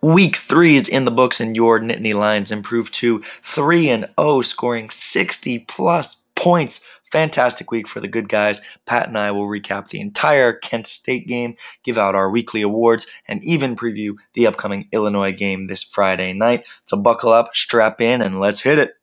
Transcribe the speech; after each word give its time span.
Week 0.00 0.36
three 0.36 0.76
is 0.76 0.86
in 0.86 1.04
the 1.04 1.10
books, 1.10 1.40
and 1.40 1.56
your 1.56 1.80
Nittany 1.80 2.14
Lions 2.14 2.52
improved 2.52 2.94
to 2.94 3.20
3 3.42 3.88
and 3.88 4.08
0, 4.20 4.42
scoring 4.42 4.90
60 4.90 5.58
plus 5.60 6.24
points. 6.36 6.86
Fantastic 7.10 7.72
week 7.72 7.88
for 7.88 7.98
the 7.98 8.06
good 8.06 8.28
guys. 8.28 8.60
Pat 8.86 9.08
and 9.08 9.18
I 9.18 9.32
will 9.32 9.48
recap 9.48 9.88
the 9.88 10.00
entire 10.00 10.52
Kent 10.52 10.86
State 10.86 11.26
game, 11.26 11.56
give 11.82 11.98
out 11.98 12.14
our 12.14 12.30
weekly 12.30 12.62
awards, 12.62 13.08
and 13.26 13.42
even 13.42 13.74
preview 13.74 14.14
the 14.34 14.46
upcoming 14.46 14.88
Illinois 14.92 15.32
game 15.32 15.66
this 15.66 15.82
Friday 15.82 16.32
night. 16.32 16.64
So 16.84 16.96
buckle 16.96 17.30
up, 17.30 17.56
strap 17.56 18.00
in, 18.00 18.22
and 18.22 18.38
let's 18.38 18.60
hit 18.60 18.78
it. 18.78 18.97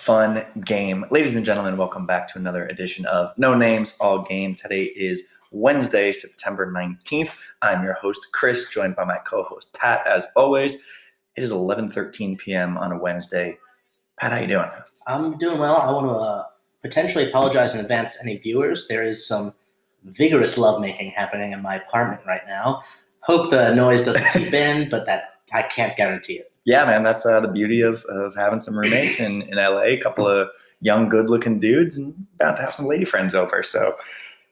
Fun, 0.00 0.42
game. 0.64 1.04
Ladies 1.10 1.36
and 1.36 1.44
gentlemen, 1.44 1.76
welcome 1.76 2.06
back 2.06 2.26
to 2.26 2.38
another 2.38 2.64
edition 2.68 3.04
of 3.04 3.36
No 3.36 3.54
Names, 3.54 3.98
All 4.00 4.22
Game. 4.22 4.54
Today 4.54 4.84
is 4.84 5.24
Wednesday, 5.50 6.10
September 6.10 6.72
19th. 6.72 7.36
I'm 7.60 7.84
your 7.84 7.92
host, 7.92 8.28
Chris, 8.32 8.70
joined 8.70 8.96
by 8.96 9.04
my 9.04 9.18
co-host, 9.26 9.74
Pat, 9.74 10.06
as 10.06 10.26
always. 10.36 10.76
It 11.36 11.44
is 11.44 11.52
11.13 11.52 12.38
p.m. 12.38 12.78
on 12.78 12.92
a 12.92 12.98
Wednesday. 12.98 13.58
Pat, 14.18 14.32
how 14.32 14.38
you 14.38 14.46
doing? 14.46 14.70
I'm 15.06 15.36
doing 15.36 15.58
well. 15.58 15.76
I 15.76 15.92
want 15.92 16.06
to 16.06 16.12
uh, 16.12 16.44
potentially 16.80 17.28
apologize 17.28 17.74
in 17.74 17.80
advance 17.80 18.16
to 18.16 18.22
any 18.22 18.38
viewers. 18.38 18.88
There 18.88 19.06
is 19.06 19.26
some 19.26 19.52
vigorous 20.04 20.56
lovemaking 20.56 21.10
happening 21.10 21.52
in 21.52 21.60
my 21.60 21.74
apartment 21.74 22.22
right 22.26 22.46
now. 22.48 22.82
Hope 23.20 23.50
the 23.50 23.74
noise 23.74 24.04
doesn't 24.04 24.24
seep 24.24 24.54
in, 24.54 24.88
but 24.88 25.04
that 25.04 25.39
I 25.52 25.62
can't 25.62 25.96
guarantee 25.96 26.34
it. 26.34 26.52
Yeah, 26.64 26.84
man, 26.84 27.02
that's 27.02 27.26
uh, 27.26 27.40
the 27.40 27.48
beauty 27.48 27.80
of, 27.80 28.04
of 28.04 28.34
having 28.34 28.60
some 28.60 28.78
roommates 28.78 29.18
in, 29.18 29.42
in 29.42 29.56
LA. 29.56 29.82
A 29.82 29.96
couple 29.96 30.26
of 30.26 30.50
young, 30.80 31.08
good-looking 31.08 31.60
dudes, 31.60 31.96
and 31.96 32.14
bound 32.38 32.56
to 32.56 32.62
have 32.62 32.74
some 32.74 32.86
lady 32.86 33.04
friends 33.04 33.34
over. 33.34 33.62
So, 33.62 33.96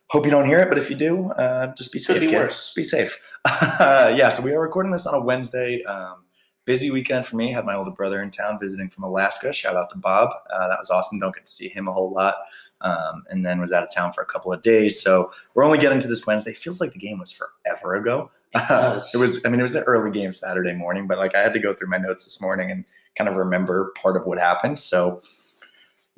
hope 0.08 0.24
you 0.24 0.30
don't 0.30 0.46
hear 0.46 0.60
it, 0.60 0.68
but 0.68 0.78
if 0.78 0.90
you 0.90 0.96
do, 0.96 1.30
uh, 1.32 1.74
just 1.74 1.92
be 1.92 1.98
safe, 1.98 2.20
be 2.20 2.26
kids. 2.26 2.34
worse. 2.34 2.72
Be 2.74 2.82
safe. 2.82 3.20
yeah, 3.80 4.28
so 4.30 4.42
we 4.42 4.52
are 4.52 4.60
recording 4.60 4.92
this 4.92 5.06
on 5.06 5.14
a 5.14 5.20
Wednesday. 5.20 5.82
Um, 5.84 6.24
busy 6.64 6.90
weekend 6.90 7.24
for 7.24 7.36
me. 7.36 7.50
Had 7.50 7.64
my 7.64 7.74
older 7.74 7.90
brother 7.90 8.22
in 8.22 8.30
town 8.30 8.58
visiting 8.58 8.90
from 8.90 9.04
Alaska. 9.04 9.52
Shout 9.52 9.76
out 9.76 9.90
to 9.90 9.96
Bob. 9.96 10.30
Uh, 10.50 10.68
that 10.68 10.78
was 10.78 10.90
awesome. 10.90 11.18
Don't 11.18 11.34
get 11.34 11.46
to 11.46 11.52
see 11.52 11.68
him 11.68 11.88
a 11.88 11.92
whole 11.92 12.12
lot. 12.12 12.36
Um, 12.80 13.24
and 13.30 13.44
then 13.44 13.60
was 13.60 13.72
out 13.72 13.82
of 13.82 13.92
town 13.92 14.12
for 14.12 14.22
a 14.22 14.26
couple 14.26 14.52
of 14.52 14.62
days. 14.62 15.00
So 15.02 15.32
we're 15.54 15.64
only 15.64 15.78
getting 15.78 15.98
to 16.00 16.06
this 16.06 16.26
Wednesday. 16.26 16.52
Feels 16.52 16.80
like 16.80 16.92
the 16.92 16.98
game 16.98 17.18
was 17.18 17.32
forever 17.32 17.96
ago. 17.96 18.30
does. 18.68 19.14
it 19.14 19.18
was. 19.18 19.44
I 19.44 19.48
mean, 19.48 19.60
it 19.60 19.64
was 19.64 19.74
an 19.74 19.84
early 19.84 20.10
game 20.10 20.32
Saturday 20.32 20.72
morning, 20.72 21.06
but 21.06 21.18
like 21.18 21.34
I 21.34 21.40
had 21.40 21.52
to 21.54 21.60
go 21.60 21.74
through 21.74 21.88
my 21.88 21.98
notes 21.98 22.24
this 22.24 22.40
morning 22.40 22.70
and 22.70 22.84
kind 23.16 23.28
of 23.28 23.36
remember 23.36 23.92
part 24.00 24.16
of 24.16 24.26
what 24.26 24.38
happened. 24.38 24.78
So 24.78 25.20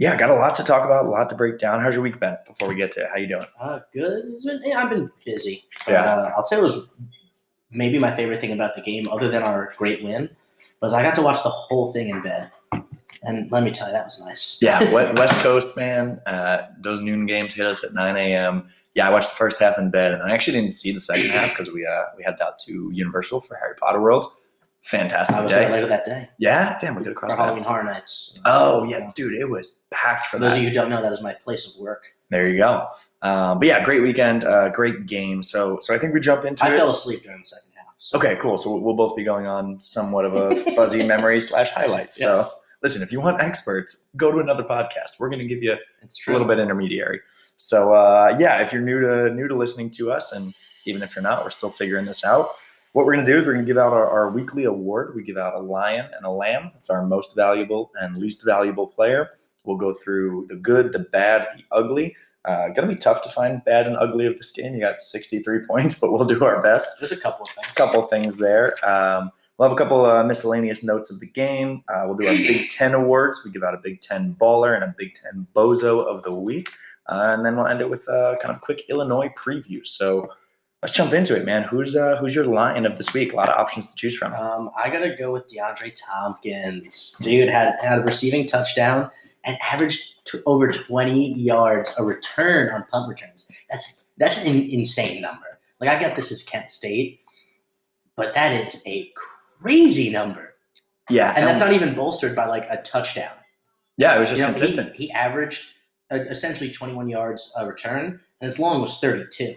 yeah, 0.01 0.17
got 0.17 0.31
a 0.31 0.35
lot 0.35 0.55
to 0.55 0.65
talk 0.65 0.87
about, 0.87 1.05
a 1.05 1.09
lot 1.09 1.29
to 1.29 1.37
break 1.37 1.59
down. 1.59 1.79
How's 1.81 1.93
your 1.93 2.03
week 2.03 2.19
been? 2.19 2.37
Before 2.47 2.69
we 2.69 2.75
get 2.75 2.91
to 2.93 3.03
it, 3.03 3.09
how 3.11 3.19
you 3.19 3.27
doing? 3.27 3.45
Uh, 3.61 3.81
good. 3.93 4.25
It's 4.33 4.47
been, 4.47 4.63
yeah, 4.65 4.83
I've 4.83 4.89
been 4.89 5.11
busy. 5.27 5.65
Yeah. 5.87 6.03
Uh, 6.03 6.33
I'll 6.35 6.47
say 6.47 6.57
it 6.57 6.63
was 6.63 6.89
maybe 7.71 7.99
my 7.99 8.17
favorite 8.17 8.41
thing 8.41 8.53
about 8.53 8.75
the 8.75 8.81
game, 8.81 9.07
other 9.09 9.31
than 9.31 9.43
our 9.43 9.75
great 9.77 10.03
win, 10.03 10.31
was 10.81 10.95
I 10.95 11.03
got 11.03 11.15
to 11.17 11.23
watch 11.23 11.43
the 11.43 11.51
whole 11.51 11.93
thing 11.93 12.09
in 12.09 12.23
bed. 12.23 12.51
And 13.23 13.51
let 13.53 13.63
me 13.63 13.71
tell 13.71 13.87
you, 13.89 13.93
that 13.93 14.07
was 14.07 14.19
nice. 14.21 14.59
Yeah, 14.63 14.91
West 15.15 15.41
Coast 15.43 15.77
man. 15.77 16.21
Uh, 16.27 16.63
those 16.81 17.03
noon 17.03 17.27
games 17.27 17.53
hit 17.53 17.67
us 17.67 17.85
at 17.85 17.93
9 17.93 18.17
a.m. 18.17 18.67
Yeah, 18.95 19.07
I 19.09 19.11
watched 19.13 19.31
the 19.31 19.37
first 19.37 19.61
half 19.61 19.79
in 19.79 19.91
bed, 19.91 20.13
and 20.13 20.23
I 20.23 20.31
actually 20.33 20.59
didn't 20.59 20.73
see 20.75 20.91
the 20.93 21.01
second 21.01 21.31
half 21.31 21.51
because 21.51 21.73
we 21.73 21.87
uh, 21.87 22.05
we 22.17 22.25
headed 22.25 22.41
out 22.41 22.59
to 22.61 22.91
Universal 22.93 23.41
for 23.43 23.57
Harry 23.57 23.75
Potter 23.77 24.01
World. 24.01 24.25
Fantastic 24.83 25.37
I 25.37 25.43
was 25.43 25.53
day. 25.53 25.59
there 25.61 25.71
later 25.71 25.87
that 25.89 26.07
day 26.07 26.31
Yeah, 26.39 26.79
damn, 26.81 26.95
we 26.95 27.03
could 27.03 27.13
across. 27.13 27.33
for 27.33 27.37
Halloween. 27.37 27.63
Horror 27.63 27.85
Nights. 27.85 28.41
Oh 28.47 28.85
yeah, 28.85 29.13
dude, 29.15 29.35
it 29.35 29.49
was 29.51 29.75
packed 29.91 30.27
for 30.27 30.39
For 30.39 30.41
those 30.41 30.53
that. 30.53 30.57
of 30.57 30.63
you 30.63 30.69
who 30.71 30.75
don't 30.75 30.89
know, 30.89 31.03
that 31.03 31.13
is 31.13 31.21
my 31.21 31.35
place 31.35 31.67
of 31.73 31.79
work. 31.81 32.05
There 32.31 32.49
you 32.49 32.57
go. 32.59 32.87
Um, 33.21 33.59
but 33.59 33.69
yeah, 33.69 33.85
great 33.85 34.03
weekend, 34.03 34.45
uh, 34.45 34.71
great 34.71 35.05
game. 35.07 35.43
So 35.43 35.79
so 35.83 35.95
I 35.95 35.99
think 35.99 36.15
we 36.15 36.21
jump 36.21 36.47
into 36.47 36.65
I 36.65 36.73
it. 36.75 36.79
fell 36.79 36.91
asleep 36.91 37.23
during 37.23 37.41
the 37.41 37.47
second 37.47 37.73
half. 37.77 37.87
So. 37.99 38.17
Okay, 38.17 38.37
cool. 38.41 38.57
So 38.57 38.75
we'll 38.79 38.95
both 38.97 39.15
be 39.15 39.23
going 39.23 39.47
on 39.47 39.79
somewhat 39.79 40.25
of 40.25 40.35
a 40.35 40.57
fuzzy 40.57 41.07
memory 41.07 41.41
slash 41.41 41.71
highlights. 41.73 42.19
So 42.19 42.37
Yes, 42.37 42.61
listen, 42.83 43.03
if 43.03 43.13
you 43.13 43.21
want 43.21 43.41
experts, 43.41 44.09
go 44.17 44.33
to 44.33 44.39
another 44.39 44.65
podcast. 44.65 45.19
We're 45.19 45.29
going 45.29 45.41
to 45.41 45.47
give 45.47 45.63
you 45.63 45.73
a 45.73 46.31
little 46.31 46.47
bit 46.47 46.59
intermediary. 46.59 47.21
So 47.57 47.93
uh, 47.93 48.37
yeah, 48.39 48.63
if 48.63 48.73
you're 48.73 48.83
new 48.83 49.01
to 49.01 49.31
new 49.35 49.49
to 49.49 49.55
listening 49.55 49.91
to 49.91 50.11
us, 50.11 50.33
and 50.33 50.55
even 50.87 51.03
if 51.03 51.15
you're 51.15 51.23
not, 51.23 51.45
we're 51.45 51.51
still 51.51 51.71
figuring 51.71 52.07
this 52.07 52.25
out. 52.25 52.55
What 52.93 53.07
we're 53.07 53.15
going 53.15 53.25
to 53.25 53.33
do 53.33 53.39
is 53.39 53.47
we're 53.47 53.53
going 53.53 53.65
to 53.65 53.71
give 53.71 53.79
out 53.79 53.93
our, 53.93 54.09
our 54.09 54.31
weekly 54.31 54.65
award. 54.65 55.15
We 55.15 55.23
give 55.23 55.37
out 55.37 55.55
a 55.55 55.61
lion 55.61 56.09
and 56.17 56.27
a 56.27 56.31
lamb. 56.31 56.73
It's 56.77 56.91
our 56.91 57.07
most 57.07 57.37
valuable 57.37 57.93
and 58.01 58.17
least 58.17 58.45
valuable 58.45 58.87
player. 58.87 59.31
We'll 59.65 59.77
go 59.77 59.93
through 59.93 60.47
the 60.49 60.57
good, 60.57 60.93
the 60.93 60.99
bad, 60.99 61.47
the 61.57 61.63
ugly. 61.71 62.17
Uh, 62.47 62.69
going 62.69 62.89
to 62.89 62.95
be 62.95 62.99
tough 62.99 63.23
to 63.23 63.29
find 63.29 63.63
bad 63.65 63.87
and 63.87 63.97
ugly 63.99 64.27
of 64.27 64.37
this 64.39 64.51
game. 64.51 64.75
You 64.75 64.81
got 64.81 65.03
63 65.03 65.67
points, 65.69 66.01
but 66.01 66.11
we'll 66.11 66.25
do 66.25 66.43
our 66.45 66.63
best 66.63 66.99
There's 66.99 67.13
a 67.13 67.17
couple 67.17 67.43
of 67.43 67.49
things. 67.51 67.77
couple 67.77 68.03
things 68.07 68.37
there. 68.37 68.75
Um, 68.89 69.31
we'll 69.61 69.69
have 69.69 69.77
a 69.77 69.79
couple 69.79 70.07
uh, 70.07 70.25
miscellaneous 70.25 70.83
notes 70.83 71.11
of 71.11 71.21
the 71.21 71.27
game. 71.27 71.85
Uh, 71.89 72.05
we'll 72.07 72.17
do 72.17 72.27
our 72.27 72.35
Big 72.35 72.71
Ten 72.77 72.95
awards. 72.95 73.43
We 73.45 73.53
give 73.53 73.63
out 73.63 73.75
a 73.75 73.79
Big 73.79 74.01
Ten 74.01 74.35
baller 74.41 74.75
and 74.75 74.83
a 74.83 74.95
Big 74.97 75.15
Ten 75.15 75.47
bozo 75.55 76.03
of 76.03 76.23
the 76.23 76.35
week, 76.35 76.71
uh, 77.07 77.35
and 77.37 77.45
then 77.45 77.57
we'll 77.57 77.67
end 77.67 77.83
it 77.83 77.91
with 77.91 78.09
a 78.09 78.39
kind 78.43 78.55
of 78.55 78.63
quick 78.63 78.85
Illinois 78.89 79.29
preview. 79.37 79.87
So 79.87 80.31
let's 80.83 80.95
jump 80.95 81.13
into 81.13 81.37
it, 81.37 81.45
man. 81.45 81.65
Who's 81.65 81.95
uh, 81.95 82.17
who's 82.17 82.35
your 82.35 82.47
lion 82.47 82.87
of 82.87 82.97
this 82.97 83.13
week? 83.13 83.35
A 83.35 83.37
lot 83.37 83.51
of 83.51 83.59
options 83.59 83.91
to 83.91 83.97
choose 83.97 84.17
from. 84.17 84.33
Um, 84.33 84.71
I 84.83 84.89
gotta 84.89 85.15
go 85.15 85.31
with 85.31 85.47
DeAndre 85.49 85.95
Thompkins. 85.95 87.19
Dude 87.19 87.51
had 87.51 87.75
had 87.83 87.99
a 87.99 88.03
receiving 88.03 88.47
touchdown 88.47 89.11
and 89.45 89.59
averaged 89.61 90.25
to 90.27 90.43
over 90.47 90.69
20 90.69 91.39
yards 91.39 91.95
a 91.99 92.05
return 92.05 92.73
on 92.73 92.85
punt 92.91 93.11
returns. 93.11 93.51
That's 93.71 94.07
that's 94.17 94.39
an 94.39 94.57
insane 94.71 95.21
number. 95.21 95.61
Like 95.81 95.91
I 95.91 95.99
get 95.99 96.17
this 96.17 96.33
is 96.33 96.43
Kent 96.43 96.71
State, 96.71 97.21
but 98.17 98.33
that 98.33 98.53
is 98.53 98.83
a 98.87 99.13
crazy 99.61 100.11
number, 100.11 100.55
Yeah, 101.09 101.33
and 101.37 101.47
that's 101.47 101.61
not 101.61 101.73
even 101.73 101.95
bolstered 101.95 102.35
by 102.37 102.47
like 102.47 102.67
a 102.71 102.81
touchdown. 102.83 103.33
yeah, 103.97 104.17
it 104.17 104.21
was 104.21 104.29
just 104.31 104.41
You 104.41 104.47
know, 104.47 104.53
he- 104.53 104.59
consistent. 104.59 104.95
He, 104.97 105.11
averaged 105.13 105.73
uh, 106.13 106.17
essentially 106.29 106.71
21 106.71 107.09
yards 107.09 107.53
a 107.59 107.67
return, 107.67 108.21
and 108.41 108.47
his 108.47 108.59
long 108.59 108.81
was 108.81 108.99
32. 108.99 109.55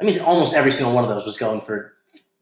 I 0.00 0.04
mean, 0.04 0.18
almost 0.20 0.54
every 0.54 0.72
single 0.72 0.94
one 0.94 1.04
of 1.04 1.10
those 1.10 1.26
was 1.26 1.36
going 1.36 1.60
for, 1.60 1.92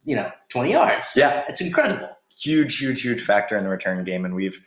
you 0.04 0.14
know, 0.14 0.30
20 0.50 0.70
yards. 0.72 1.12
Yeah. 1.16 1.44
it's 1.48 1.60
incredible. 1.60 2.08
huge, 2.40 2.78
huge, 2.78 3.02
huge 3.02 3.20
factor 3.20 3.56
in 3.56 3.64
the 3.64 3.70
return 3.70 4.04
game. 4.04 4.24
And 4.24 4.34
we've 4.36 4.60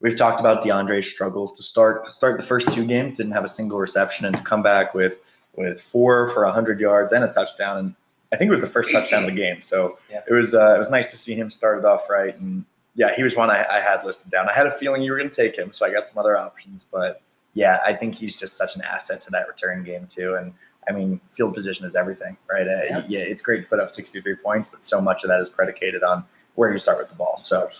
we've 0.00 0.16
talked 0.16 0.40
about 0.40 0.62
DeAndre's 0.62 1.06
struggles 1.10 1.54
to 1.58 1.62
start 1.62 2.04
to 2.06 2.10
start 2.10 2.38
the 2.38 2.46
first 2.46 2.72
two 2.72 2.86
games, 2.86 3.18
didn't 3.18 3.32
have 3.32 3.44
a 3.44 3.48
single 3.48 3.78
reception, 3.78 4.24
and 4.24 4.34
to 4.36 4.42
come 4.42 4.62
back 4.62 4.94
with 4.94 5.18
with 5.56 5.78
four 5.80 6.30
for 6.30 6.46
hundred 6.46 6.80
yards 6.80 7.12
and 7.12 7.22
a 7.24 7.28
touchdown. 7.28 7.76
And 7.76 7.94
I 8.32 8.36
think 8.36 8.48
it 8.48 8.52
was 8.52 8.60
the 8.60 8.66
first 8.66 8.90
touchdown 8.92 9.24
of 9.24 9.30
the 9.30 9.36
game. 9.36 9.60
So 9.60 9.98
Yeah. 10.10 10.20
it 10.28 10.32
was 10.32 10.54
uh, 10.54 10.74
it 10.74 10.78
was 10.78 10.90
nice 10.90 11.10
to 11.12 11.16
see 11.16 11.34
him 11.34 11.50
started 11.50 11.86
off 11.86 12.08
right. 12.10 12.38
And 12.38 12.64
yeah, 12.94 13.14
he 13.14 13.22
was 13.22 13.36
one 13.36 13.50
I, 13.50 13.64
I 13.70 13.80
had 13.80 14.04
listed 14.04 14.30
down. 14.30 14.48
I 14.48 14.52
had 14.54 14.66
a 14.66 14.70
feeling 14.70 15.02
you 15.02 15.12
were 15.12 15.18
going 15.18 15.30
to 15.30 15.34
take 15.36 15.56
him, 15.56 15.72
so 15.72 15.86
I 15.86 15.92
got 15.92 16.04
some 16.06 16.18
other 16.18 16.36
options. 16.36 16.84
But 16.90 17.22
yeah, 17.54 17.80
I 17.86 17.92
think 17.94 18.14
he's 18.16 18.38
just 18.38 18.56
such 18.56 18.76
an 18.76 18.82
asset 18.82 19.20
to 19.22 19.30
that 19.30 19.48
return 19.48 19.82
game 19.84 20.06
too. 20.06 20.34
And 20.34 20.52
I 20.88 20.92
mean, 20.92 21.20
field 21.28 21.54
position 21.54 21.86
is 21.86 21.94
everything, 21.96 22.36
right? 22.50 22.66
Uh, 22.66 22.82
Yeah. 22.84 23.02
yeah, 23.08 23.20
it's 23.20 23.42
great 23.42 23.62
to 23.62 23.68
put 23.68 23.78
up 23.80 23.90
63 23.90 24.36
points, 24.36 24.68
but 24.70 24.84
so 24.84 25.00
much 25.00 25.22
of 25.24 25.28
that 25.28 25.40
is 25.40 25.48
predicated 25.48 26.02
on 26.02 26.24
where 26.54 26.70
you 26.72 26.78
start 26.78 26.98
with 26.98 27.08
the 27.08 27.14
ball. 27.14 27.36
So 27.36 27.70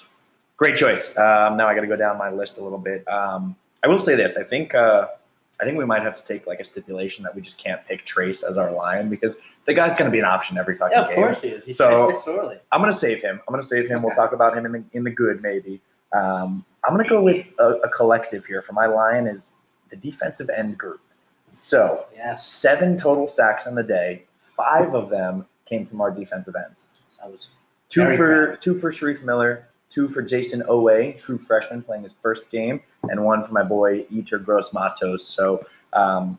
great 0.56 0.76
choice. 0.76 1.16
Um, 1.16 1.56
now 1.56 1.68
I 1.68 1.74
got 1.74 1.80
to 1.82 1.86
go 1.86 1.96
down 1.96 2.16
my 2.18 2.30
list 2.30 2.58
a 2.58 2.62
little 2.62 2.78
bit. 2.78 3.06
Um, 3.08 3.56
I 3.82 3.88
will 3.88 3.98
say 3.98 4.14
this: 4.14 4.36
I 4.36 4.42
think 4.44 4.74
uh, 4.74 5.08
I 5.60 5.64
think 5.64 5.76
we 5.76 5.84
might 5.84 6.02
have 6.02 6.16
to 6.16 6.24
take 6.24 6.46
like 6.46 6.60
a 6.60 6.64
stipulation 6.64 7.24
that 7.24 7.34
we 7.34 7.40
just 7.42 7.62
can't 7.62 7.84
pick 7.86 8.04
Trace 8.04 8.42
as 8.44 8.56
our 8.58 8.70
lion 8.72 9.08
because 9.08 9.38
the 9.64 9.74
guy's 9.74 9.96
going 9.96 10.08
to 10.08 10.12
be 10.12 10.20
an 10.20 10.24
option 10.24 10.56
every 10.56 10.76
fucking 10.76 10.96
Yeah, 10.96 11.02
of 11.02 11.08
game. 11.08 11.16
course 11.16 11.42
he 11.42 11.48
is. 11.48 11.64
He's 11.64 11.76
So-. 11.76 12.12
I'm 12.72 12.80
going 12.80 12.92
to 12.92 12.98
save 12.98 13.20
him. 13.22 13.40
I'm 13.46 13.52
going 13.52 13.60
to 13.62 13.66
save 13.66 13.88
him. 13.88 14.02
We'll 14.02 14.14
talk 14.14 14.32
about 14.32 14.56
him 14.56 14.66
in 14.66 14.72
the 14.72 14.84
in 14.92 15.04
the 15.04 15.10
good 15.10 15.42
maybe. 15.42 15.80
Um, 16.12 16.64
I'm 16.84 16.94
going 16.94 17.04
to 17.04 17.10
go 17.10 17.22
with 17.22 17.48
a, 17.58 17.74
a 17.84 17.88
collective 17.90 18.46
here 18.46 18.62
for 18.62 18.72
my 18.72 18.86
lion 18.86 19.26
is 19.26 19.54
the 19.90 19.96
defensive 19.96 20.48
end 20.50 20.78
group. 20.78 21.00
So 21.50 22.06
Yes, 22.14 22.46
seven 22.46 22.96
total 22.96 23.26
sacks 23.26 23.66
in 23.66 23.74
the 23.74 23.82
day. 23.82 24.24
Five 24.56 24.94
of 24.94 25.10
them 25.10 25.46
came 25.66 25.86
from 25.86 26.00
our 26.00 26.10
defensive 26.10 26.54
ends. 26.56 26.88
that 27.20 27.30
was 27.30 27.50
Two 27.88 28.16
for 28.16 28.56
two 28.56 28.76
for 28.76 28.90
Shareef 28.90 29.22
Miller, 29.22 29.66
two 29.88 30.08
for 30.08 30.22
Jayson 30.22 30.62
Oweh, 30.68 31.16
true 31.16 31.38
freshman 31.38 31.82
playing 31.82 32.02
his 32.02 32.14
first 32.14 32.50
game, 32.50 32.80
and 33.04 33.24
one 33.24 33.42
for 33.44 33.52
my 33.52 33.62
boy 33.62 34.04
Yetur 34.04 34.44
Gross-Matos. 34.44 35.26
So 35.26 35.64
um, 35.92 36.38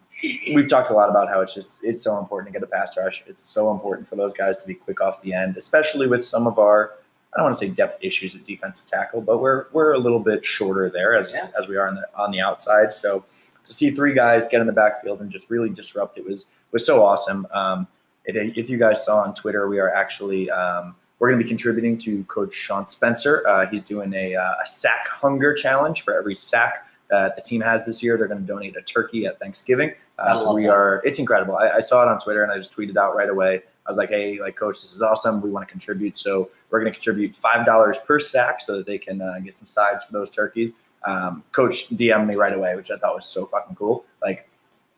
we've 0.53 0.69
talked 0.69 0.89
a 0.89 0.93
lot 0.93 1.09
about 1.09 1.29
how 1.29 1.41
it's 1.41 1.53
just 1.53 1.79
it's 1.83 2.01
so 2.01 2.19
important 2.19 2.53
to 2.53 2.59
get 2.59 2.67
a 2.67 2.71
pass 2.71 2.95
rush. 2.97 3.23
It's 3.27 3.43
so 3.43 3.71
important 3.71 4.07
for 4.07 4.15
those 4.15 4.33
guys 4.33 4.57
to 4.59 4.67
be 4.67 4.73
quick 4.75 5.01
off 5.01 5.21
the 5.21 5.33
end, 5.33 5.57
especially 5.57 6.07
with 6.07 6.23
some 6.23 6.47
of 6.47 6.59
our 6.59 6.93
I 7.33 7.37
don't 7.37 7.45
want 7.45 7.57
to 7.59 7.65
say 7.65 7.69
depth 7.71 7.99
issues 8.03 8.35
at 8.35 8.43
defensive 8.45 8.85
tackle, 8.87 9.21
but 9.21 9.39
we're 9.39 9.65
we're 9.71 9.93
a 9.93 9.99
little 9.99 10.19
bit 10.19 10.43
shorter 10.43 10.89
there 10.89 11.15
as 11.15 11.33
Yeah. 11.33 11.49
as 11.59 11.67
we 11.67 11.77
are 11.77 11.87
on 11.87 11.95
the 11.95 12.07
on 12.15 12.31
the 12.31 12.41
outside. 12.41 12.91
So 12.93 13.23
to 13.63 13.73
see 13.73 13.91
three 13.91 14.13
guys 14.15 14.47
get 14.47 14.61
in 14.61 14.67
the 14.67 14.73
backfield 14.73 15.21
and 15.21 15.29
just 15.29 15.49
really 15.49 15.69
disrupt 15.69 16.17
it 16.17 16.25
was 16.25 16.47
was 16.71 16.85
so 16.85 17.03
awesome. 17.03 17.47
Um, 17.51 17.87
if, 18.25 18.57
if 18.57 18.69
you 18.69 18.77
guys 18.77 19.03
saw 19.05 19.21
on 19.21 19.33
Twitter, 19.33 19.67
we 19.67 19.79
are 19.79 19.89
actually 19.93 20.49
um, 20.51 20.95
we're 21.19 21.29
going 21.29 21.39
to 21.39 21.43
be 21.43 21.49
contributing 21.49 21.97
to 21.99 22.23
Coach 22.25 22.53
Sean 22.53 22.87
Spencer. 22.87 23.45
Uh, 23.47 23.67
he's 23.67 23.83
doing 23.83 24.13
a, 24.13 24.35
uh, 24.35 24.53
a 24.63 24.67
sack 24.67 25.07
hunger 25.07 25.53
challenge 25.53 26.01
for 26.01 26.17
every 26.17 26.35
sack 26.35 26.87
that 27.09 27.35
the 27.35 27.41
team 27.41 27.61
has 27.61 27.85
this 27.85 28.01
year. 28.01 28.17
They're 28.17 28.27
going 28.27 28.41
to 28.41 28.45
donate 28.45 28.77
a 28.77 28.81
turkey 28.81 29.25
at 29.25 29.39
Thanksgiving. 29.39 29.93
Uh, 30.17 30.35
so 30.35 30.53
we 30.53 30.63
that. 30.63 30.71
are. 30.71 31.01
It's 31.05 31.19
incredible. 31.19 31.57
I, 31.57 31.69
I 31.71 31.79
saw 31.79 32.03
it 32.03 32.07
on 32.07 32.19
Twitter 32.19 32.43
and 32.43 32.51
I 32.51 32.57
just 32.57 32.75
tweeted 32.75 32.97
out 32.97 33.15
right 33.15 33.29
away. 33.29 33.61
I 33.85 33.91
was 33.91 33.97
like, 33.97 34.09
"Hey, 34.09 34.39
like 34.39 34.55
Coach, 34.55 34.81
this 34.81 34.93
is 34.93 35.01
awesome. 35.01 35.41
We 35.41 35.49
want 35.49 35.67
to 35.67 35.71
contribute, 35.71 36.15
so 36.15 36.51
we're 36.69 36.79
going 36.79 36.91
to 36.91 36.95
contribute 36.95 37.35
five 37.35 37.65
dollars 37.65 37.97
per 37.97 38.19
sack 38.19 38.61
so 38.61 38.77
that 38.77 38.85
they 38.85 38.97
can 38.97 39.21
uh, 39.21 39.39
get 39.39 39.57
some 39.57 39.65
sides 39.65 40.03
for 40.03 40.13
those 40.13 40.29
turkeys." 40.29 40.75
Um, 41.05 41.43
Coach 41.53 41.89
DM 41.89 42.27
me 42.27 42.35
right 42.35 42.53
away, 42.53 42.75
which 42.75 42.91
I 42.91 42.97
thought 42.97 43.15
was 43.15 43.25
so 43.25 43.45
fucking 43.45 43.75
cool. 43.75 44.05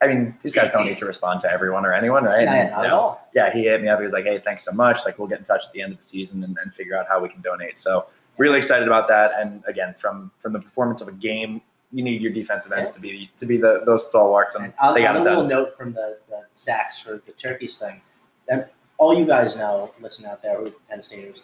I 0.02 0.08
mean, 0.08 0.36
these 0.42 0.54
guys 0.56 0.72
don't 0.72 0.86
need 0.86 0.98
to 0.98 1.06
respond 1.06 1.42
to 1.42 1.52
everyone 1.52 1.86
or 1.86 1.94
anyone, 1.94 2.24
right? 2.24 2.46
Not, 2.46 2.56
And, 2.56 2.72
not 2.72 2.80
you 2.80 2.86
at 2.88 2.92
all. 2.94 3.28
yeah, 3.36 3.52
he 3.54 3.64
hit 3.66 3.82
me 3.82 3.88
up. 3.88 4.00
He 4.00 4.04
was 4.04 4.14
like, 4.14 4.26
"Hey, 4.26 4.40
thanks 4.40 4.64
so 4.66 4.72
much. 4.72 5.00
Like, 5.06 5.20
we'll 5.20 5.28
get 5.28 5.40
in 5.40 5.46
touch 5.46 5.64
at 5.68 5.72
the 5.74 5.82
end 5.82 5.92
of 5.92 5.98
the 6.00 6.04
season 6.04 6.44
and, 6.44 6.58
and 6.64 6.74
figure 6.74 6.98
out 6.98 7.08
how 7.08 7.20
we 7.20 7.30
can 7.30 7.42
donate." 7.42 7.78
So, 7.78 8.08
really 8.38 8.58
excited 8.58 8.88
about 8.88 9.08
that. 9.10 9.32
And 9.38 9.64
again, 9.68 9.94
from 9.94 10.32
from 10.40 10.54
the 10.54 10.60
performance 10.60 11.02
of 11.02 11.08
a 11.08 11.12
game, 11.12 11.62
you 11.92 12.04
need 12.04 12.22
your 12.22 12.32
defensive 12.32 12.72
ends 12.72 12.90
Yeah. 12.90 12.94
to 12.96 13.00
be 13.00 13.32
to 13.38 13.46
be 13.46 13.58
the 13.58 13.84
those 13.86 14.08
stalwarts, 14.08 14.56
and 14.56 14.66
And 14.66 14.74
on, 14.82 14.94
they 14.96 15.02
got 15.04 15.16
on 15.16 15.22
it 15.22 15.28
a 15.28 15.30
little 15.30 15.46
note 15.48 15.78
from 15.78 15.94
the, 15.94 16.18
the 16.30 16.42
sacks 16.54 17.00
for 17.00 17.22
the 17.26 17.32
turkeys 17.34 17.78
thing, 17.78 18.02
that 18.48 18.74
all 18.98 19.18
you 19.18 19.26
guys 19.26 19.56
know, 19.56 19.92
listen 20.02 20.26
out 20.26 20.42
there, 20.42 20.58
who 20.58 20.68
are 20.68 20.72
Penn 20.90 21.02
Staters, 21.04 21.42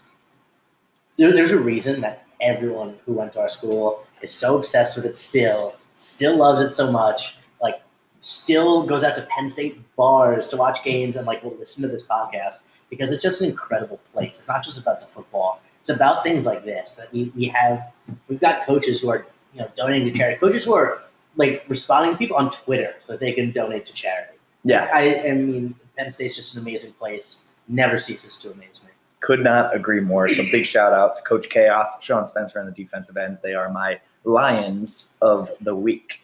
there, 1.18 1.32
there's 1.34 1.52
a 1.52 1.60
reason 1.60 2.02
that 2.02 2.26
everyone 2.42 2.96
who 3.06 3.14
went 3.14 3.34
to 3.34 3.40
our 3.40 3.50
school 3.50 4.04
is 4.22 4.32
so 4.34 4.58
obsessed 4.58 4.96
with 4.96 5.06
it 5.06 5.16
still, 5.16 5.74
still 5.96 6.38
loves 6.38 6.62
it 6.62 6.70
so 6.72 6.92
much, 6.92 7.37
still 8.20 8.84
goes 8.84 9.04
out 9.04 9.16
to 9.16 9.22
Penn 9.24 9.50
State 9.50 9.80
bars 9.96 10.48
to 10.50 10.58
watch 10.58 10.84
games 10.84 11.16
and 11.16 11.26
like 11.26 11.44
will 11.44 11.56
listen 11.58 11.82
to 11.84 11.88
this 11.88 12.04
podcast 12.04 12.56
because 12.90 13.12
it's 13.12 13.22
just 13.24 13.42
an 13.42 13.50
incredible 13.50 14.00
place. 14.14 14.40
It's 14.40 14.48
not 14.48 14.64
just 14.64 14.78
about 14.78 15.02
the 15.02 15.08
football. 15.08 15.62
It's 15.82 15.90
about 15.90 16.24
things 16.24 16.46
like 16.46 16.66
this 16.66 16.96
that 16.96 17.12
we, 17.14 17.32
we 17.36 17.46
have 17.46 17.92
we've 18.28 18.40
got 18.42 18.66
coaches 18.66 19.02
who 19.02 19.10
are 19.10 19.26
you 19.54 19.62
know 19.62 19.70
donating 19.78 20.12
to 20.12 20.18
charity, 20.18 20.40
coaches 20.40 20.66
who 20.66 20.74
are 20.74 21.04
like 21.36 21.64
responding 21.68 22.14
to 22.14 22.18
people 22.18 22.36
on 22.36 22.50
Twitter 22.50 22.96
so 23.02 23.14
that 23.14 23.20
they 23.20 23.32
can 23.32 23.52
donate 23.52 23.86
to 23.86 23.94
charity. 23.94 24.38
Yeah, 24.64 24.90
I, 24.94 25.30
I 25.30 25.32
mean, 25.34 25.76
Penn 25.98 26.12
State's 26.12 26.36
just 26.36 26.56
an 26.56 26.62
amazing 26.62 26.94
place. 26.94 27.48
Never 27.70 28.00
ceases 28.00 28.38
to 28.40 28.52
amaze 28.52 28.82
me. 28.84 28.92
could 29.20 29.44
not 29.44 29.76
agree 29.76 30.02
more. 30.02 30.28
So, 30.28 30.44
big 30.52 30.66
shout 30.66 30.94
out 30.94 31.14
to 31.16 31.22
Coach 31.22 31.50
Chaos, 31.50 32.02
Sean 32.02 32.26
Spencer, 32.26 32.60
and 32.60 32.68
the 32.68 32.72
defensive 32.72 33.18
ends. 33.18 33.42
They 33.42 33.54
are 33.54 33.70
my 33.72 34.00
Lions 34.24 35.14
of 35.22 35.52
the 35.62 35.76
week. 35.76 36.22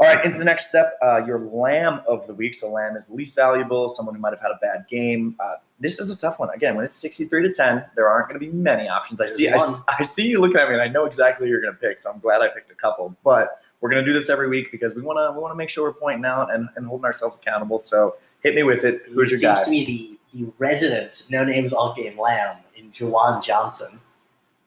All 0.00 0.06
right, 0.06 0.24
into 0.24 0.38
the 0.38 0.44
next 0.44 0.68
step, 0.68 0.96
uh, 1.02 1.24
your 1.26 1.40
lamb 1.40 2.02
of 2.06 2.24
the 2.28 2.34
week. 2.34 2.54
So 2.54 2.70
lamb 2.70 2.94
is 2.96 3.10
least 3.10 3.34
valuable, 3.34 3.88
someone 3.88 4.14
who 4.14 4.20
might 4.20 4.30
have 4.30 4.40
had 4.40 4.52
a 4.52 4.58
bad 4.62 4.86
game. 4.88 5.34
Uh, 5.40 5.54
this 5.80 5.98
is 5.98 6.10
a 6.10 6.16
tough 6.16 6.38
one. 6.38 6.50
Again, 6.50 6.76
when 6.76 6.84
it's 6.84 6.94
sixty-three 6.94 7.42
to 7.42 7.52
ten, 7.52 7.84
there 7.96 8.08
aren't 8.08 8.28
going 8.28 8.40
to 8.40 8.46
be 8.46 8.52
many 8.52 8.88
options. 8.88 9.20
I 9.20 9.26
There's 9.26 9.36
see. 9.36 9.48
I, 9.48 9.58
I 9.98 10.04
see 10.04 10.26
you 10.28 10.40
looking 10.40 10.56
at 10.56 10.68
me, 10.68 10.74
and 10.74 10.82
I 10.82 10.86
know 10.86 11.04
exactly 11.04 11.46
who 11.46 11.50
you're 11.50 11.60
going 11.60 11.74
to 11.74 11.80
pick. 11.80 11.98
So 11.98 12.10
I'm 12.12 12.20
glad 12.20 12.42
I 12.42 12.48
picked 12.48 12.70
a 12.70 12.74
couple. 12.74 13.16
But 13.24 13.60
we're 13.80 13.90
going 13.90 14.04
to 14.04 14.08
do 14.08 14.16
this 14.16 14.30
every 14.30 14.48
week 14.48 14.70
because 14.70 14.94
we 14.94 15.02
want 15.02 15.18
to 15.18 15.32
we 15.32 15.42
want 15.42 15.52
to 15.52 15.56
make 15.56 15.68
sure 15.68 15.84
we're 15.88 15.94
pointing 15.94 16.24
out 16.24 16.54
and, 16.54 16.68
and 16.76 16.86
holding 16.86 17.04
ourselves 17.04 17.36
accountable. 17.36 17.78
So 17.78 18.16
hit 18.42 18.54
me 18.54 18.62
with 18.62 18.84
it. 18.84 19.02
Who's 19.12 19.32
your 19.32 19.40
guy? 19.40 19.62
Seems 19.62 19.64
to 19.64 19.70
be 19.70 20.18
the, 20.32 20.44
the 20.44 20.52
resident 20.58 21.26
no 21.28 21.42
names 21.44 21.72
all 21.72 21.92
game 21.94 22.18
lamb 22.18 22.56
in 22.76 22.92
Juwan 22.92 23.42
Johnson. 23.42 24.00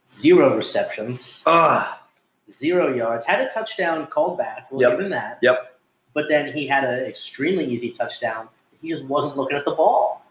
Zero 0.07 0.57
receptions, 0.57 1.41
Ah, 1.45 2.00
zero 2.51 2.93
yards. 2.93 3.25
Had 3.25 3.41
a 3.41 3.49
touchdown 3.51 4.07
called 4.07 4.37
back. 4.37 4.67
We'll 4.71 4.81
Yep. 4.81 4.91
give 4.91 4.99
him 5.01 5.09
that. 5.11 5.39
Yep. 5.41 5.79
But 6.13 6.25
then 6.29 6.51
he 6.51 6.67
had 6.67 6.83
an 6.83 7.05
extremely 7.05 7.65
easy 7.65 7.91
touchdown. 7.91 8.49
He 8.81 8.89
just 8.89 9.05
wasn't 9.07 9.37
looking 9.37 9.57
at 9.57 9.65
the 9.65 9.71
ball. 9.71 10.25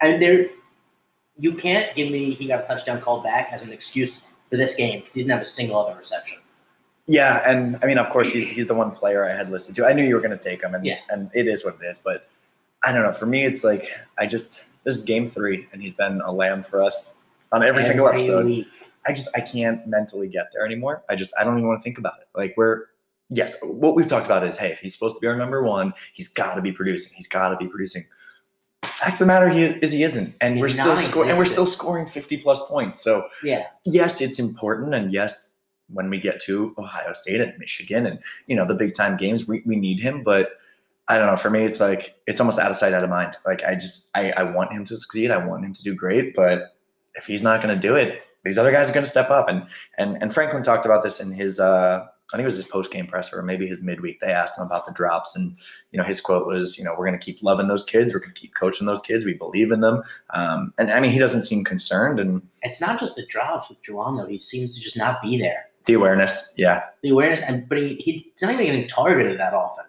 And 0.00 0.20
there, 0.20 0.48
you 1.38 1.54
can't 1.54 1.94
give 1.94 2.10
me 2.10 2.32
he 2.32 2.46
got 2.46 2.64
a 2.64 2.66
touchdown 2.66 3.00
called 3.00 3.22
back 3.22 3.48
as 3.52 3.62
an 3.62 3.70
excuse 3.72 4.22
for 4.50 4.56
this 4.56 4.74
game 4.74 5.00
because 5.00 5.14
he 5.14 5.20
didn't 5.20 5.32
have 5.32 5.42
a 5.42 5.46
single 5.46 5.78
other 5.78 5.96
reception. 5.98 6.38
Yeah, 7.06 7.42
and 7.48 7.78
I 7.82 7.86
mean, 7.86 7.98
of 7.98 8.08
course, 8.08 8.32
he's 8.32 8.48
he's 8.48 8.66
the 8.66 8.74
one 8.74 8.90
player 8.90 9.28
I 9.30 9.36
had 9.36 9.50
listed 9.50 9.76
too. 9.76 9.84
I 9.84 9.92
knew 9.92 10.04
you 10.04 10.14
were 10.14 10.20
going 10.22 10.36
to 10.36 10.42
take 10.42 10.62
him, 10.62 10.74
and 10.74 10.84
Yeah. 10.86 10.96
and 11.10 11.30
it 11.34 11.46
is 11.46 11.64
what 11.64 11.76
it 11.80 11.84
is. 11.86 11.98
But 11.98 12.28
I 12.82 12.92
don't 12.92 13.02
know. 13.02 13.12
For 13.12 13.26
me, 13.26 13.44
it's 13.44 13.62
like 13.62 13.90
I 14.18 14.26
just 14.26 14.62
this 14.84 14.96
is 14.96 15.02
game 15.02 15.28
three, 15.28 15.68
and 15.72 15.82
he's 15.82 15.94
been 15.94 16.22
a 16.22 16.32
lamb 16.32 16.62
for 16.62 16.82
us 16.82 17.18
on 17.52 17.62
every, 17.62 17.82
single 17.82 18.08
episode. 18.08 18.46
week. 18.46 18.66
I 19.06 19.12
just 19.12 19.28
I 19.34 19.40
can't 19.40 19.86
mentally 19.86 20.28
get 20.28 20.50
there 20.52 20.64
anymore. 20.64 21.04
I 21.08 21.16
just 21.16 21.34
I 21.38 21.44
don't 21.44 21.58
even 21.58 21.68
want 21.68 21.80
to 21.80 21.84
think 21.84 21.98
about 21.98 22.20
it. 22.20 22.28
Like 22.34 22.54
we're 22.56 22.84
yes, 23.30 23.56
what 23.62 23.94
we've 23.94 24.08
talked 24.08 24.26
about 24.26 24.44
is 24.44 24.56
hey, 24.56 24.70
if 24.70 24.80
he's 24.80 24.94
supposed 24.94 25.16
to 25.16 25.20
be 25.20 25.26
our 25.26 25.36
number 25.36 25.62
one, 25.62 25.92
he's 26.12 26.28
got 26.28 26.54
to 26.54 26.62
be 26.62 26.72
producing. 26.72 27.12
He's 27.14 27.28
got 27.28 27.50
to 27.50 27.56
be 27.56 27.68
producing. 27.68 28.04
Fact 28.84 29.14
of 29.14 29.18
the 29.20 29.26
matter 29.26 29.48
he, 29.48 29.64
is 29.64 29.92
he 29.92 30.02
isn't, 30.02 30.34
and 30.40 30.54
He's 30.54 30.62
we're 30.62 30.68
still 30.68 30.96
scoring, 30.96 31.30
and 31.30 31.38
we're 31.38 31.46
still 31.46 31.66
scoring 31.66 32.06
fifty 32.06 32.36
plus 32.36 32.60
points. 32.66 33.00
So 33.00 33.28
Yeah. 33.42 33.66
yes, 33.84 34.20
it's 34.20 34.38
important, 34.38 34.94
and 34.94 35.12
yes, 35.12 35.56
when 35.88 36.10
we 36.10 36.20
get 36.20 36.40
to 36.42 36.74
Ohio 36.78 37.12
State 37.14 37.40
and 37.40 37.58
Michigan 37.58 38.06
and 38.06 38.18
you 38.46 38.56
know 38.56 38.66
the 38.66 38.74
big 38.74 38.94
time 38.94 39.16
games, 39.16 39.46
we, 39.46 39.62
we 39.66 39.76
need 39.76 40.00
him. 40.00 40.22
But 40.22 40.52
I 41.08 41.18
don't 41.18 41.26
know. 41.26 41.36
For 41.36 41.50
me, 41.50 41.64
it's 41.64 41.80
like 41.80 42.14
it's 42.26 42.40
almost 42.40 42.58
out 42.58 42.70
of 42.70 42.76
sight, 42.76 42.92
out 42.92 43.04
of 43.04 43.10
mind. 43.10 43.36
Like 43.44 43.62
I 43.64 43.74
just 43.74 44.10
I, 44.14 44.32
I 44.32 44.42
want 44.44 44.72
him 44.72 44.84
to 44.84 44.96
succeed. 44.96 45.30
I 45.30 45.44
want 45.44 45.64
him 45.64 45.72
to 45.72 45.82
do 45.82 45.94
great. 45.94 46.34
But 46.34 46.74
if 47.14 47.26
he's 47.26 47.42
not 47.42 47.62
going 47.62 47.74
to 47.74 47.80
do 47.80 47.96
it, 47.96 48.22
these 48.44 48.58
other 48.58 48.72
guys 48.72 48.90
are 48.90 48.94
going 48.94 49.04
to 49.04 49.10
step 49.10 49.30
up. 49.30 49.48
And 49.48 49.66
and 49.98 50.20
and 50.22 50.32
Franklin 50.32 50.62
talked 50.62 50.86
about 50.86 51.02
this 51.02 51.20
in 51.20 51.32
his 51.32 51.58
uh, 51.58 52.06
I 52.32 52.36
think 52.36 52.44
it 52.44 52.46
was 52.46 52.56
his 52.56 52.64
post 52.64 52.90
game 52.90 53.06
presser 53.06 53.38
or 53.38 53.42
maybe 53.42 53.66
his 53.66 53.82
midweek. 53.82 54.20
They 54.20 54.32
asked 54.32 54.58
him 54.58 54.64
about 54.64 54.86
the 54.86 54.92
drops, 54.92 55.36
and 55.36 55.56
you 55.90 55.98
know 55.98 56.04
his 56.04 56.20
quote 56.20 56.46
was, 56.46 56.78
you 56.78 56.84
know, 56.84 56.92
we're 56.96 57.06
going 57.06 57.18
to 57.18 57.24
keep 57.24 57.42
loving 57.42 57.68
those 57.68 57.84
kids. 57.84 58.12
We're 58.14 58.20
going 58.20 58.34
to 58.34 58.40
keep 58.40 58.54
coaching 58.54 58.86
those 58.86 59.02
kids. 59.02 59.24
We 59.24 59.34
believe 59.34 59.70
in 59.70 59.80
them. 59.80 60.02
Um, 60.30 60.72
and 60.78 60.90
I 60.90 61.00
mean, 61.00 61.12
he 61.12 61.18
doesn't 61.18 61.42
seem 61.42 61.64
concerned. 61.64 62.18
And 62.18 62.42
It's 62.62 62.80
not 62.80 62.98
just 62.98 63.16
the 63.16 63.26
drops 63.26 63.68
with 63.68 63.82
Juwan 63.84 64.16
though. 64.16 64.26
He 64.26 64.38
seems 64.38 64.74
to 64.76 64.80
just 64.80 64.96
not 64.96 65.20
be 65.22 65.38
there. 65.38 65.66
the 65.86 65.92
awareness, 65.94 66.54
yeah, 66.56 66.84
The 67.02 67.10
awareness, 67.10 67.42
and 67.42 67.68
but 67.68 67.78
he, 67.78 67.96
he's 67.96 68.24
not 68.40 68.52
even 68.52 68.64
getting 68.66 68.88
targeted 68.88 69.38
that 69.38 69.52
often. 69.52 69.84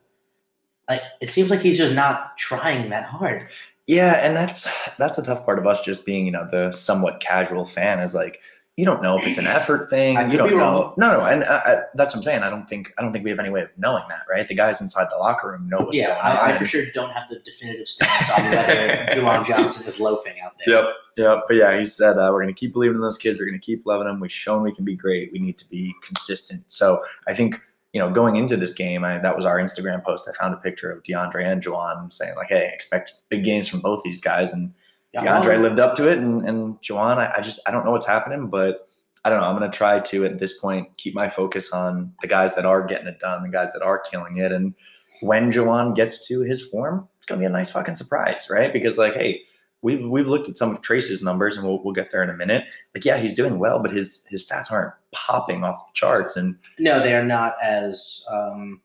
Like 0.89 1.01
it 1.21 1.29
seems 1.29 1.49
like 1.49 1.61
he's 1.61 1.77
just 1.77 1.93
not 1.95 2.37
trying 2.37 2.89
that 2.89 3.05
hard. 3.05 3.47
Yeah, 3.87 4.13
and 4.13 4.35
that's 4.35 4.67
that's 4.97 5.17
a 5.17 5.23
tough 5.23 5.45
part 5.45 5.59
of 5.59 5.67
us 5.67 5.83
just 5.83 6.05
being, 6.05 6.25
you 6.25 6.31
know, 6.31 6.47
the 6.49 6.71
somewhat 6.71 7.19
casual 7.19 7.65
fan 7.65 7.99
is 7.99 8.15
like 8.15 8.41
you 8.77 8.83
don't 8.83 9.01
know 9.01 9.17
if 9.17 9.25
it's 9.25 9.37
an 9.37 9.47
effort 9.47 9.89
thing. 9.89 10.17
You 10.29 10.37
don't 10.37 10.49
know. 10.49 10.57
wrong. 10.57 10.93
No, 10.97 11.11
no, 11.11 11.25
and 11.25 11.45
I, 11.45 11.57
I, 11.57 11.77
that's 11.93 12.13
what 12.13 12.17
I'm 12.19 12.23
saying. 12.23 12.43
I 12.43 12.49
don't 12.49 12.67
think 12.67 12.91
I 12.97 13.01
don't 13.01 13.13
think 13.13 13.23
we 13.23 13.29
have 13.29 13.39
any 13.39 13.49
way 13.49 13.61
of 13.61 13.69
knowing 13.77 14.03
that, 14.09 14.23
right? 14.29 14.45
The 14.45 14.53
guys 14.53 14.81
inside 14.81 15.07
the 15.09 15.17
locker 15.17 15.51
room 15.51 15.69
know 15.69 15.77
what's 15.77 15.95
yeah, 15.95 16.07
going 16.07 16.19
on. 16.19 16.51
I, 16.51 16.55
I 16.55 16.59
for 16.59 16.65
sure 16.65 16.85
don't 16.93 17.11
have 17.11 17.29
the 17.29 17.39
definitive 17.39 17.87
stance 17.87 18.37
on 18.37 18.43
whether 18.43 19.05
Juwan 19.13 19.45
Johnson 19.45 19.87
is 19.87 19.99
loafing 20.01 20.41
out 20.41 20.53
there. 20.65 20.75
Yep, 20.75 20.95
yep. 21.15 21.43
But 21.47 21.53
yeah, 21.55 21.77
he 21.77 21.85
said 21.85 22.17
uh, 22.17 22.29
we're 22.33 22.41
going 22.41 22.53
to 22.53 22.59
keep 22.59 22.73
believing 22.73 22.95
in 22.95 23.01
those 23.01 23.17
kids. 23.17 23.39
We're 23.39 23.45
going 23.45 23.59
to 23.59 23.65
keep 23.65 23.85
loving 23.85 24.07
them. 24.07 24.19
We've 24.19 24.31
shown 24.31 24.61
we 24.61 24.73
can 24.73 24.83
be 24.83 24.95
great. 24.95 25.31
We 25.31 25.39
need 25.39 25.57
to 25.59 25.69
be 25.69 25.95
consistent. 26.03 26.69
So 26.69 27.01
I 27.27 27.33
think 27.33 27.61
you 27.95 28.01
know 28.01 28.11
going 28.11 28.35
into 28.35 28.57
this 28.57 28.73
game, 28.73 29.05
I, 29.05 29.19
that 29.19 29.37
was 29.37 29.45
our 29.45 29.57
Instagram 29.57 30.03
post. 30.03 30.29
I 30.29 30.33
found 30.37 30.53
a 30.53 30.57
picture 30.57 30.91
of 30.91 31.01
DeAndre 31.03 31.45
and 31.45 31.63
Juwan 31.63 32.11
saying 32.11 32.35
like, 32.35 32.49
"Hey, 32.49 32.69
expect 32.73 33.13
big 33.29 33.45
games 33.45 33.69
from 33.69 33.79
both 33.79 34.03
these 34.03 34.19
guys." 34.19 34.51
And 34.51 34.73
DeAndre 35.15 35.61
lived 35.61 35.79
up 35.79 35.95
to 35.95 36.11
it, 36.11 36.17
and 36.17 36.45
and 36.45 36.75
Juwan, 36.81 37.17
I, 37.17 37.35
I 37.37 37.41
just 37.41 37.61
I 37.65 37.71
don't 37.71 37.85
know 37.85 37.91
what's 37.91 38.05
happening, 38.05 38.49
but 38.49 38.89
I 39.23 39.29
don't 39.29 39.39
know. 39.39 39.47
I'm 39.47 39.57
going 39.57 39.71
to 39.71 39.75
try 39.75 40.01
to 40.01 40.25
at 40.25 40.39
this 40.39 40.59
point 40.59 40.89
keep 40.97 41.15
my 41.15 41.29
focus 41.29 41.71
on 41.71 42.11
the 42.21 42.27
guys 42.27 42.53
that 42.55 42.65
are 42.65 42.85
getting 42.85 43.07
it 43.07 43.19
done, 43.19 43.43
the 43.43 43.49
guys 43.49 43.71
that 43.71 43.81
are 43.81 43.97
killing 43.97 44.35
it, 44.35 44.51
and 44.51 44.75
when 45.21 45.49
Juwan 45.49 45.95
gets 45.95 46.27
to 46.27 46.41
his 46.41 46.67
form, 46.67 47.07
it's 47.15 47.25
going 47.25 47.39
to 47.39 47.43
be 47.43 47.47
a 47.47 47.49
nice 47.49 47.71
fucking 47.71 47.95
surprise, 47.95 48.47
right? 48.49 48.73
Because 48.73 48.97
like, 48.97 49.13
hey, 49.13 49.43
we've 49.85 50.09
we've 50.09 50.27
looked 50.27 50.49
at 50.49 50.57
some 50.57 50.71
of 50.71 50.81
Trace's 50.81 51.21
numbers, 51.23 51.55
and 51.55 51.65
we'll 51.65 51.81
we'll 51.83 51.93
get 51.93 52.09
there 52.11 52.23
in 52.23 52.29
a 52.29 52.33
minute. 52.35 52.65
Like, 52.93 53.05
yeah, 53.05 53.17
he's 53.17 53.35
doing 53.35 53.59
well, 53.59 53.79
but 53.81 53.91
his 53.91 54.25
his 54.29 54.45
stats 54.45 54.71
aren't 54.71 54.93
popping 55.13 55.63
off 55.63 55.77
the 55.87 55.91
charts, 55.93 56.35
and 56.35 56.57
No, 56.79 56.99
they 56.99 57.13
are 57.13 57.23
not 57.23 57.55
as 57.63 58.25
um, 58.29 58.81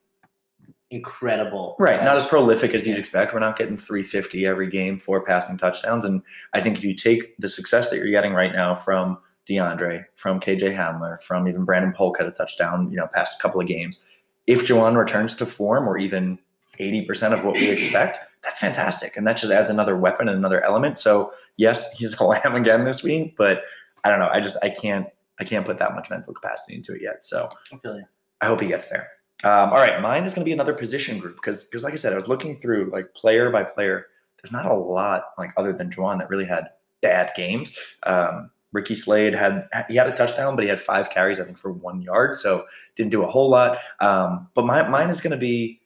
incredible. 0.90 1.76
Right, 1.78 2.02
not 2.04 2.16
as 2.16 2.26
prolific 2.26 2.74
as 2.74 2.86
you'd 2.86 2.94
Yeah. 2.94 2.98
expect. 3.00 3.32
We're 3.32 3.40
not 3.40 3.56
getting 3.56 3.76
350 3.76 4.46
every 4.46 4.68
game, 4.68 4.98
four 4.98 5.24
passing 5.24 5.56
touchdowns. 5.56 6.04
And 6.04 6.22
I 6.52 6.60
think 6.60 6.76
if 6.76 6.84
you 6.84 6.94
take 6.94 7.36
the 7.38 7.48
success 7.48 7.90
that 7.90 7.96
you're 7.96 8.10
getting 8.10 8.32
right 8.32 8.52
now 8.52 8.74
from 8.74 9.18
DeAndre, 9.48 10.04
from 10.16 10.40
KJ 10.40 10.74
Hamler, 10.76 11.20
from 11.22 11.48
even 11.48 11.64
Brandon 11.64 11.92
Polk 11.96 12.18
had 12.18 12.26
a 12.26 12.32
touchdown, 12.32 12.90
you 12.90 12.96
know, 12.96 13.08
past 13.14 13.38
a 13.38 13.42
couple 13.42 13.60
of 13.60 13.66
games. 13.66 14.04
If 14.46 14.66
Juwan 14.66 14.96
returns 14.96 15.34
to 15.36 15.46
form 15.46 15.88
or 15.88 15.96
even 15.96 16.38
80% 16.80 17.32
of 17.32 17.44
what 17.44 17.54
we 17.54 17.68
expect, 17.68 18.18
that's 18.42 18.58
fantastic. 18.58 19.16
And 19.16 19.26
that 19.26 19.36
just 19.36 19.52
adds 19.52 19.70
another 19.70 19.96
weapon 19.96 20.28
and 20.28 20.36
another 20.36 20.64
element. 20.64 20.98
So 20.98 21.32
yes, 21.56 21.92
he's 21.98 22.18
a 22.18 22.24
lamb 22.24 22.54
again 22.56 22.84
this 22.84 23.02
week, 23.02 23.36
but 23.36 23.64
I 24.04 24.10
don't 24.10 24.18
know. 24.18 24.30
I 24.32 24.40
just 24.40 24.56
I 24.62 24.70
can't 24.70 25.06
I 25.38 25.44
can't 25.44 25.64
put 25.64 25.78
that 25.78 25.94
much 25.94 26.10
mental 26.10 26.34
capacity 26.34 26.74
into 26.74 26.94
it 26.94 27.02
yet. 27.02 27.22
So 27.22 27.48
I. 27.84 28.02
I 28.42 28.46
hope 28.46 28.60
he 28.60 28.66
gets 28.68 28.88
there. 28.88 29.10
Um, 29.42 29.70
all 29.70 29.78
right, 29.78 30.00
mine 30.02 30.24
is 30.24 30.34
going 30.34 30.44
to 30.44 30.48
be 30.48 30.52
another 30.52 30.74
position 30.74 31.18
group 31.18 31.36
because, 31.36 31.64
because 31.64 31.82
like 31.82 31.94
I 31.94 31.96
said, 31.96 32.12
I 32.12 32.16
was 32.16 32.28
looking 32.28 32.54
through 32.54 32.90
like 32.90 33.14
player 33.14 33.50
by 33.50 33.64
player. 33.64 34.06
There's 34.42 34.52
not 34.52 34.66
a 34.66 34.74
lot 34.74 35.24
like 35.38 35.52
other 35.56 35.72
than 35.72 35.90
Juwan 35.90 36.18
that 36.18 36.28
really 36.28 36.44
had 36.44 36.68
bad 37.00 37.32
games. 37.36 37.76
Um, 38.04 38.50
Ricky 38.72 38.94
Slade 38.94 39.34
had 39.34 39.68
he 39.88 39.96
had 39.96 40.06
a 40.06 40.12
touchdown, 40.12 40.56
but 40.56 40.62
he 40.62 40.68
had 40.68 40.80
five 40.80 41.10
carries, 41.10 41.40
I 41.40 41.44
think, 41.44 41.58
for 41.58 41.72
one 41.72 42.02
yard, 42.02 42.36
so 42.36 42.66
didn't 42.96 43.10
do 43.10 43.22
a 43.22 43.26
whole 43.30 43.50
lot. 43.50 43.78
Um, 44.00 44.48
but 44.54 44.64
my, 44.64 44.88
mine 44.88 45.10
is 45.10 45.20
going 45.20 45.32
to 45.32 45.36
be 45.36 45.79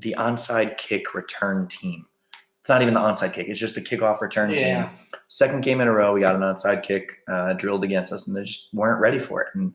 the 0.00 0.14
onside 0.18 0.76
kick 0.78 1.14
return 1.14 1.66
team. 1.66 2.06
It's 2.60 2.68
not 2.68 2.82
even 2.82 2.94
the 2.94 3.00
onside 3.00 3.32
kick; 3.32 3.48
it's 3.48 3.58
just 3.60 3.74
the 3.74 3.80
kickoff 3.80 4.20
return 4.20 4.50
Yeah. 4.50 4.56
team. 4.90 4.98
Second 5.28 5.62
game 5.62 5.80
in 5.80 5.88
a 5.88 5.92
row, 5.92 6.12
we 6.14 6.20
got 6.20 6.34
an 6.34 6.42
onside 6.42 6.82
kick 6.82 7.18
uh, 7.28 7.52
drilled 7.54 7.84
against 7.84 8.12
us, 8.12 8.26
and 8.26 8.36
they 8.36 8.44
just 8.44 8.72
weren't 8.74 9.00
ready 9.00 9.18
for 9.18 9.42
it. 9.42 9.48
And 9.54 9.72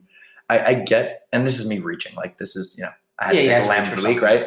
I, 0.48 0.58
I 0.60 0.74
get, 0.74 1.26
and 1.32 1.46
this 1.46 1.58
is 1.58 1.66
me 1.66 1.78
reaching. 1.78 2.14
Like 2.16 2.38
this 2.38 2.56
is, 2.56 2.76
you 2.78 2.84
know, 2.84 2.90
I 3.18 3.26
had 3.26 3.34
Yeah, 3.36 3.42
to 3.42 3.48
pick 3.48 3.56
had 3.56 3.64
a 3.64 3.68
lamb 3.68 3.86
for 3.94 4.00
the 4.00 4.08
week, 4.08 4.20
right? 4.20 4.46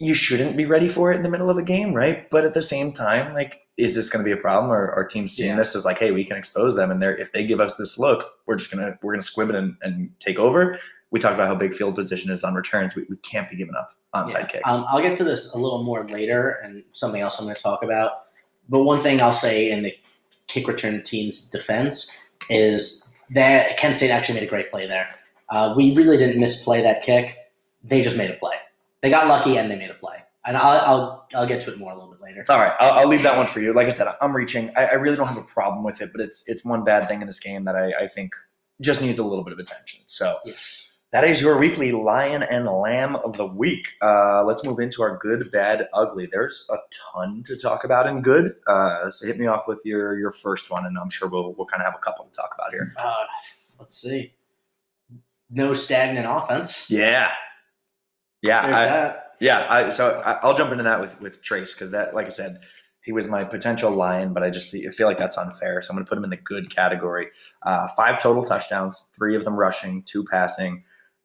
You 0.00 0.14
shouldn't 0.14 0.56
be 0.56 0.66
ready 0.66 0.88
for 0.88 1.12
it 1.12 1.16
in 1.16 1.22
the 1.22 1.28
middle 1.30 1.48
of 1.50 1.56
a 1.56 1.62
game, 1.62 1.94
right? 1.94 2.28
But 2.30 2.44
at 2.44 2.52
the 2.54 2.62
same 2.62 2.92
time, 2.92 3.32
like, 3.32 3.60
is 3.78 3.94
this 3.94 4.10
going 4.10 4.24
to 4.24 4.28
be 4.28 4.32
a 4.32 4.40
problem? 4.40 4.70
Or 4.70 4.90
are 4.90 5.04
teams 5.04 5.32
seeing 5.32 5.50
Yeah. 5.50 5.56
this 5.56 5.76
as 5.76 5.84
like, 5.84 5.98
hey, 5.98 6.10
we 6.10 6.24
can 6.24 6.36
expose 6.36 6.74
them, 6.76 6.90
and 6.90 7.00
they're 7.00 7.16
if 7.16 7.32
they 7.32 7.44
give 7.46 7.60
us 7.60 7.76
this 7.76 7.98
look, 7.98 8.32
we're 8.46 8.56
just 8.56 8.70
gonna 8.70 8.98
we're 9.02 9.12
gonna 9.14 9.22
squib 9.22 9.50
it 9.50 9.54
and, 9.56 9.76
and 9.82 10.10
take 10.20 10.38
over. 10.38 10.78
We 11.10 11.20
talked 11.20 11.34
about 11.34 11.46
how 11.46 11.54
big 11.54 11.74
field 11.74 11.94
position 11.94 12.32
is 12.32 12.42
on 12.42 12.54
returns. 12.54 12.94
We, 12.96 13.04
we 13.08 13.16
can't 13.18 13.48
be 13.48 13.56
giving 13.56 13.76
up 13.76 13.90
onside 14.14 14.32
Yeah. 14.32 14.46
kicks. 14.46 14.70
Um, 14.70 14.84
I'll 14.88 15.00
get 15.02 15.16
to 15.18 15.24
this 15.24 15.52
a 15.52 15.58
little 15.58 15.82
more 15.82 16.06
later 16.08 16.60
and 16.62 16.84
something 16.92 17.20
else 17.20 17.38
I'm 17.38 17.44
going 17.44 17.56
to 17.56 17.62
talk 17.62 17.82
about. 17.82 18.26
But 18.68 18.84
one 18.84 19.00
thing 19.00 19.20
I'll 19.20 19.32
say 19.32 19.70
in 19.70 19.82
the 19.82 19.94
kick 20.46 20.66
return 20.68 21.02
team's 21.02 21.48
defense 21.50 22.16
is 22.48 23.10
that 23.30 23.76
Kent 23.76 23.96
State 23.96 24.10
actually 24.10 24.34
made 24.40 24.44
a 24.46 24.50
great 24.50 24.70
play 24.70 24.86
there. 24.86 25.08
Uh, 25.50 25.74
we 25.76 25.94
really 25.94 26.16
didn't 26.16 26.40
misplay 26.40 26.82
that 26.82 27.02
kick. 27.02 27.36
They 27.82 28.02
just 28.02 28.16
made 28.16 28.30
a 28.30 28.34
play. 28.34 28.54
They 29.02 29.10
got 29.10 29.26
lucky 29.26 29.58
and 29.58 29.70
they 29.70 29.76
made 29.76 29.90
a 29.90 29.94
play. 29.94 30.16
And 30.46 30.56
I'll, 30.56 30.78
I'll, 30.80 31.28
I'll 31.34 31.46
get 31.46 31.60
to 31.62 31.72
it 31.72 31.78
more 31.78 31.90
a 31.92 31.94
little 31.94 32.10
bit 32.10 32.20
later. 32.20 32.44
All 32.50 32.58
right, 32.58 32.74
I'll, 32.78 32.92
I'll 33.00 33.08
leave 33.08 33.22
that 33.22 33.36
one 33.36 33.46
for 33.46 33.60
you. 33.60 33.72
Like 33.72 33.86
I 33.86 33.90
said, 33.90 34.08
I'm 34.20 34.36
reaching. 34.36 34.70
I, 34.76 34.86
I 34.86 34.92
really 34.94 35.16
don't 35.16 35.26
have 35.26 35.38
a 35.38 35.42
problem 35.42 35.84
with 35.84 36.02
it, 36.02 36.10
but 36.12 36.20
it's 36.20 36.46
it's 36.48 36.62
one 36.64 36.84
bad 36.84 37.08
thing 37.08 37.22
in 37.22 37.26
this 37.26 37.40
game 37.40 37.64
that 37.64 37.74
I, 37.76 37.92
I 38.02 38.06
think 38.06 38.34
just 38.82 39.00
needs 39.00 39.18
a 39.18 39.24
little 39.24 39.42
bit 39.44 39.54
of 39.54 39.58
attention. 39.58 40.02
So 40.06 40.36
Yeah. 40.44 40.52
That 41.14 41.22
is 41.22 41.40
your 41.40 41.56
weekly 41.56 41.92
lion 41.92 42.42
and 42.42 42.66
lamb 42.66 43.14
of 43.14 43.36
the 43.36 43.46
week. 43.46 43.86
Uh, 44.02 44.42
let's 44.44 44.64
move 44.64 44.80
into 44.80 45.00
our 45.00 45.16
good, 45.16 45.48
bad, 45.52 45.86
ugly. 45.94 46.26
There's 46.26 46.66
a 46.70 46.76
ton 47.12 47.44
to 47.46 47.56
talk 47.56 47.84
about 47.84 48.08
in 48.08 48.20
good. 48.20 48.56
Uh, 48.66 49.08
so 49.10 49.24
hit 49.24 49.38
me 49.38 49.46
off 49.46 49.68
with 49.68 49.80
your 49.84 50.18
your 50.18 50.32
first 50.32 50.72
one, 50.72 50.84
and 50.84 50.98
I'm 50.98 51.08
sure 51.08 51.28
we'll 51.28 51.54
we'll 51.54 51.68
kind 51.68 51.80
of 51.80 51.86
have 51.86 51.94
a 51.94 52.02
couple 52.02 52.24
to 52.24 52.32
talk 52.32 52.52
about 52.58 52.72
here. 52.72 52.92
Uh, 52.98 53.14
let's 53.78 53.96
see. 53.96 54.34
No 55.50 55.72
stagnant 55.72 56.26
offense. 56.28 56.90
Yeah, 56.90 57.30
yeah. 58.42 58.64
I, 58.64 58.70
that. 58.70 59.20
Yeah, 59.38 59.66
I, 59.70 59.90
so 59.90 60.20
I, 60.26 60.40
I'll 60.42 60.54
jump 60.56 60.72
into 60.72 60.82
that 60.82 61.00
with 61.00 61.20
with 61.20 61.40
Trace 61.42 61.74
because 61.74 61.92
that, 61.92 62.16
like 62.16 62.26
I 62.26 62.30
said, 62.30 62.64
he 63.02 63.12
was 63.12 63.28
my 63.28 63.44
potential 63.44 63.92
lion, 63.92 64.34
but 64.34 64.42
I 64.42 64.50
just 64.50 64.68
feel, 64.68 64.90
feel 64.90 65.06
like 65.06 65.18
that's 65.18 65.38
unfair. 65.38 65.80
So 65.80 65.90
I'm 65.90 65.96
going 65.96 66.06
to 66.06 66.08
put 66.08 66.18
him 66.18 66.24
in 66.24 66.30
the 66.30 66.38
good 66.38 66.74
category. 66.74 67.28
Uh, 67.62 67.86
five 67.96 68.20
total 68.20 68.42
touchdowns, 68.42 69.00
three 69.14 69.36
of 69.36 69.44
them 69.44 69.54
rushing, 69.54 70.02
two 70.02 70.24
passing. 70.24 70.82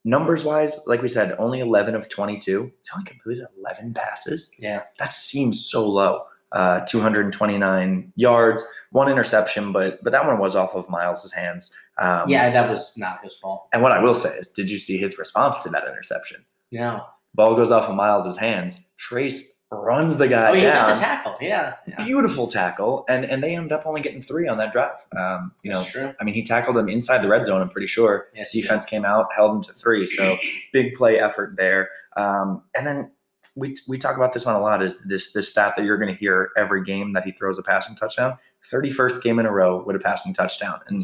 Numbers 0.10 0.44
wise, 0.44 0.82
like 0.88 1.04
we 1.04 1.08
said, 1.08 1.36
only 1.38 1.60
11 1.60 1.94
of 1.94 2.10
22. 2.10 2.63
He's 2.63 2.89
only 2.96 3.06
completed 3.06 3.46
11 3.60 3.94
passes. 3.94 4.51
Yeah. 4.58 4.82
That 4.98 5.13
seems 5.13 5.70
so 5.70 5.88
low. 5.88 6.24
Uh, 6.51 6.84
229 6.88 8.12
yards, 8.16 8.63
one 8.89 9.08
interception, 9.08 9.72
but 9.72 10.04
but 10.04 10.12
that 10.12 10.25
one 10.25 10.39
was 10.39 10.56
off 10.56 10.74
of 10.74 10.89
Miles's 10.89 11.32
hands. 11.32 11.72
Um, 12.00 12.28
yeah, 12.28 12.50
that 12.50 12.68
was 12.68 12.98
not 12.98 13.24
his 13.24 13.36
fault. 13.36 13.68
And 13.72 13.84
what 13.84 13.92
I 13.92 14.01
will 14.01 14.16
say 14.16 14.30
is, 14.30 14.50
did 14.51 14.72
you 14.72 14.80
see 14.80 14.98
his 14.98 15.20
response 15.20 15.62
to 15.62 15.70
that 15.70 15.88
interception? 15.88 16.44
No. 16.72 17.06
Ball 17.36 17.54
goes 17.56 17.70
off 17.70 17.88
of 17.88 17.96
Miles' 17.96 18.36
hands. 18.39 18.84
Trace 18.98 19.59
runs 19.71 20.17
the 20.17 20.27
guy 20.27 20.49
Oh, 20.49 20.53
he 20.53 20.61
got 20.61 20.95
the 20.95 21.01
tackle. 21.01 21.38
Yeah. 21.39 21.75
yeah. 21.88 22.03
Beautiful 22.03 22.47
tackle, 22.47 23.05
and 23.07 23.23
and 23.25 23.43
they 23.43 23.55
ended 23.55 23.71
up 23.71 23.85
only 23.85 24.01
getting 24.01 24.21
three 24.21 24.47
on 24.47 24.57
that 24.57 24.71
drive. 24.71 25.05
Um, 25.15 25.51
you 25.63 25.71
know, 25.71 25.83
true. 25.83 26.13
I 26.19 26.23
mean, 26.23 26.33
he 26.33 26.43
tackled 26.43 26.77
him 26.77 26.89
inside 26.89 27.19
the 27.19 27.27
red 27.27 27.45
zone. 27.45 27.61
I'm 27.61 27.69
pretty 27.69 27.88
sure. 27.88 28.27
Yes, 28.35 28.51
Defense 28.51 28.85
came 28.85 29.05
out, 29.05 29.31
held 29.35 29.55
him 29.55 29.61
to 29.63 29.73
three. 29.73 30.07
So 30.07 30.38
big 30.73 30.95
play 30.95 31.19
effort 31.19 31.55
there. 31.57 31.89
Um, 32.17 32.63
and 32.75 32.85
then 32.88 33.11
we 33.55 33.77
we 33.88 33.97
talk 33.97 34.17
about 34.17 34.33
this 34.33 34.45
one 34.45 34.55
a 34.55 34.59
lot. 34.61 34.81
Is 34.83 35.03
this 35.03 35.33
this 35.33 35.51
stat 35.51 35.73
that 35.77 35.85
you're 35.85 35.97
going 35.97 36.13
to 36.13 36.19
hear 36.19 36.49
every 36.57 36.83
game 36.83 37.13
that 37.13 37.23
he 37.23 37.31
throws 37.31 37.57
a 37.59 37.63
passing 37.63 37.95
touchdown? 37.95 38.38
31st 38.71 39.21
game 39.21 39.39
in 39.39 39.45
a 39.45 39.51
row 39.51 39.83
with 39.85 39.95
a 39.95 39.99
passing 39.99 40.33
touchdown, 40.33 40.79
and. 40.88 41.03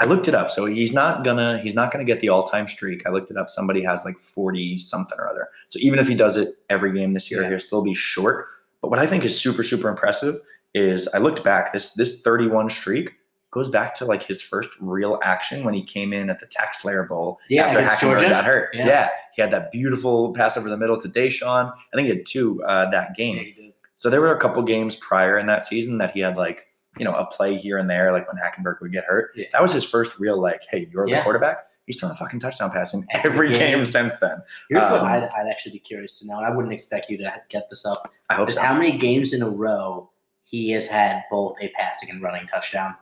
I 0.00 0.06
looked 0.06 0.26
it 0.28 0.34
up. 0.34 0.50
So 0.50 0.66
he's 0.66 0.92
not 0.92 1.24
gonna 1.24 1.60
he's 1.62 1.74
not 1.74 1.92
gonna 1.92 2.04
get 2.04 2.20
the 2.20 2.28
all 2.28 2.42
time 2.44 2.66
streak. 2.68 3.06
I 3.06 3.10
looked 3.10 3.30
it 3.30 3.36
up. 3.36 3.48
Somebody 3.48 3.82
has 3.84 4.04
like 4.04 4.16
forty 4.16 4.76
something 4.76 5.16
or 5.18 5.28
other. 5.30 5.48
So 5.68 5.78
even 5.80 5.98
if 5.98 6.08
he 6.08 6.14
does 6.14 6.36
it 6.36 6.56
every 6.68 6.92
game 6.92 7.12
this 7.12 7.30
year, 7.30 7.42
Yeah. 7.42 7.50
he'll 7.50 7.60
still 7.60 7.82
be 7.82 7.94
short. 7.94 8.46
But 8.82 8.90
what 8.90 8.98
I 8.98 9.06
think 9.06 9.24
is 9.24 9.38
super 9.40 9.62
super 9.62 9.88
impressive 9.88 10.40
is 10.74 11.08
I 11.14 11.18
looked 11.18 11.44
back. 11.44 11.72
This 11.72 11.94
this 11.94 12.20
thirty 12.22 12.48
one 12.48 12.68
streak 12.70 13.12
goes 13.52 13.68
back 13.68 13.94
to 13.94 14.04
like 14.04 14.24
his 14.24 14.42
first 14.42 14.68
real 14.80 15.20
action 15.22 15.62
when 15.62 15.74
he 15.74 15.82
came 15.84 16.12
in 16.12 16.28
at 16.28 16.40
the 16.40 16.46
TaxSlayer 16.46 17.08
Bowl 17.08 17.38
Yeah, 17.48 17.66
after 17.66 17.80
Hackenberg 17.82 18.28
got 18.28 18.44
hurt. 18.44 18.70
Yeah. 18.74 18.84
Yeah. 18.88 19.10
he 19.36 19.42
had 19.42 19.52
that 19.52 19.70
beautiful 19.70 20.32
pass 20.32 20.56
over 20.56 20.68
the 20.68 20.76
middle 20.76 21.00
to 21.00 21.08
DaeSean. 21.08 21.70
I 21.72 21.96
think 21.96 22.08
he 22.08 22.16
had 22.16 22.26
two 22.26 22.60
uh, 22.64 22.90
that 22.90 23.14
game. 23.14 23.52
Yeah. 23.56 23.70
So 23.94 24.10
there 24.10 24.20
were 24.20 24.34
a 24.34 24.40
couple 24.40 24.60
games 24.64 24.96
prior 24.96 25.38
in 25.38 25.46
that 25.46 25.62
season 25.62 25.98
that 25.98 26.10
he 26.10 26.18
had 26.18 26.36
like, 26.36 26.66
you 26.98 27.04
know, 27.04 27.14
a 27.14 27.26
play 27.26 27.56
here 27.56 27.78
and 27.78 27.88
there, 27.90 28.12
like 28.12 28.26
when 28.26 28.36
Hackenberg 28.36 28.80
would 28.80 28.92
get 28.92 29.04
hurt. 29.04 29.30
Yeah. 29.34 29.46
That 29.52 29.62
was 29.62 29.72
his 29.72 29.84
first 29.84 30.18
real 30.18 30.40
like, 30.40 30.62
hey, 30.70 30.88
you're 30.92 31.06
the 31.08 31.20
quarterback. 31.22 31.58
He's 31.86 31.98
throwing 32.00 32.12
a 32.12 32.16
fucking 32.16 32.40
touchdown 32.40 32.70
pass 32.70 32.94
in 32.94 33.04
Every 33.12 33.48
every 33.48 33.52
game. 33.52 33.84
since 33.84 34.16
then. 34.16 34.42
Here's 34.70 34.82
what 34.84 35.00
Um, 35.02 35.06
I'd, 35.06 35.24
I'd 35.24 35.48
actually 35.50 35.72
be 35.72 35.80
curious 35.80 36.18
to 36.20 36.26
know, 36.26 36.38
and 36.38 36.46
I 36.46 36.50
wouldn't 36.50 36.72
expect 36.72 37.10
you 37.10 37.18
to 37.18 37.32
get 37.50 37.68
this 37.68 37.84
up. 37.84 38.10
I 38.30 38.34
hope 38.34 38.50
so. 38.50 38.60
how 38.62 38.72
many 38.72 38.96
games 38.96 39.34
in 39.34 39.42
a 39.42 39.50
row 39.50 40.10
he 40.44 40.70
has 40.70 40.86
had 40.88 41.24
both 41.30 41.56
a 41.60 41.68
passing 41.70 42.08
and 42.10 42.22
running 42.22 42.46
touchdown? 42.46 42.94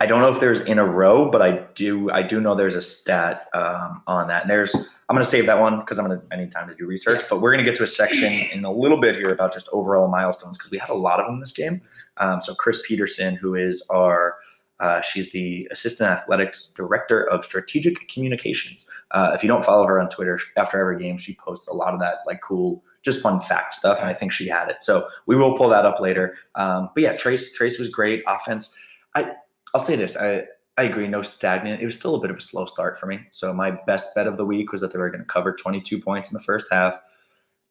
I 0.00 0.06
don't 0.06 0.20
know 0.20 0.30
if 0.30 0.38
there's 0.38 0.60
in 0.60 0.78
a 0.78 0.84
row, 0.84 1.28
but 1.30 1.42
I 1.42 1.66
do 1.74 2.10
I 2.10 2.22
do 2.22 2.40
know 2.40 2.54
there's 2.54 2.76
a 2.76 2.82
stat 2.82 3.48
um, 3.52 4.02
on 4.06 4.28
that. 4.28 4.42
And 4.42 4.50
there's 4.50 4.74
I'm 4.74 5.14
gonna 5.14 5.24
save 5.24 5.46
that 5.46 5.60
one 5.60 5.80
because 5.80 5.98
I'm 5.98 6.06
gonna 6.06 6.22
I 6.30 6.36
need 6.36 6.52
time 6.52 6.68
to 6.68 6.74
do 6.74 6.86
research. 6.86 7.22
But 7.28 7.40
we're 7.40 7.50
gonna 7.50 7.64
get 7.64 7.74
to 7.76 7.82
a 7.82 7.88
section 7.88 8.32
in 8.32 8.64
a 8.64 8.72
little 8.72 9.00
bit 9.00 9.16
here 9.16 9.30
about 9.30 9.52
just 9.52 9.68
overall 9.72 10.08
milestones 10.08 10.56
because 10.56 10.70
we 10.70 10.78
had 10.78 10.90
a 10.90 10.94
lot 10.94 11.18
of 11.18 11.26
them 11.26 11.40
this 11.40 11.52
game. 11.52 11.80
Um, 12.18 12.40
so 12.40 12.54
Kris 12.54 12.80
Petersen, 12.86 13.34
who 13.34 13.56
is 13.56 13.82
our 13.90 14.36
uh, 14.80 15.00
she's 15.00 15.32
the 15.32 15.66
assistant 15.72 16.08
athletics 16.08 16.72
director 16.76 17.28
of 17.30 17.44
strategic 17.44 18.08
communications. 18.08 18.86
Uh, 19.10 19.32
if 19.34 19.42
you 19.42 19.48
don't 19.48 19.64
follow 19.64 19.84
her 19.84 20.00
on 20.00 20.08
Twitter, 20.08 20.38
after 20.56 20.78
every 20.78 21.00
game 21.00 21.16
she 21.16 21.34
posts 21.34 21.66
a 21.66 21.74
lot 21.74 21.92
of 21.92 21.98
that 21.98 22.18
like 22.26 22.40
cool, 22.40 22.84
just 23.02 23.20
fun 23.20 23.40
fact 23.40 23.74
stuff, 23.74 23.98
and 23.98 24.08
I 24.08 24.14
think 24.14 24.30
she 24.30 24.46
had 24.46 24.68
it. 24.68 24.84
So 24.84 25.08
we 25.26 25.34
will 25.34 25.56
pull 25.56 25.68
that 25.70 25.84
up 25.84 25.98
later. 25.98 26.36
Um, 26.54 26.90
but 26.94 27.02
yeah, 27.02 27.16
Trace 27.16 27.52
Trace 27.52 27.80
was 27.80 27.88
great. 27.88 28.22
Offense, 28.28 28.72
I 29.16 29.34
I'll 29.74 29.80
say 29.80 29.96
this. 29.96 30.16
I 30.16 30.46
I 30.78 30.84
agree. 30.84 31.08
No 31.08 31.22
stagnant. 31.22 31.82
It 31.82 31.84
was 31.84 31.96
still 31.96 32.14
a 32.14 32.20
bit 32.20 32.30
of 32.30 32.36
a 32.36 32.40
slow 32.40 32.64
start 32.64 32.96
for 32.98 33.06
me. 33.06 33.18
So 33.32 33.52
my 33.52 33.72
best 33.88 34.14
bet 34.14 34.28
of 34.28 34.36
the 34.36 34.46
week 34.46 34.70
was 34.70 34.80
that 34.80 34.92
they 34.92 34.98
were 34.98 35.10
going 35.10 35.24
to 35.24 35.26
cover 35.26 35.52
22 35.52 36.00
points 36.00 36.30
in 36.30 36.34
the 36.34 36.42
first 36.42 36.68
half. 36.70 36.96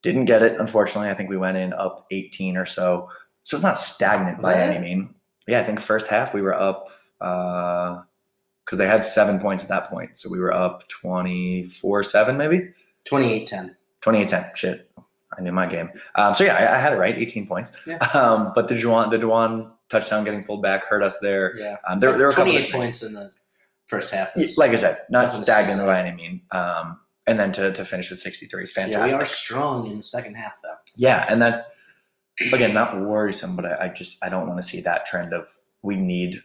Didn't 0.04 0.26
get 0.26 0.44
it, 0.44 0.60
unfortunately. 0.60 1.10
I 1.10 1.14
think 1.14 1.30
we 1.30 1.38
went 1.38 1.56
in 1.56 1.72
up 1.72 2.06
18 2.12 2.58
or 2.58 2.66
so. 2.66 3.10
So 3.44 3.56
it's 3.56 3.64
not 3.64 3.78
stagnant 3.78 4.42
by 4.42 4.56
any 4.56 4.78
mean. 4.78 5.16
Yeah, 5.48 5.62
I 5.62 5.64
think 5.64 5.80
first 5.80 6.08
half 6.08 6.34
we 6.34 6.42
were 6.42 6.54
up 6.54 6.90
because 7.18 8.78
they 8.78 8.88
had 8.88 9.06
seven 9.06 9.40
points 9.40 9.64
at 9.64 9.70
that 9.70 9.90
point. 9.90 10.18
So 10.18 10.30
we 10.30 10.40
were 10.42 10.54
up 10.54 10.86
24 10.90 12.04
7 12.04 12.36
maybe. 12.36 12.74
28-10. 13.10 13.74
28-10. 14.02 14.54
Shit. 14.54 14.92
I 15.38 15.42
knew 15.42 15.54
my 15.54 15.66
game. 15.66 15.92
Um, 16.16 16.34
so 16.34 16.44
yeah, 16.44 16.56
I, 16.56 16.76
I 16.76 16.80
had 16.80 16.92
it 16.92 16.98
right, 16.98 17.18
18 17.18 17.48
points. 17.48 17.72
Yeah. 17.86 18.00
Um, 18.14 18.52
but 18.54 18.68
the 18.68 18.76
Juwan, 18.76 19.12
the 19.12 19.18
Juwan 19.18 19.72
touchdown 19.90 20.24
getting 20.24 20.44
pulled 20.44 20.62
back 20.62 20.86
hurt 20.86 21.04
us 21.04 21.20
there. 21.20 21.54
Yeah. 21.58 21.78
Um, 21.88 22.00
there, 22.00 22.12
there 22.18 22.28
were 22.28 22.32
a 22.32 22.36
couple 22.36 22.56
of 22.56 22.70
points 22.70 23.04
in 23.04 23.14
the 23.14 23.32
first 23.88 24.12
half. 24.12 24.30
Yeah, 24.36 24.48
like 24.58 24.72
I 24.72 24.76
said, 24.76 25.00
not 25.10 25.32
stagnant 25.32 25.86
by 25.86 26.02
any 26.02 26.16
mean. 26.16 26.42
Um, 26.52 27.00
and 27.26 27.38
then 27.38 27.52
to, 27.54 27.72
to 27.72 27.84
finish 27.84 28.10
with 28.10 28.20
63 28.20 28.64
is 28.64 28.74
yeah, 28.76 28.84
fantastic. 28.84 29.18
we 29.18 29.22
are 29.22 29.26
strong 29.26 29.88
in 29.88 29.98
the 29.98 30.04
second 30.04 30.36
half, 30.36 30.54
though. 30.62 30.76
Yeah, 30.96 31.26
and 31.30 31.42
that's 31.42 31.78
again 32.54 32.74
not 32.74 33.00
worrisome, 33.02 33.56
but 33.56 33.66
I, 33.66 33.86
I 33.86 33.90
just 33.90 34.24
I 34.24 34.30
don't 34.30 34.48
want 34.48 34.62
to 34.62 34.68
see 34.68 34.82
that 34.82 35.06
trend 35.06 35.34
of 35.34 35.48
we 35.82 35.96
need 35.96 36.38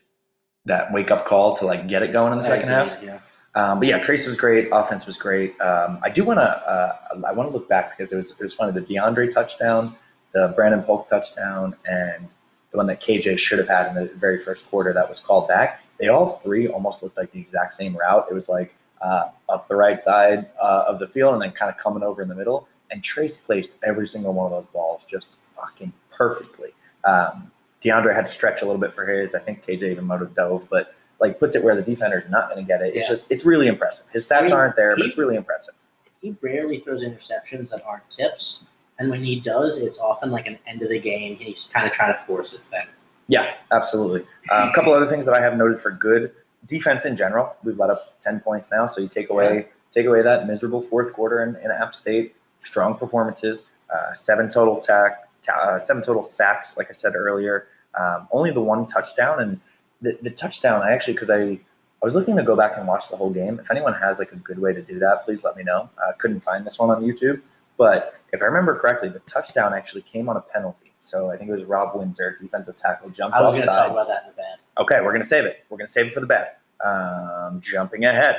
that 0.64 0.92
wake 0.92 1.10
up 1.10 1.24
call 1.24 1.56
to 1.56 1.66
like 1.66 1.88
get 1.88 2.02
it 2.02 2.12
going 2.12 2.32
in 2.32 2.38
the 2.38 2.44
I 2.44 2.48
second 2.48 2.70
agree, 2.70 2.90
half. 2.90 3.02
Yeah. 3.02 3.18
Um, 3.54 3.78
but 3.78 3.88
yeah, 3.88 3.98
Trace 3.98 4.26
was 4.26 4.36
great. 4.36 4.68
Offense 4.72 5.06
was 5.06 5.16
great. 5.16 5.60
Um, 5.60 5.98
I 6.02 6.08
do 6.08 6.24
want 6.24 6.38
to 6.38 6.42
uh, 6.42 6.96
I 7.28 7.32
want 7.32 7.50
to 7.50 7.56
look 7.56 7.68
back 7.68 7.96
because 7.96 8.12
it 8.12 8.16
was 8.16 8.32
it 8.32 8.40
was 8.40 8.54
funny 8.54 8.72
the 8.72 8.80
DeAndre 8.80 9.30
touchdown, 9.32 9.94
the 10.32 10.52
Brandon 10.56 10.82
Polk 10.82 11.08
touchdown, 11.08 11.76
and 11.86 12.28
the 12.72 12.78
one 12.78 12.86
that 12.88 13.00
KJ 13.00 13.38
should 13.38 13.58
have 13.58 13.68
had 13.68 13.86
in 13.88 13.94
the 13.94 14.06
very 14.16 14.38
first 14.38 14.68
quarter 14.68 14.92
that 14.94 15.08
was 15.08 15.20
called 15.20 15.46
back. 15.46 15.82
They 15.98 16.08
all 16.08 16.26
three 16.38 16.66
almost 16.66 17.02
looked 17.02 17.16
like 17.16 17.30
the 17.30 17.38
exact 17.40 17.74
same 17.74 17.94
route. 17.96 18.26
It 18.30 18.34
was 18.34 18.48
like 18.48 18.74
uh, 19.02 19.28
up 19.48 19.68
the 19.68 19.76
right 19.76 20.00
side 20.00 20.46
uh, 20.60 20.84
of 20.88 20.98
the 20.98 21.06
field 21.06 21.34
and 21.34 21.42
then 21.42 21.52
kind 21.52 21.70
of 21.70 21.76
coming 21.76 22.02
over 22.02 22.22
in 22.22 22.28
the 22.28 22.34
middle. 22.34 22.66
And 22.90 23.02
Trace 23.02 23.36
placed 23.36 23.72
every 23.84 24.06
single 24.06 24.32
one 24.32 24.46
of 24.46 24.52
those 24.52 24.70
balls 24.72 25.02
just 25.06 25.36
fucking 25.54 25.92
perfectly. 26.10 26.70
Um, 27.04 27.50
DeAndre 27.82 28.14
had 28.14 28.26
to 28.26 28.32
stretch 28.32 28.62
a 28.62 28.64
little 28.64 28.80
bit 28.80 28.94
for 28.94 29.06
his. 29.06 29.34
I 29.34 29.38
think 29.40 29.64
KJ 29.64 29.82
even 29.90 30.04
might 30.06 30.20
have 30.20 30.34
dove, 30.34 30.66
but 30.70 30.94
like 31.20 31.38
puts 31.38 31.54
it 31.54 31.62
where 31.62 31.76
the 31.76 31.82
defender's 31.82 32.28
not 32.30 32.48
going 32.50 32.64
to 32.64 32.66
get 32.66 32.80
it. 32.80 32.94
It's 32.96 33.06
Yeah. 33.06 33.10
just 33.10 33.30
it's 33.30 33.44
really 33.44 33.66
impressive. 33.68 34.06
His 34.12 34.26
stats 34.28 34.38
I 34.38 34.42
mean, 34.44 34.52
aren't 34.52 34.76
there, 34.76 34.96
but 34.96 35.04
it's 35.06 35.18
really 35.18 35.36
impressive. 35.36 35.74
He 36.20 36.34
rarely 36.40 36.80
throws 36.80 37.04
interceptions 37.04 37.68
that 37.70 37.82
aren't 37.84 38.08
tips. 38.10 38.64
And 38.98 39.10
when 39.10 39.24
he 39.24 39.40
does, 39.40 39.78
it's 39.78 39.98
often 39.98 40.30
like 40.30 40.46
an 40.46 40.58
end 40.66 40.82
of 40.82 40.88
the 40.88 41.00
game. 41.00 41.36
He's 41.36 41.68
kind 41.72 41.86
of 41.86 41.92
trying 41.92 42.14
to 42.14 42.18
force 42.18 42.54
it 42.54 42.60
then. 42.70 42.86
Yeah, 43.28 43.54
absolutely. 43.70 44.20
Um, 44.50 44.68
a 44.68 44.72
couple 44.74 44.92
other 44.92 45.06
things 45.06 45.26
that 45.26 45.34
I 45.34 45.40
have 45.40 45.56
noted 45.56 45.80
for 45.80 45.90
good 45.90 46.32
defense 46.66 47.04
in 47.06 47.16
general. 47.16 47.56
We've 47.64 47.78
let 47.78 47.90
up 47.90 48.20
ten 48.20 48.40
points 48.40 48.70
now, 48.70 48.86
so 48.86 49.00
you 49.00 49.08
take 49.08 49.30
away 49.30 49.68
take 49.90 50.06
away 50.06 50.22
that 50.22 50.46
miserable 50.46 50.80
fourth 50.80 51.12
quarter 51.12 51.42
in, 51.42 51.56
in 51.56 51.70
App 51.70 51.94
State. 51.94 52.34
Strong 52.60 52.96
performances, 52.98 53.64
uh, 53.92 54.12
seven 54.14 54.48
total 54.48 54.80
tack, 54.80 55.28
ta- 55.42 55.58
uh, 55.60 55.78
seven 55.78 56.02
total 56.02 56.22
sacks. 56.22 56.76
Like 56.76 56.88
I 56.90 56.92
said 56.92 57.16
earlier, 57.16 57.66
um, 57.98 58.28
only 58.30 58.52
the 58.52 58.60
one 58.60 58.86
touchdown, 58.86 59.40
and 59.40 59.60
the, 60.00 60.16
the 60.22 60.30
touchdown. 60.30 60.82
I 60.82 60.92
actually 60.92 61.14
because 61.14 61.30
I 61.30 61.58
I 62.02 62.04
was 62.04 62.14
looking 62.14 62.36
to 62.36 62.42
go 62.42 62.56
back 62.56 62.76
and 62.76 62.86
watch 62.86 63.08
the 63.08 63.16
whole 63.16 63.30
game. 63.30 63.58
If 63.60 63.70
anyone 63.70 63.94
has 63.94 64.18
like 64.18 64.32
a 64.32 64.36
good 64.36 64.58
way 64.58 64.72
to 64.72 64.82
do 64.82 64.98
that, 64.98 65.24
please 65.24 65.44
let 65.44 65.56
me 65.56 65.62
know. 65.62 65.88
Uh, 65.98 66.12
couldn't 66.18 66.40
find 66.40 66.66
this 66.66 66.78
one 66.78 66.90
on 66.90 67.02
YouTube, 67.02 67.40
but 67.76 68.14
if 68.32 68.42
I 68.42 68.46
remember 68.46 68.78
correctly, 68.78 69.08
the 69.08 69.20
touchdown 69.20 69.74
actually 69.74 70.02
came 70.02 70.28
on 70.28 70.36
a 70.36 70.40
penalty. 70.40 70.92
So 71.00 71.30
I 71.30 71.36
think 71.36 71.50
it 71.50 71.52
was 71.52 71.64
Rob 71.64 71.96
Windsor, 71.96 72.36
defensive 72.40 72.76
tackle, 72.76 73.10
jumped 73.10 73.36
I 73.36 73.42
was 73.42 73.54
going 73.54 73.62
to 73.62 73.66
talk 73.66 73.90
about 73.90 74.06
that 74.08 74.22
in 74.24 74.28
the 74.30 74.36
bad. 74.36 74.58
Okay, 74.78 75.00
we're 75.02 75.12
gonna 75.12 75.24
save 75.24 75.44
it. 75.44 75.64
We're 75.68 75.76
gonna 75.76 75.88
save 75.88 76.06
it 76.06 76.12
for 76.14 76.20
the 76.20 76.26
bad. 76.26 76.52
Um, 76.82 77.60
jumping 77.60 78.04
ahead. 78.04 78.36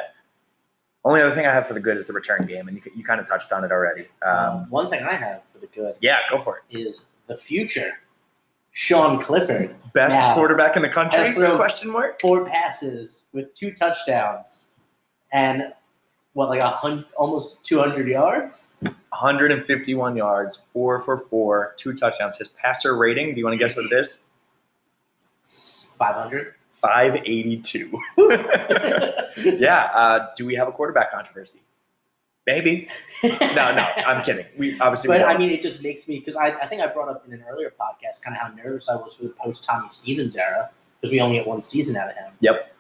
Only 1.06 1.22
other 1.22 1.36
thing 1.36 1.46
I 1.46 1.54
have 1.54 1.68
for 1.68 1.74
the 1.74 1.80
good 1.80 1.98
is 1.98 2.06
the 2.06 2.14
return 2.14 2.46
game, 2.48 2.68
and 2.68 2.76
you, 2.78 2.92
you 2.96 3.04
kind 3.04 3.20
of 3.20 3.28
touched 3.28 3.52
on 3.52 3.64
it 3.64 3.72
already. 3.72 4.08
Um, 4.26 4.70
One 4.70 4.90
thing 4.90 5.04
I 5.04 5.14
have 5.14 5.42
for 5.52 5.60
the 5.60 5.68
good 5.68 5.96
yeah, 6.02 6.20
go 6.30 6.40
for 6.40 6.58
it. 6.70 6.78
is 6.78 7.08
the 7.28 7.36
future. 7.36 8.00
Sean 8.72 9.22
Clifford, 9.22 9.76
Best 9.94 10.16
Now, 10.18 10.34
quarterback 10.34 10.76
in 10.76 10.82
the 10.82 10.90
country? 10.90 11.32
Question 11.34 11.92
mark. 11.92 12.20
four 12.20 12.46
passes 12.46 13.26
with 13.32 13.54
two 13.54 13.72
touchdowns, 13.72 14.72
and 15.32 15.74
what 16.34 16.50
like 16.50 16.62
a 16.62 16.70
hundred, 16.70 17.06
almost 17.16 17.64
two 17.64 17.80
hundred 17.80 18.08
yards. 18.08 18.74
151 18.82 20.16
yards, 20.16 20.64
four 20.74 21.00
for 21.02 21.20
four, 21.20 21.74
two 21.78 21.94
touchdowns. 21.94 22.36
His 22.38 22.48
passer 22.50 22.98
rating. 22.98 23.34
Do 23.34 23.40
you 23.40 23.46
want 23.46 23.54
to 23.54 23.58
guess 23.58 23.76
what 23.76 23.86
it 23.86 23.94
is? 23.94 24.22
Five 25.98 26.16
hundred. 26.16 26.56
582. 26.84 27.98
yeah. 29.58 29.90
Uh, 29.94 30.28
do 30.36 30.46
we 30.46 30.56
have 30.56 30.68
a 30.68 30.72
quarterback 30.72 31.12
controversy? 31.12 31.62
Maybe. 32.46 32.90
No, 33.24 33.74
no. 33.74 33.88
I'm 34.06 34.22
kidding. 34.24 34.46
We 34.58 34.78
obviously. 34.82 35.08
But 35.08 35.24
I 35.24 35.38
mean, 35.38 35.50
it 35.50 35.62
just 35.62 35.82
makes 35.82 36.10
me 36.10 36.20
because 36.20 36.36
I, 36.36 36.48
I 36.48 36.68
think 36.68 36.82
I 36.82 36.88
brought 36.88 37.08
up 37.08 37.26
in 37.26 37.34
an 37.34 37.44
earlier 37.50 37.72
podcast 37.80 38.22
kind 38.22 38.36
of 38.36 38.42
how 38.42 38.54
nervous 38.54 38.90
I 38.90 38.96
was 38.96 39.16
for 39.16 39.24
the 39.24 39.30
post 39.30 39.64
Tommy 39.64 39.88
Stevens 39.88 40.36
era 40.36 40.70
because 41.00 41.12
we 41.12 41.22
only 41.22 41.38
get 41.38 41.48
one 41.48 41.62
season 41.62 41.96
out 41.96 42.10
of 42.10 42.16
him. 42.16 42.34
Yep. 42.42 42.76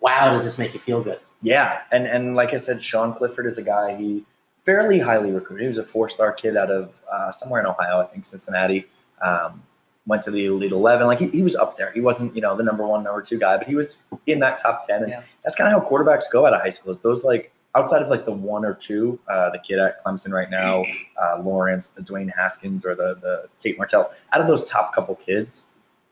Wow, 0.00 0.32
does 0.32 0.44
this 0.44 0.58
make 0.58 0.74
you 0.74 0.80
feel 0.80 1.02
good? 1.02 1.20
Yeah, 1.42 1.80
and 1.90 2.06
and 2.06 2.34
like 2.34 2.52
I 2.52 2.58
said, 2.58 2.82
Sean 2.82 3.14
Clifford 3.14 3.46
is 3.46 3.58
a 3.58 3.62
guy 3.62 3.96
he 3.96 4.24
fairly 4.66 4.98
highly 4.98 5.32
recruited. 5.32 5.62
He 5.62 5.68
was 5.68 5.78
a 5.78 5.84
four 5.84 6.08
star 6.08 6.32
kid 6.32 6.56
out 6.56 6.70
of 6.70 7.00
uh, 7.10 7.32
somewhere 7.32 7.60
in 7.60 7.66
Ohio, 7.66 8.00
I 8.00 8.06
think 8.06 8.24
Cincinnati. 8.26 8.86
Um, 9.22 9.62
went 10.06 10.22
to 10.22 10.30
the 10.30 10.46
Elite 10.46 10.72
Eleven. 10.72 11.06
Like 11.06 11.18
he, 11.18 11.28
he 11.28 11.42
was 11.42 11.54
up 11.54 11.76
there. 11.76 11.92
He 11.92 12.00
wasn't 12.00 12.34
you 12.34 12.42
know 12.42 12.56
the 12.56 12.64
number 12.64 12.86
one, 12.86 13.02
number 13.04 13.22
two 13.22 13.38
guy, 13.38 13.56
but 13.58 13.66
he 13.68 13.74
was 13.74 14.00
in 14.26 14.38
that 14.40 14.58
top 14.58 14.86
ten. 14.86 15.02
And 15.02 15.10
Yeah. 15.12 15.22
that's 15.44 15.56
kind 15.56 15.72
of 15.74 15.82
how 15.82 15.88
quarterbacks 15.88 16.24
go 16.32 16.46
out 16.46 16.52
of 16.54 16.60
high 16.60 16.70
school. 16.70 16.90
Is 16.90 17.00
those 17.00 17.24
like 17.24 17.52
outside 17.74 18.02
of 18.02 18.08
like 18.08 18.24
the 18.24 18.32
one 18.32 18.64
or 18.64 18.74
two, 18.74 19.18
uh, 19.28 19.50
the 19.50 19.58
kid 19.58 19.78
at 19.78 20.02
Clemson 20.04 20.32
right 20.32 20.50
now, 20.50 20.84
uh, 21.22 21.40
Lawrence, 21.42 21.90
the 21.90 22.02
Dwayne 22.02 22.30
Haskins, 22.34 22.84
or 22.84 22.94
the 22.94 23.14
the 23.20 23.48
Tate 23.58 23.78
Martell. 23.78 24.10
Out 24.32 24.40
of 24.40 24.46
those 24.46 24.64
top 24.64 24.94
couple 24.94 25.14
kids, 25.14 25.64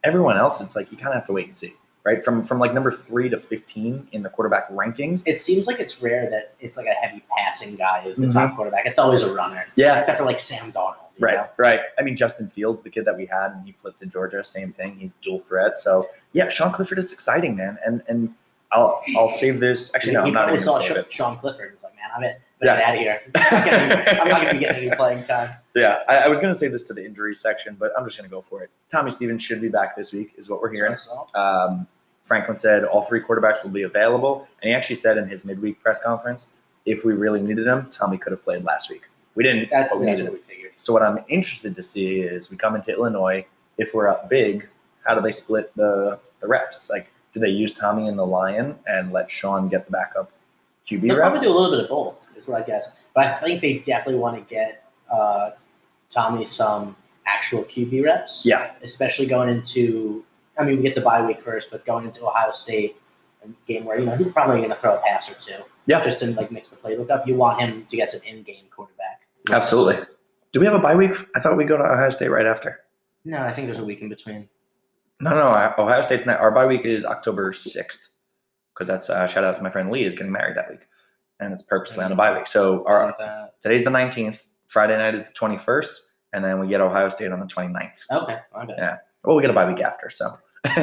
everyone 0.05 0.37
else, 0.37 0.61
it's 0.61 0.77
like 0.77 0.91
you 0.93 0.97
kind 0.97 1.09
of 1.09 1.15
have 1.15 1.27
to 1.27 1.33
wait 1.33 1.47
and 1.47 1.57
see. 1.57 1.75
Right 2.05 2.25
from 2.25 2.43
from 2.43 2.59
like 2.59 2.73
number 2.73 2.91
three 2.91 3.29
to 3.29 3.39
fifteen 3.39 4.09
in 4.13 4.23
the 4.23 4.31
quarterback 4.31 4.71
rankings. 4.71 5.25
It 5.27 5.39
seems 5.39 5.67
like 5.67 5.79
it's 5.79 6.01
rare 6.01 6.31
that 6.31 6.55
it's 6.61 6.77
like 6.79 6.87
a 6.87 6.93
heavy 6.95 7.23
passing 7.37 7.77
guy 7.77 8.05
is 8.07 8.17
the 8.17 8.27
Mhm. 8.27 8.33
top 8.33 8.57
quarterback. 8.57 8.87
It's 8.87 8.99
always 8.99 9.23
a 9.25 9.33
runner, 9.35 9.67
Yeah, 9.77 9.99
except 9.99 10.17
for 10.17 10.25
like 10.25 10.41
Sam 10.41 10.73
Darnold. 10.73 10.95
you 11.19 11.27
Right, 11.27 11.37
know? 11.37 11.49
right. 11.59 11.81
I 11.99 12.03
mean, 12.03 12.17
Justin 12.17 12.49
Fields, 12.49 12.83
the 12.83 12.89
kid 12.89 13.05
that 13.05 13.17
we 13.17 13.27
had, 13.27 13.51
and 13.51 13.67
he 13.67 13.73
flipped 13.73 13.99
to 13.99 14.07
Georgia, 14.07 14.43
same 14.43 14.73
thing. 14.73 14.97
He's 14.97 15.15
dual 15.15 15.41
threat. 15.41 15.77
So 15.77 16.09
yeah, 16.33 16.49
Sean 16.49 16.73
Clifford 16.73 16.99
is 16.99 17.13
exciting, 17.13 17.57
man. 17.57 17.79
And 17.85 18.03
and 18.09 18.33
I'll 18.73 19.03
I'll 19.17 19.29
save 19.29 19.61
this. 19.61 19.95
Actually, 19.95 20.15
no, 20.15 20.23
I'm 20.23 20.33
not 20.33 20.53
even 20.53 20.65
gonna 20.65 20.83
save 20.83 20.93
Sha- 20.95 21.01
it. 21.01 21.13
Sean 21.13 21.37
Clifford. 21.39 21.73
was 21.75 21.83
like, 21.83 21.95
man, 21.97 22.11
I'm 22.17 22.23
it. 22.25 22.41
Yeah. 22.63 22.77
Get 22.77 22.85
out 22.85 22.95
of 22.95 23.01
here. 23.01 23.23
I'm 23.35 23.41
not 23.51 23.65
gonna- 23.71 24.21
I'm 24.23 24.29
not 24.29 24.41
going 24.41 24.47
to 24.49 24.53
be 24.55 24.59
getting 24.61 24.89
any 24.89 24.97
playing 24.97 25.23
time. 25.23 25.51
Yeah, 25.75 26.01
I, 26.09 26.17
I 26.19 26.29
was 26.29 26.41
gonna 26.41 26.55
say 26.57 26.67
this 26.69 26.83
to 26.85 26.93
the 26.95 27.05
injury 27.05 27.35
section, 27.35 27.77
but 27.79 27.93
I'm 27.97 28.05
just 28.05 28.17
gonna 28.17 28.29
go 28.29 28.41
for 28.41 28.63
it. 28.65 28.71
Tommy 28.91 29.13
Stevens 29.13 29.43
should 29.43 29.61
be 29.61 29.69
back 29.69 29.95
this 29.97 30.13
week, 30.13 30.33
is 30.37 30.49
what 30.49 30.61
we're 30.61 30.73
hearing. 30.73 30.91
Um, 31.37 31.87
Franklin 32.25 32.57
said 32.57 32.85
all 32.85 33.03
three 33.03 33.21
quarterbacks 33.21 33.63
will 33.63 33.71
be 33.71 33.83
available, 33.83 34.49
and 34.61 34.69
he 34.71 34.75
actually 34.75 34.97
said 34.97 35.17
in 35.19 35.29
his 35.29 35.45
midweek 35.45 35.79
press 35.81 36.03
conference, 36.03 36.53
if 36.85 37.05
we 37.05 37.13
really 37.13 37.41
needed 37.41 37.67
him, 37.67 37.89
Tommy 37.91 38.19
could 38.19 38.33
have 38.33 38.43
played 38.43 38.65
last 38.65 38.91
week. 38.91 39.03
We 39.37 39.45
didn't, 39.45 39.71
that's, 39.71 39.89
but 39.91 40.01
we 40.01 40.07
needed 40.07 40.27
him. 40.27 40.39
So 40.77 40.93
what 40.93 41.03
I'm 41.03 41.19
interested 41.29 41.77
to 41.77 41.83
see 41.83 42.21
is 42.23 42.51
we 42.51 42.57
come 42.57 42.75
into 42.75 42.93
Illinois. 42.93 43.47
If 43.79 43.95
we're 43.95 44.09
up 44.09 44.29
big, 44.29 44.69
how 45.07 45.15
do 45.15 45.21
they 45.21 45.33
split 45.33 45.71
the 45.77 46.19
the 46.41 46.49
reps? 46.49 46.91
Like, 46.91 47.09
do 47.33 47.39
they 47.41 47.51
use 47.51 47.73
Tommy 47.73 48.09
and 48.09 48.19
the 48.19 48.27
Lion 48.27 48.77
and 48.87 49.13
let 49.13 49.31
Sean 49.31 49.69
get 49.69 49.87
the 49.87 49.93
backup 49.93 50.33
QB 50.89 51.03
They'll 51.03 51.17
probably 51.17 51.35
reps? 51.37 51.43
do 51.43 51.53
a 51.53 51.55
little 51.55 51.71
bit 51.71 51.81
of 51.81 51.89
both, 51.89 52.27
is 52.37 52.47
what 52.49 52.63
I 52.63 52.67
guess. 52.67 52.89
But 53.15 53.27
I 53.27 53.35
think 53.41 53.61
they 53.61 53.79
definitely 53.79 54.21
want 54.21 54.37
to 54.37 54.55
get 54.55 54.85
uh, 55.11 55.51
Tommy 56.09 56.47
some 56.47 56.97
actual 57.27 57.65
QB 57.65 58.05
reps. 58.05 58.45
Yeah, 58.47 58.73
Especially 58.83 59.27
going 59.27 59.49
into, 59.49 60.25
I 60.59 60.65
mean, 60.65 60.77
we 60.77 60.83
get 60.83 60.95
the 60.95 61.01
bye 61.01 61.25
week 61.25 61.43
first, 61.43 61.71
but 61.71 61.85
going 61.85 62.05
into 62.07 62.25
Ohio 62.27 62.53
State, 62.53 62.97
a 63.45 63.49
game 63.67 63.85
where, 63.85 63.99
you 63.99 64.07
know, 64.07 64.17
he's 64.17 64.31
probably 64.31 64.59
going 64.59 64.71
to 64.71 64.77
throw 64.77 64.97
a 64.97 65.01
pass 65.03 65.31
or 65.31 65.35
two. 65.35 65.63
Yeah. 65.87 66.03
Just 66.05 66.21
to, 66.21 66.31
like, 66.33 66.51
mix 66.51 66.71
the 66.71 66.77
playbook 66.77 67.11
up. 67.11 67.27
You 67.29 67.35
want 67.37 67.61
him 67.61 67.85
to 67.89 67.97
get 67.97 68.11
some 68.11 68.21
in 68.27 68.43
game 68.43 68.65
quarterback. 68.75 69.21
reps. 69.49 69.57
absolutely. 69.57 70.05
Do 70.53 70.61
we 70.61 70.67
have 70.67 70.75
a 70.75 70.79
bye 70.79 70.95
week? 70.97 71.13
I 71.37 71.41
thought 71.41 71.57
we 71.57 71.65
go 71.65 71.77
to 71.77 71.85
Ohio 71.85 72.11
State 72.11 72.29
right 72.31 72.47
after. 72.47 72.81
No, 73.25 73.39
I 73.43 73.53
think 73.53 73.67
there's 73.67 73.79
a 73.79 73.85
week 73.85 74.01
in 74.01 74.09
between. 74.09 74.49
No, 75.21 75.31
no, 75.31 75.49
Ohio 75.79 76.01
State's 76.01 76.25
not. 76.27 76.39
Our 76.41 76.51
bye 76.51 76.67
week 76.67 76.85
is 76.85 77.05
October 77.05 77.53
sixth 77.53 78.08
because 78.79 78.87
that's 78.87 79.11
uh, 79.11 79.27
shout 79.27 79.43
out 79.43 79.57
to 79.57 79.63
my 79.63 79.71
friend 79.71 79.91
Lee 79.91 80.05
is 80.05 80.15
getting 80.15 80.31
married 80.31 80.57
that 80.57 80.71
week, 80.71 80.87
and 81.41 81.53
it's 81.53 81.63
purposely 81.63 82.05
on 82.05 82.13
a 82.13 82.15
bye 82.17 82.37
week. 82.37 82.47
So 82.47 82.85
our 82.87 83.01
Something 83.01 83.15
like 83.19 83.19
that. 83.19 83.61
today's 83.61 83.83
the 83.85 83.91
nineteenth. 83.91 84.45
Friday 84.69 84.97
night 84.97 85.15
is 85.15 85.27
the 85.29 85.35
twenty 85.35 85.57
first, 85.57 86.07
and 86.33 86.45
then 86.45 86.61
we 86.61 86.69
get 86.69 86.81
Ohio 86.81 87.09
State 87.09 87.33
on 87.33 87.41
the 87.41 87.47
29th. 87.47 88.03
Okay. 88.13 88.37
Yeah. 88.77 88.99
Well, 89.25 89.35
we 89.35 89.43
get 89.43 89.51
a 89.51 89.55
bye 89.55 89.67
week 89.67 89.81
after, 89.81 90.11
so. 90.11 90.27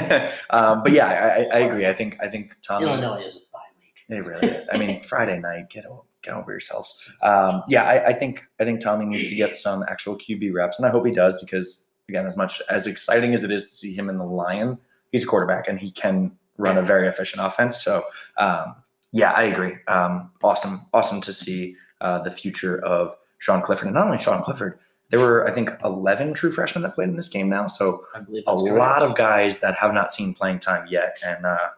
um, 0.50 0.82
but 0.84 0.92
yeah, 0.92 1.08
I, 1.08 1.58
I- 1.58 1.60
agree. 1.60 1.86
I 1.86 1.94
think 1.94 2.18
I 2.22 2.28
think 2.28 2.56
Tommy. 2.66 2.86
Illinois 2.88 3.24
is 3.24 3.36
a 3.38 3.40
bye 3.54 3.60
week. 3.80 3.94
They 4.10 4.22
really. 4.22 4.48
Is. 4.48 4.68
I 4.72 4.78
mean, 4.78 5.02
Friday 5.04 5.40
night. 5.40 5.70
Get 5.70 5.86
over, 5.86 6.02
get 6.24 6.34
over 6.34 6.52
yourselves. 6.52 7.12
Um, 7.22 7.64
yeah, 7.70 7.84
I, 7.84 8.08
I 8.08 8.14
think 8.14 8.42
I 8.60 8.66
think 8.66 8.82
Tommy 8.82 9.06
needs 9.06 9.30
to 9.30 9.36
get 9.36 9.56
some 9.56 9.84
actual 9.88 10.18
QB 10.18 10.54
reps, 10.54 10.80
and 10.80 10.88
I 10.88 10.90
hope 10.92 11.06
he 11.06 11.14
does 11.14 11.40
because 11.40 11.88
again, 12.10 12.26
as 12.26 12.36
much 12.36 12.62
as 12.70 12.88
exciting 12.88 13.34
as 13.34 13.44
it 13.44 13.52
is 13.52 13.64
to 13.64 13.70
see 13.70 13.94
him 13.94 14.10
in 14.10 14.18
the 14.18 14.26
Lion, 14.26 14.78
he's 15.12 15.24
a 15.24 15.28
quarterback 15.28 15.68
and 15.68 15.80
he 15.80 15.92
can 15.92 16.32
run 16.58 16.78
a 16.78 16.82
very 16.82 17.08
efficient 17.08 17.46
offense. 17.46 17.84
So 17.84 18.06
um, 18.38 18.76
yeah, 19.12 19.32
I 19.32 19.44
agree. 19.44 19.74
Um, 19.88 20.32
awesome, 20.44 20.82
awesome 20.94 21.22
to 21.22 21.32
see 21.34 21.76
uh, 22.02 22.20
the 22.20 22.32
future 22.32 22.84
of 22.84 23.16
Sean 23.38 23.62
Clifford, 23.62 23.88
and 23.88 23.96
not 23.96 24.06
only 24.06 24.18
Sean 24.18 24.44
Clifford. 24.44 24.80
There 25.12 25.20
were, 25.20 25.48
I 25.48 25.52
think, 25.52 25.70
11 25.86 26.34
true 26.34 26.52
freshmen 26.52 26.82
that 26.82 26.96
played 26.96 27.10
in 27.10 27.16
this 27.16 27.30
game 27.30 27.48
now. 27.48 27.68
So 27.68 28.06
I 28.16 28.22
believe 28.22 28.44
a 28.48 28.52
that's 28.52 28.62
lot 28.64 29.04
of 29.04 29.16
guys 29.16 29.60
that 29.60 29.76
have 29.76 29.94
not 29.94 30.12
seen 30.12 30.34
playing 30.34 30.60
time 30.60 30.88
yet. 30.90 31.20
And 31.24 31.46
uh, 31.46 31.70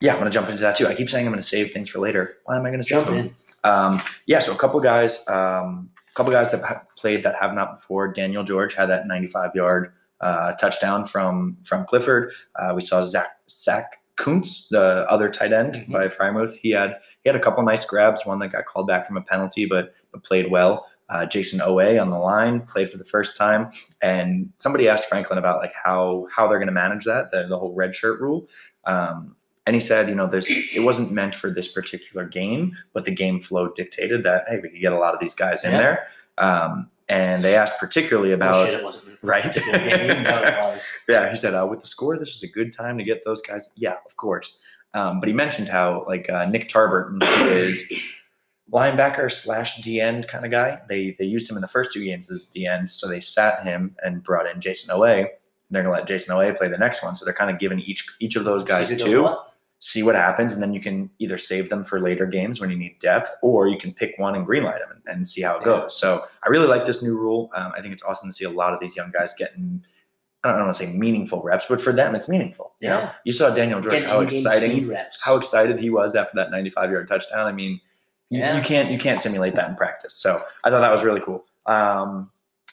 yeah, 0.00 0.12
I'm 0.12 0.18
going 0.18 0.30
to 0.30 0.34
jump 0.34 0.48
into 0.48 0.62
that 0.62 0.74
too. 0.74 0.86
I 0.86 0.94
keep 0.94 1.10
saying 1.10 1.26
I'm 1.26 1.32
going 1.32 1.40
to 1.40 1.46
save 1.46 1.70
things 1.70 1.90
for 1.90 1.98
later. 1.98 2.36
Why 2.44 2.56
am 2.56 2.64
I 2.64 2.70
going 2.70 2.80
to 2.80 2.84
save 2.84 3.06
them? 3.06 3.36
Um, 3.62 4.02
yeah, 4.26 4.38
so 4.38 4.52
a 4.52 4.56
couple 4.56 4.80
guys, 4.80 5.26
um, 5.28 5.90
a 6.10 6.14
couple 6.14 6.32
guys 6.32 6.50
that 6.50 6.62
ha- 6.62 6.82
played 6.96 7.22
that 7.24 7.36
have 7.40 7.54
not 7.54 7.76
before. 7.76 8.08
Daniel 8.08 8.42
George 8.42 8.74
had 8.74 8.86
that 8.86 9.06
95 9.06 9.54
yard 9.54 9.92
touchdown 10.58 11.04
from 11.06 11.56
from 11.62 11.84
Clifford. 11.86 12.32
Uh, 12.56 12.72
we 12.74 12.80
saw 12.80 13.02
Zach 13.02 13.36
Zach 13.48 14.00
Kuntz, 14.16 14.68
the 14.68 15.04
other 15.10 15.28
tight 15.28 15.52
end 15.52 15.74
Mhm. 15.74 15.92
by 15.92 16.08
Freiermuth. 16.08 16.54
He 16.62 16.70
had 16.70 16.98
he 17.22 17.28
had 17.28 17.36
a 17.36 17.40
couple 17.40 17.62
nice 17.64 17.84
grabs. 17.84 18.24
One 18.24 18.38
that 18.40 18.48
got 18.52 18.64
called 18.66 18.86
back 18.86 19.06
from 19.06 19.16
a 19.16 19.22
penalty, 19.22 19.66
but 19.66 19.92
but 20.12 20.22
played 20.24 20.50
well. 20.50 20.86
Uh, 21.10 21.26
Jayson 21.26 21.60
Oweh 21.60 22.00
on 22.00 22.08
the 22.10 22.18
line 22.18 22.62
played 22.62 22.90
for 22.90 22.96
the 22.96 23.04
first 23.04 23.36
time, 23.36 23.68
and 24.00 24.48
somebody 24.56 24.88
asked 24.88 25.06
Franklin 25.06 25.38
about 25.38 25.58
like 25.58 25.72
how 25.74 26.26
how 26.34 26.46
they're 26.48 26.58
going 26.58 26.68
to 26.68 26.72
manage 26.72 27.04
that 27.04 27.30
the, 27.30 27.46
the 27.46 27.58
whole 27.58 27.74
red 27.74 27.94
shirt 27.94 28.20
rule. 28.20 28.48
Um, 28.86 29.36
and 29.66 29.74
he 29.74 29.80
said, 29.80 30.08
you 30.08 30.14
know, 30.14 30.26
there's 30.26 30.46
it 30.48 30.80
wasn't 30.82 31.10
meant 31.12 31.34
for 31.34 31.50
this 31.50 31.68
particular 31.68 32.24
game, 32.26 32.76
but 32.94 33.04
the 33.04 33.14
game 33.14 33.40
flow 33.40 33.68
dictated 33.72 34.22
that 34.24 34.44
hey, 34.48 34.60
we 34.62 34.68
could 34.70 34.80
get 34.80 34.92
a 34.92 34.98
lot 34.98 35.12
of 35.14 35.20
these 35.20 35.34
guys 35.34 35.64
in 35.64 35.72
Yeah. 35.72 35.78
there. 35.78 36.06
Um, 36.38 36.90
and 37.08 37.42
they 37.42 37.54
asked 37.54 37.78
particularly 37.78 38.32
about 38.32 38.54
Bullshit, 38.54 38.74
it 38.74 38.84
wasn't 38.84 39.18
right. 39.22 39.44
No, 39.66 40.76
yeah, 41.08 41.30
he 41.30 41.36
said 41.36 41.54
uh, 41.54 41.66
with 41.68 41.80
the 41.80 41.86
score, 41.86 42.18
this 42.18 42.32
was 42.34 42.42
a 42.42 42.48
good 42.48 42.72
time 42.72 42.98
to 42.98 43.04
get 43.04 43.24
those 43.24 43.42
guys. 43.42 43.70
Yeah, 43.76 43.96
of 44.06 44.16
course. 44.16 44.60
Um, 44.94 45.20
but 45.20 45.28
he 45.28 45.34
mentioned 45.34 45.68
how 45.68 46.04
like 46.06 46.30
uh, 46.30 46.46
Nick 46.46 46.68
Tarburton 46.68 47.18
is 47.50 47.92
linebacker 48.72 49.30
slash 49.30 49.80
D 49.82 50.00
end 50.00 50.28
kind 50.28 50.44
of 50.44 50.50
guy. 50.50 50.80
They 50.88 51.16
they 51.18 51.24
used 51.24 51.50
him 51.50 51.56
in 51.56 51.62
the 51.62 51.68
first 51.68 51.92
two 51.92 52.04
games 52.04 52.30
as 52.30 52.44
D 52.44 52.66
end, 52.66 52.88
so 52.88 53.08
they 53.08 53.20
sat 53.20 53.64
him 53.64 53.96
and 54.02 54.22
brought 54.22 54.46
in 54.46 54.60
Jayson 54.60 54.90
Oweh. 54.90 55.26
They're 55.70 55.82
gonna 55.82 55.94
let 55.94 56.06
Jayson 56.06 56.34
Oweh 56.34 56.56
play 56.56 56.68
the 56.68 56.78
next 56.78 57.02
one, 57.02 57.14
so 57.14 57.24
they're 57.24 57.34
kind 57.34 57.50
of 57.50 57.58
giving 57.58 57.80
each 57.80 58.08
each 58.20 58.36
of 58.36 58.44
those 58.44 58.64
guys 58.64 58.88
See 58.88 58.94
who 58.94 58.98
does 58.98 59.08
two 59.08 59.22
what? 59.24 59.53
See 59.86 60.02
what 60.02 60.14
happens, 60.14 60.54
and 60.54 60.62
then 60.62 60.72
you 60.72 60.80
can 60.80 61.10
either 61.18 61.36
save 61.36 61.68
them 61.68 61.82
for 61.84 62.00
later 62.00 62.24
games 62.24 62.58
when 62.58 62.70
you 62.70 62.76
need 62.76 62.98
depth, 63.00 63.34
or 63.42 63.68
you 63.68 63.76
can 63.76 63.92
pick 63.92 64.14
one 64.16 64.34
and 64.34 64.46
greenlight 64.46 64.78
them 64.78 64.88
and, 64.92 65.02
and 65.16 65.28
see 65.28 65.42
how 65.42 65.56
it 65.56 65.60
Yeah. 65.60 65.80
goes. 65.82 66.00
So 66.00 66.24
I 66.42 66.48
really 66.48 66.66
like 66.66 66.86
this 66.86 67.02
new 67.02 67.18
rule. 67.18 67.50
Um, 67.54 67.70
I 67.76 67.82
think 67.82 67.92
it's 67.92 68.02
awesome 68.02 68.30
to 68.30 68.32
see 68.32 68.46
a 68.46 68.50
lot 68.50 68.72
of 68.72 68.80
these 68.80 68.96
young 68.96 69.10
guys 69.10 69.34
getting 69.38 69.84
I 70.42 70.52
don't 70.52 70.60
want 70.64 70.74
to 70.76 70.84
say 70.86 70.92
meaningful 70.92 71.42
reps, 71.42 71.64
but 71.68 71.80
for 71.80 71.90
them 71.92 72.14
it's 72.14 72.28
meaningful. 72.28 72.72
You 72.80 72.88
know, 72.90 72.98
Yeah. 73.00 73.12
you 73.24 73.32
saw 73.32 73.48
Daniel 73.50 73.80
George 73.80 73.94
Getting 73.94 74.08
how 74.08 74.20
exciting 74.20 74.88
reps. 74.88 75.22
how 75.24 75.36
excited 75.36 75.78
he 75.80 75.88
was 75.90 76.14
after 76.16 76.32
that 76.36 76.50
95 76.50 76.90
yard 76.90 77.08
touchdown. 77.08 77.46
I 77.46 77.52
mean, 77.52 77.80
you, 78.30 78.42
you 78.42 78.60
can't 78.62 78.90
you 78.90 78.98
can't 78.98 79.18
simulate 79.20 79.54
that 79.56 79.68
in 79.70 79.76
practice. 79.76 80.14
So 80.14 80.38
I 80.64 80.70
thought 80.70 80.80
that 80.80 80.92
was 80.92 81.02
really 81.04 81.20
cool. 81.20 81.44
Um, 81.66 82.30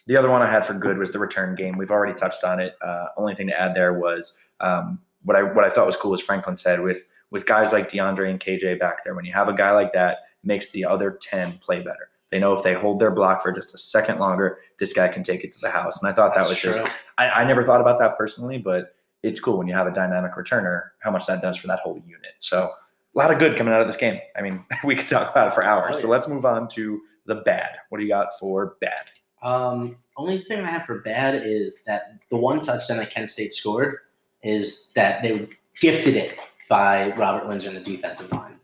the 0.08 0.16
other 0.18 0.30
one 0.30 0.42
I 0.42 0.50
had 0.52 0.66
for 0.66 0.74
good 0.74 0.98
was 0.98 1.12
the 1.12 1.20
return 1.20 1.56
game. 1.56 1.78
We've 1.78 1.92
already 1.92 2.14
touched 2.14 2.44
on 2.46 2.60
it. 2.62 2.76
Uh, 2.82 3.08
only 3.18 3.36
thing 3.36 3.48
to 3.48 3.58
add 3.60 3.74
there 3.76 3.94
was 3.94 4.38
um, 4.62 5.00
what 5.24 5.36
I 5.36 5.44
what 5.44 5.66
I 5.66 5.70
thought 5.70 5.86
was 5.86 5.98
cool 5.98 6.12
was 6.12 6.22
Franklin 6.22 6.58
said 6.58 6.82
with 6.82 7.04
with 7.32 7.46
guys 7.46 7.72
like 7.72 7.90
DeAndre 7.90 8.30
and 8.30 8.40
KJ 8.40 8.80
back 8.80 9.04
there. 9.04 9.16
When 9.16 9.26
you 9.26 9.34
have 9.34 9.48
a 9.48 9.54
guy 9.54 9.72
like 9.72 9.94
that, 9.94 10.20
makes 10.44 10.72
the 10.72 10.86
other 10.86 11.18
10 11.22 11.60
play 11.60 11.80
better. 11.80 12.10
They 12.30 12.40
know 12.40 12.54
if 12.54 12.64
they 12.64 12.74
hold 12.74 13.00
their 13.00 13.12
block 13.12 13.42
for 13.42 13.52
just 13.52 13.74
a 13.74 13.78
second 13.78 14.20
longer, 14.20 14.60
this 14.80 14.94
guy 14.94 15.08
can 15.10 15.24
take 15.24 15.44
it 15.44 15.52
to 15.54 15.60
the 15.62 15.70
house. 15.70 16.02
And 16.02 16.10
I 16.10 16.14
thought 16.14 16.34
that 16.34 16.48
was 16.48 16.62
That's 16.62 16.80
just. 16.80 16.92
I, 17.18 17.30
I 17.30 17.44
never 17.44 17.64
thought 17.64 17.82
about 17.82 18.00
that 18.00 18.18
personally, 18.18 18.58
but 18.58 18.96
it's 19.22 19.40
cool 19.40 19.58
when 19.58 19.68
you 19.68 19.74
have 19.74 19.88
a 19.88 19.92
dynamic 19.92 20.34
returner, 20.34 20.90
how 21.00 21.12
much 21.12 21.28
that 21.28 21.42
does 21.42 21.58
for 21.58 21.68
that 21.68 21.80
whole 21.80 22.02
unit. 22.06 22.34
So 22.38 22.70
a 23.14 23.18
lot 23.18 23.32
of 23.32 23.40
good 23.40 23.58
coming 23.58 23.74
out 23.74 23.82
of 23.82 23.88
this 23.88 23.98
game. 23.98 24.20
I 24.36 24.42
mean, 24.42 24.66
we 24.84 24.96
could 24.96 25.10
talk 25.10 25.32
about 25.32 25.50
it 25.50 25.54
for 25.54 25.64
hours. 25.64 25.98
Oh, 25.98 26.02
So 26.02 26.08
let's 26.08 26.28
move 26.28 26.46
on 26.46 26.68
to 26.70 27.02
the 27.26 27.36
bad. 27.36 27.72
What 27.90 27.98
do 27.98 28.06
you 28.06 28.10
got 28.10 28.30
for 28.40 28.78
bad? 28.80 29.10
Um, 29.42 29.98
only 30.18 30.40
thing 30.40 30.60
I 30.60 30.70
have 30.70 30.86
for 30.86 31.00
bad 31.00 31.36
is 31.44 31.84
that 31.84 32.14
the 32.30 32.38
one 32.38 32.62
touchdown 32.62 32.98
that 32.98 33.10
Kent 33.10 33.30
State 33.30 33.54
scored 33.54 33.98
is 34.44 34.92
that 34.94 35.22
they 35.22 35.48
gifted 35.80 36.16
it 36.16 36.38
by 36.70 37.12
Robert 37.16 37.48
Windsor 37.48 37.70
in 37.70 37.76
the 37.76 37.82
defensive 37.82 38.32
line. 38.32 38.56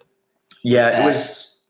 Yeah, 0.63 1.01
it 1.01 1.05
was. 1.05 1.61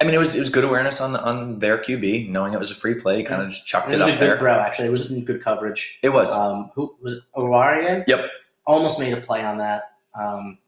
I 0.00 0.04
mean, 0.04 0.14
it 0.14 0.18
was 0.18 0.34
it 0.34 0.40
was 0.40 0.48
good 0.48 0.64
awareness 0.64 1.00
on 1.00 1.12
the, 1.12 1.22
on 1.22 1.58
their 1.58 1.76
QB, 1.76 2.30
knowing 2.30 2.54
it 2.54 2.60
was 2.60 2.70
a 2.70 2.74
free 2.74 2.94
play, 2.94 3.22
kind 3.22 3.42
of 3.42 3.50
just 3.50 3.66
chucked 3.66 3.92
And 3.92 3.94
it 3.94 3.96
it 3.96 3.98
was 3.98 4.08
a 4.08 4.12
up 4.12 4.18
good 4.18 4.28
there. 4.30 4.38
throw, 4.38 4.58
actually. 4.58 4.88
It 4.88 4.92
was 4.92 5.06
good 5.08 5.42
coverage. 5.42 5.98
It 6.02 6.08
was. 6.08 6.32
Um, 6.32 6.70
who 6.74 6.96
was 7.02 7.20
it? 7.36 8.04
Yep. 8.06 8.30
Almost 8.66 8.98
made 8.98 9.12
a 9.12 9.20
play 9.20 9.44
on 9.44 9.58
that. 9.58 9.92
Um, 10.18 10.58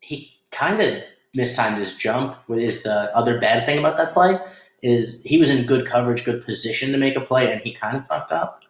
he 0.00 0.32
kind 0.50 0.80
of 0.80 1.02
mistimed 1.34 1.78
his 1.78 1.96
jump. 1.96 2.36
What 2.46 2.58
is 2.58 2.82
the 2.82 3.14
other 3.16 3.38
bad 3.38 3.66
thing 3.66 3.78
about 3.78 3.96
that 3.98 4.12
play? 4.12 4.38
Is 4.82 5.22
he 5.24 5.38
was 5.38 5.50
in 5.50 5.66
good 5.66 5.86
coverage, 5.86 6.24
good 6.24 6.44
position 6.44 6.92
to 6.92 6.98
make 6.98 7.16
a 7.16 7.20
play, 7.20 7.52
and 7.52 7.60
he 7.60 7.72
kind 7.72 7.96
of 7.96 8.06
fucked 8.06 8.32
up. 8.32 8.62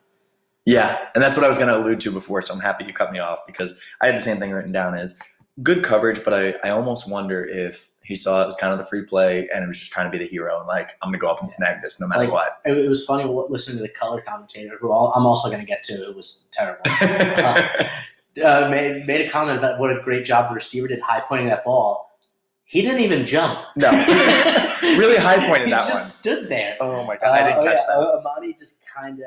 Yeah, 0.65 1.09
and 1.15 1.23
that's 1.23 1.37
what 1.37 1.45
I 1.45 1.49
was 1.49 1.59
going 1.59 1.69
to 1.69 1.79
allude 1.79 2.01
to 2.01 2.13
before. 2.13 2.41
So 2.43 2.55
I'm 2.55 2.61
happy 2.61 2.85
you 2.85 2.93
cut 2.93 3.13
me 3.13 3.19
off 3.19 3.41
because 3.47 3.79
I 4.01 4.07
had 4.07 4.17
the 4.17 4.21
same 4.21 4.37
thing 4.37 4.53
written 4.53 4.73
down 4.73 4.95
as 4.95 5.19
good 5.63 5.83
coverage, 5.83 6.25
but 6.25 6.33
I, 6.33 6.55
I 6.65 6.71
almost 6.71 7.09
wonder 7.11 7.45
if 7.45 7.91
he 8.05 8.17
saw 8.17 8.43
it 8.43 8.47
was 8.47 8.57
kind 8.57 8.73
of 8.73 8.79
the 8.79 8.85
free 8.85 9.03
play 9.03 9.49
and 9.53 9.65
it 9.65 9.67
was 9.67 9.79
just 9.79 9.93
trying 9.93 10.07
to 10.07 10.11
be 10.11 10.23
the 10.23 10.29
hero 10.29 10.59
and 10.59 10.67
like 10.67 10.91
I'm 11.03 11.09
going 11.09 11.19
to 11.19 11.19
go 11.19 11.29
up 11.29 11.41
and 11.41 11.51
snag 11.51 11.83
this 11.83 12.01
no 12.01 12.09
matter 12.09 12.23
Like, 12.23 12.33
what. 12.33 12.61
It, 12.65 12.77
it 12.77 12.89
was 12.89 13.05
funny 13.05 13.25
listening 13.25 13.79
to 13.79 13.83
the 13.83 13.89
color 13.89 14.21
commentator, 14.21 14.77
who 14.81 14.93
I'm 14.93 15.27
also 15.27 15.49
going 15.49 15.61
to 15.61 15.67
get 15.67 15.83
to. 15.85 15.95
It 15.95 16.17
was 16.17 16.49
terrible. 16.53 16.83
uh, 18.45 18.69
made 18.71 19.07
made 19.07 19.27
a 19.27 19.31
comment 19.31 19.59
about 19.59 19.79
what 19.79 19.91
a 19.91 20.01
great 20.03 20.25
job 20.25 20.49
the 20.49 20.55
receiver 20.55 20.89
did 20.89 21.01
high 21.01 21.21
pointing 21.21 21.49
that 21.49 21.65
ball. 21.65 22.12
He 22.73 22.81
didn't 22.81 23.01
even 23.01 23.27
jump. 23.27 23.59
No. 23.77 23.91
Really 24.83 25.17
high 25.17 25.39
pointed 25.47 25.67
he 25.67 25.71
that 25.71 25.87
just 25.87 26.03
one. 26.05 26.11
stood 26.11 26.49
there. 26.49 26.77
oh 26.81 27.05
my 27.07 27.17
god, 27.17 27.39
I 27.41 27.45
didn't 27.47 27.61
Uh, 27.61 27.71
catch 27.71 27.79
yeah, 27.89 27.95
that. 27.95 28.03
uh, 28.03 28.19
Amani 28.19 28.53
just 28.59 28.83
kind 28.85 29.21
of, 29.21 29.27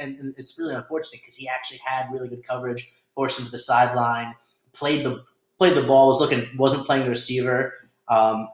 and, 0.00 0.18
and 0.18 0.34
it's 0.38 0.58
really 0.58 0.74
unfortunate 0.74 1.20
because 1.20 1.36
he 1.36 1.46
actually 1.48 1.80
had 1.84 2.06
really 2.10 2.28
good 2.28 2.42
coverage, 2.46 2.90
forced 3.14 3.38
him 3.38 3.44
to 3.44 3.50
the 3.50 3.58
sideline, 3.58 4.34
played 4.72 5.04
the 5.04 5.22
played 5.58 5.74
the 5.76 5.82
ball, 5.82 6.08
was 6.08 6.18
looking, 6.18 6.48
wasn't 6.56 6.86
playing 6.86 7.04
the 7.04 7.10
receiver, 7.10 7.74
um, 8.08 8.48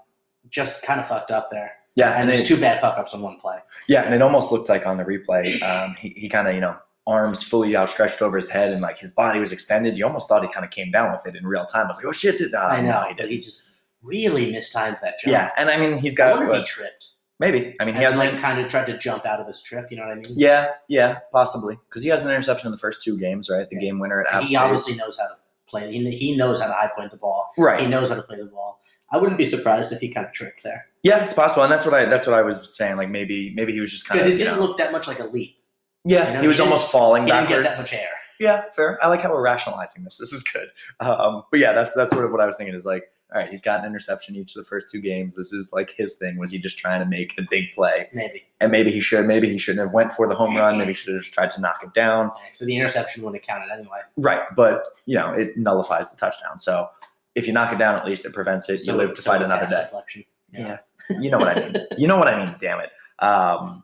just 0.51 0.83
kind 0.85 1.01
of 1.01 1.07
fucked 1.07 1.31
up 1.31 1.49
there. 1.53 1.73
Yeah, 1.95 2.11
And 2.15 2.23
and 2.23 2.29
there's 2.31 2.41
it, 2.41 2.47
two 2.49 2.61
bad 2.61 2.81
fuck 2.81 2.99
ups 2.99 3.15
on 3.15 3.23
one 3.23 3.39
play. 3.39 3.59
yeah, 3.89 4.03
and 4.03 4.13
it 4.13 4.21
almost 4.21 4.51
looked 4.51 4.69
like 4.69 4.85
on 4.85 4.97
the 4.97 5.05
replay, 5.05 5.63
um, 5.63 5.95
he, 5.95 6.09
he 6.17 6.29
kind 6.29 6.49
of 6.49 6.55
you 6.55 6.61
know 6.61 6.77
arms 7.07 7.45
fully 7.45 7.77
outstretched 7.77 8.21
over 8.21 8.37
his 8.37 8.49
head 8.49 8.73
and 8.73 8.81
like 8.81 8.99
his 8.99 9.13
body 9.13 9.39
was 9.39 9.53
extended. 9.53 9.97
You 9.97 10.07
almost 10.07 10.29
thought 10.29 10.43
he 10.45 10.53
kind 10.53 10.65
of 10.65 10.73
came 10.73 10.91
down 10.91 11.13
with 11.13 11.25
it 11.27 11.37
in 11.41 11.47
real 11.47 11.67
time. 11.67 11.85
I 11.85 11.89
was 11.89 11.99
like, 11.99 12.07
oh 12.07 12.13
shit, 12.13 12.39
did 12.39 12.51
not. 12.53 12.73
I 12.73 12.81
no, 12.81 12.91
know, 12.91 13.05
he 13.09 13.15
didn't. 13.15 13.31
he 13.31 13.39
just 13.41 13.69
really 14.03 14.51
mistimed 14.53 14.99
that 15.03 15.15
jump. 15.21 15.33
Yeah, 15.33 15.51
and 15.57 15.71
I 15.71 15.79
mean 15.79 15.99
he's 15.99 16.15
got 16.15 16.37
wonder 16.37 16.53
if 16.53 16.61
he 16.61 16.65
tripped. 16.65 17.09
maybe. 17.41 17.75
I 17.81 17.85
mean 17.85 17.95
he 17.95 18.03
has 18.03 18.17
like 18.17 18.39
kind 18.41 18.61
of 18.61 18.69
tried 18.71 18.87
to 18.87 18.99
jump 18.99 19.25
out 19.27 19.41
of 19.41 19.47
his 19.47 19.63
trip. 19.63 19.87
You 19.91 19.97
know 19.99 20.05
what 20.05 20.13
I 20.13 20.15
mean? 20.17 20.25
yeah, 20.31 20.73
yeah, 20.89 21.21
possibly 21.33 21.77
because 21.89 22.03
he 22.03 22.09
has 22.11 22.23
an 22.23 22.29
interception 22.31 22.67
in 22.69 22.73
the 22.73 22.79
first 22.79 23.03
two 23.03 23.19
games, 23.19 23.49
right? 23.49 23.69
The 23.69 23.77
Yeah. 23.77 23.83
game 23.83 23.99
winner 23.99 24.23
at 24.23 24.35
App 24.35 24.43
he 24.43 24.49
State. 24.49 24.57
obviously 24.59 24.95
knows 24.97 25.19
how 25.19 25.27
to 25.27 25.35
play. 25.69 25.91
He, 25.93 26.11
he 26.11 26.37
knows 26.37 26.61
how 26.61 26.67
to 26.69 26.73
high 26.75 26.91
point 26.95 27.11
the 27.11 27.17
ball. 27.17 27.51
Right. 27.57 27.81
He 27.81 27.87
knows 27.87 28.09
how 28.09 28.15
to 28.17 28.23
play 28.23 28.37
the 28.39 28.47
ball. 28.47 28.81
I 29.11 29.19
wouldn't 29.19 29.39
be 29.39 29.45
surprised 29.45 29.93
if 29.93 30.01
he 30.01 30.09
kind 30.09 30.27
of 30.27 30.33
tripped 30.33 30.63
there 30.65 30.87
Yeah, 31.03 31.23
it's 31.23 31.35
possible, 31.35 31.63
and 31.65 31.71
that's 31.73 31.85
what 31.85 31.95
I 31.95 32.07
that's 32.07 32.27
what 32.27 32.35
I 32.39 32.43
was 32.43 32.75
saying. 32.77 32.97
Like 32.97 33.11
maybe 33.11 33.53
maybe 33.55 33.73
he 33.73 33.81
was 33.81 33.91
just 33.91 34.07
kind 34.09 34.21
of 34.21 34.27
because 34.27 34.41
it 34.41 34.45
didn't 34.45 34.59
know, 34.59 34.67
look 34.67 34.79
that 34.79 34.91
much 34.93 35.07
like 35.07 35.19
a 35.21 35.25
leap. 35.25 35.57
yeah 36.05 36.29
you 36.29 36.35
know, 36.35 36.41
he 36.41 36.49
was 36.49 36.57
he 36.59 36.63
almost 36.63 36.91
falling 36.91 37.25
He 37.25 37.31
didn't 37.31 37.45
backwards. 37.45 37.63
get 37.63 37.71
that 37.77 37.83
much 37.83 37.93
air. 37.93 38.09
Yeah, 38.41 38.65
fair. 38.75 38.99
I 39.05 39.09
like 39.09 39.21
how 39.21 39.31
we're 39.31 39.43
rationalizing 39.43 40.03
this. 40.03 40.17
This 40.19 40.33
is 40.33 40.43
good. 40.43 40.69
Um, 40.99 41.45
but 41.51 41.61
yeah, 41.61 41.73
that's 41.75 41.95
that's 41.95 42.11
sort 42.11 42.25
of 42.25 42.33
what 42.33 42.41
I 42.41 42.47
was 42.47 42.57
thinking. 42.57 42.75
Is 42.75 42.85
like, 42.87 43.05
all 43.35 43.41
right, 43.41 43.51
he's 43.51 43.63
got 43.63 43.81
an 43.81 43.87
interception 43.87 44.37
each 44.37 44.55
of 44.55 44.63
the 44.63 44.69
first 44.69 44.89
two 44.91 45.01
games. 45.01 45.37
This 45.37 45.53
is 45.53 45.73
like 45.73 45.91
his 45.97 46.15
thing. 46.15 46.37
Was 46.39 46.51
he 46.51 46.59
just 46.59 46.77
trying 46.79 47.01
to 47.01 47.07
make 47.09 47.35
the 47.37 47.47
big 47.51 47.73
play? 47.73 48.09
Maybe. 48.13 48.45
And 48.61 48.71
maybe 48.71 48.91
he 48.91 49.01
should. 49.01 49.27
Maybe 49.27 49.49
he 49.49 49.59
shouldn't 49.59 49.85
have 49.87 49.93
went 49.93 50.13
for 50.13 50.29
the 50.29 50.35
home 50.35 50.57
run. 50.57 50.77
Maybe 50.79 50.89
he 50.91 50.95
should 50.95 51.15
have 51.15 51.23
just 51.23 51.33
tried 51.33 51.51
to 51.53 51.61
knock 51.61 51.83
it 51.83 51.95
down. 51.95 52.31
So 52.53 52.65
the 52.65 52.77
interception 52.77 53.23
wouldn't 53.23 53.43
have 53.43 53.47
counted 53.47 53.73
anyway. 53.73 54.01
Right. 54.17 54.43
But 54.55 54.85
you 55.07 55.17
know, 55.17 55.33
it 55.33 55.57
nullifies 55.57 56.11
the 56.11 56.17
touchdown. 56.17 56.59
So 56.59 56.89
if 57.35 57.47
you 57.47 57.53
knock 57.53 57.73
it 57.73 57.79
down, 57.79 57.97
at 57.97 58.05
least 58.05 58.27
it 58.27 58.33
prevents 58.35 58.69
it. 58.69 58.87
You 58.87 58.93
live 58.93 59.15
to 59.15 59.23
so 59.23 59.31
fight 59.31 59.43
another 59.43 59.67
day. 59.67 59.83
deflection. 59.85 60.25
Yeah. 60.53 60.79
You 61.09 61.31
know 61.31 61.39
what 61.39 61.57
I 61.57 61.61
mean. 61.61 61.77
You 61.99 62.07
know 62.07 62.19
what 62.19 62.29
I 62.29 62.45
mean. 62.45 62.55
Damn 62.61 62.81
it. 62.81 62.91
Um, 63.19 63.83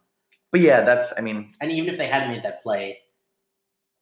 but 0.51 0.61
yeah, 0.61 0.83
that's. 0.83 1.13
I 1.19 1.21
mean, 1.21 1.53
And 1.61 1.71
even 1.73 1.91
if 1.91 1.99
they 1.99 2.07
hadn't 2.07 2.31
made 2.31 2.43
that 2.43 2.63
play, 2.63 3.01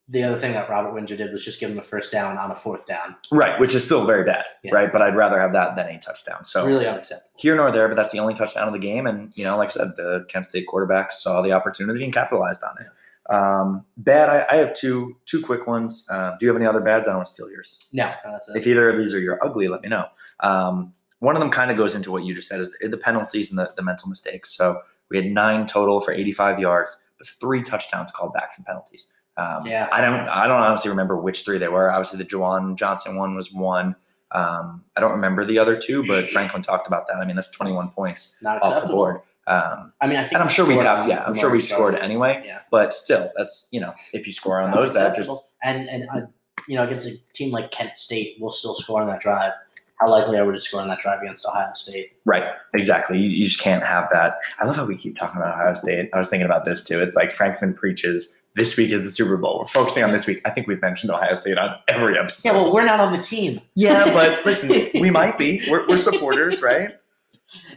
the 0.08 0.22
other 0.22 0.38
thing 0.38 0.52
that 0.52 0.70
Robert 0.70 0.92
Windsor 0.92 1.16
did 1.16 1.32
was 1.32 1.44
just 1.44 1.58
give 1.58 1.70
him 1.70 1.78
a 1.78 1.82
first 1.82 2.12
down 2.12 2.38
on 2.38 2.50
a 2.50 2.54
fourth 2.54 2.86
down. 2.86 3.16
right, 3.32 3.58
which 3.58 3.74
is 3.74 3.84
still 3.84 4.04
very 4.06 4.24
bad. 4.24 4.44
Yeah. 4.62 4.72
Right. 4.72 4.92
But 4.92 5.02
I'd 5.02 5.16
rather 5.16 5.40
have 5.40 5.52
that 5.52 5.74
than 5.74 5.88
a 5.88 5.98
touchdown. 5.98 6.44
So 6.44 6.64
really 6.64 6.86
unacceptable. 6.86 7.30
here 7.36 7.56
nor 7.56 7.72
there, 7.72 7.88
but 7.88 7.96
that's 7.96 8.12
the 8.12 8.20
only 8.20 8.34
touchdown 8.34 8.68
of 8.68 8.72
the 8.72 8.78
game. 8.78 9.06
And, 9.06 9.32
you 9.34 9.44
know, 9.44 9.56
like 9.56 9.70
I 9.70 9.72
said, 9.72 9.96
the 9.96 10.24
Kent 10.28 10.46
State 10.46 10.66
quarterback 10.68 11.10
saw 11.12 11.42
the 11.42 11.52
opportunity 11.52 12.04
and 12.04 12.12
capitalized 12.12 12.62
on 12.62 12.76
it. 12.80 12.86
Um, 13.28 13.84
bad, 13.96 14.28
I, 14.28 14.46
I 14.54 14.56
have 14.58 14.76
two 14.76 15.16
two 15.24 15.42
quick 15.42 15.66
ones. 15.66 16.06
Uh, 16.08 16.36
do 16.38 16.46
you 16.46 16.48
have 16.52 16.56
any 16.56 16.66
other 16.66 16.80
bads? 16.80 17.08
I 17.08 17.10
don't 17.10 17.16
want 17.16 17.28
to 17.28 17.34
steal 17.34 17.50
yours. 17.50 17.88
No, 17.92 18.12
no. 18.24 18.38
If 18.54 18.66
either 18.66 18.88
of 18.88 18.98
these 18.98 19.12
are 19.12 19.18
your 19.18 19.44
ugly, 19.44 19.66
let 19.66 19.82
me 19.82 19.88
know. 19.88 20.06
Um, 20.40 20.92
one 21.18 21.34
of 21.34 21.40
them 21.40 21.50
kind 21.50 21.70
of 21.72 21.76
goes 21.76 21.96
into 21.96 22.12
what 22.12 22.22
you 22.22 22.34
just 22.34 22.46
said 22.46 22.60
is 22.60 22.76
the, 22.80 22.88
the 22.88 22.96
penalties 22.98 23.50
and 23.50 23.58
the, 23.58 23.72
the 23.76 23.82
mental 23.82 24.08
mistakes. 24.08 24.54
So 24.56 24.80
we 25.10 25.16
had 25.16 25.26
nine 25.26 25.66
total 25.66 26.00
for 26.00 26.12
85 26.12 26.60
yards, 26.60 27.02
but 27.18 27.26
three 27.26 27.62
touchdowns 27.62 28.12
called 28.12 28.32
back 28.32 28.54
from 28.54 28.64
penalties. 28.64 29.12
Um, 29.36 29.66
Yeah. 29.66 29.88
I 29.92 30.00
don't 30.00 30.28
I 30.28 30.46
don't 30.46 30.60
honestly 30.60 30.90
remember 30.90 31.16
which 31.16 31.44
three 31.44 31.58
they 31.58 31.68
were. 31.68 31.90
Obviously, 31.90 32.18
the 32.18 32.24
Juwan 32.24 32.76
Johnson 32.76 33.16
one 33.16 33.34
was 33.34 33.52
one. 33.52 33.96
Um, 34.32 34.84
I 34.96 35.00
don't 35.00 35.12
remember 35.12 35.44
the 35.44 35.58
other 35.58 35.80
two, 35.80 36.06
but 36.06 36.30
Franklin 36.32 36.62
talked 36.62 36.86
about 36.86 37.06
that. 37.08 37.16
I 37.16 37.24
mean, 37.24 37.36
that's 37.36 37.48
21 37.48 37.90
points 37.90 38.36
Not 38.42 38.62
off 38.62 38.82
the 38.82 38.88
board. 38.88 39.20
Um, 39.46 39.92
I 40.00 40.08
mean, 40.08 40.16
I 40.16 40.22
think 40.22 40.32
and 40.32 40.42
I'm 40.42 40.48
sure 40.48 40.66
we 40.66 40.74
on 40.78 41.08
yeah, 41.08 41.22
I'm 41.24 41.34
sure 41.34 41.50
we 41.50 41.60
so- 41.60 41.76
scored 41.76 41.94
anyway. 41.94 42.42
Yeah. 42.44 42.62
But 42.70 42.92
still, 42.94 43.30
that's 43.36 43.68
you 43.70 43.80
know, 43.80 43.94
if 44.12 44.26
you 44.26 44.32
score 44.32 44.60
on 44.60 44.70
Not 44.70 44.76
those, 44.78 44.94
that 44.94 45.14
just 45.14 45.50
and 45.62 45.88
and 45.88 46.08
uh, 46.12 46.22
you 46.66 46.74
know 46.74 46.84
against 46.84 47.06
a 47.06 47.32
team 47.32 47.52
like 47.52 47.70
Kent 47.70 47.96
State, 47.96 48.38
we'll 48.40 48.50
still 48.50 48.74
score 48.74 49.00
on 49.00 49.06
that 49.08 49.20
drive. 49.20 49.52
How 50.00 50.10
likely 50.10 50.36
are 50.36 50.44
we 50.44 50.52
to 50.52 50.60
score 50.60 50.82
on 50.82 50.88
that 50.88 51.00
drive 51.00 51.22
against 51.22 51.46
Ohio 51.46 51.70
State? 51.74 52.12
right, 52.24 52.44
exactly. 52.74 53.18
You, 53.18 53.30
you 53.30 53.44
just 53.46 53.60
can't 53.60 53.82
have 53.84 54.08
that. 54.12 54.38
I 54.58 54.66
love 54.66 54.76
how 54.76 54.84
we 54.84 54.96
keep 54.96 55.16
talking 55.16 55.40
about 55.40 55.54
Ohio 55.54 55.74
State. 55.74 56.10
I 56.12 56.18
was 56.18 56.28
thinking 56.28 56.44
about 56.44 56.64
this 56.64 56.82
too. 56.82 57.00
It's 57.00 57.14
like 57.14 57.30
Franklin 57.30 57.72
preaches. 57.72 58.36
This 58.56 58.74
week 58.78 58.90
is 58.90 59.02
the 59.02 59.10
Super 59.10 59.36
Bowl. 59.36 59.58
We're 59.58 59.64
focusing 59.66 60.02
on 60.02 60.12
this 60.12 60.26
week. 60.26 60.40
I 60.46 60.50
think 60.50 60.66
we've 60.66 60.80
mentioned 60.80 61.12
Ohio 61.12 61.34
State 61.34 61.58
on 61.58 61.76
every 61.88 62.18
episode. 62.18 62.48
Yeah, 62.48 62.54
well, 62.54 62.72
we're 62.72 62.86
not 62.86 63.00
on 63.00 63.12
the 63.12 63.22
team. 63.22 63.60
Yeah, 63.74 64.04
but 64.14 64.46
listen, 64.46 64.70
we 64.98 65.10
might 65.10 65.36
be. 65.36 65.62
We're, 65.70 65.86
we're 65.86 65.98
supporters, 65.98 66.62
right? 66.62 66.92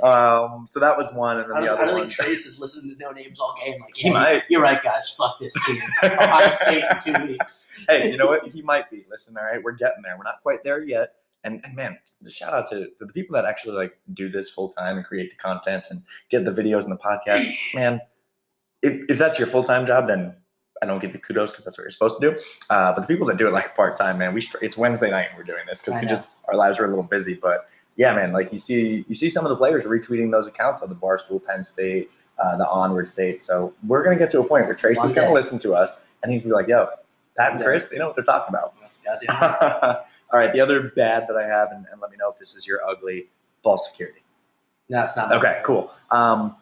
Um, 0.02 0.66
so 0.70 0.80
that 0.80 0.98
was 0.98 1.14
one, 1.14 1.38
and 1.42 1.50
then 1.50 1.58
I 1.58 1.60
the 1.60 1.66
don't, 1.68 1.78
I 1.78 1.82
other 1.82 1.86
don't 1.88 2.00
one. 2.00 2.10
think 2.10 2.14
Trace 2.14 2.46
is 2.46 2.62
listening 2.62 2.96
to 2.96 2.98
no 3.04 3.12
names 3.12 3.42
all 3.42 3.54
game. 3.64 3.82
Like, 3.82 3.94
He 3.94 4.10
might. 4.10 4.44
You're 4.50 4.62
right, 4.62 4.82
guys. 4.82 5.10
Fuck 5.18 5.38
this 5.42 5.54
team. 5.66 5.82
Ohio 6.02 6.52
State 6.52 6.86
in 6.90 7.14
two 7.14 7.28
weeks. 7.28 7.72
hey, 7.90 8.10
you 8.10 8.16
know 8.18 8.28
what? 8.28 8.48
He 8.48 8.62
might 8.62 8.90
be. 8.90 9.06
Listen, 9.12 9.36
all 9.38 9.44
right, 9.44 9.62
we're 9.62 9.74
getting 9.74 10.02
there. 10.02 10.16
We're 10.18 10.24
not 10.24 10.42
quite 10.42 10.64
there 10.64 10.82
yet. 10.82 11.16
And, 11.44 11.60
and 11.66 11.76
man, 11.76 11.98
the 12.22 12.32
shout 12.32 12.54
out 12.54 12.70
to, 12.70 12.86
to 13.00 13.06
the 13.06 13.14
people 13.14 13.34
that 13.34 13.44
actually 13.44 13.76
like 13.76 13.98
do 14.14 14.30
this 14.30 14.50
full 14.50 14.70
time 14.70 14.96
and 14.96 15.06
create 15.06 15.30
the 15.30 15.38
content 15.38 15.86
and 15.90 16.04
get 16.30 16.46
the 16.46 16.52
videos 16.52 16.84
and 16.84 16.92
the 16.94 16.98
podcast. 16.98 17.54
Man, 17.74 18.00
if, 18.82 19.02
if 19.10 19.18
that's 19.18 19.40
your 19.40 19.48
full 19.48 19.64
time 19.64 19.86
job, 19.86 20.08
then 20.08 20.36
I 20.82 20.86
don't 20.86 21.00
give 21.00 21.14
you 21.14 21.20
kudos 21.20 21.52
because 21.52 21.66
that's 21.66 21.78
what 21.78 21.84
you're 21.84 21.92
supposed 21.92 22.20
to 22.22 22.32
do. 22.32 22.40
Uh, 22.70 22.94
but 22.94 23.02
the 23.02 23.08
people 23.08 23.28
that 23.28 23.38
do 23.38 23.48
it 23.48 23.54
like 23.54 23.76
part 23.76 23.98
time, 23.98 24.18
man, 24.18 24.34
we 24.34 24.42
it's 24.62 24.78
Wednesday 24.78 25.12
night 25.12 25.28
and 25.30 25.38
we're 25.38 25.44
doing 25.44 25.66
this 25.68 25.82
because 25.82 25.96
we 25.96 26.02
know. 26.02 26.08
just 26.10 26.32
our 26.48 26.56
lives 26.56 26.80
are 26.80 26.86
a 26.86 26.88
little 26.88 27.04
busy. 27.04 27.36
But 27.36 27.70
yeah, 27.96 28.16
man, 28.16 28.32
like 28.32 28.52
you 28.52 28.58
see 28.58 29.06
you 29.08 29.16
see 29.16 29.30
some 29.30 29.46
of 29.46 29.50
the 29.50 29.56
players 29.56 29.84
retweeting 29.84 30.32
those 30.32 30.48
accounts 30.48 30.82
of 30.82 30.90
the 30.90 30.96
Barstool, 30.96 31.46
Penn 31.46 31.64
State, 31.64 32.10
uh, 32.42 32.58
the 32.58 32.68
Onward 32.70 33.08
State. 33.10 33.40
So 33.40 33.74
we're 33.88 34.04
gonna 34.04 34.18
get 34.18 34.30
to 34.32 34.40
a 34.40 34.44
point 34.44 34.66
where 34.66 34.76
Tracy's 34.76 35.04
One 35.06 35.14
gonna 35.14 35.28
day. 35.28 35.34
listen 35.34 35.60
to 35.60 35.74
us 35.74 36.02
and 36.24 36.32
he's 36.32 36.44
gonna 36.44 36.54
be 36.54 36.62
like, 36.62 36.68
"Yo, 36.68 36.88
Pat 37.38 37.54
and 37.54 37.64
Chris, 37.64 37.90
they 37.90 37.98
know 37.98 38.08
what 38.08 38.16
they're 38.16 38.26
talking 38.26 38.56
about." 38.56 38.74
Goddamn. 39.06 39.98
All 40.32 40.40
right, 40.40 40.54
the 40.54 40.62
other 40.62 40.92
bad 40.96 41.26
that 41.28 41.36
I 41.36 41.48
have, 41.48 41.72
and, 41.72 41.88
and 41.92 42.00
let 42.00 42.12
me 42.12 42.18
know 42.18 42.30
if 42.30 42.38
this 42.38 42.56
is 42.56 42.68
your 42.68 42.88
ugly 42.88 43.28
ball 43.64 43.80
security. 43.80 44.22
No, 44.88 45.04
it's 45.04 45.16
not. 45.16 45.32
Okay, 45.34 45.62
cool. 45.64 45.92
Um, 46.12 46.56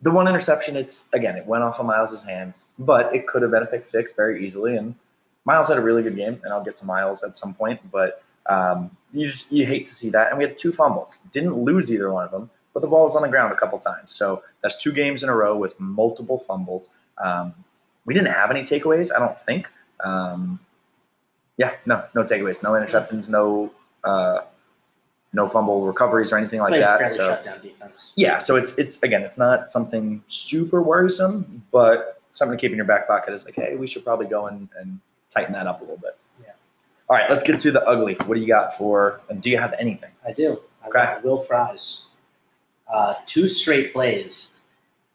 the 0.00 0.10
one 0.10 0.28
interception, 0.28 0.76
it's 0.76 1.08
again, 1.12 1.36
it 1.36 1.46
went 1.46 1.64
off 1.64 1.80
of 1.80 1.86
Miles's 1.86 2.22
hands, 2.22 2.66
but 2.78 3.14
it 3.14 3.26
could 3.26 3.42
have 3.42 3.50
been 3.50 3.62
a 3.62 3.66
pick 3.66 3.84
six 3.84 4.12
very 4.12 4.44
easily. 4.44 4.76
And 4.76 4.94
Miles 5.44 5.68
had 5.68 5.78
a 5.78 5.80
really 5.80 6.02
good 6.02 6.16
game, 6.16 6.40
and 6.44 6.52
I'll 6.52 6.64
get 6.64 6.76
to 6.76 6.84
Miles 6.84 7.22
at 7.22 7.36
some 7.36 7.54
point, 7.54 7.80
but 7.90 8.22
um, 8.46 8.90
you 9.12 9.26
just 9.26 9.50
you 9.50 9.66
hate 9.66 9.86
to 9.86 9.94
see 9.94 10.10
that. 10.10 10.28
And 10.28 10.38
we 10.38 10.44
had 10.44 10.58
two 10.58 10.72
fumbles, 10.72 11.18
didn't 11.32 11.56
lose 11.56 11.92
either 11.92 12.12
one 12.12 12.24
of 12.24 12.30
them, 12.30 12.50
but 12.74 12.80
the 12.80 12.86
ball 12.88 13.04
was 13.04 13.16
on 13.16 13.22
the 13.22 13.28
ground 13.28 13.52
a 13.52 13.56
couple 13.56 13.78
times. 13.78 14.12
So 14.12 14.42
that's 14.62 14.80
two 14.80 14.92
games 14.92 15.22
in 15.22 15.28
a 15.28 15.34
row 15.34 15.56
with 15.56 15.78
multiple 15.80 16.38
fumbles. 16.38 16.88
Um, 17.22 17.54
we 18.04 18.14
didn't 18.14 18.32
have 18.32 18.50
any 18.50 18.62
takeaways, 18.62 19.10
I 19.14 19.18
don't 19.18 19.38
think. 19.38 19.68
Um, 20.04 20.60
yeah, 21.56 21.74
no, 21.86 22.04
no 22.14 22.22
takeaways, 22.22 22.62
no 22.62 22.72
interceptions, 22.72 23.28
no 23.28 23.72
uh, 24.04 24.42
no 25.32 25.48
fumble 25.48 25.86
recoveries 25.86 26.32
or 26.32 26.38
anything 26.38 26.60
like 26.60 26.70
Played 26.70 26.82
that. 26.82 27.10
So 27.10 27.28
shut 27.28 27.44
down 27.44 27.60
defense. 27.60 28.12
yeah, 28.16 28.38
so 28.38 28.56
it's 28.56 28.76
it's 28.78 29.02
again, 29.02 29.22
it's 29.22 29.38
not 29.38 29.70
something 29.70 30.22
super 30.26 30.82
worrisome, 30.82 31.62
but 31.70 32.20
something 32.30 32.56
to 32.56 32.60
keep 32.60 32.70
in 32.70 32.76
your 32.76 32.86
back 32.86 33.06
pocket 33.06 33.32
is 33.32 33.44
like, 33.44 33.54
hey, 33.54 33.76
we 33.76 33.86
should 33.86 34.04
probably 34.04 34.26
go 34.26 34.46
and, 34.46 34.68
and 34.78 35.00
tighten 35.30 35.52
that 35.52 35.66
up 35.66 35.80
a 35.80 35.84
little 35.84 35.98
bit. 35.98 36.16
Yeah. 36.40 36.52
All 37.08 37.16
right, 37.16 37.28
let's 37.28 37.42
get 37.42 37.60
to 37.60 37.70
the 37.70 37.84
ugly. 37.86 38.16
What 38.26 38.34
do 38.36 38.40
you 38.40 38.46
got 38.46 38.76
for? 38.76 39.20
And 39.28 39.42
do 39.42 39.50
you 39.50 39.58
have 39.58 39.74
anything? 39.78 40.10
I 40.26 40.32
do. 40.32 40.60
Okay. 40.86 40.92
got 40.92 41.24
Will 41.24 41.42
Fries. 41.42 42.02
Uh, 42.92 43.14
two 43.26 43.48
straight 43.48 43.92
plays 43.92 44.48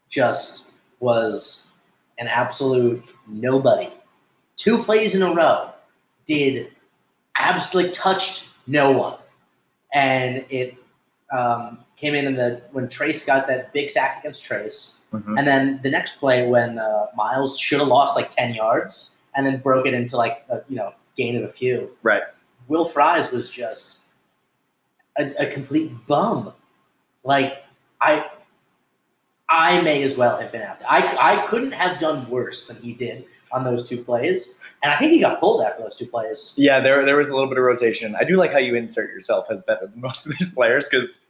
just 0.08 0.64
was 1.00 1.68
an 2.18 2.28
absolute 2.28 3.12
nobody. 3.26 3.88
Two 4.56 4.82
plays 4.84 5.16
in 5.16 5.22
a 5.22 5.34
row 5.34 5.70
did 6.26 6.70
absolutely 7.36 7.90
touched 7.90 8.48
no 8.66 8.92
one. 8.92 9.18
And 9.94 10.44
it 10.50 10.76
um, 11.32 11.78
came 11.96 12.14
in 12.14 12.26
in 12.26 12.34
the 12.34 12.60
when 12.72 12.88
Trace 12.88 13.24
got 13.24 13.46
that 13.46 13.72
big 13.72 13.88
sack 13.88 14.20
against 14.20 14.44
Trace. 14.44 14.94
Mhm. 15.12 15.38
And 15.38 15.46
then 15.46 15.80
the 15.82 15.90
next 15.90 16.16
play 16.16 16.46
when 16.46 16.78
uh, 16.78 17.06
Miles 17.14 17.58
should 17.58 17.78
have 17.78 17.88
lost 17.88 18.16
like 18.16 18.30
10 18.30 18.54
yards 18.54 19.12
and 19.36 19.46
then 19.46 19.60
broke 19.60 19.86
it 19.86 19.94
into 19.94 20.16
like 20.16 20.44
a, 20.50 20.60
you 20.68 20.76
know, 20.76 20.92
gain 21.16 21.36
of 21.36 21.44
a 21.44 21.52
few. 21.52 21.96
Right. 22.02 22.22
Will 22.68 22.84
Fries 22.84 23.30
was 23.30 23.50
just 23.50 23.98
a, 25.18 25.32
a 25.42 25.46
complete 25.46 25.92
bum. 26.06 26.52
Like 27.22 27.64
I, 28.00 28.28
I 29.54 29.80
may 29.82 30.02
as 30.02 30.16
well 30.16 30.36
have 30.38 30.50
been 30.52 30.62
out 30.62 30.80
there. 30.80 30.88
I, 30.90 31.34
I 31.34 31.46
couldn't 31.46 31.72
have 31.72 31.98
done 31.98 32.28
worse 32.28 32.66
than 32.66 32.76
he 32.82 32.92
did 32.92 33.26
on 33.52 33.62
those 33.62 33.88
two 33.88 34.02
plays, 34.02 34.58
and 34.82 34.92
I 34.92 34.98
think 34.98 35.12
he 35.12 35.20
got 35.20 35.38
pulled 35.38 35.62
after 35.62 35.82
those 35.84 35.96
two 35.96 36.06
plays. 36.06 36.54
Yeah, 36.56 36.80
there 36.80 37.04
there 37.04 37.16
was 37.16 37.28
a 37.28 37.34
little 37.34 37.48
bit 37.48 37.56
of 37.58 37.64
rotation. 37.64 38.16
I 38.16 38.24
do 38.24 38.34
like 38.36 38.50
how 38.50 38.58
you 38.58 38.74
insert 38.74 39.10
yourself 39.10 39.46
as 39.50 39.62
better 39.62 39.86
than 39.86 40.00
most 40.08 40.26
of 40.26 40.32
these 40.38 40.52
players 40.52 40.88
because 40.88 41.20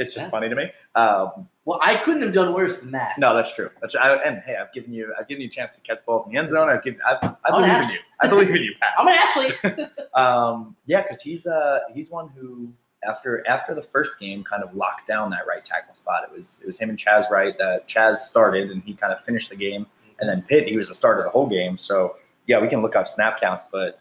it's 0.00 0.14
just 0.14 0.26
Yeah. 0.26 0.30
funny 0.30 0.48
to 0.48 0.54
me. 0.54 0.64
Um, 0.94 1.48
Well, 1.66 1.78
I 1.82 1.96
couldn't 1.96 2.22
have 2.22 2.32
done 2.32 2.54
worse 2.54 2.76
than 2.78 2.92
that. 2.92 3.18
no, 3.18 3.34
that's 3.34 3.54
true. 3.54 3.70
That's 3.80 3.94
I, 3.94 4.14
and 4.24 4.42
hey, 4.46 4.56
I've 4.60 4.72
given 4.72 4.92
you 4.94 5.12
I've 5.18 5.28
given 5.28 5.42
you 5.42 5.48
a 5.48 5.50
chance 5.50 5.72
to 5.72 5.80
catch 5.82 6.04
balls 6.06 6.24
in 6.26 6.32
the 6.32 6.38
end 6.38 6.48
zone. 6.50 6.68
I've 6.70 6.82
given 6.82 7.00
I, 7.04 7.34
I 7.44 7.50
believe 7.50 7.82
in 7.84 7.90
you. 7.90 7.98
I 8.20 8.26
believe 8.26 8.50
in 8.50 8.62
you, 8.62 8.72
Pat. 8.80 8.92
I'm 8.98 9.08
an 9.08 9.14
athlete. 9.14 9.88
Um, 10.14 10.74
yeah, 10.86 11.02
because 11.02 11.20
he's 11.20 11.46
uh 11.46 11.80
he's 11.94 12.10
one 12.10 12.28
who 12.34 12.72
after 13.06 13.46
after 13.48 13.74
the 13.74 13.82
first 13.82 14.18
game 14.18 14.44
kind 14.44 14.62
of 14.62 14.74
locked 14.74 15.06
down 15.06 15.30
that 15.30 15.46
right 15.46 15.64
tackle 15.64 15.94
spot. 15.94 16.24
It 16.24 16.34
was 16.34 16.60
it 16.62 16.66
was 16.66 16.78
him 16.78 16.90
and 16.90 16.98
Chasz 16.98 17.30
Wright 17.30 17.56
that 17.58 17.88
Chasz 17.88 18.16
started 18.16 18.70
and 18.70 18.82
he 18.82 18.94
kind 18.94 19.12
of 19.12 19.20
finished 19.20 19.50
the 19.50 19.56
game, 19.56 19.86
and 20.20 20.28
then 20.28 20.42
Pitt 20.42 20.68
he 20.68 20.76
was 20.76 20.88
the 20.88 20.94
starter 20.94 21.22
the 21.22 21.30
whole 21.30 21.46
game. 21.46 21.76
So 21.76 22.16
yeah, 22.46 22.60
we 22.60 22.68
can 22.68 22.82
look 22.82 22.96
up 22.96 23.06
snap 23.08 23.40
counts, 23.40 23.64
but 23.70 23.98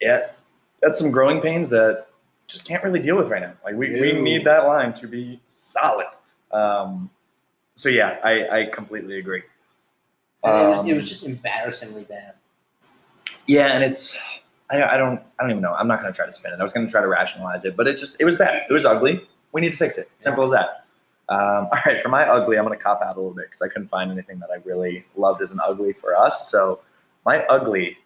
yeah, 0.00 0.30
that's 0.80 0.98
some 0.98 1.10
growing 1.10 1.40
pains 1.40 1.70
that 1.70 2.06
just 2.46 2.66
can't 2.66 2.82
really 2.84 3.00
deal 3.00 3.16
with 3.16 3.28
right 3.28 3.40
now. 3.40 3.54
Like 3.64 3.76
we, 3.76 4.00
we 4.00 4.12
need 4.12 4.44
that 4.44 4.66
line 4.66 4.92
to 4.94 5.06
be 5.06 5.40
solid. 5.48 6.06
Um, 6.50 7.08
so 7.74 7.88
yeah, 7.88 8.18
I, 8.22 8.60
I 8.60 8.64
completely 8.66 9.18
agree. 9.18 9.42
And 10.44 10.66
it, 10.66 10.68
was, 10.68 10.78
it 10.80 10.90
Um, 10.90 10.96
was 10.96 11.08
just 11.08 11.24
embarrassingly 11.24 12.02
bad. 12.04 12.34
Yeah, 13.46 13.68
and 13.68 13.82
it's 13.82 14.18
I, 14.72 14.94
I 14.94 14.96
don't 14.96 15.18
I 15.38 15.42
don't 15.42 15.50
even 15.50 15.62
know. 15.62 15.74
I'm 15.74 15.86
not 15.86 16.00
gonna 16.00 16.12
try 16.12 16.26
to 16.26 16.32
spin 16.32 16.52
it. 16.52 16.58
I 16.58 16.62
was 16.62 16.72
gonna 16.72 16.88
try 16.88 17.00
to 17.00 17.08
rationalize 17.08 17.64
it, 17.64 17.76
but 17.76 17.86
it 17.86 17.96
just 17.96 18.20
it 18.20 18.24
was 18.24 18.36
bad. 18.36 18.62
It 18.68 18.72
was 18.72 18.84
ugly. 18.84 19.26
We 19.52 19.60
need 19.60 19.72
to 19.72 19.76
fix 19.76 19.98
it. 19.98 20.10
Simple 20.18 20.44
as 20.44 20.50
that. 20.50 20.84
Um, 21.28 21.38
all 21.72 21.78
right, 21.86 22.00
for 22.00 22.08
my 22.08 22.26
ugly, 22.26 22.58
I'm 22.58 22.64
gonna 22.64 22.76
cop 22.76 23.02
out 23.02 23.16
a 23.16 23.20
little 23.20 23.34
bit 23.34 23.46
because 23.46 23.62
I 23.62 23.68
couldn't 23.68 23.88
find 23.88 24.10
anything 24.10 24.38
that 24.40 24.50
I 24.50 24.56
really 24.64 25.04
loved 25.16 25.42
as 25.42 25.52
an 25.52 25.60
ugly 25.64 25.92
for 25.92 26.16
us. 26.16 26.50
So 26.50 26.80
my 27.24 27.44
ugly 27.46 27.98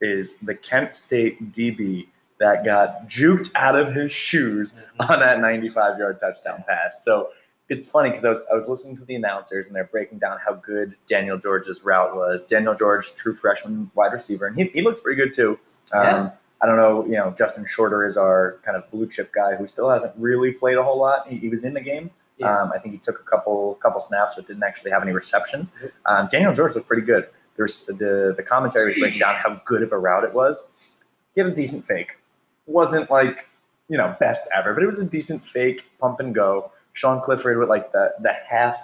is 0.00 0.36
the 0.38 0.54
Kent 0.54 0.96
State 0.96 1.52
DB 1.52 2.06
that 2.38 2.64
got 2.64 3.06
juked 3.08 3.52
out 3.54 3.78
of 3.78 3.94
his 3.94 4.10
shoes 4.10 4.74
on 5.00 5.20
that 5.20 5.40
95 5.40 5.98
yard 5.98 6.20
touchdown 6.20 6.64
pass. 6.66 7.04
So 7.04 7.30
it's 7.68 7.88
funny 7.88 8.10
because 8.10 8.24
I 8.24 8.28
was 8.30 8.44
I 8.52 8.54
was 8.54 8.68
listening 8.68 8.96
to 8.98 9.04
the 9.04 9.14
announcers 9.14 9.66
and 9.66 9.74
they're 9.74 9.84
breaking 9.84 10.18
down 10.18 10.38
how 10.44 10.54
good 10.54 10.94
Daniel 11.08 11.38
George's 11.38 11.84
route 11.84 12.14
was. 12.14 12.44
Daniel 12.44 12.74
George, 12.74 13.14
true 13.14 13.34
freshman 13.34 13.90
wide 13.94 14.12
receiver, 14.12 14.46
and 14.46 14.56
he, 14.56 14.64
he 14.66 14.82
looks 14.82 15.00
pretty 15.00 15.20
good 15.20 15.34
too. 15.34 15.58
Um, 15.92 16.04
Yeah. 16.04 16.30
I 16.62 16.66
don't 16.66 16.76
know, 16.76 17.04
you 17.04 17.16
know, 17.16 17.34
Justin 17.36 17.66
Shorter 17.66 18.06
is 18.06 18.16
our 18.16 18.58
kind 18.62 18.76
of 18.76 18.88
blue 18.92 19.08
chip 19.08 19.32
guy 19.32 19.56
who 19.56 19.66
still 19.66 19.88
hasn't 19.88 20.14
really 20.16 20.52
played 20.52 20.76
a 20.78 20.82
whole 20.84 20.96
lot. 20.96 21.26
He, 21.26 21.38
he 21.38 21.48
was 21.48 21.64
in 21.64 21.74
the 21.74 21.80
game. 21.80 22.10
Yeah. 22.38 22.56
Um, 22.56 22.70
I 22.72 22.78
think 22.78 22.94
he 22.94 22.98
took 23.00 23.18
a 23.18 23.24
couple 23.24 23.74
couple 23.82 24.00
snaps, 24.00 24.36
but 24.36 24.46
didn't 24.46 24.62
actually 24.62 24.92
have 24.92 25.02
any 25.02 25.10
receptions. 25.12 25.72
Um, 26.06 26.28
Daniel 26.30 26.54
George 26.54 26.74
looked 26.76 26.86
pretty 26.86 27.02
good. 27.02 27.28
There's 27.56 27.84
the 27.86 28.32
the 28.36 28.42
commentary 28.42 28.86
was 28.86 28.94
breaking 28.96 29.18
down 29.20 29.34
how 29.34 29.60
good 29.66 29.82
of 29.82 29.90
a 29.92 29.98
route 29.98 30.24
it 30.24 30.32
was. 30.32 30.68
He 31.34 31.40
had 31.40 31.50
a 31.50 31.54
decent 31.54 31.84
fake. 31.84 32.12
wasn't 32.66 33.10
like 33.10 33.48
you 33.88 33.98
know 33.98 34.16
best 34.20 34.48
ever, 34.56 34.72
but 34.72 34.82
it 34.82 34.86
was 34.86 35.00
a 35.00 35.04
decent 35.04 35.44
fake 35.44 35.82
pump 36.00 36.20
and 36.20 36.32
go. 36.34 36.70
Sean 36.94 37.20
Clifford 37.22 37.58
with 37.58 37.68
like 37.68 37.90
the 37.92 38.12
the 38.20 38.32
half 38.48 38.78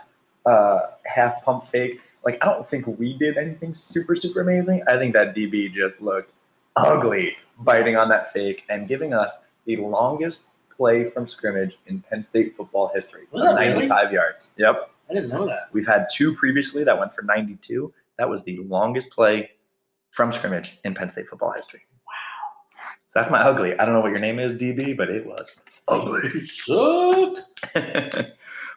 uh, 0.46 0.80
half 1.06 1.42
pump 1.44 1.64
fake. 1.64 2.00
Like 2.24 2.38
I 2.42 2.46
don't 2.46 2.68
think 2.68 2.86
we 2.98 3.16
did 3.16 3.38
anything 3.38 3.74
super 3.74 4.14
super 4.16 4.40
amazing. 4.40 4.82
I 4.88 4.98
think 4.98 5.12
that 5.14 5.34
DB 5.34 5.72
just 5.72 6.00
looked 6.00 6.32
ugly 6.86 7.36
biting 7.60 7.96
on 7.96 8.08
that 8.08 8.32
fake 8.32 8.62
and 8.68 8.88
giving 8.88 9.12
us 9.12 9.40
the 9.64 9.76
longest 9.76 10.44
play 10.76 11.10
from 11.10 11.26
scrimmage 11.26 11.78
in 11.86 12.00
Penn 12.00 12.22
State 12.22 12.56
football 12.56 12.90
history. 12.94 13.26
Was 13.32 13.42
that 13.42 13.58
really? 13.58 13.74
95 13.88 14.12
yards. 14.12 14.50
Yep. 14.56 14.90
I 15.10 15.14
didn't 15.14 15.30
know 15.30 15.46
that. 15.46 15.68
We've 15.72 15.86
had 15.86 16.06
two 16.12 16.34
previously 16.34 16.84
that 16.84 16.98
went 16.98 17.14
for 17.14 17.22
92. 17.22 17.92
That 18.18 18.28
was 18.28 18.44
the 18.44 18.58
longest 18.58 19.12
play 19.12 19.50
from 20.10 20.32
scrimmage 20.32 20.78
in 20.84 20.94
Penn 20.94 21.08
State 21.08 21.28
football 21.28 21.52
history. 21.52 21.80
Wow. 22.06 22.12
So 23.06 23.20
that's 23.20 23.30
my 23.30 23.40
ugly. 23.40 23.78
I 23.78 23.84
don't 23.84 23.94
know 23.94 24.00
what 24.00 24.10
your 24.10 24.20
name 24.20 24.38
is, 24.38 24.54
DB, 24.54 24.96
but 24.96 25.10
it 25.10 25.26
was 25.26 25.60
ugly. 25.88 26.28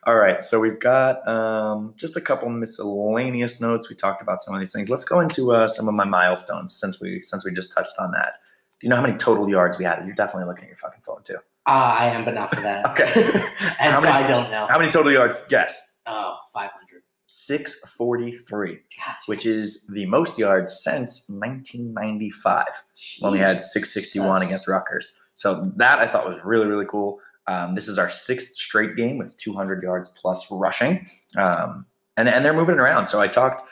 All 0.08 0.16
right, 0.16 0.42
so 0.42 0.60
we've 0.60 0.80
got 0.80 1.26
um, 1.28 1.94
just 1.96 2.18
a 2.18 2.22
couple 2.22 2.50
miscellaneous 2.50 3.62
notes. 3.62 3.88
We 3.88 3.96
talked 3.96 4.22
about 4.22 4.42
some 4.42 4.56
of 4.56 4.60
these 4.60 4.74
things. 4.74 4.90
Let's 4.90 5.04
go 5.04 5.20
into 5.20 5.52
uh, 5.52 5.68
some 5.68 5.88
of 5.88 5.94
my 5.94 6.06
milestones 6.06 6.74
since 6.74 7.00
we 7.00 7.22
since 7.22 7.46
we 7.46 7.52
just 7.52 7.72
touched 7.72 7.94
on 8.00 8.12
that. 8.12 8.34
Do 8.80 8.88
you 8.88 8.90
know 8.90 8.96
how 8.96 9.04
many 9.04 9.16
total 9.18 9.48
yards 9.48 9.78
we 9.78 9.86
had? 9.86 10.04
You're 10.08 10.16
definitely 10.16 10.48
looking 10.48 10.64
at 10.64 10.70
your 10.70 10.78
fucking 10.78 11.02
phone 11.04 11.22
too. 11.24 11.38
Ah, 11.68 12.00
I 12.00 12.08
am, 12.08 12.26
but 12.26 12.34
not 12.34 12.50
for 12.54 12.62
that. 12.62 12.84
Okay. 12.92 13.12
and 13.80 13.94
How 13.94 14.02
so 14.02 14.08
many- 14.10 14.24
I 14.24 14.26
don't 14.26 14.50
know. 14.50 14.66
How 14.68 14.80
many 14.80 14.92
total 14.92 15.12
yards? 15.12 15.46
Guess. 15.48 16.00
Oh, 16.08 16.38
500. 16.52 17.04
643, 17.28 18.74
God, 18.74 19.16
which 19.28 19.46
is 19.46 19.88
the 19.88 20.06
most 20.08 20.38
yards 20.38 20.84
since 20.84 21.30
1995 21.30 22.66
when 23.22 23.32
we 23.32 23.40
had 23.40 23.58
661 23.58 24.40
Jesus. 24.40 24.50
against 24.50 24.68
Rutgers. 24.68 25.20
So 25.36 25.72
that 25.78 26.00
I 26.00 26.08
thought 26.08 26.28
was 26.28 26.38
really, 26.44 26.66
really 26.66 26.86
cool. 26.90 27.20
Um, 27.47 27.75
this 27.75 27.88
is 27.88 27.97
our 27.97 28.10
sixth 28.10 28.56
straight 28.56 28.95
game 28.95 29.17
with 29.17 29.36
200 29.38 29.82
yards 29.84 30.10
plus 30.10 30.49
rushing. 30.51 31.08
Um, 31.38 31.86
and, 32.17 32.30
and 32.30 32.45
they're 32.45 32.54
moving 32.54 32.77
around. 32.80 33.08
So 33.08 33.19
I 33.19 33.27
talked, 33.27 33.63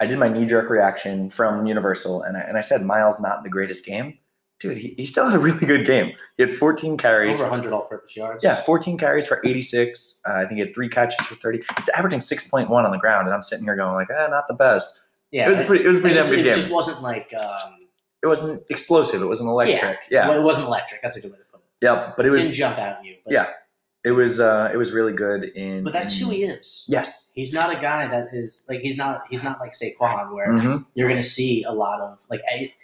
I 0.00 0.06
did 0.06 0.18
my 0.18 0.28
knee 0.28 0.46
jerk 0.46 0.68
reaction 0.68 1.30
from 1.30 1.66
Universal, 1.66 2.22
and 2.22 2.36
I, 2.36 2.40
and 2.40 2.58
I 2.58 2.60
said 2.60 2.82
Miles 2.82 3.20
not 3.20 3.42
the 3.42 3.48
greatest 3.48 3.86
game. 3.86 4.18
Dude, 4.60 4.78
he, 4.78 4.94
he 4.96 5.06
still 5.06 5.26
had 5.26 5.34
a 5.34 5.38
really 5.42 5.66
good 5.66 5.86
game. 5.86 6.12
He 6.36 6.44
had 6.44 6.52
14 6.52 6.96
carries. 6.96 7.34
Over 7.34 7.44
100 7.44 7.72
all-purpose 7.72 8.16
yards. 8.16 8.44
Yeah, 8.44 8.62
14 8.62 8.98
carries 8.98 9.26
for 9.26 9.40
86. 9.44 10.20
Uh, 10.28 10.32
I 10.32 10.40
think 10.40 10.52
he 10.52 10.60
had 10.60 10.74
three 10.74 10.88
catches 10.88 11.26
for 11.26 11.34
30. 11.36 11.62
He's 11.76 11.88
averaging 11.90 12.20
6.1 12.20 12.70
on 12.70 12.90
the 12.90 12.98
ground, 12.98 13.26
and 13.26 13.34
I'm 13.34 13.42
sitting 13.42 13.64
here 13.64 13.76
going 13.76 13.94
like, 13.94 14.08
eh, 14.10 14.26
not 14.28 14.46
the 14.48 14.54
best. 14.54 15.00
yeah. 15.32 15.46
it 15.46 15.50
was 15.50 15.60
a 15.60 15.64
pretty, 15.64 15.84
it 15.84 15.88
was 15.88 15.98
it, 15.98 16.00
pretty 16.00 16.14
damn 16.16 16.28
good 16.28 16.38
it 16.40 16.44
game. 16.44 16.54
just 16.54 16.70
wasn't 16.70 17.02
like 17.02 17.32
um, 17.34 17.88
it 18.22 18.26
wasn't 18.26 18.62
explosive. 18.70 19.20
It 19.20 19.26
wasn't 19.26 19.50
electric. 19.50 19.98
Yeah, 20.10 20.28
well, 20.28 20.38
it 20.38 20.42
wasn't 20.42 20.66
electric. 20.66 21.02
That's 21.02 21.16
a 21.16 21.20
good 21.20 21.32
way 21.32 21.38
it. 21.38 21.43
Yeah, 21.80 22.12
but 22.16 22.26
it 22.26 22.30
was 22.30 22.40
didn't 22.40 22.54
jump 22.54 22.78
out 22.78 22.98
at 22.98 23.04
you. 23.04 23.16
Yeah. 23.26 23.50
it 24.04 24.10
was 24.12 24.38
uh, 24.40 24.70
it 24.72 24.76
was 24.76 24.92
really 24.92 25.12
good 25.12 25.44
in. 25.44 25.82
but 25.84 25.92
that's 25.92 26.12
in, 26.18 26.24
who 26.26 26.30
he 26.30 26.44
is. 26.44 26.84
Yes. 26.88 27.32
He's 27.34 27.52
not 27.54 27.70
a 27.74 27.80
guy 27.80 28.06
that 28.06 28.28
is 28.32 28.66
like 28.68 28.80
he's 28.80 28.96
not 28.96 29.22
he's 29.30 29.42
not 29.44 29.60
like 29.60 29.72
Saquon 29.72 30.32
where 30.34 30.48
Mhm. 30.48 30.84
you're 30.94 31.08
going 31.08 31.22
to 31.22 31.28
see 31.28 31.62
a 31.64 31.72
lot 31.72 32.00
of 32.00 32.18
like 32.30 32.42